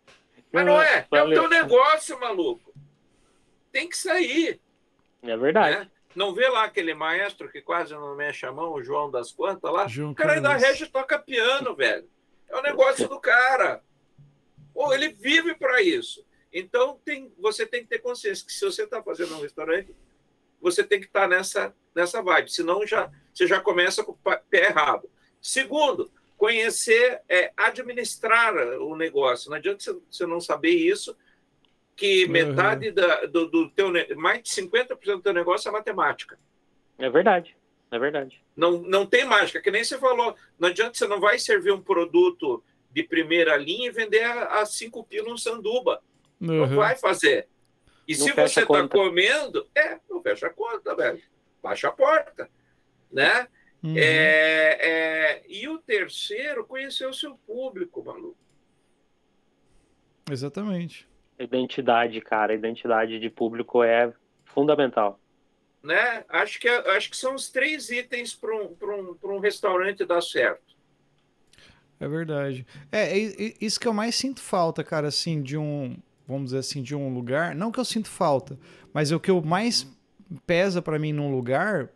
Mas 0.54 0.66
não 0.68 0.80
é, 0.80 1.08
é 1.12 1.24
o 1.24 1.30
teu 1.32 1.50
negócio, 1.50 2.20
maluco. 2.20 2.72
Tem 3.72 3.90
que 3.90 3.98
sair. 3.98 4.62
É 5.24 5.36
verdade. 5.36 5.78
Né? 5.78 5.92
Não 6.16 6.32
vê 6.32 6.48
lá 6.48 6.66
aquele 6.66 6.94
maestro 6.94 7.50
que 7.50 7.60
quase 7.60 7.92
não 7.94 8.16
mexe 8.16 8.46
a 8.46 8.52
mão, 8.52 8.74
o 8.74 8.84
João 8.84 9.10
das 9.10 9.32
Quantas 9.32 9.74
lá? 9.74 9.88
João 9.88 10.12
o 10.12 10.16
cara 10.16 10.34
ainda 10.34 10.56
e 10.56 10.86
toca 10.86 11.18
piano, 11.18 11.76
velho. 11.76 12.08
É 12.48 12.56
o 12.56 12.62
negócio 12.62 13.10
do 13.10 13.20
cara. 13.20 13.82
Pô, 14.72 14.94
ele 14.94 15.10
vive 15.10 15.56
para 15.56 15.82
isso. 15.82 16.24
Então 16.54 17.02
tem, 17.04 17.34
você 17.40 17.66
tem 17.66 17.82
que 17.82 17.90
ter 17.90 17.98
consciência 17.98 18.46
que 18.46 18.54
se 18.54 18.64
você 18.64 18.84
está 18.84 19.02
fazendo 19.02 19.36
um 19.36 19.42
restaurante, 19.42 19.96
você 20.62 20.84
tem 20.84 21.00
que 21.00 21.08
estar 21.08 21.28
nessa, 21.28 21.76
nessa 21.96 22.22
vibe. 22.22 22.52
Senão 22.52 22.86
já, 22.86 23.12
você 23.34 23.48
já 23.48 23.60
começa 23.60 24.04
com 24.04 24.12
o 24.12 24.16
pé 24.16 24.68
errado. 24.68 25.10
Segundo, 25.42 26.12
conhecer, 26.44 27.22
é, 27.30 27.54
administrar 27.56 28.54
o 28.82 28.98
negócio. 28.98 29.50
Não 29.50 29.56
adianta 29.56 29.98
você, 30.12 30.26
não 30.26 30.42
saber 30.42 30.72
isso, 30.72 31.16
que 31.96 32.26
Uhum. 32.26 32.32
metade 32.32 32.92
da, 32.92 33.26
do, 33.28 33.48
do 33.50 33.70
teu, 33.70 33.90
mais 34.18 34.44
de 34.44 34.50
50% 34.50 34.98
do 35.16 35.22
teu 35.22 35.32
negócio 35.32 35.70
é 35.70 35.72
matemática. 35.72 36.38
É 37.00 37.10
verdade. 37.10 37.56
É 37.90 37.98
verdade. 37.98 38.44
Não, 38.58 38.82
não 38.82 39.06
tem 39.06 39.24
mágica, 39.24 39.62
que 39.62 39.72
nem 39.72 39.86
você 39.86 39.98
falou. 39.98 40.36
Não 40.60 40.68
adianta, 40.68 40.98
você 40.98 41.08
não 41.08 41.22
vai 41.22 41.40
servir 41.40 41.72
um 41.72 41.82
produto 41.82 42.62
de 42.92 43.04
primeira 43.04 43.56
linha 43.56 43.88
e 43.88 43.92
vender 43.94 44.24
a, 44.24 44.60
a 44.60 44.66
cinco 44.66 45.02
pilas 45.06 45.32
um 45.32 45.38
sanduba. 45.38 46.04
Não 46.38 46.64
Uhum. 46.64 46.76
vai 46.76 46.98
fazer. 46.98 47.48
E 48.06 48.18
Não 48.18 48.26
se 48.26 48.34
você 48.34 48.64
está 48.64 48.88
comendo, 48.90 49.66
é, 49.74 49.98
não 50.10 50.22
fecha 50.22 50.48
a 50.48 50.50
conta, 50.50 50.94
velho. 50.94 51.22
Baixa 51.62 51.88
a 51.88 51.92
porta. 51.94 52.50
Né? 53.10 53.48
Uhum. 53.84 53.98
É, 53.98 54.78
é, 54.80 55.44
e 55.48 55.68
o 55.68 55.78
terceiro, 55.78 56.66
conhecer 56.66 57.06
o 57.06 57.14
seu 57.14 57.36
público, 57.36 58.04
maluco. 58.04 58.38
Exatamente. 60.32 61.08
Identidade, 61.38 62.22
cara. 62.22 62.54
Identidade 62.54 63.20
de 63.20 63.30
público 63.30 63.84
é 63.84 64.14
fundamental. 64.46 65.20
Né? 65.84 66.24
Acho, 66.30 66.60
que, 66.62 66.70
acho 66.70 67.10
que 67.10 67.18
são 67.18 67.36
os 67.36 67.50
três 67.50 67.90
itens 67.90 68.34
para 68.34 68.56
um, 68.56 68.74
pra 68.74 68.96
um, 68.96 69.16
pra 69.16 69.30
um 69.32 69.40
restaurante 69.40 70.06
dar 70.06 70.22
certo. 70.22 70.74
É 72.00 72.08
verdade. 72.08 72.66
É, 72.90 73.20
é, 73.20 73.26
é 73.26 73.54
isso 73.60 73.80
que 73.80 73.88
eu 73.88 73.94
mais 73.94 74.16
sinto 74.16 74.40
falta, 74.40 74.82
cara, 74.82 75.10
assim, 75.10 75.42
de 75.42 75.58
um, 75.58 75.98
vamos 76.26 76.46
dizer 76.46 76.60
assim, 76.60 76.82
de 76.82 76.96
um 76.96 77.14
lugar. 77.14 77.54
Não 77.54 77.72
que 77.72 77.80
eu 77.80 77.86
sinto 77.86 78.10
falta, 78.10 78.58
mas 78.94 79.12
o 79.12 79.20
que 79.20 79.30
eu 79.30 79.42
mais 79.42 79.86
pesa 80.48 80.82
pra 80.82 80.98
mim 80.98 81.12
num 81.12 81.32
lugar, 81.32 81.90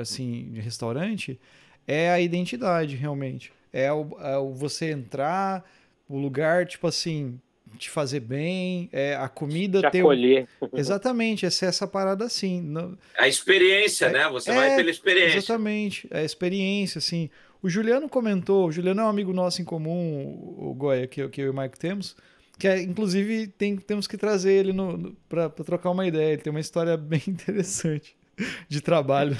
assim, 0.00 0.48
de 0.52 0.60
restaurante, 0.60 1.38
é 1.86 2.10
a 2.10 2.20
identidade, 2.20 2.96
realmente. 2.96 3.52
É 3.72 3.92
o, 3.92 4.16
é 4.20 4.36
o 4.38 4.52
você 4.52 4.90
entrar, 4.90 5.64
o 6.08 6.18
lugar, 6.18 6.66
tipo 6.66 6.86
assim, 6.86 7.38
te 7.78 7.90
fazer 7.90 8.20
bem, 8.20 8.88
é 8.92 9.14
a 9.16 9.28
comida 9.28 9.82
Te 9.82 9.90
ter. 9.90 10.02
um 10.02 10.06
acolher. 10.06 10.48
Exatamente, 10.72 11.44
essa, 11.46 11.66
essa 11.66 11.86
parada 11.86 12.24
assim. 12.24 12.60
Não, 12.62 12.96
A 13.16 13.28
experiência, 13.28 14.08
né? 14.10 14.28
Você 14.30 14.50
é, 14.50 14.54
vai 14.54 14.76
pela 14.76 14.90
experiência. 14.90 15.36
Exatamente, 15.38 16.08
a 16.10 16.22
experiência, 16.22 16.98
assim. 16.98 17.28
O 17.60 17.68
Juliano 17.68 18.08
comentou, 18.08 18.68
o 18.68 18.72
Juliano 18.72 19.00
é 19.00 19.04
um 19.04 19.08
amigo 19.08 19.32
nosso 19.32 19.60
em 19.60 19.64
comum, 19.64 20.54
o 20.58 20.72
Goya, 20.74 21.06
que, 21.06 21.20
eu- 21.22 21.28
que 21.28 21.40
eu 21.42 21.46
e 21.46 21.50
o 21.50 21.54
Mike 21.54 21.78
temos. 21.78 22.16
que 22.58 22.66
é, 22.68 22.80
inclusive 22.82 23.46
tem, 23.48 23.76
temos 23.76 24.06
que 24.06 24.16
trazer 24.16 24.52
ele 24.52 24.72
no, 24.72 24.96
no 24.96 25.16
para 25.28 25.48
trocar 25.50 25.90
uma 25.90 26.06
ideia. 26.06 26.32
Ele 26.32 26.42
tem 26.42 26.50
uma 26.50 26.60
história 26.60 26.96
bem 26.98 27.22
interessante 27.26 28.16
de 28.68 28.80
trabalho. 28.80 29.36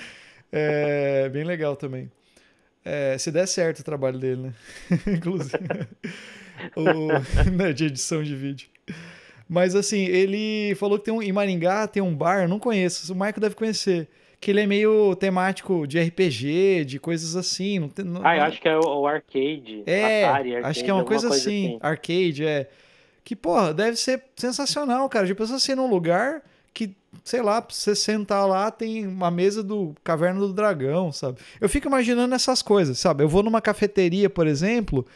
é 0.52 1.28
bem 1.28 1.44
legal 1.44 1.76
também. 1.76 2.10
É, 2.84 3.18
se 3.18 3.32
der 3.32 3.46
certo 3.46 3.80
o 3.80 3.84
trabalho 3.84 4.18
dele, 4.18 4.42
né? 4.42 4.54
inclusive. 5.06 5.58
o, 6.76 7.50
né, 7.50 7.72
de 7.72 7.86
edição 7.86 8.22
de 8.22 8.34
vídeo. 8.34 8.68
Mas 9.48 9.74
assim, 9.74 10.04
ele 10.04 10.74
falou 10.76 10.98
que 10.98 11.04
tem 11.04 11.14
um, 11.14 11.22
em 11.22 11.32
Maringá 11.32 11.86
tem 11.86 12.02
um 12.02 12.14
bar, 12.14 12.48
não 12.48 12.58
conheço, 12.58 13.12
o 13.12 13.16
Michael 13.16 13.40
deve 13.40 13.54
conhecer. 13.54 14.08
Que 14.40 14.50
ele 14.50 14.60
é 14.60 14.66
meio 14.66 15.16
temático 15.16 15.86
de 15.86 15.98
RPG, 15.98 16.84
de 16.84 17.00
coisas 17.00 17.34
assim. 17.34 17.78
Não 17.78 17.88
tem, 17.88 18.04
não, 18.04 18.24
ah, 18.24 18.36
eu 18.36 18.42
acho 18.42 18.60
que 18.60 18.68
é 18.68 18.76
o, 18.76 19.00
o 19.00 19.06
arcade. 19.06 19.82
É, 19.86 20.24
Atari, 20.24 20.56
arcade, 20.56 20.70
acho 20.70 20.84
que 20.84 20.90
é 20.90 20.94
uma 20.94 21.04
coisa, 21.04 21.28
coisa 21.28 21.42
assim, 21.42 21.66
assim, 21.68 21.78
Arcade, 21.80 22.44
é. 22.44 22.68
Que, 23.24 23.34
porra, 23.34 23.74
deve 23.74 23.96
ser 23.96 24.22
sensacional, 24.36 25.08
cara. 25.08 25.26
De 25.26 25.34
pessoa 25.34 25.56
assim 25.56 25.74
num 25.74 25.88
lugar 25.88 26.42
que, 26.76 26.94
sei 27.24 27.40
lá, 27.40 27.62
pra 27.62 27.74
você 27.74 27.96
sentar 27.96 28.46
lá, 28.46 28.70
tem 28.70 29.06
uma 29.06 29.30
mesa 29.30 29.62
do 29.62 29.94
Caverna 30.04 30.40
do 30.40 30.52
Dragão, 30.52 31.10
sabe? 31.10 31.38
Eu 31.58 31.70
fico 31.70 31.88
imaginando 31.88 32.34
essas 32.34 32.60
coisas, 32.60 32.98
sabe? 32.98 33.24
Eu 33.24 33.28
vou 33.30 33.42
numa 33.42 33.62
cafeteria, 33.62 34.28
por 34.28 34.46
exemplo, 34.46 35.06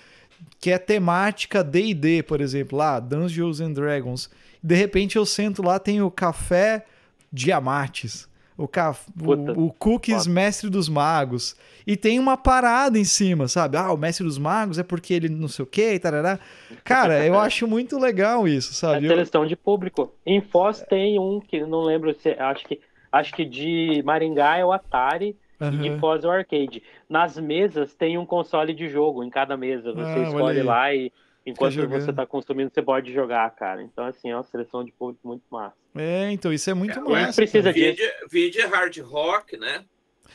que 0.59 0.71
é 0.71 0.79
temática 0.79 1.63
D&D, 1.63 2.23
por 2.23 2.41
exemplo, 2.41 2.79
lá, 2.79 2.99
Dungeons 2.99 3.61
and 3.61 3.75
Dragons. 3.75 4.31
De 4.63 4.75
repente 4.75 5.17
eu 5.17 5.27
sento 5.27 5.63
lá, 5.63 5.79
tem 5.79 6.01
o 6.01 6.11
café 6.11 6.87
Diamates, 7.31 8.27
o, 8.61 8.69
caf... 8.69 9.11
o, 9.19 9.67
o 9.67 9.73
Cookies 9.73 10.25
Puta. 10.25 10.31
Mestre 10.31 10.69
dos 10.69 10.89
Magos. 10.89 11.57
E 11.87 11.97
tem 11.97 12.19
uma 12.19 12.37
parada 12.37 12.99
em 12.99 13.05
cima, 13.05 13.49
sabe? 13.49 13.77
Ah, 13.77 13.91
o 13.93 13.97
Mestre 13.97 14.25
dos 14.25 14.39
Magos 14.39 14.79
é 14.79 14.83
porque 14.83 15.15
ele 15.15 15.29
não 15.29 15.49
sei 15.49 15.63
o 15.63 15.67
quê, 15.67 15.99
tarará. 15.99 16.39
Cara, 16.85 17.25
eu 17.27 17.39
acho 17.41 17.67
muito 17.67 17.99
legal 17.99 18.47
isso, 18.47 18.75
sabe? 18.75 19.07
É 19.07 19.09
seleção 19.09 19.47
de 19.47 19.57
público. 19.57 20.13
Em 20.27 20.41
Foz 20.41 20.83
tem 20.83 21.19
um 21.19 21.41
que 21.41 21.61
não 21.65 21.81
lembro 21.81 22.15
se 22.15 22.31
acho 22.31 22.67
que 22.67 22.81
acho 23.11 23.33
que 23.33 23.45
de 23.45 24.03
Maringá 24.05 24.59
é 24.59 24.65
o 24.65 24.73
Atari 24.73 25.35
uhum. 25.59 25.73
e 25.73 25.79
de 25.79 25.99
Foz 25.99 26.23
é 26.23 26.29
o 26.29 26.31
arcade. 26.31 26.83
Nas 27.09 27.39
mesas 27.39 27.95
tem 27.95 28.19
um 28.19 28.27
console 28.27 28.75
de 28.75 28.89
jogo 28.89 29.25
em 29.25 29.31
cada 29.31 29.57
mesa. 29.57 29.93
Você 29.93 30.19
ah, 30.19 30.23
escolhe 30.23 30.63
lá 30.63 30.95
e 30.95 31.11
enquanto 31.45 31.89
você 31.89 32.11
está 32.11 32.27
consumindo, 32.27 32.71
você 32.73 32.83
pode 32.83 33.13
jogar, 33.13 33.51
cara. 33.51 33.83
Então, 33.83 34.05
assim, 34.05 34.31
é 34.31 34.37
uma 34.37 34.45
seleção 34.45 34.85
de 34.85 34.93
público 34.93 35.27
muito 35.27 35.43
massa. 35.51 35.77
É, 35.95 36.31
então, 36.31 36.53
isso 36.53 36.71
é 36.71 36.75
muito 36.75 36.99
é, 36.99 37.03
massa. 37.03 37.37
precisa 37.37 37.73
disso. 37.73 37.87
Vídeo, 37.87 38.13
vídeo 38.31 38.69
hard 38.69 38.99
rock, 38.99 39.57
né? 39.57 39.85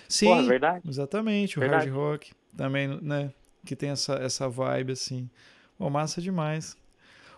Sim, 0.08 0.28
Porra, 0.28 0.44
verdade. 0.44 0.90
exatamente. 0.90 1.58
O 1.58 1.62
verdade. 1.62 1.90
hard 1.90 1.96
rock 1.96 2.34
também, 2.56 2.88
né? 3.02 3.32
Que 3.66 3.76
tem 3.76 3.90
essa, 3.90 4.14
essa 4.16 4.50
vibe, 4.50 4.94
assim. 4.94 5.30
Pô, 5.78 5.90
massa 5.90 6.22
demais. 6.22 6.78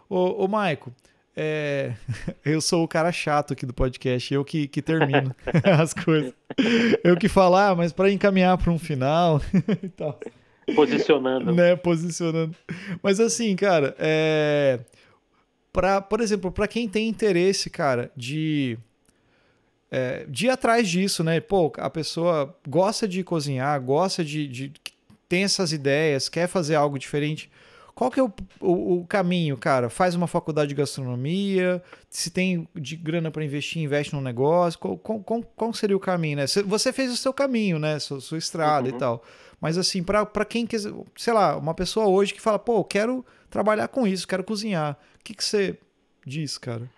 Ô, 0.10 0.44
ô 0.44 0.48
Maico, 0.48 0.94
é... 1.36 1.94
eu 2.44 2.60
sou 2.60 2.84
o 2.84 2.88
cara 2.88 3.12
chato 3.12 3.54
aqui 3.54 3.66
do 3.66 3.74
podcast, 3.74 4.34
eu 4.34 4.44
que, 4.44 4.68
que 4.68 4.82
termino 4.82 5.36
as 5.80 5.94
coisas. 5.94 6.34
Eu 7.04 7.16
que 7.16 7.30
falar, 7.30 7.76
mas 7.76 7.94
para 7.94 8.12
encaminhar 8.12 8.58
para 8.58 8.72
um 8.72 8.80
final 8.80 9.40
e 9.84 9.90
tal. 9.90 10.20
Posicionando. 10.76 11.54
Né, 11.54 11.76
posicionando. 11.76 12.56
Mas 13.02 13.20
assim, 13.20 13.56
cara, 13.56 13.96
é... 13.98 14.80
Pra, 15.72 16.02
por 16.02 16.22
exemplo, 16.22 16.52
para 16.52 16.68
quem 16.68 16.90
tem 16.90 17.08
interesse, 17.08 17.70
cara, 17.70 18.12
de 18.16 18.78
é, 19.92 20.26
de 20.28 20.48
ir 20.48 20.50
atrás 20.50 20.90
disso, 20.90 21.24
né? 21.24 21.40
Pô, 21.40 21.72
a 21.78 21.90
pessoa 21.90 22.56
gosta 22.68 23.08
de 23.08 23.24
cozinhar, 23.24 23.80
gosta 23.82 24.24
de, 24.24 24.48
de 24.48 24.74
tem 25.30 25.44
essas 25.44 25.72
ideias, 25.72 26.30
quer 26.30 26.48
fazer 26.48 26.76
algo 26.76 26.98
diferente. 26.98 27.50
Qual 27.94 28.12
que 28.12 28.20
é 28.20 28.24
o, 28.24 28.32
o, 28.62 29.00
o, 29.00 29.06
caminho, 29.08 29.58
cara? 29.58 29.90
Faz 29.90 30.14
uma 30.14 30.28
faculdade 30.28 30.70
de 30.70 30.76
gastronomia? 30.76 31.82
Se 32.10 32.30
tem 32.30 32.68
de 32.76 32.96
grana 32.96 33.32
para 33.32 33.44
investir, 33.44 33.82
investe 33.82 34.14
num 34.14 34.22
negócio? 34.22 34.80
Qual, 34.80 34.98
qual, 34.98 35.42
qual, 35.56 35.74
seria 35.74 35.98
o 35.98 36.00
caminho, 36.00 36.38
né? 36.38 36.46
Você 36.48 36.94
fez 36.94 37.12
o 37.12 37.18
seu 37.18 37.34
caminho, 37.34 37.80
né? 37.80 37.98
Sua, 37.98 38.22
sua 38.22 38.38
estrada 38.38 38.88
uhum. 38.88 38.96
e 38.96 39.00
tal. 39.00 39.24
Mas 39.60 39.78
assim, 39.78 40.04
para 40.04 40.46
quem 40.46 40.66
quiser, 40.66 40.94
sei 41.16 41.34
lá, 41.34 41.58
uma 41.58 41.74
pessoa 41.74 42.08
hoje 42.08 42.34
que 42.34 42.42
fala, 42.42 42.60
pô, 42.60 42.84
quero 42.84 43.26
trabalhar 43.50 43.88
com 43.88 44.06
isso, 44.06 44.28
quero 44.28 44.44
cozinhar. 44.44 44.98
O 45.20 45.24
que, 45.24 45.34
que 45.34 45.44
você 45.44 45.78
diz, 46.26 46.58
cara? 46.58 46.90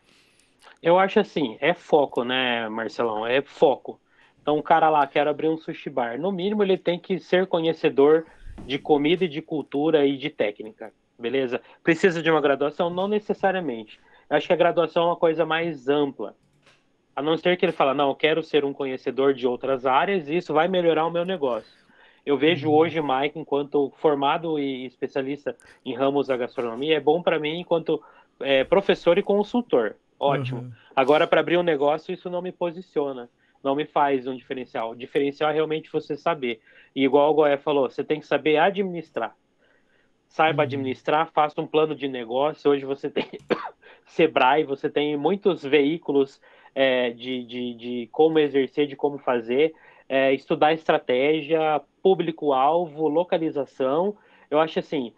Eu 0.82 0.98
acho 0.98 1.20
assim, 1.20 1.58
é 1.60 1.74
foco, 1.74 2.24
né, 2.24 2.68
Marcelão? 2.70 3.26
É 3.26 3.42
foco. 3.42 4.00
Então, 4.42 4.58
o 4.58 4.64
cara 4.64 4.90
lá 4.90 5.06
quer 5.06 5.28
abrir 5.28 5.48
um 5.48 5.58
sushi 5.58 5.90
bar. 5.90 6.20
No 6.20 6.32
mínimo, 6.32 6.64
ele 6.64 6.78
tem 6.78 6.98
que 7.00 7.20
ser 7.20 7.48
conhecedor 7.48 8.26
de 8.66 8.78
comida 8.78 9.26
e 9.26 9.28
de 9.28 9.42
cultura 9.42 10.06
e 10.06 10.18
de 10.18 10.30
técnica, 10.30 10.94
beleza? 11.18 11.62
Precisa 11.84 12.22
de 12.22 12.30
uma 12.30 12.42
graduação? 12.42 12.90
Não 12.90 13.08
necessariamente. 13.08 14.00
Eu 14.30 14.38
acho 14.38 14.48
que 14.48 14.54
a 14.54 14.58
graduação 14.58 15.04
é 15.04 15.06
uma 15.08 15.16
coisa 15.16 15.46
mais 15.46 15.88
ampla. 15.88 16.36
A 17.16 17.22
não 17.22 17.38
ser 17.38 17.58
que 17.58 17.66
ele 17.66 17.74
fala, 17.74 17.94
não, 17.94 18.10
eu 18.10 18.16
quero 18.16 18.42
ser 18.42 18.64
um 18.64 18.74
conhecedor 18.74 19.34
de 19.34 19.46
outras 19.46 19.86
áreas 19.86 20.30
e 20.30 20.38
isso 20.38 20.54
vai 20.54 20.68
melhorar 20.68 21.06
o 21.06 21.12
meu 21.12 21.26
negócio. 21.26 21.72
Eu 22.26 22.38
vejo 22.38 22.70
uhum. 22.70 22.76
hoje 22.76 23.02
Mike 23.02 23.40
enquanto 23.40 23.92
formado 23.98 24.60
e 24.60 24.86
especialista 24.86 25.56
em 25.86 25.96
ramos 25.96 26.28
da 26.28 26.38
gastronomia, 26.38 26.98
é 26.98 27.00
bom 27.00 27.22
para 27.22 27.40
mim 27.40 27.60
enquanto 27.60 28.02
é, 28.40 28.64
professor 28.64 29.18
e 29.18 29.24
consultor. 29.24 29.96
Ótimo. 30.20 30.62
Uhum. 30.62 30.72
Agora, 30.96 31.26
para 31.26 31.40
abrir 31.40 31.58
um 31.58 31.64
negócio, 31.64 32.14
isso 32.14 32.30
não 32.30 32.42
me 32.42 32.52
posiciona 32.52 33.30
não 33.64 33.76
me 33.76 33.86
faz 33.86 34.28
um 34.28 34.36
diferencial. 34.36 34.92
O 34.92 34.96
diferencial 34.96 35.50
é 35.50 35.54
realmente 35.54 35.92
você 35.92 36.16
saber. 36.16 36.62
E 36.96 37.04
igual 37.04 37.32
o 37.32 37.34
Goé 37.36 37.58
falou, 37.58 37.90
você 37.90 38.04
tem 38.04 38.20
que 38.20 38.28
saber 38.28 38.58
administrar. 38.58 39.36
Saiba 40.28 40.62
uhum. 40.62 40.68
administrar, 40.68 41.32
faça 41.32 41.60
um 41.60 41.68
plano 41.68 41.96
de 41.96 42.08
negócio. 42.08 42.72
Hoje 42.72 42.86
você 42.86 43.10
tem 43.10 43.26
Sebrae, 44.06 44.64
você 44.64 44.90
tem 44.90 45.18
muitos 45.18 45.64
veículos 45.64 46.40
é, 46.74 47.10
de, 47.12 47.44
de, 47.44 47.74
de, 47.74 48.10
como 48.12 48.40
exercer, 48.40 48.88
de 48.88 48.96
como 48.96 49.18
fazer. 49.18 49.74
É, 50.10 50.34
estudar 50.34 50.74
estratégia, 50.74 51.82
público-alvo, 52.02 53.08
localização. 53.08 54.18
Eu 54.50 54.60
acho 54.60 54.80
assim, 54.80 55.14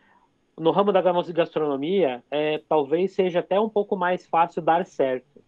no 0.59 0.71
ramo 0.71 0.91
da 0.91 1.01
gastronomia, 1.01 2.21
é, 2.29 2.61
talvez 2.67 3.13
seja 3.13 3.39
até 3.39 3.57
um 3.59 3.69
pouco 3.69 3.95
mais 3.95 4.27
fácil 4.27 4.61
dar 4.61 4.85
certo 4.85 5.41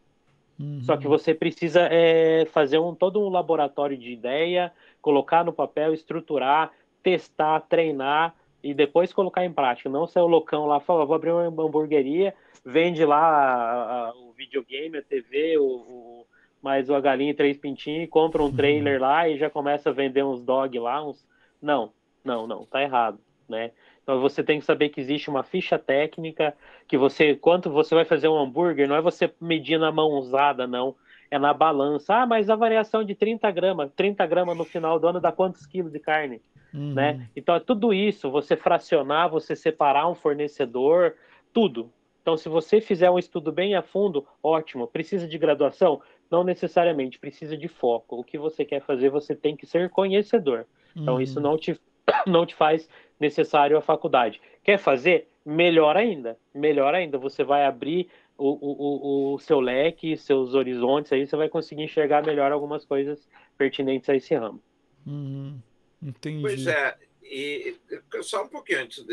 Uhum. 0.60 0.82
Só 0.82 0.98
que 0.98 1.08
você 1.08 1.34
precisa 1.34 1.88
é, 1.92 2.46
fazer 2.46 2.78
um, 2.80 2.94
todo 2.94 3.20
um 3.20 3.30
laboratório 3.30 3.98
de 3.98 4.12
ideia, 4.12 4.72
colocar 5.02 5.44
no 5.44 5.52
papel, 5.52 5.94
estruturar, 5.94 6.72
testar, 7.02 7.60
treinar 7.62 8.36
e 8.64 8.74
depois 8.74 9.12
colocar 9.12 9.44
em 9.44 9.52
prática. 9.52 9.90
Não 9.90 10.08
ser 10.08 10.20
o 10.20 10.28
loucão 10.28 10.66
lá, 10.66 10.80
fala, 10.80 11.06
vou 11.06 11.16
abrir 11.16 11.32
uma 11.32 11.48
hamburgueria, 11.48 12.34
vende 12.64 13.04
lá 13.04 13.20
a, 13.20 14.10
a, 14.10 14.16
o 14.16 14.32
videogame, 14.34 14.98
a 14.98 15.02
TV, 15.02 15.58
o, 15.58 15.66
o, 15.66 16.23
mais 16.64 16.90
uma 16.90 17.02
galinha 17.02 17.32
e 17.32 17.36
três 17.36 17.58
pintinhos, 17.58 18.10
compra 18.10 18.42
um 18.42 18.46
uhum. 18.46 18.56
trailer 18.56 19.02
lá 19.02 19.28
e 19.28 19.38
já 19.38 19.50
começa 19.50 19.90
a 19.90 19.94
vender 19.94 20.24
uns 20.24 20.42
dog 20.42 20.80
lá. 20.80 21.06
Uns... 21.06 21.28
Não, 21.62 21.92
não, 22.24 22.48
não, 22.48 22.66
tá 22.66 22.82
errado, 22.82 23.20
né? 23.50 23.72
Então 24.02 24.22
você 24.22 24.42
tem 24.42 24.60
que 24.60 24.66
saber 24.66 24.90
que 24.90 25.02
existe 25.02 25.30
uma 25.30 25.44
ficha 25.44 25.78
técnica, 25.78 26.56
que 26.88 26.98
você, 26.98 27.36
quanto 27.36 27.70
você 27.70 27.94
vai 27.94 28.06
fazer 28.06 28.30
um 28.30 28.38
hambúrguer, 28.38 28.88
não 28.88 28.96
é 28.96 29.02
você 29.02 29.32
medir 29.42 29.78
na 29.78 29.92
mão 29.92 30.12
usada, 30.12 30.66
não. 30.66 30.96
É 31.30 31.38
na 31.38 31.54
balança. 31.54 32.14
Ah, 32.16 32.26
mas 32.26 32.50
a 32.50 32.56
variação 32.56 33.04
de 33.04 33.16
30 33.16 33.50
gramas, 33.52 33.92
30 33.96 34.26
gramas 34.26 34.58
no 34.58 34.64
final 34.64 35.00
do 35.00 35.08
ano 35.08 35.20
dá 35.20 35.32
quantos 35.32 35.66
quilos 35.66 35.92
de 35.92 36.00
carne? 36.00 36.42
Uhum. 36.74 36.94
Né? 36.94 37.28
Então 37.36 37.56
é 37.56 37.60
tudo 37.60 37.94
isso, 37.94 38.32
você 38.32 38.56
fracionar, 38.56 39.30
você 39.30 39.56
separar 39.56 40.08
um 40.08 40.16
fornecedor, 40.16 41.16
tudo. 41.52 41.92
Então, 42.24 42.38
se 42.38 42.48
você 42.48 42.80
fizer 42.80 43.12
um 43.12 43.20
estudo 43.20 43.52
bem 43.52 43.76
a 43.76 43.82
fundo, 43.82 44.26
ótimo. 44.42 44.88
Precisa 44.88 45.28
de 45.28 45.38
graduação? 45.38 46.02
Não 46.30 46.44
necessariamente, 46.44 47.20
precisa 47.20 47.56
de 47.56 47.68
foco. 47.68 48.18
O 48.20 48.24
que 48.24 48.38
você 48.38 48.66
quer 48.66 48.82
fazer, 48.82 49.10
você 49.10 49.36
tem 49.36 49.56
que 49.56 49.66
ser 49.66 49.90
conhecedor. 49.90 50.66
Então, 50.96 51.16
uhum. 51.16 51.22
isso 51.22 51.40
não 51.40 51.58
te, 51.58 51.80
não 52.28 52.46
te 52.46 52.56
faz 52.56 52.90
necessário 53.20 53.78
à 53.78 53.82
faculdade. 53.82 54.42
Quer 54.64 54.78
fazer? 54.78 55.28
Melhor 55.46 55.98
ainda. 55.98 56.38
Melhor 56.54 56.96
ainda. 56.96 57.18
Você 57.18 57.44
vai 57.44 57.66
abrir 57.66 58.10
o, 58.38 58.50
o, 58.50 59.34
o, 59.34 59.40
seu 59.40 59.60
leque, 59.60 60.18
seus 60.18 60.54
horizontes, 60.54 61.12
aí 61.12 61.26
você 61.26 61.36
vai 61.36 61.50
conseguir 61.50 61.84
enxergar 61.84 62.26
melhor 62.26 62.52
algumas 62.52 62.84
coisas 62.84 63.28
pertinentes 63.58 64.10
a 64.10 64.16
esse 64.16 64.34
ramo. 64.34 64.62
Uhum. 65.06 65.60
Entendi. 66.02 66.42
Pois 66.42 66.68
é, 66.68 66.98
e 67.24 67.78
só 68.22 68.44
um 68.44 68.48
pouquinho 68.48 68.82
antes, 68.82 69.06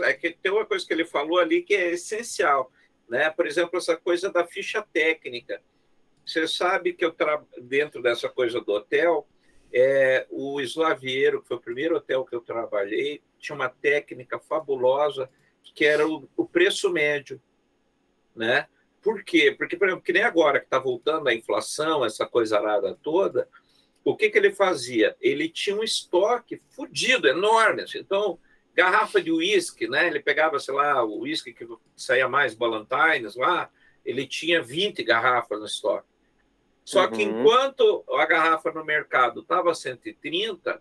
é 0.00 0.12
que 0.12 0.30
tem 0.30 0.52
uma 0.52 0.66
coisa 0.66 0.86
que 0.86 0.92
ele 0.92 1.04
falou 1.04 1.38
ali 1.38 1.62
que 1.62 1.74
é 1.74 1.92
essencial, 1.92 2.70
né? 3.08 3.30
Por 3.30 3.46
exemplo, 3.46 3.78
essa 3.78 3.96
coisa 3.96 4.30
da 4.30 4.46
ficha 4.46 4.82
técnica. 4.92 5.62
Você 6.26 6.48
sabe 6.48 6.92
que 6.92 7.04
eu 7.04 7.12
tra... 7.12 7.42
dentro 7.62 8.02
dessa 8.02 8.28
coisa 8.28 8.60
do 8.60 8.72
hotel, 8.72 9.26
é, 9.72 10.26
o 10.28 10.60
Slaviero, 10.60 11.40
que 11.40 11.48
foi 11.48 11.56
o 11.56 11.62
primeiro 11.62 11.96
hotel 11.96 12.24
que 12.24 12.34
eu 12.34 12.40
trabalhei, 12.40 13.22
tinha 13.38 13.54
uma 13.54 13.68
técnica 13.68 14.38
fabulosa 14.38 15.30
que 15.74 15.84
era 15.84 16.06
o, 16.06 16.28
o 16.36 16.46
preço 16.46 16.90
médio, 16.90 17.40
né? 18.34 18.66
Por 19.02 19.22
quê? 19.22 19.54
Porque, 19.56 19.76
por 19.76 19.86
exemplo, 19.86 20.02
que 20.02 20.12
nem 20.12 20.22
agora 20.22 20.58
que 20.58 20.66
está 20.66 20.78
voltando 20.78 21.28
a 21.28 21.34
inflação, 21.34 22.04
essa 22.04 22.26
coisa 22.26 22.58
arada 22.58 22.98
toda, 23.02 23.48
o 24.04 24.16
que, 24.16 24.30
que 24.30 24.38
ele 24.38 24.52
fazia? 24.52 25.16
Ele 25.20 25.48
tinha 25.48 25.76
um 25.76 25.82
estoque 25.82 26.60
fodido, 26.70 27.28
enorme. 27.28 27.82
Assim. 27.82 27.98
Então, 27.98 28.38
garrafa 28.74 29.20
de 29.20 29.30
uísque, 29.30 29.88
né? 29.88 30.06
Ele 30.06 30.20
pegava, 30.20 30.58
sei 30.58 30.74
lá, 30.74 31.04
o 31.04 31.20
uísque 31.20 31.52
que 31.52 31.66
saía 31.94 32.28
mais 32.28 32.54
Ballantines 32.54 33.36
lá, 33.36 33.70
ele 34.04 34.26
tinha 34.26 34.62
20 34.62 35.02
garrafas 35.02 35.58
no 35.58 35.66
estoque. 35.66 36.15
Só 36.86 37.06
uhum. 37.06 37.10
que 37.10 37.22
enquanto 37.24 38.04
a 38.12 38.24
garrafa 38.26 38.70
no 38.70 38.84
mercado 38.84 39.40
estava 39.40 39.74
130, 39.74 40.80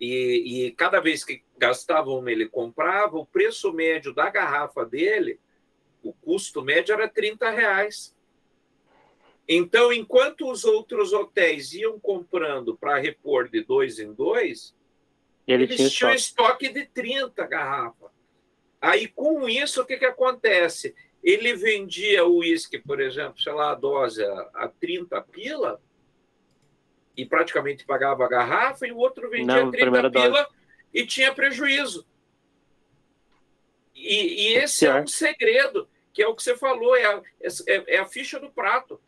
e, 0.00 0.68
e 0.68 0.70
cada 0.72 1.00
vez 1.00 1.22
que 1.22 1.44
gastava 1.58 2.08
uma 2.08 2.32
ele 2.32 2.48
comprava, 2.48 3.18
o 3.18 3.26
preço 3.26 3.70
médio 3.70 4.14
da 4.14 4.30
garrafa 4.30 4.86
dele, 4.86 5.38
o 6.02 6.14
custo 6.14 6.62
médio 6.62 6.94
era 6.94 7.06
30 7.06 7.50
reais. 7.50 8.16
Então, 9.46 9.92
enquanto 9.92 10.50
os 10.50 10.64
outros 10.64 11.12
hotéis 11.12 11.74
iam 11.74 12.00
comprando 12.00 12.74
para 12.74 12.96
repor 12.96 13.50
de 13.50 13.62
dois 13.62 13.98
em 13.98 14.14
dois, 14.14 14.74
ele 15.46 15.64
eles 15.64 15.76
tinham 15.92 16.10
estoque. 16.14 16.64
estoque 16.64 16.68
de 16.72 16.86
30 16.86 17.46
garrafas. 17.46 18.10
Aí, 18.80 19.08
com 19.08 19.46
isso, 19.46 19.82
o 19.82 19.84
que, 19.84 19.98
que 19.98 20.06
acontece? 20.06 20.94
Ele 21.28 21.54
vendia 21.54 22.24
o 22.24 22.38
uísque, 22.38 22.78
por 22.78 22.98
exemplo, 23.02 23.38
sei 23.38 23.52
lá, 23.52 23.72
a 23.72 23.74
dose 23.74 24.24
a 24.24 24.72
30 24.80 25.20
pila, 25.24 25.78
e 27.14 27.26
praticamente 27.26 27.84
pagava 27.84 28.24
a 28.24 28.28
garrafa, 28.28 28.86
e 28.86 28.92
o 28.92 28.96
outro 28.96 29.28
vendia 29.28 29.62
Não, 29.62 29.70
30 29.70 30.10
pila 30.10 30.30
dose. 30.30 30.46
e 30.94 31.04
tinha 31.04 31.34
prejuízo. 31.34 32.06
E, 33.94 34.52
e 34.52 34.54
esse 34.54 34.86
é 34.86 34.94
um 35.02 35.06
segredo, 35.06 35.86
que 36.14 36.22
é 36.22 36.26
o 36.26 36.34
que 36.34 36.42
você 36.42 36.56
falou, 36.56 36.96
é 36.96 37.04
a, 37.04 37.22
é, 37.66 37.96
é 37.96 37.98
a 37.98 38.06
ficha 38.06 38.40
do 38.40 38.50
prato. 38.50 38.98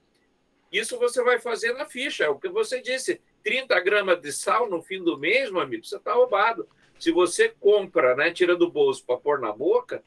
Isso 0.71 0.99
você 0.99 1.23
vai 1.25 1.41
fazer 1.41 1.73
na 1.73 1.87
ficha, 1.87 2.25
é 2.25 2.29
o 2.29 2.39
que 2.39 2.51
você 2.51 2.83
disse. 2.83 3.19
30 3.43 3.81
gramas 3.81 4.21
de 4.21 4.31
sal 4.31 4.69
no 4.69 4.83
fim 4.83 5.03
do 5.03 5.17
mês, 5.17 5.51
meu 5.51 5.63
amigo, 5.63 5.87
você 5.87 5.97
está 5.97 6.13
roubado. 6.13 6.69
Se 6.99 7.11
você 7.13 7.49
compra, 7.49 8.15
né, 8.15 8.31
tira 8.31 8.55
do 8.55 8.71
bolso 8.71 9.07
para 9.07 9.17
pôr 9.17 9.41
na 9.41 9.53
boca, 9.53 10.05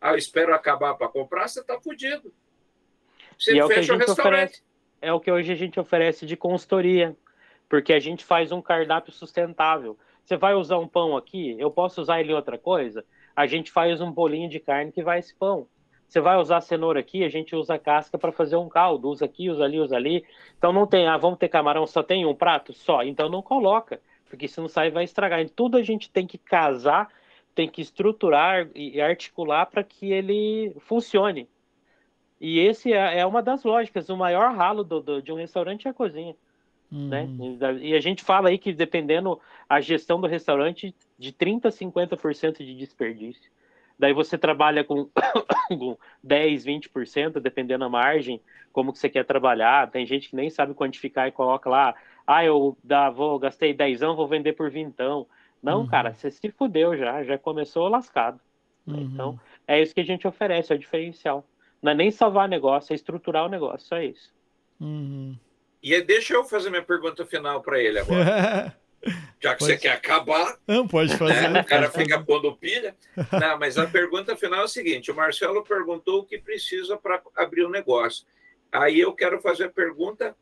ah, 0.00 0.12
eu 0.12 0.16
espero 0.16 0.54
acabar 0.54 0.94
para 0.94 1.08
comprar, 1.08 1.48
você 1.48 1.60
está 1.60 1.80
fudido. 1.80 2.32
Você 3.38 3.56
e 3.56 3.66
fecha 3.66 3.92
é 3.92 3.94
o, 3.94 3.96
o 3.96 4.00
restaurante. 4.00 4.20
Oferece, 4.20 4.62
é 5.02 5.12
o 5.12 5.20
que 5.20 5.30
hoje 5.30 5.52
a 5.52 5.56
gente 5.56 5.78
oferece 5.78 6.26
de 6.26 6.36
consultoria 6.36 7.16
porque 7.68 7.92
a 7.92 7.98
gente 7.98 8.24
faz 8.24 8.52
um 8.52 8.62
cardápio 8.62 9.12
sustentável. 9.12 9.98
Você 10.24 10.36
vai 10.36 10.54
usar 10.54 10.78
um 10.78 10.88
pão 10.88 11.16
aqui, 11.16 11.56
eu 11.58 11.70
posso 11.70 12.00
usar 12.00 12.20
ele 12.20 12.32
em 12.32 12.34
outra 12.34 12.58
coisa? 12.58 13.04
A 13.34 13.46
gente 13.46 13.70
faz 13.70 14.00
um 14.00 14.10
bolinho 14.10 14.48
de 14.48 14.58
carne 14.58 14.92
que 14.92 15.02
vai 15.02 15.18
esse 15.18 15.34
pão. 15.34 15.68
Você 16.08 16.20
vai 16.20 16.36
usar 16.36 16.60
cenoura 16.60 17.00
aqui, 17.00 17.24
a 17.24 17.28
gente 17.28 17.54
usa 17.54 17.78
casca 17.78 18.16
para 18.16 18.30
fazer 18.30 18.56
um 18.56 18.68
caldo, 18.68 19.08
usa 19.08 19.24
aqui, 19.24 19.50
usa 19.50 19.64
ali, 19.64 19.80
usa 19.80 19.96
ali. 19.96 20.24
Então 20.56 20.72
não 20.72 20.86
tem, 20.86 21.06
ah, 21.06 21.16
vamos 21.16 21.38
ter 21.38 21.48
camarão, 21.48 21.86
só 21.86 22.02
tem 22.02 22.24
um 22.24 22.34
prato? 22.34 22.72
Só. 22.72 23.02
Então 23.02 23.28
não 23.28 23.42
coloca, 23.42 24.00
porque 24.28 24.46
se 24.46 24.60
não 24.60 24.68
sair 24.68 24.90
vai 24.90 25.04
estragar. 25.04 25.40
Em 25.40 25.48
tudo 25.48 25.76
a 25.76 25.82
gente 25.82 26.08
tem 26.08 26.26
que 26.26 26.38
casar, 26.38 27.08
tem 27.56 27.66
que 27.66 27.80
estruturar 27.80 28.68
e 28.74 29.00
articular 29.00 29.64
para 29.64 29.82
que 29.82 30.12
ele 30.12 30.76
funcione. 30.80 31.48
E 32.38 32.58
esse 32.58 32.92
é, 32.92 33.20
é, 33.20 33.26
uma 33.26 33.42
das 33.42 33.64
lógicas. 33.64 34.10
O 34.10 34.16
maior 34.16 34.54
ralo 34.54 34.84
do, 34.84 35.00
do, 35.00 35.22
de 35.22 35.32
um 35.32 35.36
restaurante 35.36 35.88
é 35.88 35.90
a 35.90 35.94
cozinha. 35.94 36.36
Uhum. 36.92 37.08
Né? 37.08 37.26
E 37.80 37.94
a 37.94 38.00
gente 38.00 38.22
fala 38.22 38.50
aí 38.50 38.58
que 38.58 38.74
dependendo 38.74 39.40
a 39.66 39.80
gestão 39.80 40.20
do 40.20 40.26
restaurante, 40.26 40.94
de 41.18 41.32
30% 41.32 41.64
a 41.64 41.70
50% 41.70 42.58
de 42.58 42.74
desperdício. 42.74 43.50
Daí 43.98 44.12
você 44.12 44.36
trabalha 44.36 44.84
com, 44.84 45.08
com 45.70 45.96
10, 46.22 46.66
20%, 46.66 47.40
dependendo 47.40 47.80
da 47.80 47.88
margem, 47.88 48.38
como 48.70 48.92
que 48.92 48.98
você 48.98 49.08
quer 49.08 49.24
trabalhar. 49.24 49.90
Tem 49.90 50.04
gente 50.04 50.28
que 50.28 50.36
nem 50.36 50.50
sabe 50.50 50.74
quantificar 50.74 51.26
e 51.26 51.32
coloca 51.32 51.70
lá, 51.70 51.94
ah, 52.26 52.44
eu 52.44 52.76
dá, 52.84 53.08
vou, 53.08 53.38
gastei 53.38 53.72
10, 53.72 54.00
vou 54.00 54.28
vender 54.28 54.52
por 54.52 54.70
vintão. 54.70 55.26
Não, 55.66 55.80
uhum. 55.80 55.88
cara, 55.88 56.14
você 56.14 56.30
se 56.30 56.48
fudeu 56.52 56.96
já, 56.96 57.24
já 57.24 57.36
começou 57.36 57.88
lascado. 57.88 58.38
Uhum. 58.86 59.00
Então, 59.00 59.40
é 59.66 59.82
isso 59.82 59.92
que 59.92 60.00
a 60.00 60.04
gente 60.04 60.24
oferece, 60.24 60.72
é 60.72 60.76
o 60.76 60.78
diferencial. 60.78 61.44
Não 61.82 61.90
é 61.90 61.94
nem 61.96 62.08
salvar 62.12 62.48
negócio, 62.48 62.92
é 62.92 62.94
estruturar 62.94 63.46
o 63.46 63.48
negócio, 63.48 63.88
só 63.88 63.98
isso. 63.98 64.32
Uhum. 64.80 65.36
E 65.82 66.00
deixa 66.02 66.34
eu 66.34 66.44
fazer 66.44 66.70
minha 66.70 66.84
pergunta 66.84 67.26
final 67.26 67.60
para 67.62 67.80
ele 67.80 67.98
agora. 67.98 68.76
Já 69.42 69.54
que 69.54 69.58
pode... 69.58 69.72
você 69.72 69.76
quer 69.76 69.90
acabar. 69.90 70.56
Não, 70.68 70.86
pode 70.86 71.16
fazer. 71.16 71.48
Né? 71.48 71.62
O 71.62 71.64
cara 71.64 71.90
fica 71.90 72.22
pondo 72.22 72.56
pilha. 72.56 72.94
Não, 73.32 73.58
mas 73.58 73.76
a 73.76 73.88
pergunta 73.88 74.36
final 74.36 74.60
é 74.60 74.64
a 74.64 74.68
seguinte: 74.68 75.10
o 75.10 75.16
Marcelo 75.16 75.64
perguntou 75.64 76.20
o 76.20 76.24
que 76.24 76.38
precisa 76.38 76.96
para 76.96 77.20
abrir 77.36 77.64
o 77.64 77.68
um 77.68 77.70
negócio. 77.70 78.24
Aí 78.70 79.00
eu 79.00 79.12
quero 79.12 79.40
fazer 79.40 79.64
a 79.64 79.70
pergunta 79.70 80.36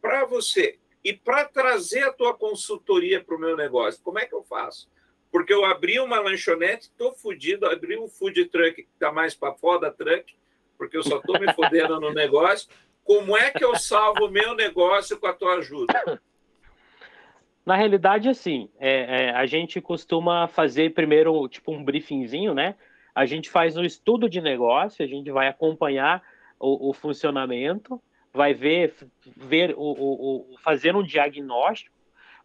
para 0.00 0.26
você. 0.26 0.78
E 1.04 1.12
para 1.12 1.44
trazer 1.44 2.02
a 2.02 2.12
tua 2.12 2.34
consultoria 2.34 3.22
para 3.22 3.34
o 3.34 3.38
meu 3.38 3.56
negócio, 3.56 4.02
como 4.02 4.18
é 4.18 4.26
que 4.26 4.34
eu 4.34 4.42
faço? 4.42 4.88
Porque 5.32 5.52
eu 5.52 5.64
abri 5.64 5.98
uma 6.00 6.20
lanchonete, 6.20 6.88
estou 6.88 7.12
fodido, 7.12 7.66
abri 7.66 7.98
um 7.98 8.08
food 8.08 8.44
truck 8.46 8.82
que 8.82 8.88
está 8.92 9.10
mais 9.10 9.34
para 9.34 9.54
foda 9.54 9.90
truck, 9.90 10.34
porque 10.76 10.96
eu 10.96 11.02
só 11.02 11.18
estou 11.18 11.38
me 11.38 11.52
fodendo 11.54 12.00
no 12.00 12.12
negócio. 12.12 12.68
Como 13.04 13.36
é 13.36 13.50
que 13.50 13.64
eu 13.64 13.74
salvo 13.76 14.26
o 14.26 14.30
meu 14.30 14.54
negócio 14.54 15.18
com 15.18 15.26
a 15.26 15.32
tua 15.32 15.54
ajuda? 15.54 16.20
Na 17.64 17.76
realidade, 17.76 18.28
assim, 18.28 18.68
é, 18.78 19.26
é, 19.26 19.30
a 19.30 19.46
gente 19.46 19.80
costuma 19.80 20.48
fazer 20.48 20.92
primeiro, 20.92 21.46
tipo, 21.48 21.72
um 21.72 21.84
briefingzinho, 21.84 22.54
né? 22.54 22.74
A 23.14 23.26
gente 23.26 23.50
faz 23.50 23.76
um 23.76 23.84
estudo 23.84 24.28
de 24.28 24.40
negócio, 24.40 25.04
a 25.04 25.08
gente 25.08 25.30
vai 25.30 25.48
acompanhar 25.48 26.22
o, 26.58 26.90
o 26.90 26.92
funcionamento, 26.92 28.00
vai 28.32 28.54
ver, 28.54 28.94
ver 29.36 29.74
o, 29.76 29.80
o, 29.80 30.54
o, 30.54 30.58
fazer 30.58 30.94
um 30.94 31.02
diagnóstico. 31.02 31.94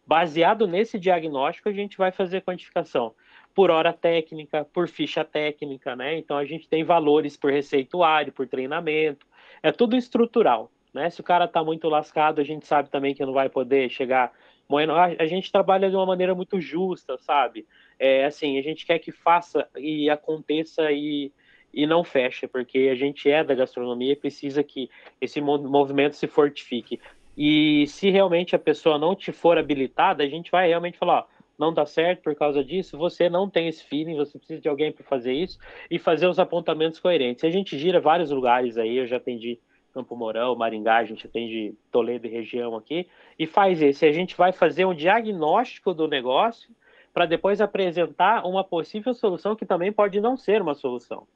Baseado 0.06 0.68
nesse 0.68 0.98
diagnóstico, 0.98 1.68
a 1.68 1.72
gente 1.72 1.98
vai 1.98 2.12
fazer 2.12 2.42
quantificação 2.42 3.14
por 3.56 3.70
hora 3.70 3.92
técnica, 3.92 4.64
por 4.66 4.86
ficha 4.86 5.24
técnica, 5.24 5.96
né? 5.96 6.18
Então 6.18 6.36
a 6.36 6.44
gente 6.44 6.68
tem 6.68 6.84
valores 6.84 7.36
por 7.36 7.50
receituário, 7.50 8.32
por 8.32 8.46
treinamento, 8.46 9.26
é 9.62 9.72
tudo 9.72 9.96
estrutural, 9.96 10.70
né? 10.92 11.08
Se 11.08 11.20
o 11.20 11.24
cara 11.24 11.46
está 11.46 11.64
muito 11.64 11.88
lascado, 11.88 12.40
a 12.40 12.44
gente 12.44 12.66
sabe 12.66 12.90
também 12.90 13.14
que 13.14 13.24
não 13.24 13.32
vai 13.32 13.48
poder 13.48 13.88
chegar 13.88 14.30
moendo. 14.68 14.92
A 14.92 15.26
gente 15.26 15.50
trabalha 15.50 15.88
de 15.88 15.96
uma 15.96 16.06
maneira 16.06 16.34
muito 16.34 16.60
justa, 16.60 17.16
sabe? 17.18 17.66
É 17.98 18.26
assim, 18.26 18.58
a 18.58 18.62
gente 18.62 18.84
quer 18.84 18.98
que 18.98 19.10
faça 19.10 19.66
e 19.76 20.10
aconteça 20.10 20.92
e, 20.92 21.32
e 21.76 21.86
não 21.86 22.02
feche, 22.02 22.48
porque 22.48 22.88
a 22.90 22.94
gente 22.94 23.30
é 23.30 23.44
da 23.44 23.54
gastronomia 23.54 24.14
e 24.14 24.16
precisa 24.16 24.62
que 24.64 24.88
esse 25.20 25.42
movimento 25.42 26.16
se 26.16 26.26
fortifique. 26.26 26.98
E 27.36 27.86
se 27.86 28.08
realmente 28.08 28.56
a 28.56 28.58
pessoa 28.58 28.98
não 28.98 29.14
te 29.14 29.30
for 29.30 29.58
habilitada, 29.58 30.24
a 30.24 30.26
gente 30.26 30.50
vai 30.50 30.68
realmente 30.68 30.96
falar, 30.96 31.18
ó, 31.20 31.24
não 31.58 31.74
dá 31.74 31.84
certo 31.84 32.22
por 32.22 32.34
causa 32.34 32.64
disso, 32.64 32.96
você 32.96 33.28
não 33.28 33.48
tem 33.48 33.68
esse 33.68 33.84
feeling, 33.84 34.16
você 34.16 34.38
precisa 34.38 34.60
de 34.60 34.68
alguém 34.68 34.90
para 34.90 35.04
fazer 35.04 35.34
isso 35.34 35.58
e 35.90 35.98
fazer 35.98 36.26
os 36.26 36.38
apontamentos 36.38 36.98
coerentes. 36.98 37.44
A 37.44 37.50
gente 37.50 37.78
gira 37.78 38.00
vários 38.00 38.30
lugares 38.30 38.78
aí, 38.78 38.96
eu 38.96 39.06
já 39.06 39.18
atendi 39.18 39.58
Campo 39.92 40.16
Mourão, 40.16 40.56
Maringá, 40.56 40.96
a 40.96 41.04
gente 41.04 41.26
atende 41.26 41.74
Toledo 41.92 42.26
e 42.26 42.30
região 42.30 42.74
aqui, 42.74 43.06
e 43.38 43.46
faz 43.46 43.82
esse. 43.82 44.06
A 44.06 44.12
gente 44.12 44.34
vai 44.34 44.52
fazer 44.52 44.86
um 44.86 44.94
diagnóstico 44.94 45.92
do 45.92 46.08
negócio 46.08 46.70
para 47.12 47.26
depois 47.26 47.60
apresentar 47.60 48.46
uma 48.46 48.64
possível 48.64 49.12
solução 49.12 49.54
que 49.54 49.66
também 49.66 49.92
pode 49.92 50.20
não 50.20 50.38
ser 50.38 50.62
uma 50.62 50.74
solução. 50.74 51.26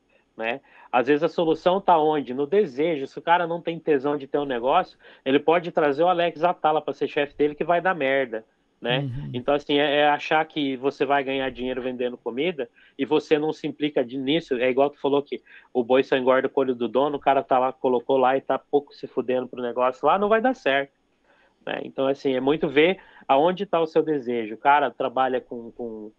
Né? 0.41 0.61
Às 0.91 1.07
vezes 1.07 1.23
a 1.23 1.29
solução 1.29 1.77
está 1.77 1.99
onde? 1.99 2.33
No 2.33 2.47
desejo. 2.47 3.07
Se 3.07 3.19
o 3.19 3.23
cara 3.23 3.47
não 3.47 3.61
tem 3.61 3.79
tesão 3.79 4.17
de 4.17 4.27
ter 4.27 4.39
um 4.39 4.47
negócio, 4.47 4.99
ele 5.23 5.39
pode 5.39 5.71
trazer 5.71 6.03
o 6.03 6.09
Alex 6.09 6.43
Atala 6.43 6.81
para 6.81 6.95
ser 6.95 7.09
chefe 7.09 7.37
dele 7.37 7.55
que 7.55 7.62
vai 7.62 7.81
dar 7.81 7.95
merda 7.95 8.45
né? 8.81 9.01
Uhum. 9.01 9.31
Então, 9.35 9.55
assim, 9.55 9.79
é, 9.79 9.97
é, 9.97 10.09
achar 10.09 10.43
que 10.47 10.77
você 10.77 11.05
vai 11.05 11.23
ganhar 11.23 11.51
dinheiro 11.51 11.83
vendendo 11.83 12.17
comida 12.17 12.69
e 12.99 13.05
você 13.05 13.39
não 13.39 13.53
se 13.53 13.67
implica 13.67 14.03
nisso. 14.03 14.55
É 14.55 14.71
igual 14.71 14.89
tu 14.89 14.99
falou 14.99 15.23
que 15.23 15.43
o 15.73 15.85
boi 15.85 16.03
só 16.03 16.17
engorda 16.17 16.49
o 16.49 16.61
olho 16.61 16.75
do 16.75 16.89
dono, 16.89 17.17
o 17.17 17.21
cara 17.21 17.43
tá 17.43 17.59
lá, 17.59 17.73
colocou 17.73 18.17
lá 18.17 18.37
e 18.37 18.41
tá 18.41 18.59
pouco 18.59 18.95
se 18.95 19.07
fudendo 19.07 19.47
pro 19.47 19.62
negócio 19.62 20.07
lá, 20.07 20.19
não 20.19 20.29
vai 20.29 20.41
dar 20.41 20.55
certo. 20.55 20.93
Né? 21.67 21.81
Então, 21.85 22.07
assim, 22.07 22.33
é 22.35 22.41
muito 22.41 22.69
ver 22.69 22.99
aonde 23.29 23.65
está 23.65 23.79
o 23.79 23.87
seu 23.87 24.03
desejo. 24.03 24.55
O 24.55 24.59
cara 24.59 24.91
trabalha 24.91 25.43
com, 25.43 25.71
com, 25.73 26.11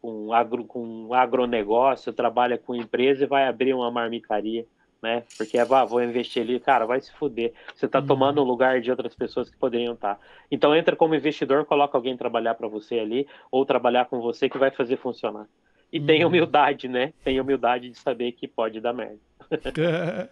com, 0.00 0.32
agro, 0.32 0.64
com 0.64 1.12
agronegócio, 1.12 2.12
trabalha 2.12 2.58
com 2.58 2.74
empresa 2.74 3.24
e 3.24 3.26
vai 3.26 3.46
abrir 3.46 3.74
uma 3.74 3.90
marmitaria 3.90 4.66
né? 5.02 5.22
Porque 5.36 5.58
ah, 5.58 5.84
vou 5.84 6.02
investir 6.02 6.42
ali, 6.42 6.60
cara, 6.60 6.84
vai 6.84 7.00
se 7.00 7.12
fuder. 7.12 7.52
Você 7.74 7.86
está 7.86 8.00
uhum. 8.00 8.06
tomando 8.06 8.40
o 8.40 8.44
lugar 8.44 8.80
de 8.80 8.90
outras 8.90 9.14
pessoas 9.14 9.48
que 9.48 9.56
poderiam 9.56 9.94
estar. 9.94 10.16
Tá. 10.16 10.20
Então 10.50 10.74
entra 10.74 10.94
como 10.94 11.14
investidor, 11.14 11.64
coloca 11.64 11.96
alguém 11.96 12.16
trabalhar 12.16 12.54
para 12.54 12.68
você 12.68 12.98
ali 12.98 13.26
ou 13.50 13.64
trabalhar 13.64 14.06
com 14.06 14.20
você 14.20 14.48
que 14.48 14.58
vai 14.58 14.70
fazer 14.70 14.96
funcionar. 14.96 15.46
E 15.92 15.98
uhum. 15.98 16.06
tem 16.06 16.24
humildade, 16.24 16.88
né? 16.88 17.12
Tem 17.24 17.40
humildade 17.40 17.90
de 17.90 17.98
saber 17.98 18.32
que 18.32 18.46
pode 18.46 18.80
dar 18.80 18.92
merda. 18.92 19.18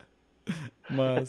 Mas 0.90 1.28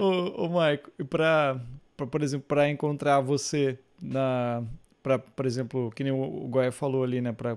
o, 0.00 0.44
o 0.44 0.48
Maico, 0.50 0.90
para 1.06 1.60
por 1.96 2.22
exemplo, 2.22 2.46
para 2.46 2.68
encontrar 2.68 3.20
você 3.20 3.78
na 4.00 4.62
para, 5.02 5.18
por 5.18 5.46
exemplo, 5.46 5.90
que 5.94 6.02
nem 6.02 6.12
o, 6.12 6.48
Goya 6.48 6.72
falou 6.72 7.04
ali, 7.04 7.20
né, 7.20 7.32
para 7.32 7.56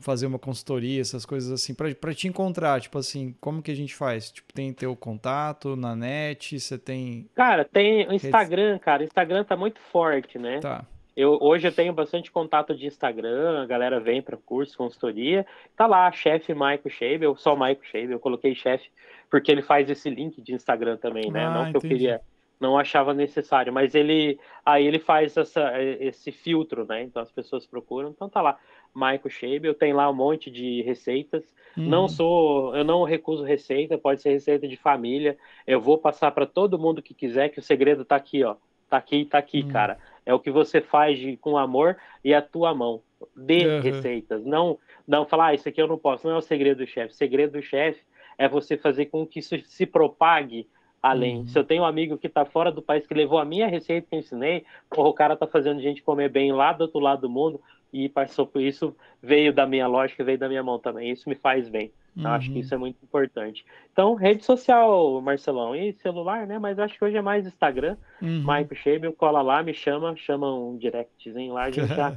fazer 0.00 0.26
uma 0.26 0.38
consultoria, 0.38 1.00
essas 1.00 1.24
coisas 1.24 1.50
assim, 1.50 1.74
para 1.74 2.14
te 2.14 2.28
encontrar, 2.28 2.80
tipo 2.80 2.98
assim, 2.98 3.34
como 3.40 3.62
que 3.62 3.70
a 3.70 3.76
gente 3.76 3.94
faz? 3.94 4.30
Tipo, 4.30 4.52
tem 4.52 4.72
teu 4.72 4.94
contato 4.94 5.76
na 5.76 5.96
net, 5.96 6.58
você 6.60 6.76
tem... 6.76 7.28
Cara, 7.34 7.64
tem 7.64 8.06
o 8.08 8.12
Instagram, 8.12 8.78
cara, 8.78 9.02
o 9.02 9.04
Instagram 9.04 9.44
tá 9.44 9.56
muito 9.56 9.80
forte, 9.80 10.38
né? 10.38 10.60
Tá. 10.60 10.84
Eu, 11.16 11.38
hoje 11.40 11.68
eu 11.68 11.72
tenho 11.72 11.92
bastante 11.92 12.30
contato 12.30 12.74
de 12.74 12.86
Instagram, 12.86 13.62
a 13.62 13.66
galera 13.66 14.00
vem 14.00 14.20
para 14.20 14.36
curso, 14.36 14.76
consultoria. 14.76 15.46
Tá 15.76 15.86
lá, 15.86 16.10
chefe 16.10 16.52
Michael 16.52 16.90
Shabel, 16.90 17.36
só 17.36 17.54
Michael 17.54 17.84
Shabel. 17.84 18.10
Eu 18.12 18.20
coloquei 18.20 18.54
chefe 18.54 18.90
porque 19.30 19.50
ele 19.50 19.62
faz 19.62 19.88
esse 19.88 20.10
link 20.10 20.42
de 20.42 20.54
Instagram 20.54 20.96
também, 20.96 21.30
né? 21.30 21.44
Ah, 21.44 21.50
não 21.50 21.70
que 21.70 21.76
eu 21.76 21.78
entendi. 21.78 21.94
queria, 21.94 22.20
não 22.60 22.78
achava 22.78 23.12
necessário, 23.12 23.72
mas 23.72 23.94
ele 23.94 24.38
aí 24.64 24.86
ele 24.86 24.98
faz 24.98 25.36
essa, 25.36 25.72
esse 25.82 26.32
filtro, 26.32 26.86
né? 26.86 27.02
Então 27.02 27.20
as 27.22 27.30
pessoas 27.30 27.66
procuram. 27.66 28.10
Então 28.10 28.28
tá 28.28 28.40
lá, 28.40 28.58
Michael 28.94 29.28
Shabel. 29.28 29.74
Tem 29.74 29.92
lá 29.92 30.08
um 30.10 30.14
monte 30.14 30.50
de 30.50 30.82
receitas. 30.82 31.44
Uhum. 31.76 31.84
Não 31.88 32.08
sou, 32.08 32.74
eu 32.76 32.84
não 32.84 33.02
recuso 33.04 33.42
receita, 33.44 33.98
pode 33.98 34.22
ser 34.22 34.30
receita 34.30 34.66
de 34.68 34.76
família. 34.76 35.36
Eu 35.66 35.80
vou 35.80 35.98
passar 35.98 36.30
para 36.30 36.46
todo 36.46 36.78
mundo 36.78 37.02
que 37.02 37.12
quiser 37.12 37.48
que 37.50 37.58
o 37.58 37.62
segredo 37.62 38.04
tá 38.04 38.16
aqui, 38.16 38.42
ó. 38.44 38.56
Tá 38.88 38.96
aqui, 38.98 39.24
tá 39.24 39.38
aqui, 39.38 39.62
Hum. 39.64 39.68
cara. 39.68 39.98
É 40.24 40.32
o 40.32 40.38
que 40.40 40.50
você 40.50 40.80
faz 40.80 41.18
de, 41.18 41.36
com 41.36 41.58
amor 41.58 41.96
e 42.22 42.32
a 42.32 42.40
tua 42.40 42.74
mão. 42.74 43.02
Dê 43.36 43.66
Uhum. 43.66 43.80
receitas. 43.80 44.44
Não, 44.44 44.78
não 45.06 45.26
falar, 45.26 45.48
ah, 45.48 45.54
isso 45.54 45.68
aqui 45.68 45.80
eu 45.82 45.88
não 45.88 45.98
posso. 45.98 46.26
Não 46.26 46.34
é 46.34 46.38
o 46.38 46.42
segredo 46.42 46.78
do 46.78 46.86
chefe. 46.86 47.12
O 47.12 47.16
segredo 47.16 47.52
do 47.52 47.62
chefe 47.62 48.00
é 48.38 48.48
você 48.48 48.76
fazer 48.76 49.06
com 49.06 49.26
que 49.26 49.40
isso 49.40 49.56
se 49.64 49.84
propague 49.86 50.68
além. 51.04 51.38
Uhum. 51.40 51.46
Se 51.46 51.58
eu 51.58 51.64
tenho 51.64 51.82
um 51.82 51.86
amigo 51.86 52.16
que 52.16 52.28
tá 52.30 52.44
fora 52.46 52.72
do 52.72 52.80
país 52.80 53.06
que 53.06 53.12
levou 53.12 53.38
a 53.38 53.44
minha 53.44 53.66
receita 53.66 54.06
que 54.08 54.14
eu 54.16 54.20
ensinei, 54.20 54.64
porra, 54.88 55.08
o 55.10 55.12
cara 55.14 55.36
tá 55.36 55.46
fazendo 55.46 55.80
gente 55.80 56.02
comer 56.02 56.30
bem 56.30 56.50
lá 56.52 56.72
do 56.72 56.82
outro 56.82 56.98
lado 56.98 57.20
do 57.22 57.28
mundo 57.30 57.60
e 57.92 58.08
passou 58.08 58.46
por 58.46 58.62
isso, 58.62 58.96
veio 59.22 59.52
da 59.52 59.66
minha 59.66 59.86
lógica, 59.86 60.24
veio 60.24 60.38
da 60.38 60.48
minha 60.48 60.62
mão 60.62 60.78
também. 60.78 61.10
Isso 61.10 61.28
me 61.28 61.34
faz 61.34 61.68
bem. 61.68 61.92
Eu 62.16 62.28
acho 62.28 62.46
que 62.48 62.54
Uhum. 62.54 62.60
isso 62.60 62.72
é 62.74 62.76
muito 62.78 62.96
importante. 63.02 63.66
Então, 63.92 64.14
rede 64.14 64.44
social, 64.44 65.20
Marcelão, 65.20 65.74
e 65.74 65.92
celular, 65.94 66.46
né? 66.46 66.58
Mas 66.60 66.78
acho 66.78 66.96
que 66.96 67.04
hoje 67.04 67.16
é 67.16 67.22
mais 67.22 67.44
Instagram. 67.44 67.96
Uhum. 68.22 68.38
Michael 68.38 68.74
Shabel, 68.76 69.12
cola 69.12 69.42
lá, 69.42 69.62
me 69.64 69.74
chama, 69.74 70.14
chama 70.16 70.52
um 70.54 70.76
directzinho 70.78 71.52
lá, 71.52 71.64
a 71.64 71.70
gente 71.72 71.88
já, 71.88 72.16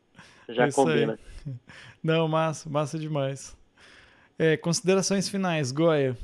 já 0.48 0.66
Isso 0.68 0.80
aí. 0.80 0.86
combina. 0.86 1.18
Não, 2.02 2.26
massa, 2.26 2.68
massa 2.70 2.98
demais. 2.98 3.56
É, 4.38 4.56
considerações 4.56 5.28
finais, 5.28 5.70
Goya. 5.70 6.16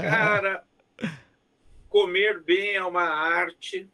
Cara, 0.00 0.64
comer 1.88 2.42
bem 2.42 2.74
é 2.74 2.84
uma 2.84 3.04
arte 3.04 3.88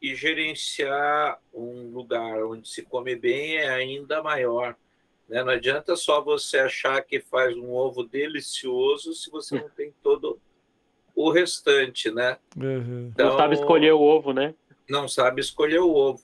e 0.00 0.14
gerenciar 0.14 1.40
um 1.52 1.90
lugar 1.90 2.42
onde 2.44 2.68
se 2.68 2.82
come 2.82 3.16
bem 3.16 3.56
é 3.56 3.68
ainda 3.68 4.22
maior. 4.22 4.76
né? 5.28 5.42
Não 5.42 5.52
adianta 5.52 5.96
só 5.96 6.20
você 6.20 6.58
achar 6.58 7.02
que 7.02 7.20
faz 7.20 7.56
um 7.56 7.70
ovo 7.70 8.04
delicioso 8.04 9.12
se 9.12 9.30
você 9.30 9.56
não 9.58 9.68
tem 9.68 9.92
todo 10.02 10.40
o 11.14 11.30
restante, 11.30 12.10
né? 12.10 12.38
Uhum. 12.56 13.12
Não 13.18 13.36
sabe 13.36 13.54
escolher 13.54 13.92
o 13.92 14.00
ovo, 14.00 14.32
né? 14.32 14.54
não 14.88 15.06
sabe 15.06 15.40
escolher 15.40 15.80
o 15.80 15.94
ovo. 15.94 16.22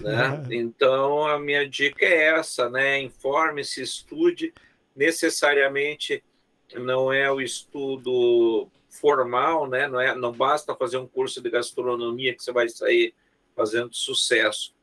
Né? 0.00 0.44
Então, 0.50 1.26
a 1.26 1.38
minha 1.38 1.68
dica 1.68 2.04
é 2.04 2.38
essa, 2.38 2.68
né? 2.68 3.00
Informe-se, 3.00 3.82
estude. 3.82 4.52
Necessariamente 4.94 6.22
não 6.78 7.12
é 7.12 7.30
o 7.30 7.40
estudo 7.40 8.68
formal, 8.88 9.68
né? 9.68 9.86
Não, 9.88 10.00
é, 10.00 10.14
não 10.14 10.32
basta 10.32 10.74
fazer 10.74 10.96
um 10.98 11.06
curso 11.06 11.40
de 11.40 11.50
gastronomia 11.50 12.34
que 12.34 12.42
você 12.42 12.52
vai 12.52 12.68
sair 12.68 13.14
fazendo 13.56 13.94
sucesso, 13.94 14.74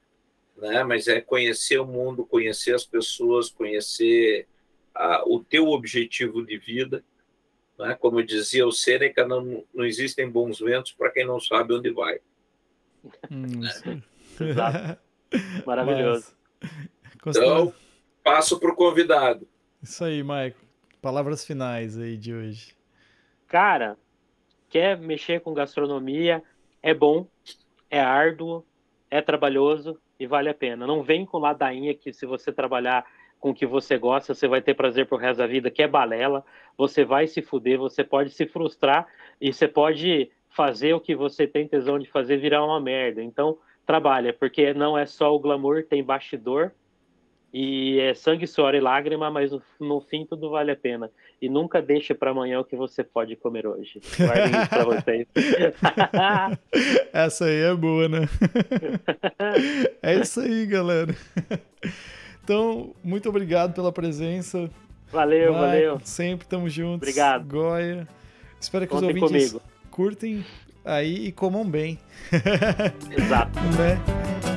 né? 0.57 0.83
Mas 0.83 1.07
é 1.07 1.21
conhecer 1.21 1.79
o 1.79 1.85
mundo, 1.85 2.25
conhecer 2.25 2.73
as 2.75 2.85
pessoas, 2.85 3.49
conhecer 3.49 4.47
ah, 4.93 5.23
o 5.25 5.43
teu 5.43 5.67
objetivo 5.69 6.45
de 6.45 6.57
vida. 6.57 7.03
Né? 7.79 7.95
Como 7.95 8.21
dizia 8.23 8.67
o 8.67 8.71
Sêneca, 8.71 9.25
não, 9.27 9.63
não 9.73 9.85
existem 9.85 10.29
bons 10.29 10.59
ventos 10.59 10.91
para 10.91 11.09
quem 11.09 11.25
não 11.25 11.39
sabe 11.39 11.73
onde 11.73 11.89
vai. 11.89 12.19
Hum. 13.31 13.61
Maravilhoso. 15.65 16.35
Considera- 17.21 17.51
Então, 17.51 17.73
passo 18.23 18.59
para 18.59 18.71
o 18.71 18.75
convidado. 18.75 19.47
Isso 19.81 20.03
aí, 20.03 20.21
Maico. 20.21 20.59
Palavras 21.01 21.43
finais 21.43 21.97
aí 21.97 22.15
de 22.15 22.31
hoje. 22.31 22.75
Cara, 23.47 23.97
quer 24.69 24.95
mexer 24.99 25.41
com 25.41 25.51
gastronomia, 25.51 26.43
é 26.81 26.93
bom, 26.93 27.25
é 27.89 27.99
árduo, 27.99 28.63
é 29.09 29.19
trabalhoso 29.19 29.99
e 30.19 30.27
vale 30.27 30.47
a 30.47 30.53
pena. 30.53 30.85
Não 30.85 31.01
vem 31.01 31.25
com 31.25 31.39
ladainha 31.39 31.95
que 31.95 32.13
se 32.13 32.27
você 32.27 32.51
trabalhar 32.51 33.03
com 33.39 33.49
o 33.49 33.53
que 33.53 33.65
você 33.65 33.97
gosta, 33.97 34.35
você 34.35 34.47
vai 34.47 34.61
ter 34.61 34.75
prazer 34.75 35.07
pro 35.07 35.17
resto 35.17 35.39
da 35.39 35.47
vida, 35.47 35.71
que 35.71 35.81
é 35.81 35.87
balela. 35.87 36.45
Você 36.77 37.03
vai 37.03 37.25
se 37.25 37.41
fuder, 37.41 37.79
você 37.79 38.03
pode 38.03 38.29
se 38.29 38.45
frustrar 38.45 39.07
e 39.41 39.51
você 39.51 39.67
pode 39.67 40.29
fazer 40.49 40.93
o 40.93 41.01
que 41.01 41.15
você 41.15 41.47
tem 41.47 41.67
tesão 41.67 41.97
de 41.97 42.11
fazer 42.11 42.37
virar 42.37 42.63
uma 42.63 42.79
merda. 42.79 43.23
Então, 43.23 43.57
trabalha, 43.87 44.31
porque 44.33 44.71
não 44.71 44.95
é 44.95 45.07
só 45.07 45.33
o 45.33 45.39
glamour, 45.39 45.83
tem 45.83 46.03
bastidor 46.03 46.71
e 47.53 47.99
é 47.99 48.13
sangue, 48.13 48.47
suor 48.47 48.73
e 48.75 48.79
lágrima, 48.79 49.29
mas 49.29 49.51
no, 49.51 49.61
no 49.79 50.01
fim 50.01 50.25
tudo 50.25 50.49
vale 50.49 50.71
a 50.71 50.75
pena. 50.75 51.09
E 51.41 51.49
nunca 51.49 51.81
deixe 51.81 52.13
para 52.13 52.31
amanhã 52.31 52.59
o 52.59 52.63
que 52.63 52.75
você 52.75 53.03
pode 53.03 53.35
comer 53.35 53.67
hoje. 53.67 53.99
Guardem 54.17 54.61
isso 54.61 54.69
para 54.69 54.85
vocês. 54.85 55.27
Essa 57.11 57.45
aí 57.45 57.61
é 57.61 57.73
boa, 57.73 58.07
né? 58.07 58.29
é 60.01 60.15
isso 60.15 60.39
aí, 60.39 60.65
galera. 60.65 61.15
Então, 62.43 62.93
muito 63.03 63.27
obrigado 63.27 63.73
pela 63.73 63.91
presença. 63.91 64.69
Valeu, 65.11 65.51
Maico, 65.53 65.65
valeu. 65.65 65.99
Sempre 66.03 66.47
tamo 66.47 66.69
juntos. 66.69 67.07
Obrigado. 67.07 67.45
Goia. 67.47 68.07
Espero 68.59 68.87
que 68.87 68.93
os 68.93 69.01
Contem 69.01 69.21
ouvintes 69.21 69.51
comigo. 69.51 69.67
curtem 69.89 70.45
aí 70.85 71.27
e 71.27 71.31
comam 71.31 71.67
bem. 71.67 71.99
Exato. 73.11 73.59
né? 73.77 74.50